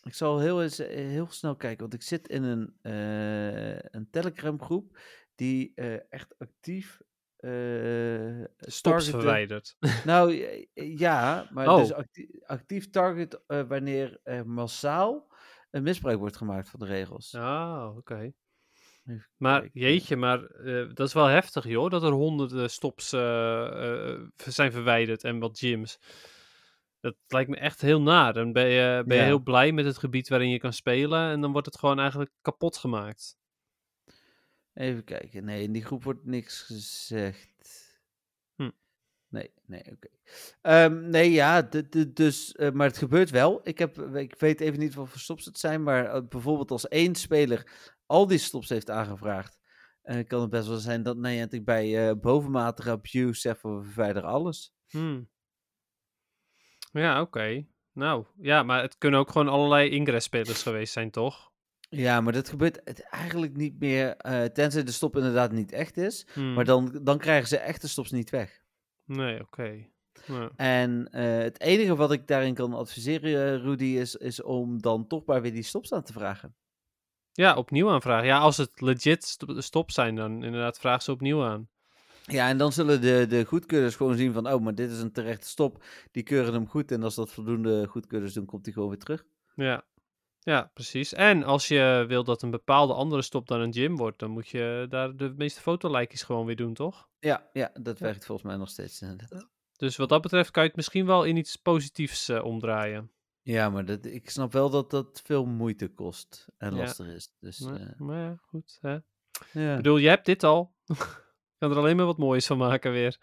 ik 0.03 0.14
zal 0.14 0.39
heel, 0.39 0.62
eens, 0.62 0.78
eh, 0.78 0.89
heel 0.97 1.26
snel 1.30 1.57
kijken, 1.57 1.80
want 1.80 1.95
ik 1.95 2.03
zit 2.03 2.28
in 2.28 2.43
een, 2.43 2.74
eh, 2.82 3.78
een 3.91 4.09
Telegram 4.11 4.61
groep 4.62 4.99
die 5.39 5.72
eh, 5.74 5.95
echt 6.12 6.34
actief 6.39 7.01
eh 7.36 8.45
Stops 8.59 9.11
verwijderd. 9.11 9.76
Nou 10.05 10.41
eh, 10.74 10.99
ja, 10.99 11.49
maar 11.53 11.68
Oh. 11.68 11.76
dus 11.78 11.93
actief, 11.93 12.26
actief 12.47 12.91
target 12.91 13.41
wanneer 13.47 14.20
er 14.22 14.47
massaal 14.47 15.32
een 15.70 15.82
misbruik 15.82 16.18
wordt 16.18 16.36
gemaakt 16.36 16.68
van 16.70 16.80
de 16.80 16.86
regels. 16.86 17.34
Ah, 17.34 17.97
oké. 17.97 18.32
Maar 19.36 19.68
jeetje, 19.72 20.16
maar 20.16 20.41
dat 20.95 21.07
is 21.07 21.12
wel 21.12 21.26
heftig, 21.26 21.64
joh. 21.64 21.91
Dat 21.91 22.03
er 22.03 22.11
honderden 22.12 22.70
stops 22.70 23.09
zijn 24.36 24.72
verwijderd 24.72 25.24
en 25.24 25.39
wat 25.39 25.59
gyms. 25.59 25.99
Dat 27.01 27.16
lijkt 27.26 27.51
me 27.51 27.57
echt 27.57 27.80
heel 27.80 28.03
naar. 28.03 28.32
Dan 28.32 28.53
ben 28.53 28.66
je, 28.68 29.03
ben 29.07 29.16
je 29.16 29.22
Ja. 29.22 29.28
heel 29.28 29.43
blij 29.43 29.72
met 29.72 29.84
het 29.84 29.99
gebied 29.99 30.28
waarin 30.28 30.51
je 30.51 30.59
kan 30.59 30.72
spelen. 30.72 31.30
En 31.30 31.41
dan 31.41 31.53
wordt 31.53 31.66
het 31.66 31.78
gewoon 31.78 31.99
eigenlijk 31.99 32.30
kapot 32.43 32.76
gemaakt. 32.76 33.36
Even 34.79 35.05
kijken. 35.05 35.45
Nee, 35.45 35.62
in 35.62 35.72
die 35.72 35.85
groep 35.85 36.05
wordt 36.05 36.24
niks 36.24 36.62
gezegd. 36.62 38.01
Hm. 38.55 38.70
Nee, 39.29 39.51
nee, 39.66 39.85
oké. 39.93 40.09
Ehm, 40.62 41.11
nee, 41.11 41.31
ja, 41.31 41.62
dus, 42.09 42.55
eh, 42.55 42.70
maar 42.70 42.87
het 42.87 42.99
gebeurt 42.99 43.31
wel. 43.31 43.61
Ik, 43.62 43.79
heb, 43.79 43.99
ik 43.99 44.35
weet 44.39 44.61
even 44.61 44.79
niet 44.79 44.95
wat 44.95 45.09
voor 45.09 45.20
stops 45.20 45.45
het 45.45 45.59
zijn, 45.59 45.83
maar 45.83 46.05
eh, 46.05 46.22
bijvoorbeeld 46.29 46.70
als 46.70 46.89
één 46.89 47.14
speler 47.14 47.70
al 48.07 48.26
die 48.26 48.39
stops 48.39 48.68
heeft 48.68 48.91
aangevraagd, 48.91 49.59
eh, 50.03 50.26
kan 50.26 50.41
het 50.41 50.51
best 50.51 50.68
wel 50.68 50.76
zijn 50.76 51.03
dat 51.03 51.16
Niantic 51.16 51.64
bij 51.64 52.09
eh, 52.09 52.16
bovenmatige 52.16 52.91
abuse 52.91 53.41
zegt 53.41 53.61
van 53.61 53.79
we 53.79 53.85
verwijderen 53.85 54.29
alles. 54.29 54.74
Hmm. 54.89 55.29
Ja, 56.93 57.20
oké. 57.20 57.66
Nou, 57.93 58.26
ja, 58.37 58.62
maar 58.62 58.83
het 58.83 58.99
kunnen 58.99 59.20
ook 59.20 59.31
gewoon 59.31 59.49
allerlei 59.49 59.91
ingress-spelers 59.91 60.62
geweest 60.62 60.93
zijn, 60.93 61.11
toch? 61.11 61.47
Ja, 61.89 62.20
maar 62.20 62.32
dat 62.32 62.49
gebeurt 62.49 62.80
het 62.84 63.01
eigenlijk 63.01 63.57
niet 63.57 63.78
meer, 63.80 64.16
eh, 64.16 64.45
tenzij 64.45 64.82
de 64.84 64.93
stop 64.93 65.16
inderdaad 65.16 65.53
niet 65.53 65.72
echt 65.72 65.97
is. 65.97 66.26
Hmm. 66.32 66.55
Maar 66.55 66.64
dan, 66.64 67.01
dan 67.03 67.18
krijgen 67.18 67.49
ze 67.49 67.57
echte 67.59 67.89
stops 67.89 68.11
niet 68.11 68.30
weg. 68.30 68.62
Nee, 69.05 69.41
oké. 69.41 69.86
Ja. 70.26 70.51
En 70.57 71.09
eh, 71.11 71.39
het 71.39 71.61
enige 71.61 71.97
wat 71.97 72.12
ik 72.12 72.26
daarin 72.26 72.55
kan 72.55 72.74
adviseren, 72.74 73.55
eh, 73.55 73.62
Rudy, 73.62 73.84
is, 73.84 74.16
is 74.16 74.43
om 74.43 74.80
dan 74.80 75.07
toch 75.07 75.24
maar 75.24 75.43
weer 75.43 75.53
die 75.53 75.62
stops 75.62 75.93
aan 75.93 76.03
te 76.03 76.12
vragen. 76.12 76.55
ja, 77.32 77.55
opnieuw 77.57 77.91
aanvragen. 77.91 78.26
Ja, 78.26 78.39
als 78.39 78.57
het 78.57 78.80
legit 78.80 79.24
st- 79.24 79.45
stop 79.57 79.91
zijn, 79.91 80.14
dan 80.14 80.43
inderdaad 80.45 80.78
vraag 80.78 81.03
ze 81.03 81.12
opnieuw 81.12 81.45
aan. 81.45 81.68
Ja, 82.24 82.49
en 82.49 82.59
dan 82.59 82.72
zullen 82.72 83.01
de, 83.01 83.26
de 83.28 83.45
goedkeurders 83.45 83.97
gewoon 83.97 84.16
zien 84.16 84.32
van, 84.32 84.53
oh, 84.53 84.61
maar 84.62 84.74
dit 84.74 84.91
is 84.91 84.99
een 85.01 85.12
terechte 85.12 85.49
stop. 85.49 85.84
Die 86.12 86.22
keuren 86.22 86.53
hem 86.53 86.66
goed 86.68 86.93
en 86.93 87.03
als 87.03 87.14
dat 87.14 87.32
voldoende 87.32 87.86
goedkeurders 87.86 88.32
doen, 88.32 88.45
komt 88.47 88.64
hij 88.64 88.74
gewoon 88.74 88.89
weer 88.89 88.99
terug. 88.99 89.24
Ja. 89.55 89.84
Ja, 90.49 90.70
precies. 90.74 91.12
En 91.12 91.42
als 91.44 91.68
je 91.68 92.05
wil 92.09 92.24
dat 92.24 92.42
een 92.42 92.51
bepaalde 92.51 92.92
andere 92.94 93.22
stop 93.22 93.49
dan 93.49 93.61
een 93.61 93.72
gym 93.72 93.96
wordt, 93.96 94.18
dan 94.18 94.30
moet 94.30 94.49
je 94.49 94.86
daar 94.88 95.16
de 95.16 95.32
meeste 95.36 95.61
fotolijkjes 95.61 96.22
gewoon 96.22 96.46
weer 96.46 96.57
doen, 96.57 96.74
toch? 96.74 97.09
Ja, 97.18 97.49
ja 97.53 97.70
dat 97.80 97.99
werkt 97.99 98.26
volgens 98.26 98.46
mij 98.49 98.57
nog 98.57 98.68
steeds. 98.68 99.03
inderdaad. 99.03 99.49
Dus 99.76 99.96
wat 99.96 100.09
dat 100.09 100.22
betreft 100.22 100.51
kan 100.51 100.62
je 100.62 100.68
het 100.68 100.76
misschien 100.76 101.07
wel 101.07 101.24
in 101.24 101.36
iets 101.36 101.57
positiefs 101.57 102.28
eh, 102.28 102.44
omdraaien. 102.44 103.11
Ja, 103.42 103.70
maar 103.70 103.84
dat, 103.84 104.05
ik 104.05 104.30
snap 104.30 104.53
wel 104.53 104.70
dat 104.70 104.90
dat 104.90 105.20
veel 105.24 105.44
moeite 105.44 105.88
kost 105.88 106.46
en 106.59 106.74
Ja. 106.74 106.80
lastig 106.80 107.07
is. 107.07 107.32
Dus, 107.40 107.59
Maar, 107.59 107.80
eh, 107.80 107.99
maar 107.99 108.18
ja, 108.18 108.38
goed. 108.42 108.78
Hè? 108.80 108.96
ja. 109.53 109.70
Ik 109.70 109.76
bedoel, 109.76 109.96
je 109.96 110.09
hebt 110.09 110.26
dit 110.26 110.44
al. 110.44 110.74
kan 111.59 111.70
er 111.70 111.76
alleen 111.76 111.96
maar 111.96 112.07
wat 112.07 112.18
moois 112.18 112.46
van 112.46 112.59
maken 112.59 112.92
weer. 112.92 113.18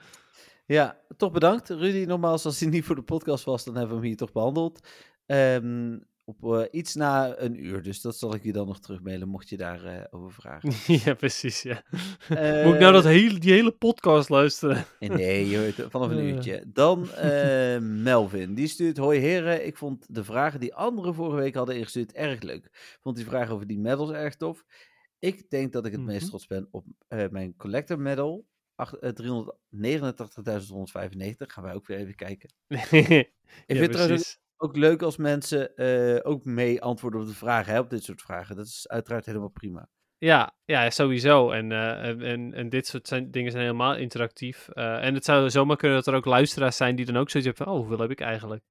Ja, 0.66 1.00
toch 1.18 1.32
bedankt. 1.32 1.70
Rudy, 1.70 2.06
nogmaals, 2.06 2.46
als 2.46 2.60
hij 2.60 2.70
niet 2.70 2.86
voor 2.86 2.96
de 2.96 3.02
podcast 3.04 3.44
was, 3.44 3.64
dan 3.64 3.74
hebben 3.76 3.92
we 3.96 4.00
hem 4.00 4.08
hier 4.10 4.18
toch 4.18 4.32
behandeld. 4.32 4.88
Ehm, 5.26 5.98
op 6.26 6.44
eh, 6.54 6.64
iets 6.72 6.96
na 6.96 7.38
een 7.38 7.66
uur. 7.66 7.82
Dus 7.84 8.02
dat 8.02 8.18
zal 8.18 8.34
ik 8.36 8.44
je 8.44 8.52
dan 8.52 8.68
nog 8.68 8.80
terugmailen, 8.80 9.28
mocht 9.28 9.50
je 9.50 9.58
daarover 9.58 10.08
over 10.12 10.32
vragen. 10.32 10.72
ja, 11.06 11.14
precies, 11.14 11.62
ja. 11.62 11.84
Moet 12.64 12.74
ik 12.74 12.80
nou 12.80 12.94
dat 12.94 13.06
Eh, 13.06 13.12
hele, 13.12 13.40
die 13.40 13.52
hele 13.54 13.72
podcast 13.72 14.30
luisteren? 14.30 14.86
Nee, 15.00 15.50
je 15.50 15.58
hoort 15.58 15.78
het 15.78 15.92
vanaf 15.92 16.10
een 16.10 16.18
Eh. 16.20 16.28
uurtje. 16.28 16.64
Dan 16.68 17.12
eh, 17.12 17.80
Melvin. 17.80 18.54
Die 18.54 18.68
stuurt: 18.68 18.98
Hoi 18.98 19.20
heren, 19.20 19.66
ik 19.66 19.78
vond 19.78 20.06
de 20.16 20.24
vragen 20.24 20.60
die 20.60 20.76
anderen 20.76 21.14
vorige 21.14 21.36
week 21.38 21.56
hadden 21.56 21.76
ingestuurd 21.78 22.12
erg 22.14 22.42
leuk. 22.42 22.66
Ik 22.66 22.98
vond 23.02 23.16
die 23.16 23.26
vraag 23.26 23.50
over 23.50 23.68
die 23.68 23.80
medals 23.80 24.12
erg 24.12 24.36
tof. 24.36 24.66
Ik 25.20 25.50
denk 25.50 25.74
dat 25.74 25.86
ik 25.86 25.92
het 25.92 26.02
meest 26.02 26.20
Mhm. 26.22 26.30
trots 26.30 26.48
ben 26.48 26.68
op 26.72 26.86
eh, 27.08 27.30
mijn 27.30 27.56
collector 27.56 28.00
medal. 28.00 28.46
Ach- 28.76 28.94
eh, 28.94 29.10
389.195. 29.12 31.54
Gaan 31.54 31.64
wij 31.64 31.74
ook 31.74 31.88
weer 31.88 31.98
even 31.98 32.16
kijken. 32.16 32.50
ja, 32.68 32.78
Ik 32.82 32.88
vind 33.68 33.80
het 33.80 33.92
trouwens 33.92 34.22
precies. 34.22 34.40
Ook 34.58 34.76
leuk 34.76 35.02
als 35.02 35.18
mensen 35.18 35.76
eh, 35.76 36.32
ook 36.32 36.46
mee 36.46 36.82
antwoorden 36.82 37.22
op 37.22 37.28
de 37.28 37.34
vragen, 37.34 37.74
hè, 37.74 37.80
op 37.80 37.90
dit 37.90 38.04
soort 38.04 38.22
vragen. 38.22 38.56
Dat 38.56 38.66
is 38.66 38.88
uiteraard 38.88 39.26
helemaal 39.26 39.50
prima. 39.50 39.90
Ja, 40.18 40.56
ja, 40.66 40.90
sowieso. 40.90 41.52
En, 41.52 41.72
eh, 41.72 42.32
en, 42.32 42.54
en, 42.54 42.70
dit 42.70 42.88
soort 42.88 43.08
zijn, 43.08 43.32
dingen 43.32 43.52
zijn 43.52 43.64
helemaal 43.64 43.96
interactief. 43.96 44.70
Eh, 44.70 45.04
en 45.04 45.14
het 45.14 45.26
zou 45.26 45.50
zomaar 45.50 45.78
kunnen 45.78 45.98
dat 45.98 46.08
er 46.08 46.14
ook 46.14 46.26
luisteraars 46.26 46.78
zijn 46.78 46.96
die 46.96 47.06
dan 47.06 47.18
ook 47.18 47.30
zoiets 47.30 47.50
hebben 47.50 47.66
van, 47.66 47.76
oh, 47.76 47.80
hoeveel 47.80 48.00
heb 48.00 48.12
ik 48.12 48.22
eigenlijk? 48.22 48.64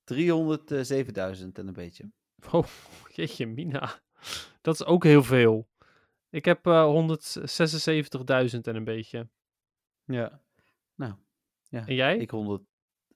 307.000 0.03 1.57
en 1.59 1.67
een 1.67 1.73
beetje. 1.73 2.11
Oh, 2.51 2.65
jeetje, 3.13 3.45
Mina. 3.47 4.01
Dat 4.61 4.73
is 4.73 4.85
ook 4.85 5.03
heel 5.03 5.23
veel. 5.23 5.67
Ik 6.29 6.45
heb 6.45 6.65
eh 6.67 6.83
176.000 6.85 8.67
en 8.67 8.75
een 8.75 8.83
beetje. 8.83 9.27
Ja. 10.03 10.41
Nou, 10.95 11.13
ja. 11.69 11.87
En 11.87 11.95
jij? 11.95 12.17
Ik 12.17 12.31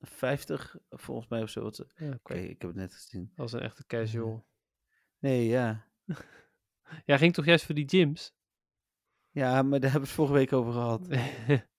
150 0.03 0.75
volgens 0.89 1.27
mij 1.27 1.41
of 1.41 1.49
zo. 1.49 1.61
Wat 1.61 1.79
Oké, 1.79 2.33
Ja, 2.33 2.39
ik 2.39 2.61
heb 2.61 2.69
het 2.69 2.75
net 2.75 2.93
gezien. 2.93 3.31
Als 3.35 3.53
een 3.53 3.59
echte 3.59 3.85
casual. 3.85 4.45
Nee, 5.19 5.47
ja. 5.47 5.87
Jij 7.05 7.17
ging 7.17 7.33
toch 7.33 7.45
juist 7.45 7.65
voor 7.65 7.75
die 7.75 7.89
gyms? 7.89 8.33
Ja, 9.31 9.61
maar 9.61 9.79
daar 9.79 9.91
hebben 9.91 10.09
we 10.09 10.15
het 10.15 10.15
vorige 10.15 10.33
week 10.33 10.53
over 10.53 10.71
gehad. 10.73 11.07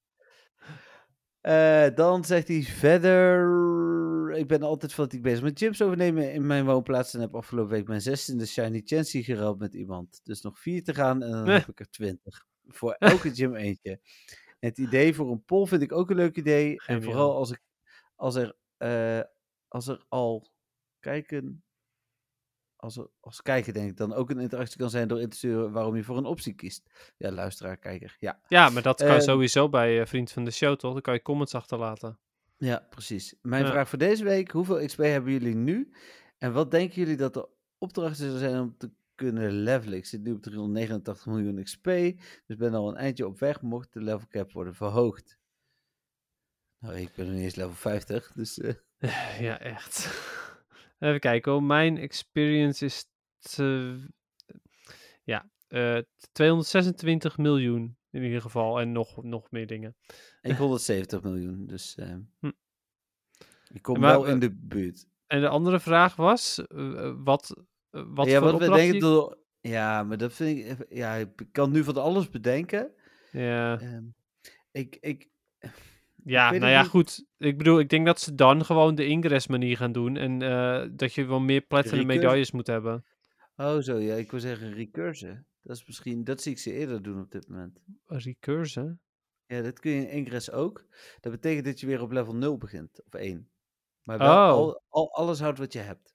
Eh, 1.45 1.95
dan 1.95 2.25
zegt 2.25 2.49
hij 2.49 2.63
verder. 2.63 4.31
Ik 4.33 4.49
ben 4.49 4.63
altijd 4.63 4.95
fanatiek 4.95 5.23
bezig 5.23 5.43
met 5.43 5.59
gyms 5.59 5.83
overnemen 5.83 6.33
in 6.33 6.47
mijn 6.47 6.65
woonplaats. 6.65 7.15
En 7.15 7.21
heb 7.21 7.35
afgelopen 7.35 7.71
week 7.71 7.87
mijn 7.87 8.01
16e 8.01 8.47
Shiny 8.47 8.83
Chancy 8.85 9.23
geruild 9.23 9.59
met 9.59 9.75
iemand. 9.75 10.21
Dus 10.23 10.41
nog 10.41 10.59
vier 10.59 10.85
te 10.85 10.95
gaan 10.95 11.23
en 11.23 11.31
dan 11.31 11.47
heb 11.49 11.69
ik 11.69 11.81
er 11.81 11.91
20. 11.91 12.47
Voor 12.67 12.93
elke 12.93 13.35
gym 13.35 13.55
eentje. 13.55 14.01
Het 14.59 14.79
idee 14.79 15.15
voor 15.15 15.31
een 15.31 15.45
poll 15.45 15.67
vind 15.67 15.83
ik 15.83 15.93
ook 15.93 16.11
een 16.11 16.17
leuk 16.17 16.37
idee. 16.37 16.77
En 16.87 17.03
vooral 17.03 17.37
als, 17.37 17.51
ik, 17.51 17.61
als, 18.17 18.35
er, 18.35 18.57
eh, 18.77 19.21
als 19.69 19.87
er 19.89 20.05
al 20.09 20.51
kijken. 21.01 21.65
Als 22.77 22.97
er 22.97 23.11
als 23.21 23.43
kijken, 23.43 23.73
denk 23.73 23.91
ik, 23.91 23.97
dan 23.97 24.13
ook 24.13 24.31
een 24.31 24.39
interactie 24.39 24.79
kan 24.79 24.91
zijn 24.91 25.09
door 25.09 25.21
in 25.21 25.29
te 25.29 25.37
sturen 25.37 25.73
waarom 25.73 25.97
je 25.97 26.03
voor 26.05 26.17
een 26.17 26.25
optie 26.25 26.55
kiest. 26.55 27.13
Ja, 27.17 27.31
luisteraar, 27.31 27.77
kijker. 27.77 28.17
Ja, 28.19 28.41
ja, 28.49 28.69
maar 28.71 28.83
dat 28.83 28.99
kan 28.99 29.09
Eh, 29.09 29.21
sowieso 29.21 29.69
bij 29.69 30.01
eh, 30.01 30.07
Vriend 30.07 30.33
van 30.33 30.45
de 30.45 30.51
Show, 30.51 30.77
toch? 30.77 30.93
Dan 30.93 31.03
kan 31.03 31.15
je 31.15 31.23
comments 31.23 31.55
achterlaten. 31.55 32.19
Ja, 32.57 32.87
precies. 32.91 33.35
Mijn 33.43 33.65
Ja. 33.65 33.71
vraag 33.71 33.89
voor 33.89 33.99
deze 33.99 34.25
week: 34.25 34.51
hoeveel 34.51 34.87
XP 34.87 34.99
hebben 34.99 35.33
jullie 35.33 35.55
nu? 35.55 35.93
En 36.39 36.53
wat 36.53 36.71
denken 36.71 36.95
jullie 36.97 37.17
dat 37.17 37.35
de 37.35 37.49
opdrachten 37.79 38.17
zullen 38.25 38.39
zijn 38.39 38.61
om 38.61 38.77
te 38.77 38.91
kunnen 39.15 39.51
levelen? 39.53 39.99
Ik 39.99 40.07
zit 40.07 40.23
nu 40.23 40.33
op 40.33 40.43
389 40.43 41.27
miljoen 41.27 41.63
XP, 41.63 41.85
dus 42.47 42.57
ben 42.57 42.75
al 42.75 42.89
een 42.89 42.97
eindje 42.97 43.27
op 43.27 43.39
weg, 43.39 43.61
mocht 43.63 43.93
de 43.93 44.01
level 44.01 44.27
cap 44.29 44.53
worden 44.53 44.75
verhoogd. 44.75 45.39
Nou, 46.85 46.97
ik 46.99 47.11
ben 47.15 47.25
nog 47.27 47.35
niet 47.35 47.45
eens 47.45 47.55
level 47.55 47.75
50, 47.75 48.33
dus 48.33 48.59
eh, 48.59 48.75
Ja, 49.47 49.61
echt. 49.61 50.23
Even 50.99 51.21
kijken 51.21 51.53
hoor. 51.53 51.63
Mijn 51.63 51.99
experience 51.99 52.85
is 52.85 53.07
te... 53.39 53.97
ja, 55.25 55.51
eh 55.69 55.99
226 56.33 57.37
miljoen 57.39 57.97
in 58.11 58.23
ieder 58.23 58.41
geval. 58.41 58.81
En 58.81 58.93
nog, 58.93 59.23
nog 59.25 59.51
meer 59.51 59.67
dingen. 59.67 59.97
ik 60.43 60.57
170 60.57 61.23
miljoen. 61.23 61.67
Dus 61.67 61.97
Hm. 62.41 62.51
ik 63.73 63.83
kom 63.83 64.01
Maar, 64.01 64.13
wel 64.21 64.25
in 64.27 64.39
de 64.39 64.51
buurt. 64.51 65.07
En 65.27 65.41
de 65.41 65.49
andere 65.49 65.81
vraag 65.81 66.17
was, 66.17 66.63
wat, 67.17 67.57
wat 67.91 68.27
ja, 68.27 68.39
voor 68.39 68.45
wat 68.45 68.53
opdracht 68.55 68.75
denken 68.75 68.95
je- 68.95 69.01
door. 69.01 69.39
Ja, 69.61 70.03
maar 70.03 70.17
dat 70.17 70.33
vind 70.33 70.59
ik. 70.81 70.87
Ja, 70.89 71.15
ik 71.15 71.29
kan 71.53 71.71
nu 71.73 71.85
van 71.85 71.97
alles 71.97 72.29
bedenken. 72.31 72.95
Ja, 73.33 73.81
Ehm, 73.81 74.05
ik, 74.71 74.97
ik, 75.01 75.29
ja 76.25 76.51
nou 76.51 76.67
ja, 76.67 76.81
niet. 76.81 76.91
goed. 76.91 77.25
Ik 77.39 77.59
bedoel, 77.59 77.79
ik 77.79 77.89
denk 77.89 78.07
dat 78.07 78.21
ze 78.21 78.35
dan 78.35 78.65
gewoon 78.65 78.95
de 78.95 79.07
ingress 79.07 79.47
manier 79.47 79.77
gaan 79.77 79.93
doen. 79.93 80.17
En 80.17 80.43
eh, 80.43 80.89
dat 80.93 81.15
je 81.15 81.25
wel 81.25 81.41
meer 81.41 81.61
platinum 81.61 82.07
medailles 82.07 82.51
moet 82.51 82.67
hebben. 82.67 83.05
Oh, 83.57 83.79
zo 83.79 83.99
ja, 83.99 84.15
ik 84.15 84.31
wil 84.31 84.41
zeggen 84.41 84.75
recursen. 84.75 85.47
Dat 85.63 85.77
is 85.77 85.87
misschien, 85.87 86.25
dat 86.25 86.43
zie 86.43 86.53
ik 86.53 86.59
ze 86.59 86.73
eerder 86.73 87.03
doen 87.03 87.21
op 87.21 87.31
dit 87.31 87.49
moment. 87.49 87.79
Recurse? 88.07 88.99
Ja, 89.47 89.63
dat 89.63 89.81
kun 89.81 89.91
je 89.91 90.01
in 90.01 90.09
Ingress 90.09 90.51
ook. 90.51 90.85
Dat 91.21 91.33
betekent 91.33 91.65
dat 91.65 91.81
je 91.81 91.87
weer 91.87 92.03
op 92.03 92.11
level 92.11 92.35
0 92.35 92.57
begint, 92.59 93.03
of 93.07 93.15
1. 93.15 93.51
Maar 94.03 94.19
wel 94.19 94.29
Oh. 94.29 94.53
al, 94.53 94.83
al, 94.89 95.15
alles 95.15 95.41
houdt 95.41 95.59
wat 95.59 95.73
je 95.73 95.79
hebt. 95.79 96.15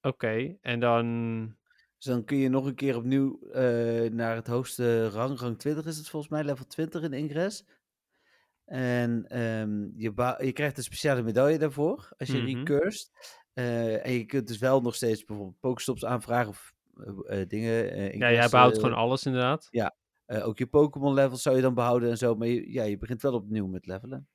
Oké, 0.00 0.56
en 0.60 0.80
dan... 0.80 1.56
Dus 1.96 2.04
dan 2.04 2.24
kun 2.24 2.36
je 2.36 2.48
nog 2.48 2.66
een 2.66 2.74
keer 2.74 2.96
opnieuw 2.96 3.40
eh, 3.50 4.10
naar 4.10 4.34
het 4.34 4.46
hoogste 4.46 5.08
rang, 5.08 5.38
rang 5.38 5.58
20 5.58 5.86
is 5.86 5.96
het 5.96 6.08
volgens 6.08 6.32
mij, 6.32 6.44
level 6.44 6.66
20 6.66 7.02
in 7.02 7.12
Ingress. 7.12 7.64
En 8.66 9.24
ehm, 9.28 9.80
je, 9.96 10.36
je 10.44 10.52
krijgt 10.52 10.76
een 10.76 10.82
speciale 10.82 11.22
medaille 11.22 11.58
daarvoor, 11.58 12.08
als 12.16 12.28
je 12.28 12.36
Mhm. 12.38 12.46
recurst. 12.56 13.10
Eh, 13.52 14.06
en 14.06 14.12
je 14.12 14.24
kunt 14.24 14.46
dus 14.48 14.58
wel 14.58 14.80
nog 14.80 14.94
steeds 14.94 15.24
bijvoorbeeld 15.24 15.60
Pokestops 15.60 16.04
aanvragen 16.04 16.48
of 16.48 16.74
eh, 17.26 17.40
eh, 17.40 17.48
dingen. 17.48 17.72
Ja, 18.18 18.32
jij 18.32 18.48
behoudt 18.48 18.76
eh, 18.76 18.82
gewoon 18.82 18.96
alles 18.96 19.26
inderdaad. 19.26 19.68
Eh, 20.26 20.46
ook 20.46 20.58
je 20.58 20.66
Pokémon 20.66 21.14
levels 21.14 21.42
zou 21.42 21.56
je 21.56 21.62
dan 21.62 21.74
behouden 21.74 22.10
en 22.10 22.18
zo. 22.18 22.34
Maar 22.34 22.48
je, 22.48 22.72
ja, 22.72 22.82
je 22.82 22.98
begint 22.98 23.22
wel 23.22 23.32
opnieuw 23.34 23.66
met 23.66 23.86
levelen. 23.86 24.28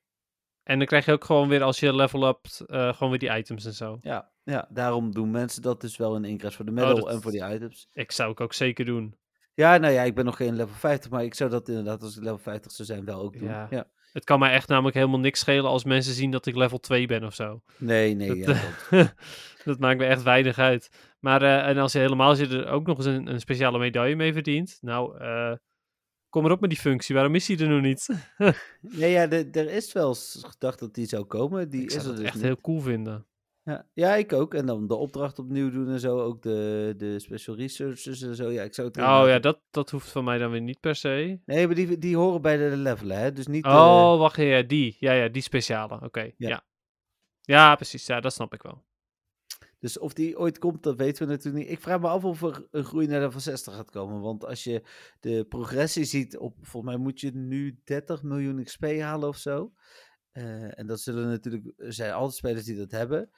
En 0.63 0.77
dan 0.77 0.87
krijg 0.87 1.05
je 1.05 1.11
ook 1.11 1.23
gewoon 1.23 1.47
weer, 1.49 1.63
als 1.63 1.79
je 1.79 1.95
level 1.95 2.27
upt, 2.27 2.63
gewoon 2.67 3.09
weer 3.09 3.19
die 3.19 3.37
items 3.37 3.65
en 3.65 3.73
zo. 3.73 3.97
Ja, 4.01 4.31
ja, 4.43 4.67
daarom 4.71 5.11
doen 5.11 5.31
mensen 5.31 5.61
dat 5.61 5.81
dus 5.81 5.97
wel 5.97 6.15
in 6.15 6.25
Ingress 6.25 6.55
voor 6.55 6.65
de 6.65 6.71
medal 6.71 6.95
dat- 6.95 7.09
en 7.09 7.21
voor 7.21 7.31
die 7.31 7.45
items. 7.53 7.87
Ik 7.93 8.11
zou 8.11 8.31
ik 8.31 8.39
ook 8.39 8.53
zeker 8.53 8.85
doen. 8.85 9.15
Ja, 9.53 9.77
nou 9.77 9.93
ja, 9.93 10.01
ik 10.03 10.15
ben 10.15 10.25
nog 10.25 10.35
geen 10.35 10.55
level 10.55 10.75
50, 10.75 11.11
maar 11.11 11.23
ik 11.23 11.33
zou 11.33 11.49
dat 11.49 11.69
inderdaad 11.69 12.01
als 12.03 12.15
ik 12.17 12.23
level 12.23 12.37
50 12.37 12.71
zou 12.71 12.87
zijn 12.87 13.05
wel 13.05 13.19
ook 13.21 13.37
doen. 13.39 13.47
Ja. 13.47 13.67
Ja. 13.69 13.89
Het 14.11 14.23
kan 14.23 14.39
mij 14.39 14.51
echt 14.51 14.67
namelijk 14.67 14.95
helemaal 14.95 15.19
niks 15.19 15.39
schelen 15.39 15.69
als 15.69 15.83
mensen 15.83 16.13
zien 16.13 16.31
dat 16.31 16.45
ik 16.45 16.55
level 16.55 16.79
2 16.79 17.07
ben 17.07 17.23
of 17.23 17.33
zo. 17.33 17.61
Nee, 17.77 18.13
nee, 18.15 18.43
Dat, 18.43 18.55
ja, 18.55 18.61
eh, 18.63 18.99
dat- 18.99 19.13
dat 19.65 19.79
maakt 19.79 19.99
me 19.99 20.05
echt 20.05 20.23
weinig 20.23 20.57
uit. 20.57 20.89
Maar 21.19 21.41
eh, 21.41 21.67
en 21.67 21.77
als 21.77 21.91
je 21.91 21.99
helemaal 21.99 22.29
als 22.29 22.39
je 22.39 22.47
er 22.47 22.67
ook 22.67 22.85
nog 22.87 22.97
eens 22.97 23.05
een, 23.05 23.27
een 23.27 23.39
speciale 23.39 23.79
medaille 23.79 24.15
mee 24.15 24.33
verdient. 24.33 24.77
Nou, 24.81 25.17
eh, 25.19 25.53
kom 26.29 26.45
erop 26.45 26.59
met 26.61 26.69
die 26.69 26.79
functie. 26.79 27.15
Waarom 27.15 27.35
is 27.35 27.45
die 27.45 27.59
er 27.59 27.67
nog 27.69 27.81
niet? 27.81 28.07
nee, 28.81 29.11
ja, 29.11 29.29
er 29.29 29.69
is 29.69 29.93
wel 29.93 30.07
eens 30.07 30.41
gedacht 30.47 30.79
dat 30.79 30.93
die 30.93 31.05
zou 31.05 31.23
komen. 31.23 31.69
Die 31.69 31.81
ik 31.81 31.87
is 31.87 31.93
zou 31.93 32.03
er 32.05 32.09
dat 32.09 32.17
dus 32.17 32.25
echt 32.27 32.35
niet. 32.35 32.43
heel 32.45 32.61
cool 32.61 32.79
vinden. 32.81 33.25
Ja. 33.63 33.85
ja, 33.93 34.15
ik 34.15 34.33
ook. 34.33 34.53
En 34.53 34.65
dan 34.65 34.87
de 34.87 34.95
opdracht 34.95 35.39
opnieuw 35.39 35.71
doen 35.71 35.89
en 35.89 35.99
zo. 35.99 36.19
Ook 36.19 36.41
de, 36.41 36.93
de 36.97 37.19
special 37.19 37.55
researchers 37.55 38.21
en 38.21 38.35
zo. 38.35 38.49
Ja, 38.49 38.63
ik 38.63 38.73
zou 38.73 38.87
het 38.87 38.97
Oh 38.97 39.23
ja, 39.27 39.39
dat, 39.39 39.59
dat 39.71 39.89
hoeft 39.89 40.09
van 40.09 40.23
mij 40.23 40.37
dan 40.37 40.51
weer 40.51 40.61
niet 40.61 40.79
per 40.79 40.95
se. 40.95 41.39
Nee, 41.45 41.65
maar 41.65 41.75
die, 41.75 41.97
die 41.97 42.15
horen 42.15 42.41
bij 42.41 42.57
de 42.57 42.77
levelen, 42.77 43.17
hè. 43.17 43.31
Dus 43.31 43.47
niet... 43.47 43.65
Oh, 43.65 44.17
wacht, 44.17 44.35
ja, 44.35 44.61
die. 44.61 44.95
Ja, 44.99 45.11
ja, 45.11 45.27
die 45.27 45.41
speciale. 45.41 46.01
Oké, 46.01 46.21
Ja. 46.21 46.49
ja. 46.49 46.63
ja. 47.41 47.75
precies. 47.75 48.05
Ja, 48.05 48.19
dat 48.19 48.33
snap 48.33 48.53
ik 48.53 48.61
wel. 48.61 48.83
Dus 49.79 49.99
of 49.99 50.13
die 50.13 50.39
ooit 50.39 50.59
komt, 50.59 50.83
dat 50.83 50.97
weten 50.97 51.25
we 51.25 51.31
natuurlijk 51.31 51.63
niet. 51.63 51.73
Ik 51.73 51.81
vraag 51.81 51.99
me 51.99 52.07
af 52.07 52.23
of 52.23 52.41
er 52.41 52.67
een 52.71 52.83
groei 52.83 53.07
naar 53.07 53.19
level 53.19 53.39
60 53.39 53.75
gaat 53.75 53.91
komen. 53.91 54.21
Want 54.21 54.45
als 54.45 54.63
je 54.63 54.83
de 55.19 55.45
progressie 55.49 56.03
ziet, 56.03 56.37
op, 56.37 56.55
volgens 56.61 56.93
mij 56.93 57.03
moet 57.03 57.19
je 57.19 57.31
nu 57.33 57.79
30 57.83 58.23
miljoen 58.23 58.63
XP 58.63 58.85
halen 58.85 59.29
of 59.29 59.37
zo. 59.37 59.71
Eh, 60.31 60.79
en 60.79 60.87
dat 60.87 60.99
zullen 60.99 61.27
natuurlijk, 61.27 61.73
er 61.77 61.93
zijn 61.93 62.13
altijd 62.13 62.35
spelers 62.35 62.65
die 62.65 62.77
dat 62.77 62.91
hebben. 62.91 63.29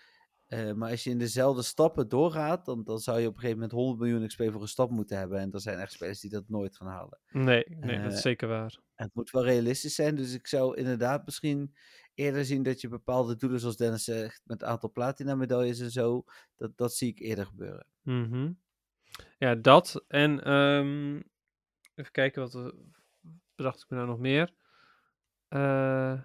Eh, 0.53 0.73
maar 0.73 0.89
als 0.91 1.03
je 1.03 1.09
in 1.09 1.17
dezelfde 1.17 1.61
stappen 1.61 2.07
doorgaat, 2.09 2.65
dan, 2.65 2.83
dan 2.83 2.99
zou 2.99 3.19
je 3.19 3.27
op 3.27 3.33
een 3.33 3.39
gegeven 3.39 3.59
moment 3.61 3.77
100 3.79 3.99
miljoen 3.99 4.27
XP 4.27 4.43
voor 4.51 4.61
een 4.61 4.67
stap 4.67 4.89
moeten 4.89 5.17
hebben. 5.17 5.39
En 5.39 5.51
er 5.51 5.59
zijn 5.61 5.79
echt 5.79 5.91
spelers 5.91 6.19
die 6.19 6.29
dat 6.29 6.43
nooit 6.49 6.75
gaan 6.77 6.87
halen. 6.87 7.19
Nee, 7.31 7.63
nee 7.69 7.97
dat 7.97 8.05
Eh, 8.11 8.13
is 8.15 8.21
zeker 8.21 8.47
waar. 8.47 8.79
En 8.95 9.05
het 9.05 9.15
moet 9.15 9.29
wel 9.31 9.43
realistisch 9.43 9.95
zijn, 9.95 10.15
dus 10.15 10.33
ik 10.33 10.47
zou 10.47 10.77
inderdaad 10.77 11.25
misschien 11.25 11.75
eerder 12.13 12.45
zien 12.45 12.63
dat 12.63 12.81
je 12.81 12.87
bepaalde 12.87 13.35
doelen, 13.35 13.59
zoals 13.59 13.77
Dennis 13.77 14.03
zegt, 14.03 14.41
met 14.45 14.63
aantal 14.63 14.91
platina 14.91 15.35
medailles 15.35 15.79
en 15.79 15.91
zo, 15.91 16.23
dat, 16.57 16.77
dat 16.77 16.93
zie 16.93 17.09
ik 17.09 17.19
eerder 17.19 17.45
gebeuren. 17.45 17.85
Mhm. 18.01 18.51
Ja, 19.37 19.55
dat. 19.55 20.03
En 20.07 20.43
ehm, 20.43 21.15
even 21.95 22.11
kijken 22.11 22.41
wat 22.41 22.53
er- 22.53 22.73
bedacht 23.55 23.81
ik 23.83 23.89
me 23.89 23.95
nou 23.95 24.07
nog 24.09 24.19
meer. 24.19 24.53
Eh, 25.47 26.21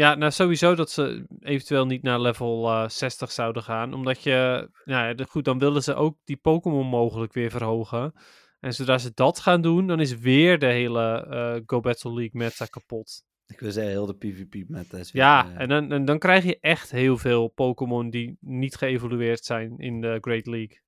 ja, 0.00 0.14
nou 0.14 0.32
sowieso 0.32 0.74
dat 0.74 0.90
ze 0.90 1.26
eventueel 1.40 1.86
niet 1.86 2.02
naar 2.02 2.20
level 2.20 2.68
eh, 2.68 2.88
60 2.88 3.32
zouden 3.32 3.62
gaan. 3.62 3.94
Omdat 3.94 4.22
je, 4.22 4.68
nou 4.84 5.16
ja, 5.16 5.24
goed, 5.24 5.44
dan 5.44 5.58
willen 5.58 5.82
ze 5.82 5.94
ook 5.94 6.18
die 6.24 6.36
Pokémon 6.36 6.86
mogelijk 6.86 7.32
weer 7.32 7.50
verhogen. 7.50 8.12
En 8.60 8.74
zodra 8.74 8.98
ze 8.98 9.10
dat 9.14 9.38
gaan 9.38 9.60
doen, 9.60 9.86
dan 9.86 10.00
is 10.00 10.18
weer 10.18 10.58
de 10.58 10.66
hele 10.66 11.26
eh, 11.30 11.60
Go 11.66 11.80
Battle 11.80 12.12
League 12.12 12.40
meta 12.40 12.64
kapot. 12.64 13.24
Ik 13.46 13.60
wil 13.60 13.70
zeggen, 13.70 13.92
heel 13.92 14.06
de 14.06 14.16
PvP 14.16 14.68
met 14.68 14.92
is 14.92 15.12
weer, 15.12 15.22
Ja, 15.22 15.52
eh, 15.52 15.60
en 15.60 15.68
dan, 15.68 15.92
en 15.92 16.04
dan 16.04 16.18
krijg 16.18 16.44
je 16.44 16.58
echt 16.60 16.90
heel 16.90 17.16
veel 17.16 17.48
Pokémon 17.48 18.10
die 18.10 18.36
niet 18.40 18.76
geëvolueerd 18.76 19.44
zijn 19.44 19.78
in 19.78 20.00
de 20.00 20.18
Great 20.20 20.46
League. 20.46 20.80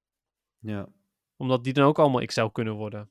ja. 0.59 0.89
Omdat 1.37 1.65
die 1.65 1.73
dan 1.73 1.85
ook 1.85 1.99
allemaal 1.99 2.25
XL 2.25 2.45
kunnen 2.47 2.75
worden. 2.75 3.11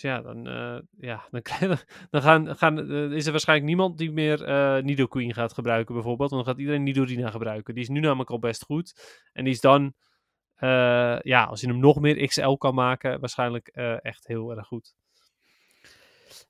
Dus 0.00 0.10
ja, 0.10 0.20
dan, 0.20 0.46
eh, 0.46 0.78
ja, 0.98 1.28
dan, 1.30 1.42
dan 2.10 2.22
gaan, 2.22 2.56
gaan, 2.56 2.90
eh, 2.90 3.12
is 3.12 3.26
er 3.26 3.30
waarschijnlijk 3.30 3.68
niemand 3.68 3.98
die 3.98 4.12
meer 4.12 4.44
eh 4.44 4.82
Nidoqueen 4.82 5.34
gaat 5.34 5.52
gebruiken 5.52 5.94
bijvoorbeeld. 5.94 6.30
Want 6.30 6.44
dan 6.44 6.52
gaat 6.52 6.60
iedereen 6.60 6.82
Nidorina 6.82 7.30
gebruiken. 7.30 7.74
Die 7.74 7.82
is 7.82 7.88
nu 7.88 8.00
namelijk 8.00 8.30
al 8.30 8.38
best 8.38 8.64
goed. 8.64 9.18
En 9.32 9.44
die 9.44 9.52
is 9.52 9.60
dan, 9.60 9.94
ja, 11.22 11.44
als 11.44 11.60
je 11.60 11.66
hem 11.66 11.78
nog 11.78 12.00
meer 12.00 12.26
XL 12.26 12.52
kan 12.52 12.74
maken, 12.74 13.20
waarschijnlijk 13.20 13.68
echt 14.02 14.26
heel 14.26 14.50
erg 14.56 14.66
goed. 14.66 14.94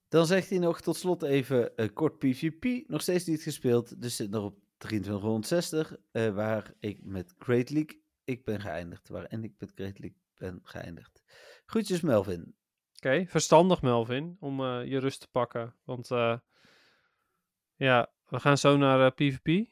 Dan 0.09 0.27
zegt 0.27 0.51
hij 0.51 0.59
nog 0.59 0.81
tot 0.81 0.97
slot 0.97 1.22
even 1.22 1.72
kort 1.93 2.18
PvP. 2.18 2.89
Nog 2.89 3.02
steeds 3.02 3.24
niet 3.24 3.43
gespeeld, 3.43 4.02
dus 4.02 4.16
zit 4.16 4.31
nog 4.31 4.44
op 4.44 4.59
2360, 4.81 5.97
eh, 6.10 6.35
waar 6.35 6.72
ik 6.78 6.98
met 7.02 7.35
Great 7.39 7.70
League 7.70 8.02
ik 8.24 8.44
ben 8.44 8.60
geëindigd. 8.60 9.09
Waarin 9.09 9.44
ik 9.44 9.52
met 9.59 9.72
Great 9.74 9.98
League 9.98 10.18
ben 10.35 10.60
geëindigd. 10.62 11.22
Groetjes 11.66 12.01
Melvin. 12.01 12.55
Oké, 13.02 13.24
verstandig 13.27 13.82
Melvin, 13.82 14.36
om 14.40 14.60
eh, 14.64 14.85
je 14.85 14.98
rust 14.98 15.20
te 15.20 15.28
pakken. 15.31 15.74
Want 15.85 16.10
eh, 16.10 16.36
ja, 17.77 18.10
we 18.28 18.40
gaan 18.40 18.59
zo 18.59 18.77
naar 18.77 19.01
eh, 19.06 19.10
PvP. 19.14 19.47
Oh 19.48 19.64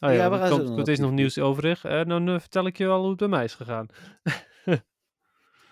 ja, 0.00 0.10
Ja, 0.12 0.30
we 0.30 0.36
gaan 0.36 0.48
zo 0.48 0.74
komt, 0.74 0.88
eerst 0.88 1.00
nog 1.00 1.10
nieuws 1.10 1.38
overig. 1.38 1.84
En 1.84 2.08
dan 2.08 2.28
eh, 2.28 2.38
vertel 2.40 2.66
ik 2.66 2.76
je 2.76 2.86
wel 2.86 3.00
hoe 3.00 3.08
het 3.08 3.18
bij 3.18 3.28
mij 3.28 3.44
is 3.44 3.54
gegaan. 3.54 3.86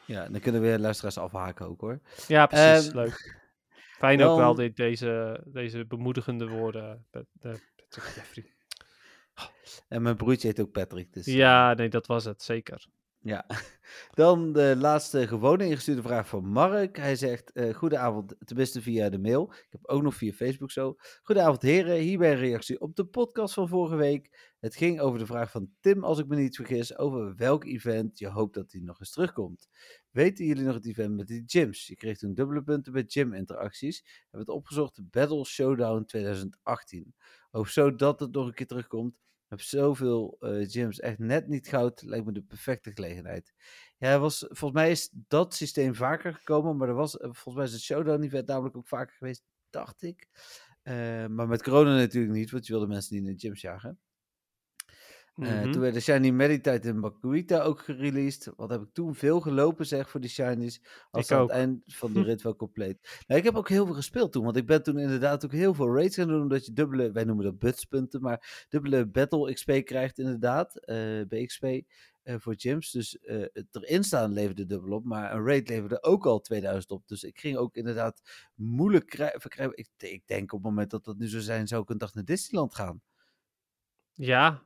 Ja, 0.06 0.28
dan 0.28 0.40
kunnen 0.40 0.60
we 0.60 0.66
weer 0.66 0.78
luisteraars 0.78 1.18
afhaken 1.18 1.66
ook 1.68 1.80
hoor. 1.80 2.00
Ja, 2.26 2.46
precies. 2.46 2.86
Ehm, 2.88 2.96
Leuk. 2.96 3.40
Fijn 3.98 4.22
ook 4.22 4.38
wel 4.38 4.54
de- 4.54 4.72
deze, 4.72 5.40
deze 5.46 5.86
bemoedigende 5.86 6.48
woorden, 6.48 7.06
eh, 7.40 7.54
Jeffrey. 7.88 8.54
En 9.88 10.02
mijn 10.02 10.16
broertje 10.16 10.48
heet 10.48 10.60
ook 10.60 10.72
Patrick. 10.72 11.12
Dus, 11.12 11.26
eh, 11.26 11.34
Ja, 11.34 11.74
nee, 11.74 11.88
dat 11.88 12.06
was 12.06 12.24
het, 12.24 12.42
zeker. 12.42 12.86
Ja, 13.24 13.46
dan 14.14 14.52
de 14.52 14.74
laatste 14.78 15.28
gewone 15.28 15.66
ingestuurde 15.66 16.02
vraag 16.02 16.28
van 16.28 16.44
Mark. 16.46 16.96
Hij 16.96 17.16
zegt, 17.16 17.52
eh 17.52 17.74
goedenavond, 17.74 18.34
tenminste 18.44 18.82
via 18.82 19.08
de 19.08 19.18
mail. 19.18 19.52
Ik 19.52 19.66
heb 19.70 19.86
ook 19.86 20.02
nog 20.02 20.14
via 20.14 20.32
Facebook 20.32 20.70
zo. 20.70 20.96
Goedenavond 21.22 21.62
heren, 21.62 21.96
hierbij 21.96 22.32
een 22.32 22.38
reactie 22.38 22.80
op 22.80 22.96
de 22.96 23.04
podcast 23.04 23.54
van 23.54 23.68
vorige 23.68 23.96
week. 23.96 24.52
Het 24.60 24.76
ging 24.76 25.00
over 25.00 25.18
de 25.18 25.26
vraag 25.26 25.50
van 25.50 25.70
Tim, 25.80 26.04
als 26.04 26.18
ik 26.18 26.26
me 26.26 26.36
niet 26.36 26.56
vergis, 26.56 26.98
over 26.98 27.36
welk 27.36 27.64
event 27.64 28.18
je 28.18 28.28
hoopt 28.28 28.54
dat 28.54 28.72
hij 28.72 28.80
nog 28.80 29.00
eens 29.00 29.10
terugkomt. 29.10 29.68
Weten 30.10 30.44
jullie 30.44 30.64
nog 30.64 30.74
het 30.74 30.86
event 30.86 31.16
met 31.16 31.26
die 31.26 31.42
gyms? 31.46 31.86
Je 31.86 31.96
kreeg 31.96 32.18
toen 32.18 32.34
dubbele 32.34 32.62
punten 32.62 32.92
bij 32.92 33.04
gym 33.06 33.34
interacties. 33.34 34.02
Hebben 34.22 34.40
het 34.40 34.48
opgezocht, 34.48 35.10
Battle 35.10 35.44
Showdown 35.44 36.04
2018. 36.04 37.14
Hoop 37.50 37.68
zo 37.68 37.94
dat 37.94 38.20
het 38.20 38.32
nog 38.32 38.46
een 38.46 38.54
keer 38.54 38.66
terugkomt. 38.66 39.14
Heb 39.52 39.60
zoveel 39.60 40.36
eh, 40.40 40.68
gyms, 40.68 41.00
echt 41.00 41.18
net 41.18 41.48
niet 41.48 41.68
goud. 41.68 42.02
Lijkt 42.02 42.26
me 42.26 42.32
de 42.32 42.42
perfecte 42.42 42.92
gelegenheid. 42.92 43.54
Ja, 43.98 44.18
was, 44.18 44.38
volgens 44.38 44.72
mij 44.72 44.90
is 44.90 45.10
dat 45.12 45.54
systeem 45.54 45.94
vaker 45.94 46.34
gekomen, 46.34 46.76
maar 46.76 46.88
er 46.88 46.94
was, 46.94 47.16
eh, 47.16 47.22
volgens 47.22 47.54
mij 47.54 47.64
is 47.64 47.72
het 47.72 47.80
Showdown 47.80 48.22
event 48.22 48.46
namelijk 48.46 48.76
ook 48.76 48.88
vaker 48.88 49.14
geweest, 49.14 49.42
dacht 49.70 50.02
ik. 50.02 50.28
Eh, 50.82 51.26
maar 51.26 51.48
met 51.48 51.62
corona 51.62 51.94
natuurlijk 51.94 52.32
niet, 52.32 52.50
want 52.50 52.66
je 52.66 52.72
wilde 52.72 52.86
mensen 52.86 53.14
niet 53.14 53.26
in 53.26 53.32
de 53.32 53.38
gyms 53.40 53.60
jagen. 53.60 53.98
Eh, 55.36 55.60
Mhm. 55.62 55.70
Toen 55.72 55.80
werd 55.80 55.94
de 55.94 56.00
Shiny 56.00 56.30
Meditite 56.30 56.88
in 56.88 57.00
Bakuita 57.00 57.60
ook 57.62 57.80
gereleased. 57.80 58.52
Wat 58.56 58.70
heb 58.70 58.80
ik 58.82 58.88
toen 58.92 59.14
veel 59.14 59.40
gelopen 59.40 59.86
zeg 59.86 60.10
voor 60.10 60.20
die 60.20 60.30
Shinies. 60.30 60.80
Als 61.10 61.24
Ik 61.24 61.32
aan 61.32 61.40
ook. 61.42 61.48
het 61.48 61.58
eind 61.58 61.82
van 61.86 62.12
de 62.12 62.22
rit 62.28 62.42
wel 62.42 62.56
compleet. 62.56 63.22
Nou, 63.26 63.40
ik 63.40 63.46
heb 63.46 63.54
ook 63.56 63.68
heel 63.68 63.86
veel 63.86 63.94
gespeeld 63.94 64.32
toen. 64.32 64.44
Want 64.44 64.56
ik 64.56 64.66
ben 64.66 64.82
toen 64.82 64.98
inderdaad 64.98 65.44
ook 65.44 65.52
heel 65.52 65.74
veel 65.74 65.94
raids 65.94 66.16
gaan 66.16 66.28
doen. 66.28 66.40
Omdat 66.42 66.66
je 66.66 66.72
dubbele, 66.72 67.12
wij 67.12 67.24
noemen 67.24 67.44
dat 67.44 67.58
butspunten. 67.58 68.20
Maar 68.20 68.66
dubbele 68.68 69.06
battle 69.06 69.52
XP 69.52 69.70
krijgt 69.84 70.18
inderdaad. 70.18 70.76
eh 70.84 71.20
BXP 71.28 71.64
eh, 72.22 72.34
voor 72.38 72.54
gyms. 72.56 72.90
Dus 72.90 73.18
het 73.52 73.66
erin 73.70 74.04
staan 74.04 74.32
leverde 74.32 74.66
dubbel 74.66 74.92
op. 74.92 75.04
Maar 75.04 75.32
een 75.34 75.44
raid 75.46 75.68
leverde 75.68 76.02
ook 76.02 76.26
al 76.26 76.40
2000 76.40 76.90
op. 76.92 77.08
Dus 77.08 77.22
ik 77.24 77.38
ging 77.38 77.56
ook 77.56 77.74
inderdaad 77.76 78.22
moeilijk 78.54 79.06
krij- 79.06 79.34
verkrijgen. 79.38 79.76
Ik, 79.76 79.88
ik 79.96 80.26
denk 80.26 80.52
op 80.52 80.58
het 80.62 80.68
moment 80.68 80.90
dat 80.90 81.04
dat 81.04 81.16
nu 81.18 81.26
zou 81.26 81.42
zijn. 81.42 81.66
Zou 81.68 81.82
ik 81.82 81.88
een 81.90 81.98
dag 81.98 82.14
naar 82.14 82.24
Disneyland 82.24 82.74
gaan. 82.74 83.02
Ja, 84.12 84.62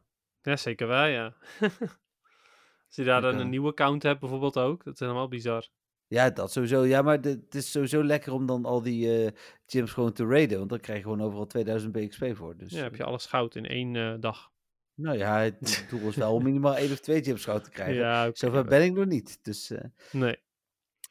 ja, 0.46 0.56
zeker 0.56 0.86
wel, 0.86 1.04
ja. 1.04 1.34
Als 2.86 2.96
je 2.96 3.04
daar 3.04 3.20
dan 3.20 3.38
een 3.38 3.48
nieuwe 3.48 3.68
account 3.68 4.02
hebt 4.02 4.20
bijvoorbeeld 4.20 4.58
ook, 4.58 4.84
dat 4.84 4.94
is 4.94 5.00
helemaal 5.00 5.28
bizar. 5.28 5.68
Ja, 6.06 6.30
dat 6.30 6.52
sowieso. 6.52 6.84
Ja, 6.84 7.02
maar 7.02 7.18
het 7.20 7.54
is 7.54 7.70
sowieso 7.70 8.04
lekker 8.04 8.32
om 8.32 8.46
dan 8.46 8.64
al 8.64 8.82
die 8.82 9.24
eh, 9.24 9.32
gyms 9.66 9.92
gewoon 9.92 10.12
te 10.12 10.26
raiden. 10.26 10.58
Want 10.58 10.70
dan 10.70 10.80
krijg 10.80 10.98
je 10.98 11.04
gewoon 11.04 11.22
overal 11.22 11.46
2000 11.46 11.92
BXP 11.92 12.24
voor. 12.32 12.56
Dus, 12.56 12.72
Ja, 12.72 12.82
heb 12.82 12.94
je 12.96 13.02
eh, 13.02 13.08
alles 13.08 13.26
goud 13.26 13.54
in 13.54 13.66
één 13.66 13.96
eh, 13.96 14.14
dag. 14.20 14.50
Nou 14.94 15.18
ja, 15.18 15.38
het 15.40 15.86
doel 15.90 16.08
is 16.08 16.16
wel 16.16 16.34
om 16.34 16.42
minimaal 16.42 16.76
één 16.76 16.92
of 16.92 17.00
twee 17.00 17.22
gyms 17.22 17.44
goud 17.44 17.64
te 17.64 17.70
krijgen. 17.70 17.94
Ja, 17.94 18.30
Zover 18.32 18.64
ben 18.64 18.82
ik 18.82 18.92
nog 18.92 19.06
niet. 19.06 19.38
Dus, 19.44 19.70
eh, 19.70 19.84
Nee. 20.12 20.36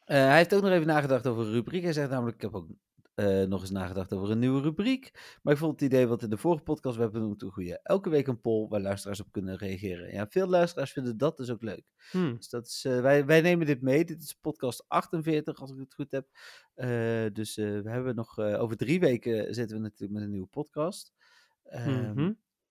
eh, 0.05 0.17
hij 0.17 0.37
heeft 0.37 0.55
ook 0.55 0.61
nog 0.61 0.71
even 0.71 0.87
nagedacht 0.87 1.27
over 1.27 1.45
een 1.45 1.51
rubriek. 1.51 1.83
Hij 1.83 1.93
zegt 1.93 2.09
namelijk, 2.09 2.35
ik 2.35 2.41
heb 2.41 2.55
ook 2.55 2.67
eh, 3.15 3.43
nog 3.43 3.61
eens 3.61 3.71
nagedacht 3.71 4.13
over 4.13 4.31
een 4.31 4.39
nieuwe 4.39 4.61
rubriek. 4.61 5.37
Maar 5.41 5.53
ik 5.53 5.59
vond 5.59 5.71
het 5.71 5.81
idee 5.81 6.07
wat 6.07 6.23
in 6.23 6.29
de 6.29 6.37
vorige 6.37 6.63
podcast 6.63 6.95
we 6.95 7.01
hebben 7.01 7.21
benoemd 7.21 7.41
een 7.41 7.51
goede. 7.51 7.79
Elke 7.83 8.09
week 8.09 8.27
een 8.27 8.41
poll 8.41 8.67
waar 8.67 8.81
luisteraars 8.81 9.19
op 9.19 9.31
kunnen 9.31 9.57
reageren. 9.57 10.13
Ja, 10.13 10.27
veel 10.27 10.47
luisteraars 10.47 10.91
vinden 10.91 11.17
dat 11.17 11.37
dus 11.37 11.49
ook 11.49 11.61
leuk. 11.61 11.83
Hm. 12.11 12.35
Dus 12.35 12.49
dat 12.49 12.65
is, 12.65 12.85
eh, 12.85 13.01
wij, 13.01 13.25
wij 13.25 13.41
nemen 13.41 13.65
dit 13.65 13.81
mee. 13.81 14.05
Dit 14.05 14.21
is 14.21 14.33
podcast 14.33 14.85
48, 14.87 15.59
als 15.59 15.71
ik 15.71 15.77
het 15.77 15.93
goed 15.93 16.11
heb. 16.11 16.27
Eh, 16.73 17.25
dus 17.33 17.55
we 17.55 17.89
hebben 17.89 18.15
nog 18.15 18.39
over 18.39 18.77
drie 18.77 18.99
weken 18.99 19.53
zitten 19.53 19.77
we 19.77 19.83
natuurlijk 19.83 20.13
met 20.13 20.23
een 20.23 20.29
nieuwe 20.29 20.47
podcast. 20.47 21.13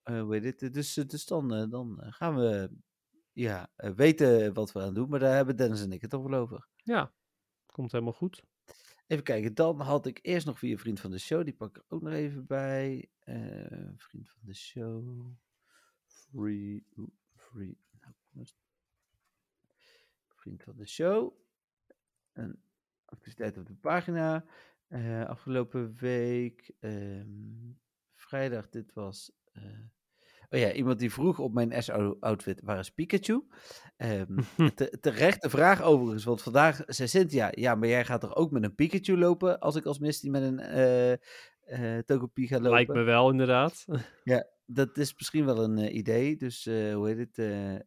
Hoe 0.05 0.27
heet 0.29 0.61
het? 0.61 0.75
Dus, 0.75 0.95
dus 0.95 1.25
dan, 1.27 1.71
dan 1.71 1.99
gaan 2.01 2.37
we 2.37 2.71
ja, 3.33 3.71
weten 3.77 4.55
wat 4.55 4.73
we 4.73 4.81
aan 4.81 4.95
doen. 4.95 5.09
Maar 5.09 5.19
daar 5.19 5.35
hebben 5.35 5.57
Dennis 5.57 5.83
en 5.83 5.93
ik 5.93 6.01
het 6.01 6.11
toch 6.11 6.29
wel 6.29 6.41
over. 6.41 6.69
Ja, 6.77 7.13
komt 7.67 7.93
helemaal 7.93 8.13
goed. 8.13 8.45
Even 9.07 9.25
kijken, 9.25 9.55
dan 9.55 9.81
had 9.81 10.07
ik 10.07 10.19
eerst 10.23 10.47
nog 10.47 10.59
via 10.59 10.77
vriend 10.77 11.01
van 11.01 11.11
de 11.11 11.19
show. 11.19 11.45
Die 11.45 11.55
pak 11.55 11.69
ik 11.69 11.77
er 11.77 11.85
ook 11.89 12.03
nog 12.03 12.13
even 12.13 12.47
bij. 12.47 13.09
Eh, 13.19 13.89
vriend 13.97 14.31
van 14.31 14.41
de 14.45 14.55
show. 14.55 15.33
Free. 16.07 16.87
free. 17.37 17.79
nou? 18.01 18.47
Vriend 20.29 20.63
van 20.63 20.77
de 20.77 20.87
show. 20.87 21.33
Een 22.33 22.63
activiteit 23.05 23.59
op 23.59 23.67
de 23.67 23.75
pagina. 23.75 24.45
Eh, 24.87 25.25
afgelopen 25.25 25.95
week. 25.95 26.73
ehm, 26.81 27.73
vrijdag, 28.15 28.69
dit 28.69 28.93
was. 28.93 29.33
eh, 29.53 29.81
oh 30.55 30.61
ja, 30.61 30.73
iemand 30.73 30.99
die 30.99 31.13
vroeg 31.13 31.39
op 31.39 31.55
mijn 31.55 31.83
S-outfit: 31.83 32.61
waar 32.65 32.79
is 32.79 32.91
Pikachu? 32.91 33.45
Ehm, 33.97 34.39
te, 34.75 34.99
terechte 35.01 35.51
vraag 35.51 35.83
overigens, 35.83 36.25
want 36.25 36.43
vandaag 36.43 36.83
zei 36.87 37.09
Cynthia, 37.09 37.49
ja, 37.51 37.75
maar 37.75 37.89
jij 37.89 38.05
gaat 38.05 38.21
toch 38.21 38.37
ook 38.37 38.51
met 38.51 38.63
een 38.63 38.75
Pikachu 38.75 39.19
lopen 39.19 39.61
als 39.61 39.77
ik 39.77 39.85
als 39.85 39.99
Misty 39.99 40.29
met 40.29 40.43
een 40.43 40.59
eh 40.59 41.17
eh, 41.65 41.99
Togepi 41.99 42.47
ga 42.47 42.57
lopen? 42.57 42.71
Lijkt 42.71 42.93
me 42.93 43.03
wel, 43.03 43.31
inderdaad. 43.31 43.85
Dat 44.67 44.97
is 44.97 45.15
misschien 45.15 45.45
wel 45.45 45.65
een 45.65 45.79
eh, 45.79 45.95
idee, 45.95 46.37
dus 46.37 46.65
hoe 46.65 47.09
heet 47.09 47.37
het? 47.37 47.87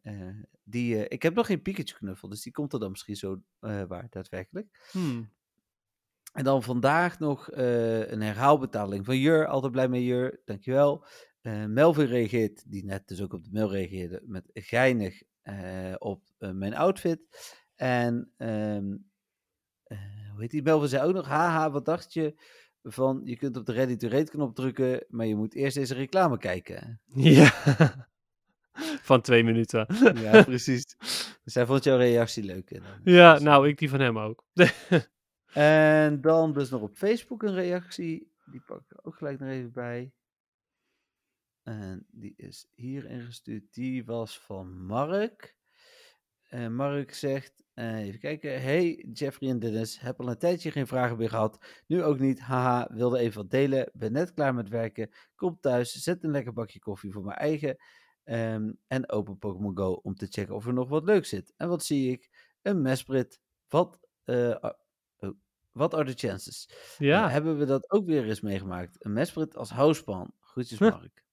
die, 0.64 1.08
ik 1.08 1.22
heb 1.22 1.34
nog 1.34 1.46
geen 1.46 1.62
Pikachu 1.62 1.94
knuffel, 1.94 2.28
dus 2.28 2.42
die 2.42 2.52
komt 2.52 2.72
er 2.72 2.78
dan 2.78 2.90
misschien 2.90 3.16
zo 3.16 3.42
waar, 3.60 4.06
daadwerkelijk. 4.10 4.88
Hmm. 4.90 5.30
En 6.32 6.44
dan 6.44 6.62
vandaag 6.62 7.18
nog 7.18 7.48
een 7.52 8.20
herhaalbetaling 8.20 9.04
van 9.04 9.18
Jur, 9.18 9.46
altijd 9.46 9.72
blij 9.72 9.88
met 9.88 10.00
Jur, 10.00 10.40
dankjewel. 10.44 11.04
Eh 11.48 11.64
Melvin 11.64 12.06
reageert, 12.06 12.70
die 12.70 12.84
net 12.84 13.08
dus 13.08 13.22
ook 13.22 13.32
op 13.32 13.44
de 13.44 13.50
mail 13.52 13.70
reageerde, 13.70 14.22
met 14.26 14.50
geinig 14.52 15.22
eh, 15.42 15.94
op 15.98 16.22
eh, 16.38 16.50
mijn 16.50 16.74
outfit. 16.74 17.20
En 17.74 18.32
eh, 18.36 18.76
hoe 20.30 20.40
heet 20.40 20.50
die? 20.50 20.62
Melvin 20.62 20.88
zei 20.88 21.02
ook 21.08 21.14
nog, 21.14 21.26
haha, 21.26 21.70
wat 21.70 21.84
dacht 21.84 22.12
je 22.12 22.34
van, 22.82 23.20
je 23.24 23.36
kunt 23.36 23.56
op 23.56 23.66
de 23.66 23.72
ready 23.72 23.96
to 23.96 24.08
rate 24.08 24.30
knop 24.30 24.54
drukken, 24.54 25.04
maar 25.08 25.26
je 25.26 25.36
moet 25.36 25.54
eerst 25.54 25.76
deze 25.76 25.94
reclame 25.94 26.38
kijken. 26.38 27.00
Ja. 27.06 27.50
Van 29.02 29.20
twee 29.20 29.44
minuten. 29.44 29.86
Ja, 30.22 30.42
precies. 30.44 30.96
Dus 31.44 31.54
hij 31.54 31.66
vond 31.66 31.84
jouw 31.84 31.96
reactie 31.96 32.44
leuk. 32.44 32.70
En, 32.70 32.82
dan- 32.82 33.14
Ja, 33.14 33.32
dus, 33.34 33.42
nou, 33.42 33.68
ik 33.68 33.78
die 33.78 33.88
van 33.90 34.00
hem 34.00 34.18
ook. 34.18 34.44
En 35.52 36.20
dan 36.20 36.52
dus 36.52 36.70
nog 36.70 36.80
op 36.82 36.96
Facebook 36.96 37.42
een 37.42 37.54
reactie. 37.54 38.32
Die 38.50 38.62
pak 38.66 38.80
ik 38.80 38.90
er 38.90 39.04
ook 39.04 39.16
gelijk 39.16 39.38
nog 39.38 39.48
even 39.48 39.72
bij. 39.72 40.12
En 41.68 42.06
die 42.10 42.34
is 42.36 42.66
hier 42.74 43.04
ingestuurd. 43.04 43.74
Die 43.74 44.04
was 44.04 44.40
van 44.40 44.86
Mark. 44.86 45.56
En 46.48 46.74
Mark 46.74 47.14
zegt, 47.14 47.64
eh, 47.74 47.98
even 47.98 48.20
kijken. 48.20 48.62
Hey 48.62 49.06
Jeffrey 49.12 49.50
en 49.50 49.58
Dennis, 49.58 50.00
heb 50.00 50.20
al 50.20 50.28
een 50.28 50.38
tijdje 50.38 50.70
geen 50.70 50.86
vragen 50.86 51.16
meer 51.16 51.28
gehad. 51.28 51.82
Nu 51.86 52.02
ook 52.02 52.18
niet. 52.18 52.40
Haha, 52.40 52.88
wilde 52.92 53.18
even 53.18 53.40
wat 53.42 53.50
delen. 53.50 53.90
Ben 53.92 54.12
net 54.12 54.34
klaar 54.34 54.54
met 54.54 54.68
werken. 54.68 55.10
Kom 55.34 55.60
thuis, 55.60 55.92
zet 55.92 56.24
een 56.24 56.30
lekker 56.30 56.52
bakje 56.52 56.78
koffie 56.78 57.12
voor 57.12 57.24
mijn 57.24 57.38
eigen. 57.38 57.76
ehm, 58.24 58.72
en 58.86 59.10
open 59.10 59.38
Pokémon 59.38 59.76
Go 59.76 59.92
om 59.92 60.14
te 60.14 60.26
checken 60.30 60.54
of 60.54 60.66
er 60.66 60.72
nog 60.72 60.88
wat 60.88 61.04
leuk 61.04 61.24
zit. 61.26 61.52
En 61.56 61.68
wat 61.68 61.84
zie 61.84 62.10
ik? 62.10 62.30
Een 62.62 62.82
Mesprit. 62.82 63.40
Wat, 63.68 64.00
oh, 64.24 64.70
what 65.72 65.94
are 65.94 66.14
the 66.14 66.26
chances? 66.26 66.68
Ja, 66.98 67.28
hebben 67.30 67.58
we 67.58 67.64
dat 67.64 67.90
ook 67.90 68.06
weer 68.06 68.24
eens 68.24 68.40
meegemaakt? 68.40 69.04
Een 69.04 69.12
Mesprit 69.12 69.56
als 69.56 69.70
housepan. 69.70 70.34
Groetjes 70.40 70.78
Huh. 70.78 70.90
Mark. 70.90 71.26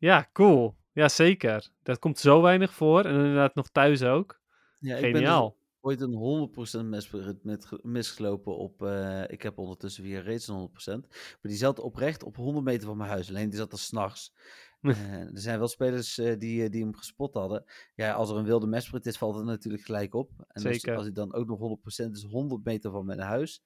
Ja, 0.00 0.28
cool. 0.32 0.76
Ja, 0.92 1.08
zeker. 1.08 1.70
Dat 1.82 1.98
komt 1.98 2.18
zo 2.18 2.42
weinig 2.42 2.72
voor. 2.74 3.04
En 3.04 3.14
inderdaad 3.14 3.54
nog 3.54 3.68
thuis 3.70 4.02
ook. 4.02 4.40
Ja, 4.78 4.96
ik 4.96 5.02
ben 5.02 5.14
Geniaal. 5.14 5.48
dus 5.50 5.58
ooit 5.80 6.00
een 6.00 6.82
100% 6.82 6.84
Mesprit 6.84 7.44
met, 7.44 7.64
ge- 7.64 7.78
misgelopen 7.82 8.56
op... 8.56 8.82
eh, 8.82 9.22
ik 9.28 9.42
heb 9.42 9.58
ondertussen 9.58 10.04
via 10.04 10.20
reeds 10.20 10.48
een 10.48 10.70
100%. 10.70 10.74
Maar 10.84 11.38
die 11.40 11.56
zat 11.56 11.78
oprecht 11.78 12.22
op 12.22 12.36
100 12.36 12.64
meter 12.64 12.86
van 12.86 12.96
mijn 12.96 13.10
huis. 13.10 13.28
Alleen 13.28 13.48
die 13.50 13.58
zat 13.58 13.72
er 13.72 13.78
s'nachts. 13.78 14.32
Uh, 14.80 15.12
er 15.34 15.40
zijn 15.40 15.58
wel 15.58 15.68
spelers 15.68 16.18
eh, 16.18 16.38
die, 16.38 16.68
die 16.70 16.82
hem 16.82 16.94
gespot 16.96 17.34
hadden. 17.34 17.64
Ja, 17.94 18.12
als 18.12 18.30
er 18.30 18.36
een 18.36 18.44
wilde 18.44 18.66
Mesprit 18.66 19.06
is, 19.06 19.18
valt 19.18 19.34
het 19.36 19.44
natuurlijk 19.44 19.84
gelijk 19.84 20.14
op. 20.14 20.30
En 20.36 20.62
dus 20.62 20.80
Zeker. 20.80 20.94
als 20.94 21.04
hij 21.04 21.12
dan 21.12 21.34
ook 21.34 21.46
nog 21.46 21.78
100% 22.06 22.10
is, 22.10 22.22
100 22.22 22.64
meter 22.64 22.90
van 22.90 23.04
mijn 23.06 23.20
huis. 23.20 23.62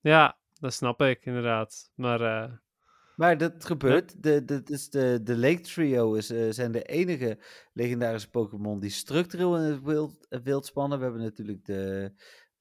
Ja, 0.00 0.38
dat 0.52 0.72
snap 0.72 1.00
ik 1.00 1.24
inderdaad. 1.26 1.90
Maar 1.94 2.20
Maar 3.16 3.38
dat 3.38 3.64
gebeurt. 3.64 4.22
De, 4.22 4.44
de, 4.44 4.62
dus 4.62 4.90
de, 4.90 5.20
de 5.22 5.36
Lake 5.36 5.60
Trio 5.60 6.14
is, 6.14 6.30
eh, 6.30 6.50
zijn 6.50 6.72
de 6.72 6.82
enige 6.82 7.38
legendarische 7.72 8.30
Pokémon 8.30 8.80
die 8.80 8.90
structureel 8.90 9.56
in 9.56 9.62
het 9.62 9.82
wild, 9.82 10.26
eh, 10.28 10.40
wild 10.40 10.66
spannen. 10.66 10.98
We 10.98 11.04
hebben 11.04 11.22
natuurlijk 11.22 11.64
de, 11.64 12.12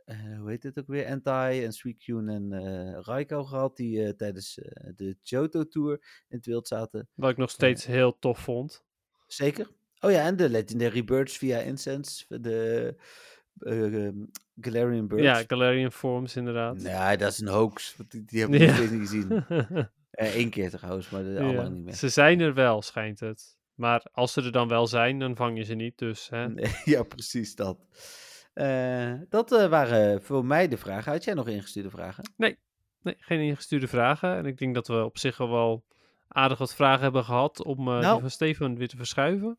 eh, 0.05 0.37
hoe 0.39 0.49
heet 0.49 0.63
het 0.63 0.79
ook 0.79 0.87
weer, 0.87 1.05
Entei 1.05 1.63
en 1.63 1.73
Suicune 1.73 2.33
en 2.33 2.53
eh 2.53 2.99
Raikou 3.01 3.45
gehad, 3.45 3.77
die 3.77 4.15
tijdens 4.15 4.59
de 4.95 5.17
Johto 5.21 5.67
Tour 5.67 5.91
in 6.27 6.37
het 6.37 6.45
wild 6.45 6.67
zaten. 6.67 7.09
wat 7.13 7.31
ik 7.31 7.37
nog 7.37 7.49
steeds 7.49 7.85
heel 7.85 8.19
tof 8.19 8.39
vond. 8.39 8.83
Zeker. 9.27 9.67
Oh 9.99 10.11
ja, 10.11 10.25
en 10.25 10.35
de 10.35 10.49
Legendary 10.49 11.03
Birds 11.03 11.37
via 11.37 11.59
Incense, 11.59 12.39
de 12.41 12.95
eh, 13.59 14.05
ehm, 14.05 14.15
Galarian 14.61 15.07
Birds. 15.07 15.23
Ja, 15.23 15.43
Galarian 15.47 15.91
Forms 15.91 16.35
inderdaad. 16.35 16.77
Nee, 16.77 17.17
dat 17.17 17.31
is 17.31 17.39
een 17.39 17.47
hoax. 17.47 17.95
Die, 18.07 18.25
die 18.25 18.39
heb 18.39 18.53
ik 18.53 18.61
nog 18.61 18.75
steeds 18.75 18.91
niet 18.91 19.01
gezien. 19.01 19.45
Eén 20.15 20.49
keer 20.49 20.69
trouwens, 20.69 21.09
maar 21.09 21.23
de, 21.23 21.29
Ja, 21.29 21.67
niet 21.67 21.83
meer. 21.83 21.93
Ze 21.93 22.09
zijn 22.09 22.39
er 22.39 22.53
wel, 22.53 22.81
schijnt 22.81 23.19
het. 23.19 23.57
Maar 23.73 24.05
als 24.11 24.33
ze 24.33 24.41
er 24.41 24.51
dan 24.51 24.67
wel 24.67 24.87
zijn, 24.87 25.19
dan 25.19 25.35
vang 25.35 25.57
je 25.57 25.63
ze 25.63 25.73
niet. 25.73 25.97
Dus 25.97 26.29
hè? 26.29 26.49
Nee, 26.49 26.71
ja, 26.95 27.03
precies 27.03 27.55
dat. 27.55 27.77
Eh, 28.53 29.13
dat 29.29 29.51
eh, 29.51 29.67
waren 29.67 30.21
voor 30.21 30.45
mij 30.45 30.67
de 30.67 30.77
vragen. 30.77 31.11
Had 31.11 31.23
jij 31.23 31.33
nog 31.33 31.47
ingestuurde 31.47 31.89
vragen? 31.89 32.33
Nee, 32.37 32.57
geen 33.03 33.39
ingestuurde 33.39 33.87
vragen. 33.87 34.35
En 34.35 34.45
ik 34.45 34.57
denk 34.57 34.75
dat 34.75 34.87
we 34.87 35.03
op 35.03 35.17
zich 35.17 35.39
al 35.39 35.49
wel 35.49 35.83
aardig 36.27 36.57
wat 36.57 36.75
vragen 36.75 37.03
hebben 37.03 37.23
gehad 37.23 37.63
om 37.63 37.79
eh, 37.79 37.85
Nou. 37.85 38.11
die 38.11 38.21
van 38.21 38.29
Stefan 38.29 38.77
weer 38.77 38.87
te 38.87 38.97
verschuiven. 38.97 39.57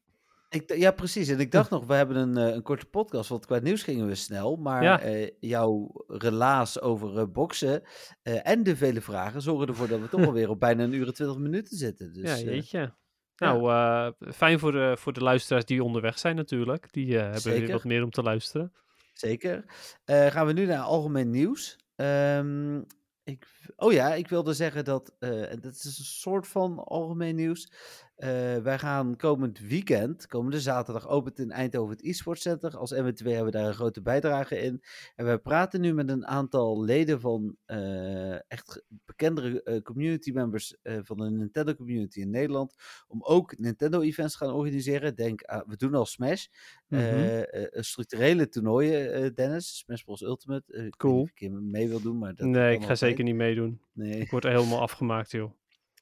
Ik, 0.49 0.77
ja, 0.77 0.91
precies. 0.91 1.29
En 1.29 1.41
ik 1.41 1.51
dacht 1.51 1.71
nog, 1.71 1.87
we 1.87 1.95
hebben 1.95 2.17
een, 2.17 2.37
eh, 2.37 2.55
een 2.55 2.63
korte 2.63 2.87
podcast, 2.87 3.29
want 3.29 3.47
qua 3.47 3.59
nieuws 3.59 3.83
gingen 3.83 4.07
we 4.07 4.15
snel. 4.15 4.57
Maar 4.57 4.83
Ja. 4.83 5.01
eh, 5.01 5.31
jouw 5.41 6.05
relaas 6.09 6.81
over 6.81 7.19
eh, 7.19 7.25
boksen 7.33 7.83
en 8.23 8.63
de 8.63 8.77
vele 8.77 9.01
vragen 9.01 9.43
zorgen 9.43 9.69
ervoor 9.69 9.89
dat 9.89 10.01
we 10.01 10.09
toch 10.09 10.25
alweer 10.27 10.49
op 10.49 10.61
bijna 10.61 10.85
een 10.85 10.93
uur 10.93 11.07
en 11.07 11.15
twintig 11.15 11.39
minuten 11.39 11.77
zitten. 11.77 12.13
Dus, 12.13 12.41
ja, 12.41 12.51
jeetje. 12.51 12.95
Nou, 13.37 14.13
fijn 14.33 14.59
voor 14.59 14.73
de, 14.73 14.97
voor 14.99 15.13
de 15.13 15.23
luisteraars 15.23 15.65
die 15.65 15.85
onderweg 15.85 16.19
zijn 16.19 16.37
natuurlijk. 16.37 16.93
Die 16.93 17.17
hebben 17.17 17.43
weer 17.43 17.53
Zeker. 17.53 17.73
wat 17.73 17.85
meer 17.85 18.03
om 18.03 18.11
te 18.11 18.23
luisteren. 18.23 18.73
Zeker. 19.15 19.65
Gaan 20.05 20.47
we 20.47 20.53
nu 20.53 20.67
naar 20.67 20.81
algemeen 20.83 21.31
nieuws. 21.31 21.77
Ehm, 21.97 22.79
ik, 23.25 23.47
oh 23.77 23.93
ja, 23.93 24.15
ik 24.15 24.29
wilde 24.29 24.55
zeggen 24.55 24.85
dat, 24.85 25.13
en 25.19 25.61
dat 25.61 25.73
is 25.73 25.85
een 25.85 26.05
soort 26.05 26.49
van 26.49 26.79
algemeen 26.85 27.35
nieuws. 27.35 27.71
Eh, 28.17 28.57
wij 28.57 28.79
gaan 28.79 29.17
komend 29.17 29.59
weekend, 29.59 30.27
komende 30.27 30.61
zaterdag, 30.61 31.09
opent 31.09 31.39
in 31.39 31.51
Eindhoven 31.51 31.97
het 31.97 32.05
e-sport 32.05 32.41
center. 32.41 32.77
Als 32.77 32.95
MW2 32.95 32.99
hebben 33.27 33.45
we 33.45 33.51
daar 33.51 33.67
een 33.67 33.75
grote 33.75 34.03
bijdrage 34.03 34.59
in. 34.59 34.83
En 35.17 35.25
wij 35.25 35.39
praten 35.39 35.81
nu 35.81 35.95
met 35.95 36.09
een 36.11 36.27
aantal 36.27 36.85
leden 36.85 37.21
van 37.21 37.57
eh, 37.65 38.51
echt 38.51 38.83
bekendere 39.05 39.63
eh, 39.63 39.83
community 39.83 40.31
members 40.31 40.77
van 40.83 41.17
de 41.17 41.31
Nintendo 41.31 41.75
community 41.75 42.21
in 42.21 42.31
Nederland. 42.31 42.75
Om 43.09 43.23
ook 43.23 43.59
Nintendo 43.59 44.01
events 44.01 44.39
te 44.39 44.45
gaan 44.45 44.55
organiseren. 44.55 45.15
Denk, 45.17 45.45
aan- 45.45 45.65
we 45.67 45.77
doen 45.77 45.95
al 45.95 46.07
Smash. 46.07 46.47
Mhm. 46.89 47.43
Structurele 47.71 48.49
toernooien, 48.49 49.35
Dennis. 49.35 49.77
Smash 49.79 50.03
Bros. 50.03 50.23
Ultimate. 50.23 50.73
Ik 50.73 50.97
Cool. 50.97 51.23
ik 51.25 51.39
hier 51.39 51.53
mee 51.53 51.89
wil 51.89 52.01
doen, 52.01 52.19
maar 52.19 52.35
dat 52.35 52.47
nee, 52.47 52.75
ik 52.77 52.85
ga 52.85 52.95
zeker 52.95 53.25
niet 53.25 53.35
meedoen. 53.35 53.81
Nee. 53.93 54.19
Ik 54.21 54.31
word 54.31 54.45
helemaal 54.45 54.81
afgemaakt, 54.81 55.31
joh. 55.31 55.51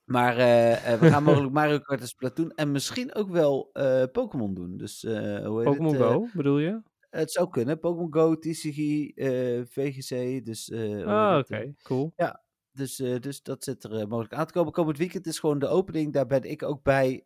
Maar 0.04 0.36
eh, 0.36 0.92
eh, 0.92 1.00
we 1.00 1.08
gaan 1.10 1.22
mogelijk 1.22 1.52
Mario 1.60 1.78
Kart 1.78 2.00
en 2.00 2.08
Splatoon 2.08 2.50
en 2.50 2.72
misschien 2.72 3.14
ook 3.14 3.28
wel 3.30 3.70
eh, 3.72 4.02
Pokémon 4.12 4.54
doen. 4.54 4.76
Dus 4.76 5.02
hoe 5.02 5.10
heet 5.56 5.64
Pokémon 5.64 5.94
Go, 5.94 6.28
bedoel 6.32 6.58
je? 6.58 6.82
het 7.10 7.32
zou 7.32 7.48
kunnen. 7.50 7.78
Pokémon 7.78 8.12
Go, 8.14 8.38
TCG, 8.38 8.76
VGC. 9.70 10.44
Dus, 10.44 10.72
Ah, 11.04 11.38
oké, 11.38 11.74
cool. 11.82 12.12
dus, 12.72 12.98
eh, 13.00 13.20
dus 13.20 13.42
dat 13.42 13.64
zit 13.64 13.84
er 13.84 14.08
mogelijk 14.08 14.34
aan 14.34 14.46
te 14.46 14.52
komen. 14.52 14.72
Komend 14.72 14.98
weekend 14.98 15.26
is 15.26 15.38
gewoon 15.38 15.58
de 15.58 15.66
opening. 15.68 16.12
Daar 16.12 16.26
ben 16.26 16.42
ik 16.42 16.62
ook 16.62 16.82
bij. 16.82 17.22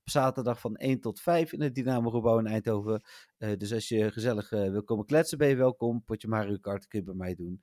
op 0.00 0.10
zaterdag 0.10 0.60
van 0.60 0.76
1 0.76 1.00
tot 1.00 1.20
5 1.20 1.52
in 1.52 1.60
het 1.60 1.74
Dynamo 1.74 2.10
Gebouw 2.10 2.38
in 2.38 2.46
Eindhoven. 2.46 3.02
Dus 3.36 3.72
als 3.72 3.88
je 3.88 4.10
gezellig 4.12 4.50
wil 4.50 4.82
komen 4.84 5.04
kletsen, 5.06 5.38
ben 5.38 5.48
je 5.48 5.56
welkom. 5.56 6.04
Potje 6.04 6.28
Mario 6.28 6.56
Kart 6.60 6.86
kun 6.86 6.98
je 6.98 7.04
bij 7.04 7.14
mij 7.14 7.34
doen. 7.34 7.60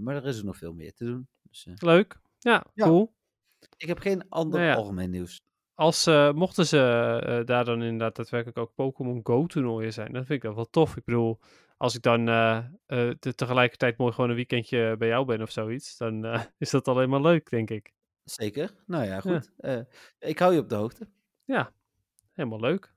Maar 0.00 0.16
er 0.16 0.26
is 0.26 0.38
er 0.38 0.44
nog 0.44 0.56
veel 0.56 0.72
meer 0.72 0.92
te 0.92 1.04
doen. 1.04 1.28
Dus, 1.42 1.68
Leuk. 1.74 2.20
Ja, 2.38 2.66
Ja. 2.74 2.84
cool. 2.86 3.16
Ik 3.76 3.88
heb 3.88 3.98
geen 3.98 4.28
ander 4.28 4.58
Nou 4.60 4.70
ja. 4.70 4.76
algemeen 4.76 5.10
nieuws. 5.10 5.40
Als, 5.74 6.06
eh, 6.06 6.32
mochten 6.32 6.66
ze 6.66 6.78
eh, 7.26 7.44
daar 7.44 7.64
dan 7.64 7.82
inderdaad 7.82 8.16
daadwerkelijk 8.16 8.58
ook 8.58 8.74
Pokémon 8.74 9.20
Go 9.22 9.46
toernooien 9.46 9.92
zijn, 9.92 10.12
dan 10.12 10.24
vind 10.24 10.38
ik 10.38 10.42
dat 10.42 10.54
wel 10.54 10.70
tof. 10.70 10.96
Ik 10.96 11.04
bedoel, 11.04 11.38
als 11.76 11.94
ik 11.94 12.02
dan 12.02 12.28
eh, 12.28 12.58
te- 13.18 13.34
tegelijkertijd 13.34 13.96
mooi 13.98 14.12
gewoon 14.12 14.30
een 14.30 14.36
weekendje 14.36 14.96
bij 14.98 15.08
jou 15.08 15.24
ben 15.26 15.42
of 15.42 15.50
zoiets, 15.50 15.96
dan 15.96 16.24
is 16.58 16.70
dat 16.70 16.88
alleen 16.88 17.08
maar 17.08 17.20
leuk, 17.20 17.50
denk 17.50 17.70
ik. 17.70 17.92
Zeker. 18.24 18.70
Nou 18.86 19.04
ja, 19.04 19.20
goed. 19.20 19.50
Ik 20.18 20.38
hou 20.38 20.52
je 20.54 20.60
op 20.60 20.68
de 20.68 20.74
hoogte. 20.74 21.08
Ja, 21.44 21.72
helemaal 22.32 22.60
leuk. 22.60 22.92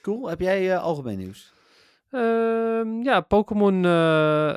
Cool. 0.00 0.28
Heb 0.28 0.40
jij 0.40 0.78
algemeen 0.78 1.18
nieuws? 1.18 1.52
Ehm, 2.10 3.02
ja, 3.02 3.20
Pokémon 3.20 3.84
eh, 3.84 4.48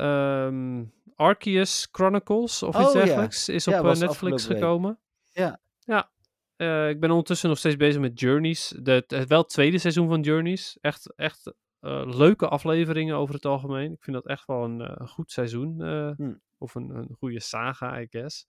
ehm, 0.46 0.84
Arceus 1.16 1.88
Chronicles 1.92 2.64
of 2.64 2.76
iets 2.80 2.88
Oh, 2.88 2.94
ja. 2.94 3.04
dergelijks 3.04 3.50
is 3.50 3.68
op 3.68 3.74
Ja, 3.74 3.82
Netflix 3.82 4.46
gekomen. 4.46 5.00
Ja. 5.36 5.60
Ja. 5.80 6.10
Eh, 6.56 6.90
ik 6.90 7.00
ben 7.00 7.10
ondertussen 7.10 7.50
nog 7.50 7.58
steeds 7.58 7.76
bezig 7.76 8.02
met 8.02 8.20
Journeys. 8.20 8.74
De, 8.82 8.92
het, 8.92 9.28
wel 9.28 9.40
het 9.42 9.50
tweede 9.50 9.78
seizoen 9.78 10.08
van 10.08 10.22
Journeys. 10.22 10.78
Echt, 10.82 11.14
echt 11.16 11.54
eh, 11.80 12.04
leuke 12.06 12.48
afleveringen 12.48 13.16
over 13.16 13.36
het 13.36 13.46
algemeen. 13.46 13.92
Ik 13.92 14.04
vind 14.04 14.16
dat 14.16 14.28
echt 14.28 14.46
wel 14.46 14.64
een 14.64 14.82
eh, 14.82 15.08
goed 15.08 15.32
seizoen. 15.32 15.82
eh, 15.82 16.12
Hm. 16.16 16.34
Of 16.58 16.76
een, 16.76 16.90
een 16.90 17.16
goede 17.18 17.40
saga, 17.40 18.00
I 18.02 18.08
guess. 18.10 18.46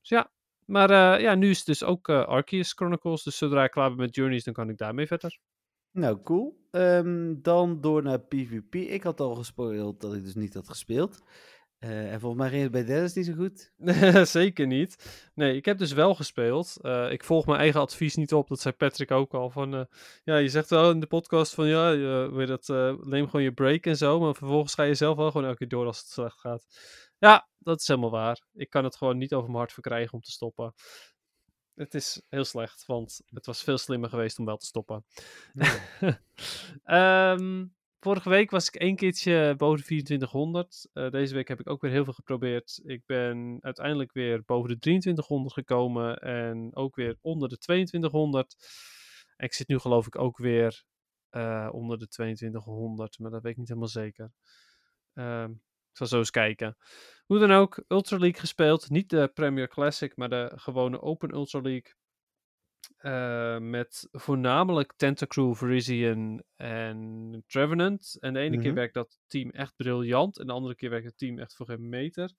Dus 0.00 0.08
ja. 0.08 0.32
Maar 0.66 1.20
ja, 1.20 1.34
nu 1.34 1.50
is 1.50 1.56
het 1.56 1.66
dus 1.66 1.84
ook 1.84 2.08
Arceus 2.08 2.72
Chronicles. 2.72 3.22
Dus 3.22 3.38
zodra 3.38 3.64
ik 3.64 3.70
klaar 3.70 3.88
ben 3.88 3.98
met 3.98 4.14
Journeys, 4.14 4.44
dan 4.44 4.54
kan 4.54 4.68
ik 4.68 4.78
daarmee 4.78 5.06
verder. 5.06 5.38
Nou, 5.90 6.22
cool. 6.22 6.66
Ehm, 6.70 7.34
dan 7.42 7.80
door 7.80 8.02
naar 8.02 8.20
PvP. 8.20 8.74
Ik 8.74 9.02
had 9.02 9.20
al 9.20 9.34
gespoild 9.34 10.00
dat 10.00 10.14
ik 10.14 10.24
dus 10.24 10.34
niet 10.34 10.54
had 10.54 10.68
gespeeld. 10.68 11.22
Eh, 11.84 12.12
en 12.12 12.20
volgens 12.20 12.40
mij 12.40 12.50
ging 12.50 12.62
het 12.62 12.72
bij 12.72 12.84
Dennis 12.84 13.14
niet 13.14 13.26
zo 13.26 13.32
goed. 13.32 13.72
Zeker 14.28 14.66
niet. 14.66 15.28
Nee, 15.34 15.56
ik 15.56 15.64
heb 15.64 15.78
dus 15.78 15.92
wel 15.92 16.14
gespeeld. 16.14 16.76
Eh, 16.80 17.12
ik 17.12 17.24
volg 17.24 17.46
mijn 17.46 17.58
eigen 17.58 17.80
advies 17.80 18.14
niet 18.14 18.34
op. 18.34 18.48
Dat 18.48 18.60
zei 18.60 18.74
Patrick 18.74 19.10
ook 19.10 19.34
al. 19.34 19.50
Van, 19.50 19.74
eh, 19.74 19.84
ja, 20.24 20.36
je 20.36 20.48
zegt 20.48 20.70
wel 20.70 20.90
in 20.90 21.00
de 21.00 21.06
podcast 21.06 21.54
van 21.54 21.66
ja, 21.66 21.90
je, 21.90 22.30
weet 22.32 22.48
dat, 22.48 22.68
neem 23.04 23.24
gewoon 23.24 23.42
je 23.42 23.52
break 23.52 23.86
en 23.86 23.96
zo. 23.96 24.20
Maar 24.20 24.34
vervolgens 24.34 24.74
ga 24.74 24.82
je 24.82 24.94
zelf 24.94 25.16
wel 25.16 25.30
gewoon 25.30 25.46
elke 25.46 25.58
keer 25.58 25.68
door 25.68 25.86
als 25.86 25.98
het 25.98 26.06
slecht 26.06 26.40
gaat. 26.40 26.66
Ja, 27.18 27.48
dat 27.58 27.80
is 27.80 27.86
helemaal 27.86 28.10
waar. 28.10 28.40
Ik 28.52 28.70
kan 28.70 28.84
het 28.84 28.96
gewoon 28.96 29.18
niet 29.18 29.34
over 29.34 29.46
mijn 29.46 29.58
hart 29.58 29.72
verkrijgen 29.72 30.12
om 30.12 30.20
te 30.20 30.30
stoppen. 30.30 30.74
Het 31.74 31.94
is 31.94 32.22
heel 32.28 32.44
slecht, 32.44 32.86
want 32.86 33.20
het 33.26 33.46
was 33.46 33.62
veel 33.62 33.78
slimmer 33.78 34.08
geweest 34.08 34.38
om 34.38 34.44
wel 34.44 34.56
te 34.56 34.66
stoppen. 34.66 35.04
Ehm, 36.84 37.64
vorige 38.04 38.28
week 38.28 38.50
was 38.50 38.66
ik 38.66 38.74
één 38.74 38.96
keertje 38.96 39.54
boven 39.56 39.76
de 39.78 39.84
2400. 39.84 40.88
Eh, 40.92 41.10
deze 41.10 41.34
week 41.34 41.48
heb 41.48 41.60
ik 41.60 41.70
ook 41.70 41.80
weer 41.80 41.90
heel 41.90 42.04
veel 42.04 42.12
geprobeerd. 42.12 42.80
Ik 42.84 43.02
ben 43.06 43.58
uiteindelijk 43.60 44.12
weer 44.12 44.42
boven 44.44 44.70
de 44.70 44.78
2300 44.78 45.54
gekomen 45.54 46.16
en 46.18 46.76
ook 46.76 46.96
weer 46.96 47.16
onder 47.20 47.48
de 47.48 47.58
2200. 47.58 48.56
En 49.36 49.46
ik 49.46 49.54
zit 49.54 49.68
nu 49.68 49.78
geloof 49.78 50.06
ik 50.06 50.18
ook 50.18 50.38
weer 50.38 50.84
eh, 51.30 51.68
onder 51.72 51.98
de 51.98 52.08
2200, 52.08 53.18
maar 53.18 53.30
dat 53.30 53.42
weet 53.42 53.52
ik 53.52 53.58
niet 53.58 53.68
helemaal 53.68 53.88
zeker. 53.88 54.32
Ehm, 55.14 55.50
ik 55.90 55.96
zal 55.96 56.06
zo 56.06 56.18
eens 56.18 56.30
kijken. 56.30 56.76
Hoe 57.26 57.38
dan 57.38 57.52
ook, 57.52 57.84
Ultra 57.88 58.18
League 58.18 58.40
gespeeld. 58.40 58.90
Niet 58.90 59.10
de 59.10 59.30
Premier 59.34 59.68
Classic, 59.68 60.16
maar 60.16 60.28
de 60.28 60.52
gewone 60.54 61.00
Open 61.00 61.34
Ultra 61.34 61.60
League. 61.60 61.92
Eh, 62.96 63.58
met 63.58 64.08
voornamelijk 64.12 64.92
Tentacruel, 64.96 65.54
Virizion 65.54 66.42
en 66.56 67.42
Trevenant. 67.46 68.16
En 68.20 68.32
de 68.34 68.40
ene 68.40 68.56
keer 68.56 68.66
Mhm. 68.66 68.74
werkt 68.74 68.94
dat 68.94 69.18
team 69.26 69.50
echt 69.50 69.76
briljant. 69.76 70.38
En 70.38 70.46
de 70.46 70.52
andere 70.52 70.74
keer 70.74 70.90
werkt 70.90 71.06
het 71.06 71.18
team 71.18 71.38
echt 71.38 71.54
voor 71.56 71.66
geen 71.66 71.88
meter. 71.88 72.32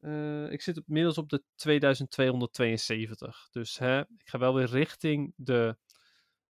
Eh, 0.00 0.50
ik 0.52 0.62
zit 0.62 0.82
inmiddels 0.86 1.18
op 1.18 1.28
de 1.28 1.42
2272. 1.54 3.48
Dus 3.50 3.78
hè, 3.78 4.00
ik 4.00 4.28
ga 4.28 4.38
wel 4.38 4.54
weer 4.54 4.68
richting 4.68 5.32
de 5.36 5.76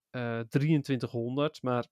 eh 0.09 0.39
2300. 0.39 1.61
Maar 1.61 1.85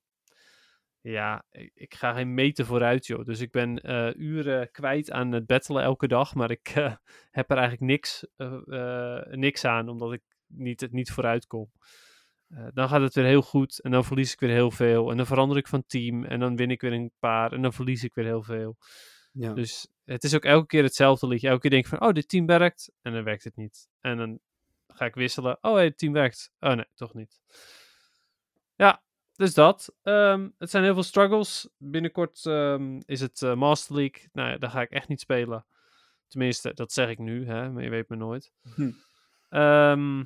ja, 1.02 1.46
ik, 1.52 1.72
ik 1.74 1.94
ga 1.94 2.14
geen 2.14 2.34
meter 2.34 2.66
vooruit, 2.66 3.06
joh. 3.06 3.26
Dus 3.26 3.40
ik 3.40 3.52
ben 3.52 3.82
eh, 3.82 4.14
uren 4.16 4.72
kwijt 4.72 5.12
aan 5.12 5.32
het 5.32 5.46
battelen 5.46 5.84
elke 5.84 6.08
dag. 6.08 6.36
Maar 6.36 6.52
ik 6.52 6.70
eh, 6.76 6.96
heb 7.32 7.52
er 7.52 7.58
eigenlijk 7.58 7.92
niks, 7.92 8.28
eh, 8.36 8.62
eh, 8.68 9.26
niks 9.28 9.66
aan, 9.66 9.90
omdat 9.90 10.14
ik 10.14 10.22
niet, 10.56 10.82
het 10.82 10.92
niet 10.92 11.12
vooruit 11.12 11.48
kom. 11.48 11.72
Eh, 12.48 12.68
dan 12.74 12.90
gaat 12.90 13.02
het 13.02 13.14
weer 13.14 13.26
heel 13.26 13.42
goed 13.42 13.82
en 13.82 13.92
dan 13.92 14.04
verlies 14.04 14.34
ik 14.34 14.40
weer 14.40 14.50
heel 14.50 14.72
veel. 14.72 15.12
En 15.12 15.18
dan 15.18 15.26
verander 15.26 15.58
ik 15.58 15.68
van 15.68 15.84
team 15.88 16.24
en 16.24 16.40
dan 16.40 16.56
win 16.56 16.72
ik 16.72 16.82
weer 16.82 16.94
een 16.94 17.12
paar 17.20 17.52
en 17.52 17.62
dan 17.62 17.74
verlies 17.74 18.04
ik 18.04 18.14
weer 18.14 18.26
heel 18.26 18.44
veel. 18.44 18.78
Ja. 19.32 19.54
Dus 19.54 19.88
het 20.06 20.24
is 20.24 20.36
ook 20.36 20.46
elke 20.46 20.66
keer 20.66 20.84
hetzelfde 20.84 21.28
liedje. 21.28 21.48
Elke 21.48 21.62
keer 21.62 21.70
denk 21.70 21.84
ik 21.84 21.90
van, 21.90 22.08
oh, 22.08 22.14
dit 22.14 22.30
team 22.30 22.46
werkt. 22.46 22.92
En 23.02 23.14
dan 23.14 23.24
werkt 23.24 23.44
het 23.44 23.56
niet. 23.56 23.88
En 24.02 24.18
dan 24.18 24.40
ga 24.88 25.06
ik 25.06 25.16
wisselen. 25.16 25.58
Oh, 25.62 25.74
hey, 25.74 25.84
het 25.84 25.98
team 25.98 26.14
werkt. 26.14 26.52
Oh, 26.60 26.74
nee, 26.74 26.88
toch 26.96 27.14
niet. 27.14 27.40
Ja, 28.76 29.04
dus 29.36 29.54
dat. 29.54 29.96
Ehm, 30.04 30.50
het 30.58 30.70
zijn 30.70 30.84
heel 30.84 30.94
veel 30.94 31.04
struggles. 31.04 31.70
Binnenkort 31.78 32.46
ehm, 32.46 33.00
is 33.06 33.20
het 33.20 33.42
eh, 33.42 33.56
Master 33.56 33.96
League. 33.96 34.30
Nou 34.32 34.50
ja, 34.50 34.58
daar 34.58 34.70
ga 34.70 34.82
ik 34.82 34.90
echt 34.90 35.08
niet 35.08 35.20
spelen. 35.20 35.66
Tenminste, 36.28 36.74
dat 36.74 36.92
zeg 36.92 37.10
ik 37.10 37.20
nu, 37.20 37.46
hè, 37.46 37.72
maar 37.72 37.84
je 37.84 37.90
weet 37.90 38.10
me 38.10 38.16
nooit. 38.16 38.54
Hm. 38.76 38.92
Ehm, 39.50 40.24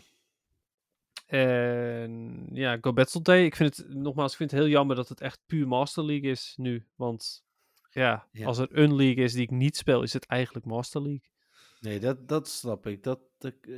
en 1.28 2.45
ja, 2.54 2.78
Go 2.82 2.94
Battle 2.94 3.22
Day. 3.22 3.45
Ik 3.45 3.56
vind 3.56 3.78
het, 3.78 3.94
nogmaals, 3.94 4.32
ik 4.32 4.38
vind 4.38 4.52
het 4.52 4.60
heel 4.60 4.70
jammer 4.70 4.95
dat 4.95 5.10
het 5.10 5.22
echt 5.22 5.41
puur 5.45 5.68
Master 5.68 6.06
League 6.06 6.30
is 6.30 6.54
nu. 6.58 6.86
Want 6.95 7.45
ja, 7.91 8.28
Ja. 8.32 8.45
als 8.45 8.58
er 8.58 8.68
een 8.72 8.95
league 8.95 9.24
is 9.24 9.34
die 9.34 9.41
ik 9.41 9.52
niet 9.52 9.78
speel, 9.78 10.04
is 10.04 10.14
het 10.14 10.26
eigenlijk 10.26 10.66
Master 10.66 11.02
League. 11.02 11.30
Nee, 11.80 11.99
dat, 11.99 12.28
dat 12.28 12.48
snap 12.48 12.88
ik. 12.88 13.04
Dat, 13.04 13.20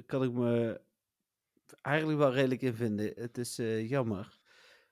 kan 0.05 0.23
ik 0.23 0.31
me 0.31 0.81
eigenlijk 1.81 2.17
wel 2.19 2.33
redelijk 2.33 2.61
in 2.61 2.73
vinden. 2.73 3.11
Het 3.15 3.37
is 3.37 3.59
eh, 3.59 3.89
jammer. 3.89 4.37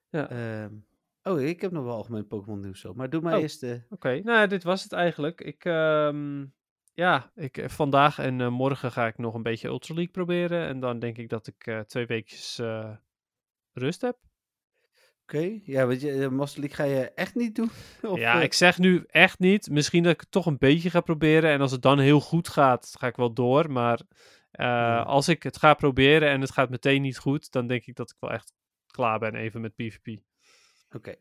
Ja. 0.09 0.29
Ehm, 0.29 0.73
oh, 1.23 1.41
ik 1.41 1.61
heb 1.61 1.71
nog 1.71 1.83
wel 1.83 1.95
algemeen 1.95 2.27
Pokémon 2.27 2.59
nieuws 2.59 2.79
zo. 2.79 2.93
Maar 2.93 3.09
doe 3.09 3.21
maar 3.21 3.35
Oh. 3.35 3.41
eerst... 3.41 3.63
eh, 3.63 3.73
Oké, 3.89 4.19
nou 4.23 4.47
dit 4.47 4.63
was 4.63 4.83
het 4.83 4.91
eigenlijk. 4.91 5.41
Ik, 5.41 5.65
ehm, 5.65 6.45
ja, 6.97 7.31
ik, 7.35 7.57
eh, 7.57 7.69
vandaag 7.69 8.19
en 8.19 8.41
eh, 8.41 8.49
morgen 8.49 8.91
ga 8.91 9.07
ik 9.07 9.17
nog 9.17 9.33
een 9.33 9.43
beetje 9.43 9.67
Ultra 9.67 9.93
League 9.93 10.11
proberen. 10.11 10.67
En 10.67 10.79
dan 10.79 10.99
denk 10.99 11.17
ik 11.17 11.29
dat 11.29 11.47
ik 11.47 11.67
eh, 11.67 11.79
twee 11.79 12.05
weekjes 12.05 12.61
rust 13.73 14.01
heb. 14.01 14.17
Oké, 15.21 15.59
ja, 15.63 15.87
weet 15.87 16.01
je, 16.01 16.29
Master 16.29 16.59
League 16.59 16.77
ga 16.77 16.83
je 16.83 17.11
echt 17.11 17.35
niet 17.35 17.55
doen? 17.55 17.69
Of, 18.11 18.19
ja, 18.19 18.41
ik 18.41 18.53
zeg 18.53 18.77
nu 18.77 19.03
echt 19.07 19.39
niet. 19.39 19.69
Misschien 19.69 20.03
dat 20.03 20.13
ik 20.13 20.19
het 20.19 20.31
toch 20.31 20.45
een 20.45 20.57
beetje 20.57 20.89
ga 20.89 21.01
proberen. 21.01 21.51
En 21.51 21.61
als 21.61 21.71
het 21.71 21.81
dan 21.81 21.99
heel 21.99 22.19
goed 22.19 22.47
gaat, 22.47 22.95
ga 22.99 23.07
ik 23.07 23.15
wel 23.15 23.33
door. 23.33 23.71
Maar 23.71 24.01
Ja. 24.51 25.01
als 25.01 25.27
ik 25.27 25.43
het 25.43 25.57
ga 25.57 25.73
proberen 25.73 26.29
en 26.29 26.41
het 26.41 26.51
gaat 26.51 26.69
meteen 26.69 27.01
niet 27.01 27.17
goed, 27.17 27.51
dan 27.51 27.67
denk 27.67 27.85
ik 27.85 27.95
dat 27.95 28.09
ik 28.09 28.15
wel 28.19 28.31
echt 28.31 28.53
klaar 28.87 29.19
ben 29.19 29.35
even 29.35 29.61
met 29.61 29.75
PvP. 29.75 30.07
Oké, 30.95 31.15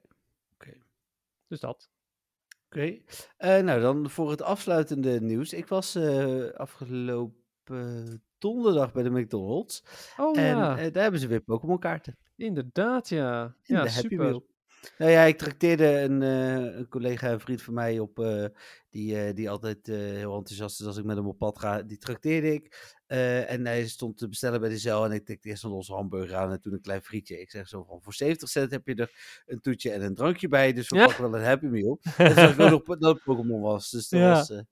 Dus 1.48 1.60
dat. 1.60 1.90
Oké. 2.66 2.98
Eh, 3.36 3.62
nou, 3.62 3.80
dan 3.80 4.10
voor 4.10 4.30
het 4.30 4.42
afsluitende 4.42 5.20
nieuws. 5.20 5.52
Ik 5.52 5.66
was 5.66 5.94
eh, 5.94 6.50
afgelopen 6.50 8.22
donderdag 8.38 8.92
bij 8.92 9.02
de 9.02 9.10
McDonald's. 9.10 9.82
Oh 10.16 10.38
en 10.38 10.56
ja, 10.56 10.78
eh, 10.78 10.92
daar 10.92 11.02
hebben 11.02 11.20
ze 11.20 11.26
weer 11.26 11.40
Pokémon 11.40 11.78
kaarten. 11.78 12.16
inderdaad 12.36 13.08
ja. 13.08 13.54
In 13.62 13.74
Ja, 13.74 13.86
super. 13.86 14.40
Nou 14.98 15.10
ja, 15.10 15.22
ik 15.22 15.38
trakteerde 15.38 15.86
een, 16.00 16.22
eh, 16.22 16.76
een 16.76 16.88
collega 16.88 17.28
en 17.30 17.40
vriend 17.40 17.62
van 17.62 17.74
mij 17.74 17.98
op, 17.98 18.18
eh, 18.18 18.44
die, 18.90 19.18
eh, 19.20 19.34
die 19.34 19.50
altijd 19.50 19.86
heel 19.86 20.36
enthousiast 20.36 20.80
is 20.80 20.86
als 20.86 20.96
ik 20.96 21.04
met 21.04 21.16
hem 21.16 21.26
op 21.26 21.38
pad 21.38 21.58
ga. 21.58 21.82
Die 21.82 21.98
trakteerde 21.98 22.52
ik. 22.52 22.94
En 23.06 23.66
hij 23.66 23.86
stond 23.88 24.18
te 24.18 24.28
bestellen 24.28 24.60
bij 24.60 24.68
de 24.68 24.78
cel 24.78 25.04
en 25.04 25.12
ik 25.12 25.24
tikte 25.24 25.48
eerst 25.48 25.64
een 25.64 25.70
losse 25.70 25.92
hamburger 25.92 26.36
aan 26.36 26.50
en 26.52 26.60
toen 26.60 26.72
een 26.72 26.80
klein 26.80 27.02
frietje. 27.02 27.40
Ik 27.40 27.50
zeg 27.50 27.68
zo 27.68 27.84
van, 27.84 28.02
voor 28.02 28.14
70 28.14 28.48
cent 28.48 28.70
heb 28.70 28.86
je 28.86 28.94
er 28.94 29.42
een 29.46 29.60
toetje 29.60 29.90
en 29.90 30.02
een 30.02 30.14
drankje 30.14 30.48
bij, 30.48 30.72
dus 30.72 30.88
we 30.88 30.96
Ja. 30.96 31.06
pakken 31.06 31.30
wel 31.30 31.40
een 31.40 31.46
Happy 31.46 31.66
Meal. 31.66 31.98
en 32.16 32.48
ik 32.50 32.60
ook 32.60 32.70
nog 32.70 32.98
dat 32.98 33.14
het 33.14 33.22
Pokémon 33.24 33.60
was, 33.60 33.90
dus 33.90 34.08
dat 34.08 34.20
Ja. 34.20 34.30
was... 34.30 34.62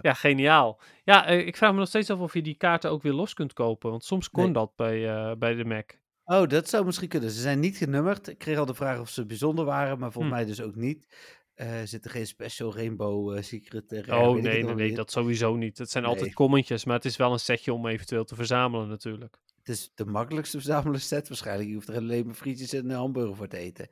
Ja, 0.00 0.14
geniaal. 0.14 0.80
Ja, 1.04 1.26
ik 1.26 1.56
vraag 1.56 1.72
me 1.72 1.78
nog 1.78 1.88
steeds 1.88 2.10
af 2.10 2.18
of 2.18 2.34
je 2.34 2.42
die 2.42 2.56
kaarten 2.56 2.90
ook 2.90 3.02
weer 3.02 3.12
los 3.12 3.34
kunt 3.34 3.52
kopen. 3.52 3.90
Want 3.90 4.04
soms 4.04 4.30
kon 4.30 4.44
Nee. 4.44 4.52
dat 4.52 4.72
bij, 4.76 5.36
bij 5.38 5.54
de 5.54 5.64
Mac. 5.64 5.90
Oh, 6.24 6.48
dat 6.48 6.68
zou 6.68 6.84
misschien 6.84 7.08
kunnen. 7.08 7.30
Ze 7.30 7.40
zijn 7.40 7.60
niet 7.60 7.76
genummerd. 7.76 8.28
Ik 8.28 8.38
kreeg 8.38 8.58
al 8.58 8.66
de 8.66 8.74
vraag 8.74 9.00
of 9.00 9.08
ze 9.08 9.26
bijzonder 9.26 9.64
waren, 9.64 9.98
maar 9.98 10.12
volgens 10.12 10.32
Hm. 10.34 10.38
mij 10.40 10.48
dus 10.48 10.60
ook 10.60 10.74
niet. 10.74 11.16
Eh, 11.54 11.80
Er 11.80 11.88
zitten 11.88 12.10
geen 12.10 12.26
special 12.26 12.74
rainbow 12.74 13.36
eh, 13.36 13.42
secret 13.42 13.92
rare, 13.92 14.28
Oh 14.28 14.32
nee, 14.34 14.62
nee, 14.64 14.74
nee, 14.74 14.86
niet. 14.86 14.96
dat 14.96 15.10
sowieso 15.10 15.56
niet. 15.56 15.78
Het 15.78 15.90
zijn 15.90 16.04
altijd 16.04 16.34
commentjes, 16.34 16.84
maar 16.84 16.94
het 16.96 17.04
is 17.04 17.16
wel 17.16 17.32
een 17.32 17.38
setje 17.38 17.72
om 17.72 17.86
eventueel 17.86 18.24
te 18.24 18.34
verzamelen 18.34 18.88
natuurlijk. 18.88 19.36
Het 19.58 19.68
is 19.68 19.90
de 19.94 20.04
makkelijkste 20.06 20.56
verzamelen 20.56 21.00
set 21.00 21.28
waarschijnlijk. 21.28 21.68
Je 21.68 21.74
hoeft 21.74 21.88
er 21.88 21.96
alleen 21.96 22.26
maar 22.26 22.34
frietjes 22.34 22.72
en 22.72 22.90
een 22.90 22.96
hamburger 22.96 23.36
voor 23.36 23.48
te 23.48 23.56
eten. 23.56 23.88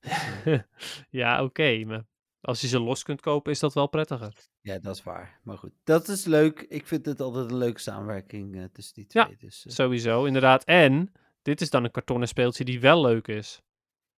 ja, 1.10 1.42
oké, 1.44 1.84
maar 1.84 2.04
als 2.40 2.60
je 2.60 2.66
ze 2.68 2.78
los 2.80 3.02
kunt 3.02 3.20
kopen, 3.20 3.52
is 3.52 3.58
dat 3.58 3.74
wel 3.74 3.86
prettiger. 3.88 4.34
Ja, 4.60 4.78
dat 4.78 4.96
is 4.96 5.02
waar. 5.02 5.40
Maar 5.42 5.58
goed, 5.58 5.72
dat 5.84 6.08
is 6.08 6.24
leuk. 6.24 6.60
Ik 6.68 6.86
vind 6.86 7.06
het 7.06 7.20
altijd 7.20 7.50
een 7.50 7.56
leuke 7.56 7.80
samenwerking 7.80 8.68
tussen 8.72 8.94
die 8.94 9.04
Ja, 9.08 9.24
twee. 9.24 9.36
Dus, 9.38 9.66
eh, 9.66 9.72
Sowieso, 9.72 10.24
inderdaad. 10.24 10.64
En 10.64 11.12
dit 11.50 11.60
is 11.60 11.70
dan 11.70 11.84
een 11.84 11.90
kartonnen 11.90 12.28
speeltje 12.28 12.64
die 12.64 12.80
wel 12.80 13.00
leuk 13.00 13.28
is. 13.28 13.60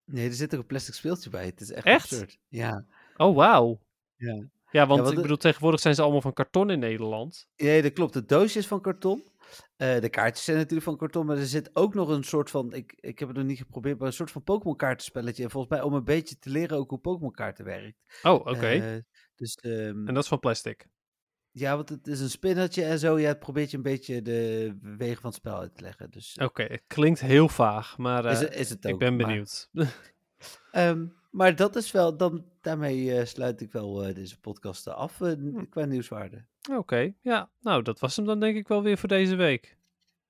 nee, 0.04 0.26
er 0.28 0.34
zit 0.34 0.54
ook 0.54 0.60
een 0.60 0.66
plastic 0.66 0.94
speeltje 0.94 1.30
bij. 1.30 1.44
Het 1.44 1.60
is 1.60 1.70
echt, 1.70 1.86
Echt? 1.86 2.12
absurd. 2.12 2.38
Ja. 2.48 2.84
Oh, 3.16 3.36
wauw. 3.36 3.80
Ja. 4.16 4.44
Ja, 4.70 4.86
want 4.86 5.08
ik 5.08 5.14
de- 5.14 5.20
bedoel, 5.20 5.36
tegenwoordig 5.36 5.80
zijn 5.80 5.94
ze 5.94 6.02
allemaal 6.02 6.20
van 6.20 6.32
karton 6.32 6.70
in 6.70 6.78
Nederland. 6.78 7.46
Nee, 7.56 7.82
dat 7.82 7.92
klopt. 7.92 8.14
Het 8.14 8.28
doosje 8.28 8.58
is 8.58 8.66
van 8.66 8.80
karton. 8.80 9.22
Eh, 9.76 10.00
de 10.00 10.08
kaartjes 10.08 10.44
zijn 10.44 10.56
natuurlijk 10.56 10.84
van 10.84 10.96
karton, 10.96 11.26
maar 11.26 11.36
er 11.36 11.46
zit 11.46 11.70
ook 11.76 11.94
nog 11.94 12.08
een 12.08 12.22
soort 12.24 12.50
van, 12.50 12.72
ik, 12.72 12.92
ik 13.00 13.18
heb 13.18 13.28
het 13.28 13.36
nog 13.36 13.46
niet 13.46 13.58
geprobeerd, 13.58 13.98
maar 13.98 14.06
een 14.06 14.12
soort 14.12 14.30
van 14.30 14.42
Pokémon 14.42 14.76
kaartenspelletje. 14.76 15.42
En 15.44 15.50
volgens 15.50 15.72
mij 15.72 15.82
om 15.82 15.94
een 15.94 16.04
beetje 16.04 16.38
te 16.38 16.50
leren 16.50 16.76
ook 16.78 16.90
hoe 16.90 16.98
Pokémon 16.98 17.32
kaarten 17.32 17.64
werkt. 17.64 17.98
Oh, 18.22 18.34
oké. 18.34 18.66
Eh, 18.68 18.96
dus 19.36 19.54
ehm, 19.54 20.06
en 20.08 20.14
dat 20.14 20.22
is 20.22 20.28
van 20.28 20.38
plastic. 20.40 20.86
Ja, 21.52 21.76
want 21.76 21.88
het 21.88 22.06
is 22.06 22.20
een 22.20 22.30
spinnetje 22.30 22.84
en 22.84 22.98
zo. 22.98 23.18
Ja, 23.18 23.34
probeert 23.34 23.70
je 23.70 23.76
een 23.76 23.82
beetje 23.82 24.22
de 24.22 24.72
wegen 24.82 25.20
van 25.20 25.30
het 25.30 25.38
spel 25.38 25.56
uit 25.56 25.74
te 25.76 25.82
leggen. 25.82 26.10
Dus 26.10 26.34
eh, 26.36 26.46
Oké, 26.46 26.62
het 26.62 26.82
klinkt 26.86 27.20
heel 27.20 27.48
vaag, 27.48 27.98
maar 27.98 28.24
is, 28.24 28.38
eh, 28.38 28.48
het- 28.48 28.54
is 28.58 28.68
het 28.70 28.84
ik 28.84 28.92
ook. 28.92 28.98
ben 28.98 29.16
maar, 29.16 29.26
benieuwd. 29.26 29.68
ehm, 30.72 31.06
Maar 31.30 31.56
dat 31.56 31.76
is 31.76 31.90
wel, 31.92 32.16
dan, 32.16 32.44
daarmee 32.60 33.14
eh, 33.16 33.24
sluit 33.26 33.60
ik 33.60 33.72
wel 33.72 34.14
deze 34.14 34.40
podcast 34.40 34.88
af 34.88 35.18
Hm. 35.18 35.64
qua 35.70 35.84
nieuwswaarde. 35.84 36.44
Oké, 36.76 37.12
ja. 37.20 37.50
Nou, 37.60 37.82
dat 37.82 37.98
was 38.00 38.16
hem 38.16 38.26
dan 38.26 38.40
denk 38.40 38.56
ik 38.56 38.68
wel 38.68 38.82
weer 38.82 38.98
voor 38.98 39.08
deze 39.08 39.34
week. 39.36 39.76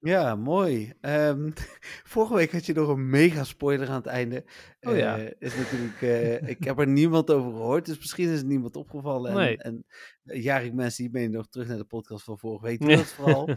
Ja, 0.05 0.35
mooi. 0.37 0.93
Ehm, 1.01 1.51
vorige 2.13 2.35
week 2.35 2.53
had 2.53 2.67
je 2.67 2.73
nog 2.73 2.89
een 2.89 3.11
mega 3.11 3.45
spoiler 3.45 3.89
aan 3.89 3.95
het 3.97 4.07
einde. 4.07 4.45
Oh 4.81 4.97
ja. 4.97 5.19
Eh, 5.19 5.31
is 5.39 5.57
natuurlijk, 5.57 6.03
eh, 6.03 6.49
ik 6.49 6.65
heb 6.65 6.79
er 6.79 6.87
niemand 6.89 7.31
over 7.31 7.51
gehoord, 7.51 7.87
dus 7.87 7.99
misschien 7.99 8.29
is 8.29 8.37
het 8.39 8.47
niemand 8.47 8.77
opgevallen. 8.77 9.31
En, 9.31 9.37
Nee. 9.37 9.57
en 9.59 9.85
eh, 10.25 10.43
jarig 10.43 10.73
mensen, 10.73 11.05
die 11.05 11.13
meen 11.13 11.31
nog 11.31 11.49
terug 11.49 11.69
naar 11.69 11.77
de 11.77 11.85
podcast 11.85 12.25
van 12.25 12.39
vorige 12.39 12.65
week. 12.65 12.81
Dat 12.81 13.07
vooral. 13.07 13.49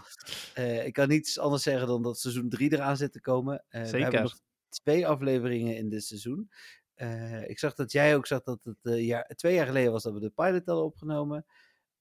Ik 0.85 0.93
kan 0.93 1.07
niets 1.07 1.39
anders 1.39 1.63
zeggen 1.63 1.87
dan 1.87 2.01
dat 2.01 2.17
seizoen 2.19 2.49
3 2.49 2.73
eraan 2.73 2.97
zit 2.97 3.11
te 3.11 3.21
komen. 3.21 3.63
Eh, 3.69 3.81
We 3.81 3.87
Zeker. 3.87 4.01
hebben 4.01 4.21
nog 4.21 4.39
twee 4.69 5.07
afleveringen 5.07 5.75
in 5.77 5.89
dit 5.89 6.03
seizoen. 6.03 6.49
Ik 7.47 7.59
zag 7.59 7.73
dat 7.73 7.91
jij 7.91 8.15
ook 8.15 8.27
zag 8.27 8.41
dat 8.43 8.63
het 8.63 8.77
jaar, 9.03 9.31
twee 9.35 9.53
jaar 9.53 9.65
geleden 9.65 9.91
was 9.91 10.03
dat 10.03 10.13
we 10.13 10.19
de 10.19 10.29
pilot 10.35 10.65
hadden 10.65 10.85
opgenomen. 10.85 11.45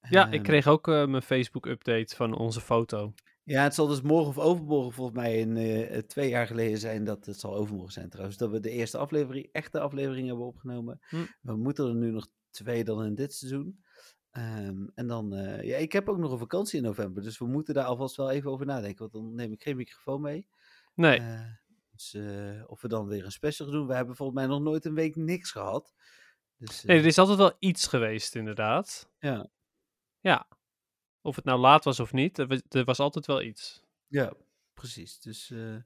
Ja, 0.08 0.26
ik 0.26 0.32
Ehm, 0.32 0.42
kreeg 0.42 0.66
ook 0.66 0.86
mijn 0.86 1.22
Facebook-update 1.22 2.16
van 2.16 2.36
onze 2.38 2.60
foto. 2.60 3.14
Ja, 3.44 3.62
het 3.62 3.74
zal 3.74 3.86
dus 3.86 4.00
morgen 4.02 4.28
of 4.28 4.38
overmorgen 4.38 4.92
volgens 4.92 5.16
mij 5.16 5.38
in, 5.38 5.56
eh, 5.56 5.98
twee 5.98 6.28
jaar 6.28 6.46
geleden 6.46 6.78
zijn. 6.78 7.04
Dat 7.04 7.26
het 7.26 7.40
zal 7.40 7.54
overmorgen 7.54 7.92
zijn 7.92 8.08
trouwens. 8.08 8.36
Dat 8.36 8.50
we 8.50 8.60
de 8.60 8.70
eerste 8.70 8.98
aflevering, 8.98 9.48
echte 9.52 9.80
aflevering 9.80 10.26
hebben 10.26 10.46
opgenomen. 10.46 11.00
Hm. 11.08 11.24
We 11.40 11.56
moeten 11.56 11.86
er 11.88 11.94
nu 11.94 12.10
nog 12.10 12.28
twee 12.50 12.84
dan 12.84 13.04
in 13.04 13.14
dit 13.14 13.34
seizoen. 13.34 13.84
Ehm, 14.30 14.86
en 14.94 15.06
dan, 15.06 15.34
eh, 15.34 15.62
ja, 15.62 15.76
ik 15.76 15.92
heb 15.92 16.08
ook 16.08 16.18
nog 16.18 16.32
een 16.32 16.38
vakantie 16.38 16.78
in 16.78 16.84
november. 16.84 17.22
Dus 17.22 17.38
we 17.38 17.46
moeten 17.46 17.74
daar 17.74 17.84
alvast 17.84 18.16
wel 18.16 18.30
even 18.30 18.50
over 18.50 18.66
nadenken. 18.66 18.98
Want 18.98 19.12
dan 19.12 19.34
neem 19.34 19.52
ik 19.52 19.62
geen 19.62 19.76
microfoon 19.76 20.20
mee. 20.20 20.46
Nee, 20.94 21.18
Eh, 21.18 21.40
dus 21.90 22.16
of 22.66 22.80
we 22.82 22.88
dan 22.88 23.06
weer 23.06 23.24
een 23.24 23.32
special 23.32 23.70
doen. 23.70 23.86
We 23.86 23.94
hebben 23.94 24.16
volgens 24.16 24.38
mij 24.38 24.46
nog 24.46 24.60
nooit 24.60 24.84
een 24.84 24.94
week 24.94 25.16
niks 25.16 25.50
gehad. 25.50 25.94
Dus, 26.56 26.82
nee, 26.82 26.98
er 26.98 27.06
is 27.06 27.18
altijd 27.18 27.38
wel 27.38 27.56
iets 27.58 27.86
geweest 27.86 28.34
inderdaad. 28.34 29.10
Ja. 29.18 29.48
Ja. 30.20 30.48
Of 31.24 31.36
het 31.36 31.44
nou 31.44 31.58
laat 31.58 31.84
was 31.84 32.00
of 32.00 32.12
niet, 32.12 32.38
er 32.38 32.46
was, 32.46 32.60
er 32.68 32.84
was 32.84 32.98
altijd 32.98 33.26
wel 33.26 33.42
iets. 33.42 33.82
Ja, 34.06 34.32
precies. 34.74 35.20
Dus 35.20 35.50
eh, 35.50 35.76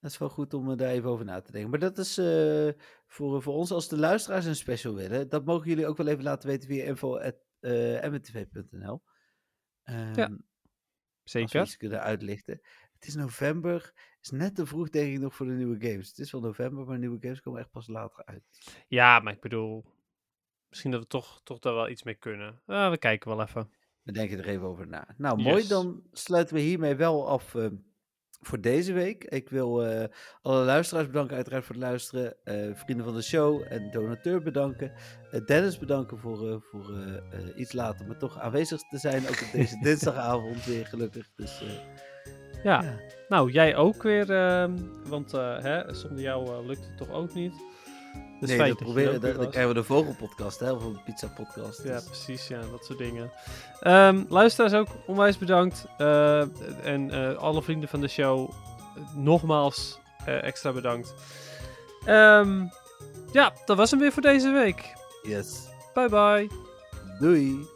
dat 0.00 0.10
is 0.10 0.18
wel 0.18 0.28
goed 0.28 0.54
om 0.54 0.70
eh, 0.70 0.76
daar 0.76 0.90
even 0.90 1.10
over 1.10 1.24
na 1.24 1.40
te 1.40 1.52
denken. 1.52 1.70
Maar 1.70 1.78
dat 1.78 1.98
is 1.98 2.18
eh, 2.18 2.68
voor, 3.06 3.42
voor 3.42 3.54
ons 3.54 3.70
als 3.70 3.88
de 3.88 3.98
luisteraars 3.98 4.44
een 4.44 4.56
special 4.56 4.94
willen. 4.94 5.28
Dat 5.28 5.44
mogen 5.44 5.68
jullie 5.68 5.86
ook 5.86 5.96
wel 5.96 6.06
even 6.06 6.22
laten 6.22 6.48
weten 6.48 6.68
via 6.68 6.84
info.mwtv.nl. 6.84 9.02
Ehm 9.82 10.20
Als 10.20 10.28
we 11.32 11.34
Zeker. 11.38 11.62
iets 11.62 11.76
kunnen 11.76 12.00
uitlichten. 12.00 12.60
Het 12.92 13.06
is 13.06 13.14
november. 13.14 13.92
is 14.20 14.30
net 14.30 14.54
te 14.54 14.66
vroeg 14.66 14.90
denk 14.90 15.14
ik 15.14 15.20
nog 15.20 15.34
voor 15.34 15.46
de 15.46 15.52
nieuwe 15.52 15.88
games. 15.88 16.08
Het 16.08 16.18
is 16.18 16.32
wel 16.32 16.40
november, 16.40 16.86
maar 16.86 16.98
nieuwe 16.98 17.18
games 17.20 17.40
komen 17.40 17.60
echt 17.60 17.70
pas 17.70 17.86
later 17.86 18.24
uit. 18.24 18.42
Ja, 18.88 19.20
maar 19.20 19.32
ik 19.32 19.40
bedoel, 19.40 19.84
misschien 20.68 20.90
dat 20.90 21.00
we 21.00 21.06
toch, 21.06 21.40
toch 21.42 21.58
daar 21.58 21.74
wel 21.74 21.88
iets 21.88 22.02
mee 22.02 22.14
kunnen. 22.14 22.62
Ah, 22.66 22.90
we 22.90 22.98
kijken 22.98 23.36
wel 23.36 23.42
even. 23.42 23.70
We 24.08 24.14
denken 24.14 24.38
er 24.38 24.48
even 24.48 24.66
over 24.66 24.86
na. 24.88 25.06
Nou, 25.16 25.42
mooi. 25.42 25.56
Yes. 25.56 25.68
Dan 25.68 26.02
sluiten 26.12 26.54
we 26.54 26.60
hiermee 26.60 26.94
wel 26.96 27.28
af 27.28 27.54
eh, 27.54 27.66
voor 28.40 28.60
deze 28.60 28.92
week. 28.92 29.24
Ik 29.24 29.48
wil 29.48 29.84
eh, 29.84 30.08
alle 30.42 30.64
luisteraars 30.64 31.06
bedanken, 31.06 31.36
uiteraard 31.36 31.64
voor 31.64 31.74
het 31.74 31.84
luisteren. 31.84 32.34
eh, 32.44 32.74
vrienden 32.74 33.04
van 33.06 33.14
de 33.14 33.22
show 33.22 33.62
en 33.68 33.90
donateur 33.90 34.42
bedanken. 34.42 34.92
Eh, 35.30 35.44
Dennis 35.46 35.78
bedanken 35.78 36.18
voor, 36.18 36.62
voor 36.70 36.92
iets 37.56 37.72
later, 37.72 38.06
maar 38.06 38.18
toch 38.18 38.38
aanwezig 38.38 38.80
te 38.80 38.98
zijn. 38.98 39.22
Ook 39.22 39.40
op 39.42 39.52
deze 39.52 39.78
dinsdagavond 39.88 40.64
weer 40.64 40.86
gelukkig. 40.86 41.28
Dus 41.36 41.62
Ja, 42.62 42.82
ja. 42.82 42.96
nou 43.28 43.50
jij 43.50 43.76
ook 43.76 44.02
weer, 44.02 44.30
ehm, 44.30 44.76
want 45.04 45.32
hè, 45.32 45.94
zonder 45.94 46.20
jou 46.20 46.66
lukt 46.66 46.86
het 46.86 46.96
toch 46.96 47.10
ook 47.10 47.34
niet. 47.34 47.54
Dus 48.40 48.48
nee, 48.48 48.58
dat 48.58 48.68
er 48.68 48.74
proberen, 48.76 49.20
dan, 49.20 49.32
krijgen 49.50 49.68
we 49.68 49.74
de 49.74 49.84
vogelpodcast, 49.84 50.60
hè, 50.60 50.72
of 50.72 50.82
de 50.82 50.98
pizza 51.04 51.26
podcast. 51.26 51.82
Ja, 51.84 51.94
Dus- 51.94 52.04
precies, 52.04 52.48
ja, 52.48 52.60
dat 52.70 52.84
soort 52.84 52.98
dingen. 52.98 53.30
Ehm 53.80 54.24
luisteraars 54.28 54.72
ook 54.72 54.88
onwijs 55.06 55.38
bedankt. 55.38 55.86
eh, 55.98 56.40
en 56.86 57.10
eh, 57.10 57.34
alle 57.36 57.62
vrienden 57.62 57.88
van 57.88 58.00
de 58.00 58.08
show, 58.08 58.50
nogmaals 59.14 59.98
eh, 60.24 60.42
extra 60.42 60.72
bedankt. 60.72 61.14
Ehm, 62.04 62.64
ja, 63.32 63.52
dat 63.64 63.76
was 63.76 63.90
hem 63.90 64.00
weer 64.00 64.12
voor 64.12 64.22
deze 64.22 64.50
week. 64.50 64.92
yes. 65.22 65.66
Bye 65.94 66.08
bye. 66.08 66.50
Doei. 67.18 67.66